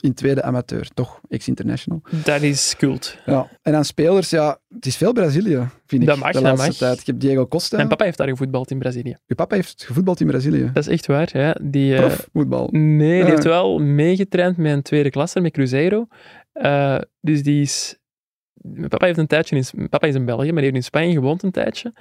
in 0.00 0.14
tweede 0.14 0.42
amateur. 0.42 0.88
Toch, 0.94 1.20
ex-international. 1.28 2.02
Dat 2.24 2.42
is 2.42 2.74
cult. 2.76 3.18
Ja. 3.26 3.48
En 3.62 3.74
aan 3.74 3.84
spelers, 3.84 4.30
ja... 4.30 4.58
Het 4.74 4.86
is 4.86 4.96
veel 4.96 5.12
Brazilië, 5.12 5.68
vind 5.86 6.02
ik. 6.02 6.08
Dat 6.08 6.16
mag, 6.18 6.26
de 6.26 6.32
dat 6.32 6.42
laatste 6.42 6.66
mag. 6.66 6.76
tijd. 6.76 7.00
Ik 7.00 7.06
heb 7.06 7.20
Diego 7.20 7.46
Costa. 7.46 7.76
Mijn 7.76 7.88
papa 7.88 8.04
heeft 8.04 8.18
daar 8.18 8.28
gevoetbald 8.28 8.70
in 8.70 8.78
Brazilië. 8.78 9.16
Je 9.26 9.34
papa 9.34 9.54
heeft 9.54 9.84
gevoetbald 9.84 10.20
in 10.20 10.26
Brazilië. 10.26 10.70
Dat 10.72 10.86
is 10.86 10.92
echt 10.92 11.06
waar. 11.06 11.28
Ja. 11.32 11.56
Die, 11.62 11.94
eh, 11.94 12.00
Profvoetbal. 12.06 12.68
Nee, 12.72 13.08
die 13.10 13.18
Ja. 13.24 13.24
heeft 13.26 13.44
wel 13.44 13.78
meegetraind 13.78 14.56
met 14.56 14.72
een 14.72 14.82
tweede 14.82 15.10
klasse, 15.10 15.40
met 15.40 15.52
Cruzeiro. 15.52 16.06
Eh, 16.52 16.98
dus 17.20 17.42
die 17.42 17.60
is... 17.62 17.96
Mijn 18.74 18.88
papa, 18.88 19.06
heeft 19.06 19.18
een 19.18 19.26
tijdje 19.26 19.56
in... 19.56 19.88
papa 19.88 20.06
is 20.06 20.14
in 20.14 20.24
België, 20.24 20.52
maar 20.52 20.62
heeft 20.62 20.74
in 20.74 20.82
Spanje 20.82 21.12
gewoond 21.12 21.42
een 21.42 21.50
tijdje. 21.50 21.92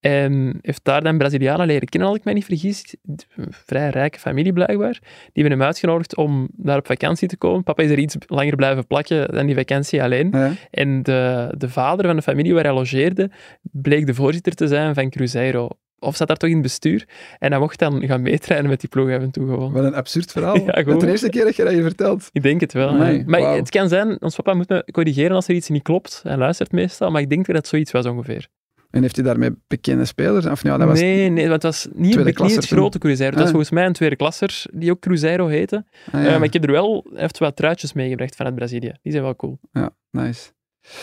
En 0.00 0.58
heeft 0.62 0.84
daar 0.84 1.02
dan 1.02 1.18
Brazilianen 1.18 1.66
leren 1.66 1.88
kennen, 1.88 2.08
als 2.08 2.18
ik 2.18 2.24
mij 2.24 2.34
niet 2.34 2.44
vergis. 2.44 2.96
Een 3.36 3.46
vrij 3.50 3.88
rijke 3.88 4.18
familie 4.18 4.52
blijkbaar. 4.52 4.98
Die 5.00 5.42
hebben 5.42 5.58
hem 5.58 5.62
uitgenodigd 5.62 6.16
om 6.16 6.48
daar 6.52 6.78
op 6.78 6.86
vakantie 6.86 7.28
te 7.28 7.36
komen. 7.36 7.62
Papa 7.62 7.82
is 7.82 7.90
er 7.90 7.98
iets 7.98 8.16
langer 8.26 8.56
blijven 8.56 8.86
plakken 8.86 9.32
dan 9.32 9.46
die 9.46 9.54
vakantie 9.54 10.02
alleen. 10.02 10.28
Ja. 10.32 10.52
En 10.70 11.02
de, 11.02 11.54
de 11.58 11.68
vader 11.68 12.06
van 12.06 12.16
de 12.16 12.22
familie 12.22 12.54
waar 12.54 12.64
hij 12.64 12.72
logeerde, 12.72 13.30
bleek 13.60 14.06
de 14.06 14.14
voorzitter 14.14 14.54
te 14.54 14.66
zijn 14.66 14.94
van 14.94 15.10
Cruzeiro. 15.10 15.68
Of 16.02 16.16
zat 16.16 16.28
daar 16.28 16.36
toch 16.36 16.48
in 16.48 16.54
het 16.54 16.64
bestuur. 16.64 17.08
En 17.38 17.50
hij 17.50 17.60
mocht 17.60 17.78
dan 17.78 18.06
gaan 18.06 18.22
meetrainen 18.22 18.70
met 18.70 18.80
die 18.80 18.88
ploeg 18.88 19.10
af 19.10 19.20
en 19.22 19.30
toe 19.30 19.46
gewoon. 19.46 19.72
Wat 19.72 19.84
een 19.84 19.94
absurd 19.94 20.32
verhaal. 20.32 20.56
Ja, 20.64 20.82
de 20.82 21.10
eerste 21.10 21.28
keer 21.28 21.44
dat 21.44 21.56
je 21.56 21.64
dat 21.64 21.72
je 21.72 21.82
vertelt. 21.82 22.28
Ik 22.32 22.42
denk 22.42 22.60
het 22.60 22.72
wel. 22.72 22.92
Maar 23.26 23.40
het 23.54 23.70
kan 23.70 23.88
zijn, 23.88 24.22
ons 24.22 24.34
papa 24.36 24.54
moet 24.54 24.68
me 24.68 24.84
corrigeren 24.92 25.34
als 25.34 25.48
er 25.48 25.54
iets 25.54 25.68
niet 25.68 25.82
klopt. 25.82 26.20
Hij 26.22 26.36
luistert 26.36 26.72
meestal, 26.72 27.10
maar 27.10 27.20
ik 27.20 27.28
denk 27.30 27.46
dat 27.46 27.56
het 27.56 27.66
zoiets 27.66 27.90
was 27.90 28.06
ongeveer. 28.06 28.48
En 28.90 29.02
heeft 29.02 29.16
hij 29.16 29.24
daarmee 29.24 29.50
bekende 29.66 30.04
spelers? 30.04 30.46
Of 30.46 30.62
ja, 30.62 30.76
dat 30.78 30.88
was... 30.88 31.00
nee, 31.00 31.28
nee, 31.28 31.48
want 31.48 31.62
het 31.62 31.72
was 31.72 31.88
niet, 31.94 32.14
het 32.14 32.66
grote 32.66 32.98
Cruzeiro. 32.98 33.30
Het 33.30 33.34
was 33.38 33.44
Ah. 33.44 33.50
volgens 33.50 33.70
mij 33.70 33.86
een 33.86 33.92
tweede 33.92 34.16
klasser, 34.16 34.64
die 34.72 34.90
ook 34.90 35.00
Cruzeiro 35.00 35.46
heette. 35.46 35.84
Ah, 36.12 36.24
Eh, 36.26 36.32
maar 36.32 36.42
ik 36.42 36.52
heb 36.52 36.64
er 36.64 36.72
wel, 36.72 37.10
heeft 37.14 37.38
wat 37.38 37.56
truitjes 37.56 37.92
meegebracht 37.92 38.36
vanuit 38.36 38.54
Brazilië. 38.54 38.92
Die 39.02 39.12
zijn 39.12 39.24
wel 39.24 39.36
cool. 39.36 39.58
Ja, 39.72 39.90
nice. 40.10 40.50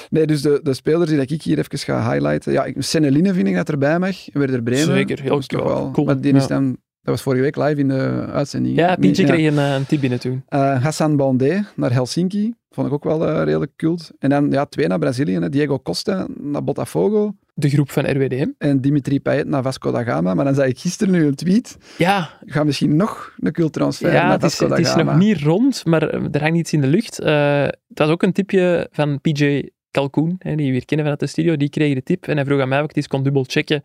Nee, 0.10 0.28
dus 0.28 0.42
de, 0.42 0.60
de 0.64 0.74
spelers 0.74 1.10
die 1.10 1.20
ik 1.20 1.42
hier 1.42 1.58
even 1.58 1.78
ga 1.80 2.12
highlighten. 2.12 2.52
Ja, 2.52 2.68
Seneline 2.78 3.34
vind 3.34 3.48
ik 3.48 3.56
dat 3.56 3.70
erbij 3.70 4.00
mag. 4.00 4.16
Werder 4.34 4.64
Bremen. 4.64 4.86
Zeker, 4.86 5.22
heel 5.22 5.42
wel 5.48 5.92
cool. 5.92 6.06
Maar 6.06 6.22
die 6.22 6.34
is 6.34 6.42
Ja. 6.42 6.48
dan... 6.48 6.78
Dat 7.02 7.14
was 7.14 7.22
vorige 7.22 7.42
week 7.42 7.56
live 7.56 7.80
in 7.80 7.88
de 7.88 8.26
uitzending. 8.32 8.76
Ja, 8.76 8.96
Pietje 8.96 9.24
kreeg 9.24 9.52
een, 9.52 9.58
eh, 9.58 9.74
een 9.74 9.86
tip 9.86 10.02
binnen 10.02 10.20
toen. 10.20 10.44
Eh, 10.48 10.84
Hassan 10.84 11.16
Bandé 11.16 11.64
naar 11.76 11.92
Helsinki. 11.94 12.54
Vond 12.70 12.88
ik 12.88 12.94
ook 12.94 13.04
wel 13.04 13.28
eh, 13.28 13.44
redelijk 13.44 13.72
cult. 13.76 14.12
En 14.20 14.30
dan 14.30 14.52
ja, 14.52 14.66
twee 14.66 14.88
naar 14.88 15.00
Brazilië. 15.00 15.34
Hè. 15.40 15.50
Diego 15.50 15.80
Costa 15.80 16.28
naar 16.40 16.64
Botafogo. 16.64 17.34
De 17.60 17.70
groep 17.70 17.91
van 17.91 18.05
RWDM. 18.12 18.47
En 18.57 18.82
Dimitri 18.82 19.22
Payet 19.22 19.47
naar 19.47 19.64
Vasco 19.64 19.91
da 19.91 20.03
Gama. 20.03 20.34
Maar 20.34 20.45
dan 20.45 20.55
zag 20.55 20.66
ik 20.66 20.80
gisteren 20.80 21.14
nu 21.14 21.26
een 21.26 21.36
tweet. 21.36 21.78
Ja, 21.97 22.30
Ga 22.45 22.64
misschien 22.64 22.95
nog 22.95 23.34
een 23.39 23.51
culttransfer 23.51 24.14
ja 24.14 24.22
naar 24.24 24.32
het, 24.32 24.43
is, 24.43 24.49
Vasco 24.49 24.68
da 24.68 24.76
het 24.76 24.86
is 24.86 24.91
Gama. 24.91 25.12
nog 25.12 25.22
niet 25.22 25.41
rond, 25.41 25.86
maar 25.86 26.10
eh, 26.10 26.22
er 26.32 26.41
hangt 26.41 26.57
iets 26.57 26.74
in 26.74 26.82
de 26.82 26.88
lucht. 26.88 27.20
Eh, 27.20 27.62
het 27.64 27.99
was 27.99 28.10
ook 28.10 28.24
een 28.24 28.34
tipje 28.34 28.88
van 28.91 29.22
PJ 29.22 29.70
Kalkoen, 29.91 30.36
hè, 30.39 30.55
die 30.55 30.66
we 30.66 30.72
weer 30.72 30.86
kennen 30.86 31.05
vanuit 31.05 31.20
de 31.20 31.28
studio, 31.28 31.57
die 31.57 31.70
kreeg 31.70 31.93
de 31.93 32.03
tip 32.03 32.28
en 32.28 32.36
hij 32.36 32.45
vroeg 32.45 32.62
aan 32.62 32.70
mij 32.70 32.78
of 32.78 32.84
ik 32.84 32.89
het 32.89 32.97
eens 32.97 33.07
kon 33.07 33.24
dubbel 33.24 33.43
checken 33.47 33.84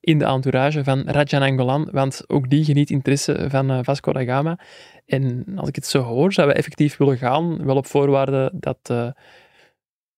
in 0.00 0.18
de 0.18 0.24
entourage 0.24 0.84
van 0.84 1.02
Rajan 1.06 1.42
Angolan, 1.42 1.88
want 1.92 2.24
ook 2.26 2.50
die 2.50 2.64
geniet 2.64 2.90
interesse 2.90 3.46
van 3.48 3.70
eh, 3.70 3.78
Vasco 3.82 4.12
da 4.12 4.24
Gama. 4.24 4.58
En 5.06 5.44
als 5.56 5.68
ik 5.68 5.74
het 5.74 5.86
zo 5.86 6.02
hoor, 6.02 6.32
zouden 6.32 6.56
we 6.56 6.62
effectief 6.62 6.96
willen 6.96 7.18
gaan, 7.18 7.64
wel 7.64 7.76
op 7.76 7.86
voorwaarde 7.86 8.52
dat, 8.54 8.78
eh, 8.82 9.08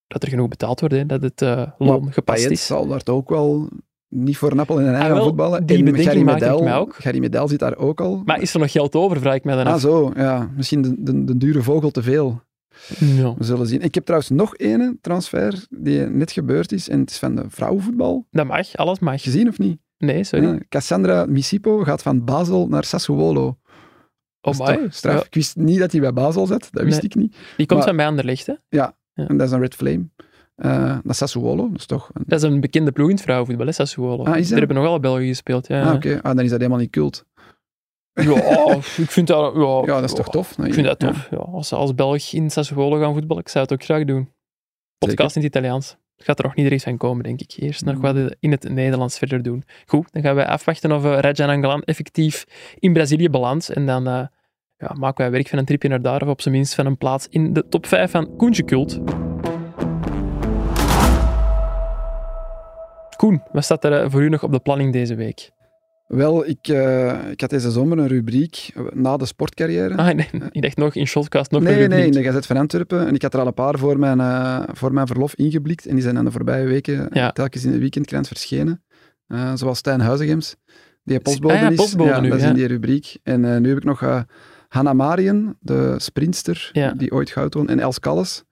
dat 0.09 0.23
er 0.23 0.29
genoeg 0.29 0.49
betaald 0.49 0.81
wordt, 0.81 0.95
hè, 0.95 1.07
dat 1.07 1.23
het 1.23 1.43
eh, 1.43 1.63
loon 1.79 2.13
gepast 2.13 2.39
Payet 2.39 2.51
is. 2.59 2.67
zal 2.67 2.87
daar 2.87 3.03
toch 3.03 3.17
ook 3.17 3.29
wel 3.29 3.69
niet 4.09 4.37
voor 4.37 4.51
een 4.51 4.59
appel 4.59 4.81
in 4.81 4.87
een 4.87 4.95
ei 4.95 5.11
Ah, 5.11 5.17
gaan 5.17 5.25
voetballen. 5.25 5.67
die 5.67 5.85
en 5.87 5.99
Gary 6.03 6.23
Medel, 6.23 6.63
mij 6.63 6.77
ook. 6.77 6.95
Gary 6.95 7.19
Medel 7.19 7.49
zit 7.49 7.59
daar 7.59 7.77
ook 7.77 8.01
al. 8.01 8.23
Maar 8.25 8.41
is 8.41 8.55
er 8.55 8.61
nog 8.61 8.71
geld 8.73 8.95
over, 8.95 9.21
vraag 9.21 9.35
ik 9.35 9.45
mij 9.45 9.55
dan 9.57 9.67
ah, 9.67 9.73
af. 9.73 9.81
zo, 9.81 10.13
ja. 10.17 10.51
Misschien 10.57 10.83
de, 10.83 10.95
de, 10.99 11.25
de 11.25 11.37
dure 11.37 11.63
vogel 11.63 11.91
te 11.91 12.03
veel. 12.03 12.41
Ja. 12.99 13.35
We 13.39 13.45
zullen 13.45 13.67
zien. 13.67 13.81
Ik 13.83 13.95
heb 13.95 14.05
trouwens 14.05 14.31
nog 14.31 14.57
ene 14.57 14.97
transfer 15.01 15.67
die 15.71 16.01
net 16.01 16.33
gebeurd 16.33 16.73
is. 16.73 16.89
En 16.89 17.01
het 17.01 17.11
is 17.11 17.19
van 17.19 17.35
de 17.35 17.45
vrouwenvoetbal. 17.49 18.27
Dat 18.31 18.47
mag, 18.47 18.77
alles 18.77 18.99
mag. 18.99 19.23
Gezien 19.23 19.49
of 19.49 19.59
niet? 19.59 19.79
Nee, 19.99 20.25
sorry. 20.25 20.47
Ja, 20.47 20.59
Cassandra 20.69 21.27
Misipo 21.27 21.83
gaat 21.83 22.03
van 22.03 22.25
Basel 22.25 22.69
naar 22.69 22.85
Sassuolo. 22.85 23.59
Dat 24.41 24.61
Oh, 24.61 24.67
my. 24.67 24.87
straf. 24.91 25.15
Ja, 25.19 25.25
Ik 25.25 25.35
wist 25.35 25.57
niet 25.57 25.79
dat 25.79 25.93
hij 25.93 26.01
bij 26.01 26.13
Basel 26.13 26.47
zat. 26.47 26.69
Dat 26.71 26.83
wist 26.85 26.97
Nee. 27.03 27.11
ik 27.11 27.15
niet. 27.15 27.37
die 27.57 27.67
komt 27.67 27.79
maar- 27.81 27.89
van 27.89 27.97
bij 27.97 28.07
Anderlecht, 28.07 28.47
hè? 28.47 28.55
En 29.27 29.37
dat 29.37 29.47
is 29.47 29.53
een 29.53 29.61
Red 29.61 29.75
Flame. 29.75 30.09
Eh 30.57 30.99
naar 31.03 31.15
Sassuolo. 31.15 31.69
Dat 31.71 31.79
is 31.79 31.87
toch... 31.87 32.11
Een... 32.13 32.23
Dat 32.27 32.43
is 32.43 32.51
een 32.51 32.61
bekende 32.61 32.93
ploeg 32.93 33.09
in 33.09 33.15
het 33.15 33.23
vrouwenvoetbal, 33.23 33.67
hè, 33.67 33.73
Sassuolo. 33.73 34.25
Ah, 34.25 34.37
is 34.37 34.41
dat? 34.41 34.49
Daar 34.49 34.59
hebben 34.59 34.77
nogal 34.77 35.01
België 35.01 35.27
gespeeld, 35.27 35.67
ja. 35.67 35.83
Ah, 35.83 35.95
oké. 35.95 36.21
Ah, 36.23 36.35
dan 36.35 36.45
is 36.45 36.51
dat 36.51 36.59
helemaal 36.59 36.81
niet 36.81 36.91
cult. 36.91 37.25
Ja, 38.13 38.75
ik 39.05 39.11
vind 39.11 39.27
dat... 39.27 39.55
Ja, 39.55 39.61
Ja, 39.61 40.01
dat 40.01 40.05
is 40.05 40.13
toch 40.13 40.29
tof? 40.29 40.59
Ik 40.59 40.75
vind 40.75 40.87
dat 40.87 40.99
tof. 40.99 41.29
Ja. 41.31 41.37
als 41.37 41.69
ze 41.69 41.77
als 41.77 41.95
Belg 41.95 42.33
in 42.33 42.51
Sassuolo 42.51 43.01
gaan 43.01 43.13
voetballen, 43.13 43.43
ik 43.43 43.49
zou 43.49 43.65
het 43.65 43.73
ook 43.73 43.85
graag 43.85 44.05
doen. 44.05 44.33
Podcast 44.99 45.37
in 45.37 45.43
het 45.43 45.51
Italiaans. 45.51 45.97
Het 46.17 46.27
gaat 46.27 46.39
er 46.39 46.45
nog 46.45 46.55
niet 46.55 46.65
direct 46.65 46.83
van 46.83 46.97
komen, 46.97 47.25
denk 47.25 47.41
ik. 47.41 47.55
Eerst 47.57 47.85
nog 47.85 47.97
wat 47.97 48.17
in 48.41 48.51
het 48.51 48.69
Nederlands 48.69 49.19
verder 49.19 49.43
doen. 49.43 49.65
Goed, 49.87 50.13
dan 50.13 50.23
gaan 50.23 50.35
wij 50.35 50.47
afwachten 50.47 50.93
of 50.93 51.05
uh, 51.05 51.19
Rajan 51.19 51.49
Angolan 51.49 51.83
effectief 51.83 52.47
in 52.79 52.93
Brazilië 52.93 53.31
belandt. 53.31 53.69
En 53.69 53.87
dan 53.87 54.07
eh, 54.07 54.27
ja, 54.79 54.95
maken 54.99 55.23
wij 55.23 55.31
werk 55.31 55.49
van 55.49 55.59
een 55.59 55.65
tripje 55.65 55.89
naar 55.89 56.03
daar, 56.03 56.23
of 56.23 56.29
op 56.29 56.41
zijn 56.41 56.55
minst 56.55 56.75
van 56.75 56.87
een 56.87 56.97
plaats 56.97 57.27
in 57.31 57.53
de 57.53 57.69
top 57.69 57.87
5 57.87 58.11
van 58.11 58.37
Koentje 58.37 58.65
Cult. 58.65 59.01
Koen, 63.17 63.43
wat 63.53 63.65
staat 63.65 63.85
er 63.85 63.93
eh, 63.93 64.11
voor 64.11 64.23
u 64.23 64.29
nog 64.29 64.43
op 64.43 64.53
de 64.53 64.59
planning 64.61 64.93
deze 64.93 65.15
week? 65.15 65.51
Wel, 66.07 66.47
ik, 66.49 66.69
eh, 66.69 67.31
ik 67.31 67.41
had 67.41 67.51
deze 67.51 67.71
zomer 67.71 67.99
een 67.99 68.07
rubriek 68.09 68.71
eh, 68.75 68.83
na 68.93 69.17
de 69.17 69.27
sportcarrière. 69.27 69.97
Ah, 69.97 70.15
nee, 70.15 70.29
ik 70.51 70.63
dacht 70.63 70.77
nog 70.77 70.95
in 70.95 71.07
Shotcast 71.07 71.51
nog 71.51 71.61
een 71.61 71.67
nee, 71.67 71.75
rubriek. 71.77 71.97
nee, 71.99 72.07
in 72.07 72.13
de 72.13 72.23
Gazet 72.23 72.47
van 72.47 72.57
Antwerpen. 72.57 73.07
En 73.07 73.15
ik 73.15 73.23
had 73.23 73.35
er 73.35 73.41
al 73.41 73.47
een 73.47 73.55
paar 73.55 73.79
voor 73.79 73.99
mijn, 73.99 74.21
voor 74.73 74.93
mijn 74.93 75.07
verlof 75.07 75.35
ingeblikt. 75.35 75.87
En 75.87 75.95
die 75.95 76.03
zijn 76.03 76.17
in 76.17 76.25
de 76.25 76.31
voorbije 76.31 76.67
weken 76.67 77.09
Ja. 77.13 77.31
telkens 77.31 77.65
in 77.65 77.73
de 77.73 77.79
weekendkrant 77.79 78.27
verschenen. 78.27 78.83
Zoals 79.55 79.79
Stijn 79.79 80.01
Huizegems, 80.01 80.57
die 81.05 81.21
postbode 81.21 81.55
Ah 81.55 81.61
ja, 81.61 81.69
is. 81.69 81.77
postbode 81.77 82.21
nu, 82.21 82.29
dat 82.29 82.37
is 82.39 82.43
ja. 82.45 82.49
in 82.51 82.55
die 82.57 82.67
rubriek. 82.67 83.17
En 83.23 83.41
nu 83.63 83.69
heb 83.69 83.77
ik 83.77 83.85
nog 83.85 84.25
Hanna 84.69 84.93
Marien, 84.93 85.57
de 85.61 85.95
sprinster, 85.99 86.71
Ja. 86.73 86.93
die 86.93 87.13
ooit 87.13 87.31
goud 87.31 87.55
won. 87.55 87.69
En 87.69 87.79
Els 87.81 88.01
Calles, 88.01 88.45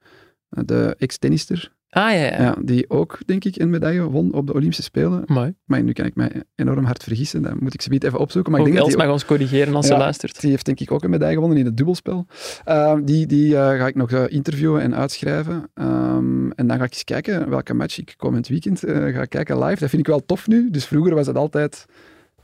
eh, 0.49 0.63
de 0.67 0.95
ex-tennister, 0.99 1.75
Ah, 1.97 2.13
ja, 2.13 2.19
ja. 2.19 2.43
ja, 2.43 2.57
die 2.63 2.91
ook, 2.91 3.19
denk 3.27 3.45
ik, 3.45 3.57
een 3.57 3.71
medaille 3.71 4.03
won 4.03 4.33
op 4.33 4.47
de 4.47 4.53
Olympische 4.55 4.83
Spelen. 4.83 5.23
Mooi. 5.27 5.55
Maar 5.65 5.83
nu 5.83 5.93
kan 5.93 6.05
ik 6.05 6.15
mij 6.15 6.43
enorm 6.55 6.85
hard 6.85 7.03
vergissen. 7.03 7.43
Dat 7.43 7.61
moet 7.61 7.75
ik 7.75 7.83
ze 7.83 7.91
even 7.91 8.19
opzoeken. 8.19 8.53
Maar 8.53 8.61
Ook 8.61 8.67
ik 8.67 8.73
denk 8.73 8.85
Els 8.85 8.95
dat 8.95 9.01
die 9.01 9.11
mag 9.11 9.21
ons 9.21 9.29
corrigeren 9.29 9.75
als 9.75 9.87
ze 9.87 9.97
luistert. 9.97 10.41
die 10.41 10.51
heeft 10.51 10.65
denk 10.65 10.81
ik 10.81 10.91
ook 10.91 11.05
een 11.05 11.11
medaille 11.11 11.35
gewonnen 11.35 11.59
in 11.59 11.65
het 11.65 11.77
dubbelspel. 11.77 12.27
Ehm, 12.65 13.05
die 13.05 13.27
die 13.27 13.57
eh, 13.57 13.79
ga 13.79 13.87
ik 13.87 13.95
nog 13.95 14.11
eh, 14.11 14.25
interviewen 14.29 14.83
en 14.83 14.95
uitschrijven. 14.95 15.71
Ehm, 15.75 16.51
en 16.51 16.67
dan 16.67 16.79
ga 16.79 16.85
ik 16.85 16.93
eens 16.93 17.05
kijken 17.05 17.49
welke 17.49 17.75
match 17.75 17.99
ik 17.99 18.15
komend 18.17 18.49
weekend 18.49 18.85
eh, 18.85 19.15
ga 19.15 19.25
kijken 19.25 19.59
live. 19.65 19.81
Dat 19.81 19.89
vind 19.91 20.03
ik 20.03 20.07
wel 20.09 20.25
tof 20.27 20.47
nu. 20.47 20.71
Dus 20.71 20.85
vroeger 20.85 21.15
was 21.15 21.27
het 21.27 21.37
altijd 21.37 21.87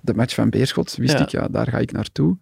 de 0.00 0.14
match 0.14 0.34
van 0.34 0.50
Beerschot. 0.50 0.96
Wist 0.96 1.20
ik, 1.20 1.28
ja, 1.28 1.48
daar 1.48 1.68
ga 1.68 1.78
ik 1.78 1.92
naartoe. 1.92 2.36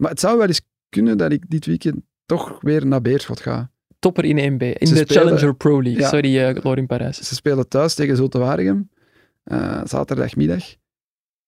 Maar 0.00 0.10
het 0.10 0.20
zou 0.20 0.38
wel 0.38 0.46
eens 0.46 0.60
kunnen 0.88 1.18
dat 1.18 1.32
ik 1.32 1.50
dit 1.50 1.66
weekend 1.66 1.96
toch 2.26 2.58
weer 2.60 2.86
naar 2.86 3.00
Beerschot 3.00 3.40
ga. 3.40 3.70
Topper 3.98 4.24
in 4.24 4.36
1B. 4.52 4.62
In 4.62 4.86
Ze 4.86 4.94
de 4.94 5.00
spelen- 5.00 5.06
Challenger 5.22 5.54
Pro 5.54 5.82
League. 5.82 6.00
Ja. 6.00 6.08
Sorry, 6.08 6.36
uh, 6.56 6.62
Lorin 6.62 6.86
Parijs. 6.86 7.16
Ze 7.28 7.34
spelen 7.34 7.68
thuis 7.68 7.94
tegen 7.94 8.16
Zulte 8.16 8.38
Waregem. 8.38 8.90
eh, 9.42 9.80
zaterdagmiddag. 9.84 10.64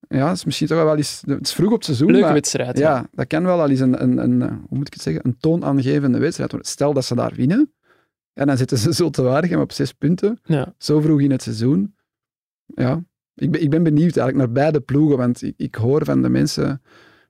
Ja, 0.08 0.26
het 0.28 0.36
is 0.36 0.44
misschien 0.44 0.66
toch 0.66 0.82
wel 0.82 0.96
eens... 0.96 1.22
Het 1.26 1.40
is 1.46 1.52
vroeg 1.52 1.68
op 1.68 1.74
het 1.76 1.84
seizoen, 1.84 2.06
Leuke 2.10 2.24
maar- 2.24 2.32
wedstrijd. 2.32 2.78
Ja, 2.78 3.08
dat 3.12 3.26
kan 3.26 3.44
wel 3.44 3.60
al 3.60 3.68
eens 3.70 3.80
een, 3.80 4.02
een, 4.02 4.18
een, 4.18 4.42
eh, 4.42 4.48
hoe 4.48 4.78
moet 4.78 4.86
ik 4.86 4.92
het 4.92 5.02
zeggen, 5.02 5.26
een 5.26 5.36
toonaangevende 5.38 6.18
wedstrijd 6.18 6.50
worden. 6.50 6.70
Stel 6.70 6.92
dat 6.92 7.04
ze 7.04 7.14
daar 7.14 7.32
winnen, 7.34 7.72
en 8.32 8.46
dan 8.46 8.56
zitten 8.56 8.78
ze 8.78 8.94
zo 8.94 9.10
te 9.10 9.22
Waregem 9.22 9.60
op 9.60 9.72
zes 9.72 9.92
punten, 9.92 10.38
Ja. 10.44 10.74
zo 10.78 11.00
vroeg 11.00 11.20
in 11.20 11.30
het 11.30 11.42
seizoen. 11.42 11.94
Ja, 12.66 13.04
ik 13.34 13.50
ben, 13.50 13.62
ik 13.62 13.70
ben 13.70 13.82
benieuwd 13.82 14.16
eigenlijk 14.16 14.36
naar 14.36 14.52
beide 14.62 14.80
ploegen, 14.80 15.16
want 15.16 15.42
ik, 15.42 15.54
ik 15.56 15.74
hoor 15.74 16.04
van 16.04 16.22
de 16.22 16.28
mensen 16.28 16.82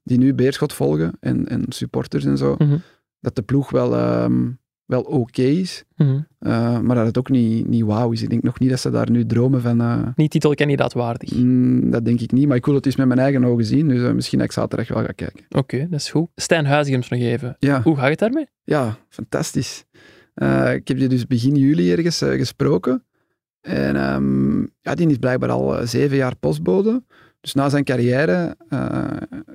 die 0.02 0.18
nu 0.18 0.34
Beerschot 0.34 0.72
volgen, 0.72 1.12
en, 1.20 1.48
en 1.48 1.64
supporters 1.68 2.24
en 2.24 2.36
zo, 2.38 2.54
Mhm. 2.58 2.76
dat 3.20 3.34
de 3.36 3.42
ploeg 3.42 3.70
wel, 3.70 3.96
ehm, 3.96 4.50
wel 4.86 5.02
oké 5.02 5.42
is, 5.42 5.84
Mhm. 5.96 6.20
eh, 6.38 6.80
maar 6.80 6.96
dat 6.96 7.06
het 7.06 7.18
ook 7.18 7.28
niet, 7.30 7.68
niet 7.68 7.84
wauw 7.84 8.12
is. 8.12 8.22
Ik 8.22 8.30
denk 8.30 8.42
nog 8.42 8.58
niet 8.58 8.70
dat 8.70 8.80
ze 8.80 8.90
daar 8.90 9.10
nu 9.10 9.26
dromen 9.26 9.60
van... 9.60 9.80
eh, 9.80 10.02
Niet 10.14 10.30
titelkandidaat 10.30 10.92
waardig. 10.92 11.34
mm, 11.34 11.90
dat 11.90 12.04
denk 12.04 12.20
ik 12.20 12.32
niet, 12.32 12.46
maar 12.48 12.56
ik 12.56 12.66
wil 12.66 12.74
het 12.74 12.86
eens 12.86 12.96
met 12.96 13.06
mijn 13.06 13.18
eigen 13.18 13.44
ogen 13.44 13.64
zien, 13.64 13.88
dus 13.88 14.02
eh, 14.02 14.12
misschien 14.12 14.38
dat 14.38 14.46
ik 14.46 14.52
zaterdag 14.52 14.88
wel 14.88 15.04
ga 15.04 15.12
kijken. 15.12 15.44
Oké, 15.50 15.78
dat 15.90 16.00
is 16.00 16.10
goed. 16.10 16.28
Stijn 16.34 16.66
Huizigems 16.66 17.08
nog 17.08 17.20
even. 17.20 17.56
Ja. 17.58 17.82
Hoe 17.82 17.96
gaat 17.96 18.08
het 18.08 18.18
daarmee? 18.18 18.46
Ja, 18.64 18.96
fantastisch. 19.08 19.84
Ik 20.74 20.88
heb 20.88 20.98
die 20.98 21.08
dus 21.08 21.26
begin 21.26 21.54
juli 21.54 21.92
ergens 21.92 22.18
gesproken. 22.18 23.04
En 23.60 23.96
ehm, 23.96 24.60
ja, 24.60 24.94
die 24.94 25.08
is 25.10 25.16
blijkbaar 25.16 25.50
al 25.50 25.86
zeven 25.86 26.16
jaar 26.16 26.36
postbode. 26.36 27.02
Dus 27.42 27.52
na 27.54 27.68
zijn 27.68 27.84
carrière 27.84 28.56
eh, 28.68 29.06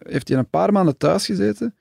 heeft 0.04 0.28
hij 0.28 0.38
een 0.38 0.50
paar 0.50 0.72
maanden 0.72 0.98
thuis 0.98 1.26
gezeten. 1.26 1.76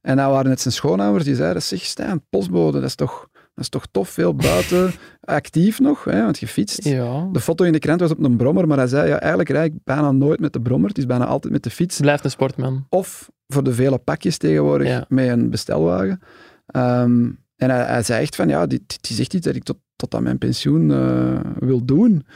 En 0.00 0.16
dan 0.16 0.30
waren 0.30 0.50
het 0.50 0.60
zijn 0.60 0.74
schoonouders 0.74 1.24
die 1.24 1.34
zeiden, 1.34 1.62
zeg 1.62 1.80
Stijn, 1.84 2.22
postbode, 2.30 2.78
dat 2.80 2.88
is 2.88 2.94
toch, 2.94 3.28
dat 3.32 3.64
is 3.64 3.68
toch 3.68 3.86
tof, 3.90 4.08
veel 4.08 4.34
buiten, 4.34 4.92
actief 5.20 5.80
nog, 5.80 6.04
hè, 6.04 6.22
want 6.22 6.38
je 6.38 6.46
fietst. 6.46 6.84
Ja. 6.84 7.28
De 7.32 7.40
foto 7.40 7.64
in 7.64 7.72
de 7.72 7.78
krant 7.78 8.00
was 8.00 8.10
op 8.10 8.24
een 8.24 8.36
brommer, 8.36 8.66
maar 8.66 8.76
hij 8.78 8.86
zei, 8.86 9.08
ja, 9.08 9.18
eigenlijk 9.20 9.50
rijd 9.50 9.72
ik 9.72 9.78
bijna 9.84 10.10
nooit 10.12 10.40
met 10.40 10.52
de 10.52 10.60
brommer, 10.60 10.88
het 10.88 10.98
is 10.98 11.06
bijna 11.06 11.26
altijd 11.26 11.52
met 11.52 11.62
de 11.62 11.70
fiets. 11.70 12.00
Blijft 12.00 12.24
een 12.24 12.30
sportman. 12.30 12.86
Of 12.88 13.30
voor 13.46 13.62
de 13.64 13.72
vele 13.74 13.98
pakjes 13.98 14.36
tegenwoordig 14.36 14.88
Ja. 14.88 15.04
met 15.08 15.28
een 15.28 15.50
bestelwagen. 15.50 16.20
Ehm, 16.66 17.30
en 17.56 17.70
hij, 17.70 17.84
hij 17.84 18.02
zei 18.02 18.22
echt 18.22 18.36
van, 18.36 18.48
ja, 18.48 18.66
dit, 18.66 18.82
dit 18.88 19.10
is 19.10 19.18
echt 19.20 19.34
iets 19.34 19.46
dat 19.46 19.54
ik 19.54 19.62
tot, 19.62 19.78
tot 19.96 20.14
aan 20.14 20.22
mijn 20.22 20.38
pensioen 20.38 20.90
eh, 20.92 21.40
wil 21.58 21.84
doen. 21.84 22.26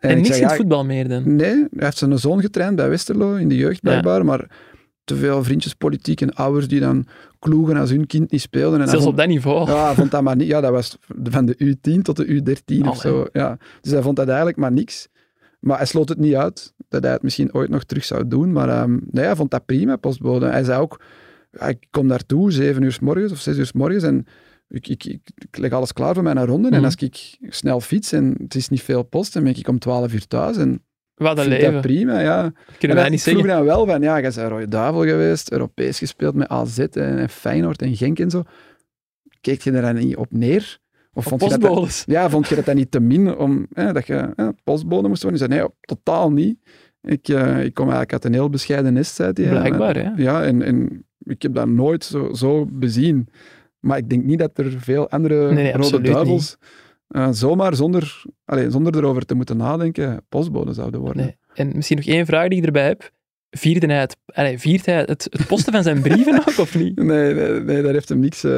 En, 0.00 0.10
ik 0.10 0.16
niks 0.16 0.28
zei, 0.28 0.38
in 0.40 0.44
het 0.44 0.50
ja, 0.52 0.56
voetbal 0.56 0.84
meer 0.84 1.08
dan. 1.08 1.36
Nee, 1.36 1.54
hij 1.54 1.66
heeft 1.76 1.96
zijn 1.98 2.18
zoon 2.18 2.40
getraind 2.40 2.76
bij 2.76 2.88
Westerlo 2.88 3.34
in 3.34 3.48
de 3.48 3.56
jeugd 3.56 3.80
blijkbaar, 3.80 4.24
maar 4.24 4.50
te 5.04 5.16
veel 5.16 5.44
vriendjespolitiek 5.44 6.20
en 6.20 6.32
ouders 6.34 6.68
die 6.68 6.80
dan 6.80 7.06
kloegen 7.38 7.76
als 7.76 7.90
hun 7.90 8.06
kind 8.06 8.30
niet 8.30 8.40
speelden. 8.40 8.80
En 8.80 8.88
Zelfs 8.88 9.02
vond- 9.02 9.14
op 9.14 9.20
dat 9.20 9.28
niveau. 9.28 9.70
ja, 9.70 9.94
vond 9.94 10.10
dat 10.10 10.22
maar 10.22 10.36
niet. 10.36 10.48
Ja, 10.48 10.60
dat 10.60 10.70
was 10.70 10.96
van 11.22 11.46
de 11.46 11.56
U10 11.64 12.02
tot 12.02 12.16
de 12.16 12.26
U13 12.26 12.88
of 12.88 13.00
zo. 13.00 13.26
Ja. 13.32 13.58
Dus 13.80 13.92
hij 13.92 14.02
vond 14.02 14.16
dat 14.16 14.26
eigenlijk 14.28 14.56
maar 14.56 14.72
niks. 14.72 15.08
Maar 15.60 15.76
hij 15.76 15.86
sloot 15.86 16.08
het 16.08 16.18
niet 16.18 16.34
uit 16.34 16.72
dat 16.88 17.02
hij 17.02 17.12
het 17.12 17.22
misschien 17.22 17.54
ooit 17.54 17.70
nog 17.70 17.84
terug 17.84 18.04
zou 18.04 18.28
doen. 18.28 18.52
Maar 18.52 18.68
ehm, 18.68 18.98
nee, 19.10 19.24
hij 19.24 19.36
vond 19.36 19.50
dat 19.50 19.66
prima, 19.66 19.96
postbode. 19.96 20.46
Hij 20.46 20.64
zei 20.64 20.80
ook, 20.80 21.00
ik 21.66 21.86
kom 21.90 22.08
daartoe, 22.08 22.52
zeven 22.52 22.82
uur 22.82 22.92
s 22.92 22.98
morgens 23.00 23.32
of 23.32 23.38
zes 23.38 23.56
uur 23.58 23.66
s 23.66 23.72
morgens 23.72 24.02
en 24.04 24.26
ik, 24.70 24.88
ik, 24.88 25.04
ik, 25.04 25.22
leg 25.58 25.72
alles 25.72 25.92
klaar 25.92 26.14
voor 26.14 26.22
mijn 26.22 26.44
ronde. 26.46 26.68
En 26.68 26.74
Mhm. 26.74 26.84
als 26.84 26.94
ik 26.94 27.36
snel 27.48 27.80
fiets 27.80 28.12
en 28.12 28.34
het 28.42 28.54
is 28.54 28.68
niet 28.68 28.82
veel 28.82 29.02
post, 29.02 29.32
dan 29.32 29.42
ben 29.44 29.56
ik 29.56 29.68
om 29.68 29.78
twaalf 29.78 30.12
uur 30.12 30.26
thuis. 30.26 30.56
En 30.56 30.84
Wat 31.14 31.38
een 31.38 31.48
leven. 31.48 31.72
dat 31.72 31.80
prima, 31.80 32.20
ja. 32.20 32.52
Kunnen 32.78 32.96
En 32.96 33.02
wij 33.02 33.10
niet 33.10 33.26
ik 33.26 33.32
vroeg 33.32 33.40
zeggen. 33.42 33.56
dan 33.56 33.64
wel 33.64 33.86
van, 33.86 34.02
ja, 34.02 34.20
jij 34.20 34.32
bent 34.34 34.36
Rode 34.50 34.68
Duivel 34.68 35.02
geweest, 35.04 35.52
Europees 35.52 35.98
gespeeld 35.98 36.34
met 36.34 36.48
AZ 36.48 36.78
en, 36.78 37.18
en 37.18 37.28
Feyenoord 37.28 37.82
en 37.82 37.96
Genk 37.96 38.18
en 38.18 38.30
zo. 38.30 38.42
Keek 39.40 39.60
je 39.62 39.70
er 39.72 39.82
dan 39.82 39.94
niet 39.94 40.16
op 40.16 40.26
neer? 40.30 40.78
Of 41.12 41.24
vond 41.24 41.44
je 41.44 41.58
dat, 41.58 42.02
ja, 42.06 42.30
vond 42.30 42.48
je 42.48 42.54
dat 42.54 42.64
dan 42.64 42.76
niet 42.76 42.90
te 42.90 43.00
min 43.00 43.36
om 43.36 43.66
hè, 43.72 43.92
dat 43.92 44.06
je 44.06 44.32
hè, 44.36 44.52
postbode 44.64 45.08
moest 45.08 45.22
worden? 45.22 45.40
Zei, 45.40 45.50
nee, 45.60 45.68
totaal 45.80 46.32
niet. 46.32 46.58
Ik, 47.02 47.28
eh, 47.28 47.64
ik 47.64 47.74
kom 47.74 47.84
eigenlijk 47.84 48.12
uit 48.12 48.24
een 48.24 48.32
heel 48.32 48.48
bescheiden 48.50 48.92
nest, 48.92 49.14
zei 49.14 49.30
hij. 49.34 49.48
Blijkbaar, 49.48 49.96
hè. 49.96 50.10
Ja, 50.16 50.42
en, 50.44 50.62
en 50.62 51.06
ik 51.18 51.42
heb 51.42 51.54
dat 51.54 51.68
nooit 51.68 52.04
zo, 52.04 52.32
zo 52.34 52.66
bezien. 52.66 53.28
Maar 53.80 53.98
ik 53.98 54.08
denk 54.08 54.24
niet 54.24 54.38
dat 54.38 54.58
er 54.58 54.70
veel 54.78 55.10
andere 55.10 55.52
Nee, 55.52 55.64
nee, 55.64 55.72
rode 55.72 56.00
duivels 56.00 56.56
eh, 57.08 57.28
zomaar 57.30 57.74
zonder, 57.74 58.22
allee, 58.44 58.70
zonder 58.70 58.96
erover 58.96 59.26
te 59.26 59.34
moeten 59.34 59.56
nadenken 59.56 60.24
postbode 60.28 60.72
zouden 60.72 61.00
worden. 61.00 61.22
Nee. 61.22 61.36
En 61.54 61.72
misschien 61.74 61.96
nog 61.96 62.06
één 62.06 62.26
vraag 62.26 62.48
die 62.48 62.58
ik 62.58 62.64
erbij 62.64 62.86
heb. 62.86 63.10
Vierde 63.50 63.86
hij 63.86 64.00
het, 64.00 64.16
allee, 64.26 64.58
viert 64.58 64.86
hij 64.86 64.98
het, 64.98 65.08
het 65.30 65.46
posten 65.46 65.72
van 65.72 65.82
zijn 65.82 66.00
brieven 66.08 66.38
ook, 66.38 66.58
of 66.58 66.74
niet? 66.74 66.96
Nee, 66.96 67.34
nee, 67.34 67.60
nee, 67.60 67.82
daar 67.82 67.92
heeft 67.92 68.08
hem 68.08 68.18
niks, 68.18 68.44
eh, 68.44 68.50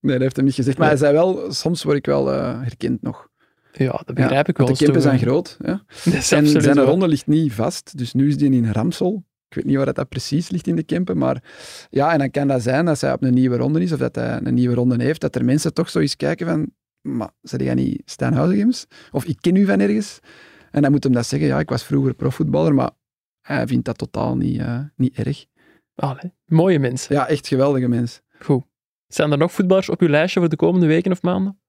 nee, 0.00 0.12
daar 0.12 0.20
heeft 0.20 0.36
hem 0.36 0.44
niet 0.44 0.54
gezegd. 0.54 0.78
Maar 0.78 0.88
hij 0.88 0.96
zei 0.96 1.12
wel, 1.12 1.52
soms 1.52 1.82
word 1.82 1.96
ik 1.96 2.06
wel 2.06 2.32
eh, 2.32 2.60
herkend 2.60 3.02
nog. 3.02 3.28
Ja, 3.72 3.90
dat 3.90 4.02
Ja, 4.06 4.12
begrijp 4.14 4.48
ik 4.48 4.56
wel. 4.56 4.66
de 4.66 4.72
Dat 4.72 4.82
Kempen 4.82 5.02
zijn 5.02 5.18
groot. 5.18 5.56
Ja. 5.64 5.82
Dat 6.04 6.30
En 6.30 6.46
zijn 6.62 6.78
ronde 6.78 7.08
ligt 7.08 7.26
niet 7.26 7.52
vast, 7.52 7.98
dus 7.98 8.12
nu 8.12 8.28
is 8.28 8.36
die 8.36 8.50
in 8.50 8.70
Ramsel. 8.72 9.24
Ik 9.52 9.58
weet 9.58 9.66
niet 9.66 9.76
waar 9.76 9.86
dat, 9.86 9.94
dat 9.94 10.08
precies 10.08 10.50
ligt 10.50 10.66
in 10.66 10.76
de 10.76 10.82
Kempen, 10.82 11.18
maar 11.18 11.42
ja, 11.90 12.12
en 12.12 12.18
dan 12.18 12.30
kan 12.30 12.48
dat 12.48 12.62
zijn 12.62 12.88
als 12.88 13.00
hij 13.00 13.12
op 13.12 13.22
een 13.22 13.34
nieuwe 13.34 13.56
ronde 13.56 13.82
is, 13.82 13.92
of 13.92 13.98
dat 13.98 14.14
hij 14.14 14.40
een 14.42 14.54
nieuwe 14.54 14.74
ronde 14.74 15.02
heeft, 15.02 15.20
dat 15.20 15.34
er 15.34 15.44
mensen 15.44 15.74
toch 15.74 15.90
zo 15.90 15.98
eens 15.98 16.16
kijken 16.16 16.46
van, 16.46 16.72
maar 17.00 17.30
zeg 17.42 17.60
jij 17.60 17.74
niet 17.74 18.02
Stijn 18.04 18.32
Huizegems? 18.32 18.86
Of 19.10 19.24
ik 19.24 19.36
ken 19.40 19.56
u 19.56 19.64
van 19.64 19.80
ergens? 19.80 20.20
En 20.70 20.82
dan 20.82 20.90
moet 20.90 21.04
hem 21.04 21.12
dat 21.12 21.26
zeggen, 21.26 21.48
ja, 21.48 21.58
ik 21.58 21.68
was 21.68 21.84
vroeger 21.84 22.14
profvoetballer, 22.14 22.74
maar 22.74 22.90
hij 23.40 23.66
vindt 23.66 23.84
dat 23.84 23.98
totaal 23.98 24.36
niet, 24.36 24.60
eh, 24.60 24.80
niet 24.96 25.16
erg. 25.16 25.44
Allee, 25.94 26.32
mooie 26.44 26.78
mensen. 26.78 27.14
Ja, 27.14 27.28
echt 27.28 27.46
geweldige 27.46 27.88
mens. 27.88 28.20
Goed. 28.38 28.64
Zijn 29.06 29.32
er 29.32 29.38
nog 29.38 29.52
voetballers 29.52 29.88
op 29.88 30.00
uw 30.00 30.08
lijstje 30.08 30.40
voor 30.40 30.48
de 30.48 30.56
komende 30.56 30.86
weken 30.86 31.12
of 31.12 31.22
maanden? 31.22 31.61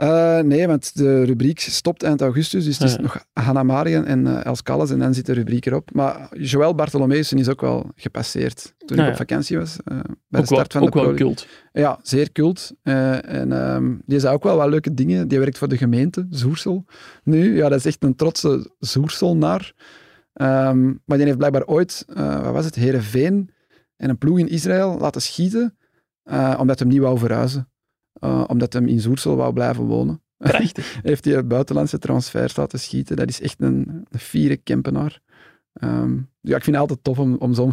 Eh, 0.00 0.38
nee, 0.38 0.66
want 0.66 0.96
de 0.96 1.24
rubriek 1.24 1.60
stopt 1.60 2.02
eind 2.02 2.20
augustus, 2.20 2.64
dus 2.64 2.78
het 2.78 2.88
is 2.88 2.94
Ja. 2.94 3.00
nog 3.00 3.24
Hanna 3.32 3.62
Marien 3.62 4.04
en 4.04 4.26
eh, 4.26 4.44
Els 4.44 4.62
Calles 4.62 4.90
en 4.90 4.98
dan 4.98 5.14
zit 5.14 5.26
de 5.26 5.32
rubriek 5.32 5.66
erop. 5.66 5.92
Maar 5.94 6.28
Joël 6.38 6.74
Bartolomeusen 6.74 7.38
is 7.38 7.48
ook 7.48 7.60
wel 7.60 7.90
gepasseerd 7.94 8.74
toen 8.78 8.96
Nou 8.96 9.02
ik 9.08 9.14
op 9.14 9.16
vakantie 9.26 9.58
was, 9.58 9.76
eh, 9.84 9.94
bij 9.94 9.96
ook 9.98 10.14
de 10.30 10.36
wel, 10.36 10.44
start 10.44 10.72
van 10.72 10.82
ook 10.82 10.92
de 10.92 10.98
wel 10.98 11.08
Pro 11.08 11.16
League. 11.16 11.26
cult. 11.26 11.46
Ja, 11.72 11.98
zeer 12.02 12.32
cult. 12.32 12.72
En 12.82 13.52
ehm, 13.52 13.94
die 14.06 14.18
zei 14.20 14.34
ook 14.34 14.42
wel 14.42 14.56
wat 14.56 14.68
leuke 14.68 14.94
dingen. 14.94 15.28
Die 15.28 15.38
werkt 15.38 15.58
voor 15.58 15.68
de 15.68 15.76
gemeente, 15.76 16.26
Zoersel. 16.30 16.84
Nu, 17.24 17.56
ja, 17.56 17.68
dat 17.68 17.78
is 17.78 17.86
echt 17.86 18.02
een 18.04 18.16
trotse 18.16 18.70
Zoerselnaar. 18.78 19.72
Ehm 20.32 20.84
maar 21.04 21.16
die 21.16 21.24
heeft 21.26 21.38
blijkbaar 21.38 21.64
ooit, 21.66 22.04
wat 22.14 22.52
was 22.52 22.64
het, 22.64 22.74
Herenveen 22.74 23.50
en 23.96 24.10
een 24.10 24.18
ploeg 24.18 24.38
in 24.38 24.48
Israël 24.48 24.98
laten 24.98 25.22
schieten, 25.22 25.76
omdat 26.58 26.78
hem 26.78 26.88
niet 26.88 27.00
wou 27.00 27.18
verhuizen. 27.18 27.69
Eh, 28.20 28.44
omdat 28.46 28.72
hem 28.72 28.86
in 28.86 29.00
Zoersel 29.00 29.36
wou 29.36 29.52
blijven 29.52 29.84
wonen. 29.84 30.20
Heeft 31.02 31.24
hij 31.24 31.46
buitenlandse 31.46 31.98
transfers 31.98 32.56
laten 32.56 32.80
schieten. 32.80 33.16
Dat 33.16 33.28
is 33.28 33.40
echt 33.40 33.56
een, 33.58 34.04
een 34.10 34.18
fiere 34.20 34.56
Kempenaar. 34.56 35.20
Ehm, 35.72 36.12
ja, 36.40 36.56
ik 36.56 36.62
vind 36.64 36.66
het 36.66 36.76
altijd 36.76 36.98
tof 37.04 37.18
om, 37.18 37.36
om 37.38 37.54
zo'n 37.54 37.72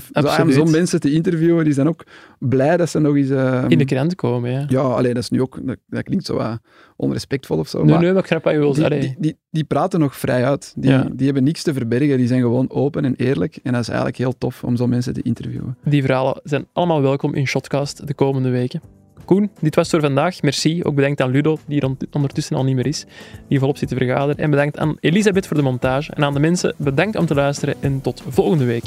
zo, 0.52 0.66
mensen 0.66 1.00
te 1.00 1.12
interviewen. 1.12 1.64
Die 1.64 1.74
zijn 1.74 1.88
ook 1.88 2.04
blij 2.39 2.78
dat 2.78 2.89
ze 2.89 3.00
nog 3.00 3.16
eens... 3.16 3.30
ehm, 3.30 3.70
In 3.70 3.78
de 3.78 3.86
krant 3.86 4.16
komen, 4.16 4.52
ja. 4.52 4.66
ja, 4.68 4.80
alleen 4.80 5.14
dat 5.14 5.24
is 5.24 5.30
nu 5.30 5.41
ook, 5.41 5.60
dat, 5.68 5.78
dat 5.88 6.04
klinkt 6.04 6.26
zo 6.26 6.36
wat 6.36 6.60
onrespectvol 6.95 7.58
of 7.58 7.68
zo. 7.68 7.78
nee, 7.78 7.88
maar 7.93 8.02
nee, 8.04 8.14
maar 8.14 8.32
ik 8.32 8.43
je 8.52 8.58
wilt. 8.58 8.76
die, 8.76 8.89
die, 9.00 9.16
die, 9.20 9.38
die 9.50 9.64
praten 9.64 10.00
nog 10.00 10.16
vrij 10.16 10.45
uit. 10.45 10.74
Die, 10.78 10.91
Ja. 10.91 11.08
die 11.14 11.26
hebben 11.26 11.43
niks 11.43 11.64
te 11.64 11.74
verbergen. 11.74 12.18
Die 12.18 12.28
zijn 12.28 12.41
gewoon 12.41 12.70
open 12.70 13.06
en 13.06 13.16
eerlijk. 13.16 13.60
En 13.64 13.72
dat 13.72 13.82
is 13.82 13.88
eigenlijk 13.88 14.18
heel 14.18 14.38
tof 14.38 14.64
om 14.64 14.76
zo'n 14.76 14.89
mensen 14.89 15.14
te 15.14 15.22
interviewen. 15.22 15.78
Die 15.84 16.02
verhalen 16.04 16.39
zijn 16.43 16.68
allemaal 16.74 17.02
welkom 17.02 17.34
in 17.34 17.48
Shotcast 17.48 18.08
de 18.08 18.14
komende 18.14 18.50
weken. 18.50 18.82
Koen, 19.28 19.50
dit 19.60 19.76
was 19.76 19.92
het 19.92 20.02
voor 20.02 20.10
vandaag. 20.10 20.42
Merci. 20.42 20.84
Ook 20.84 20.96
bedankt 20.96 21.22
aan 21.22 21.32
Ludo, 21.32 21.58
die 21.66 21.82
er 21.82 21.96
ondertussen 22.12 22.56
al 22.56 22.64
niet 22.64 22.76
meer 22.76 22.88
is, 22.88 23.06
die 23.48 23.60
volop 23.60 23.78
zit 23.78 23.90
te 23.90 23.96
vergaderen. 23.96 24.44
En 24.44 24.50
bedankt 24.50 24.78
aan 24.78 24.98
Elisabeth 25.00 25.48
voor 25.48 25.58
de 25.58 25.64
montage. 25.64 26.14
En 26.14 26.24
aan 26.24 26.34
de 26.34 26.40
mensen, 26.40 26.74
bedankt 26.78 27.18
om 27.18 27.26
te 27.26 27.34
luisteren 27.34 27.76
en 27.80 28.02
tot 28.02 28.24
volgende 28.30 28.66
week. 28.66 28.84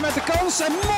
Met 0.00 0.14
de 0.14 0.22
kans 0.32 0.60
en. 0.60 0.93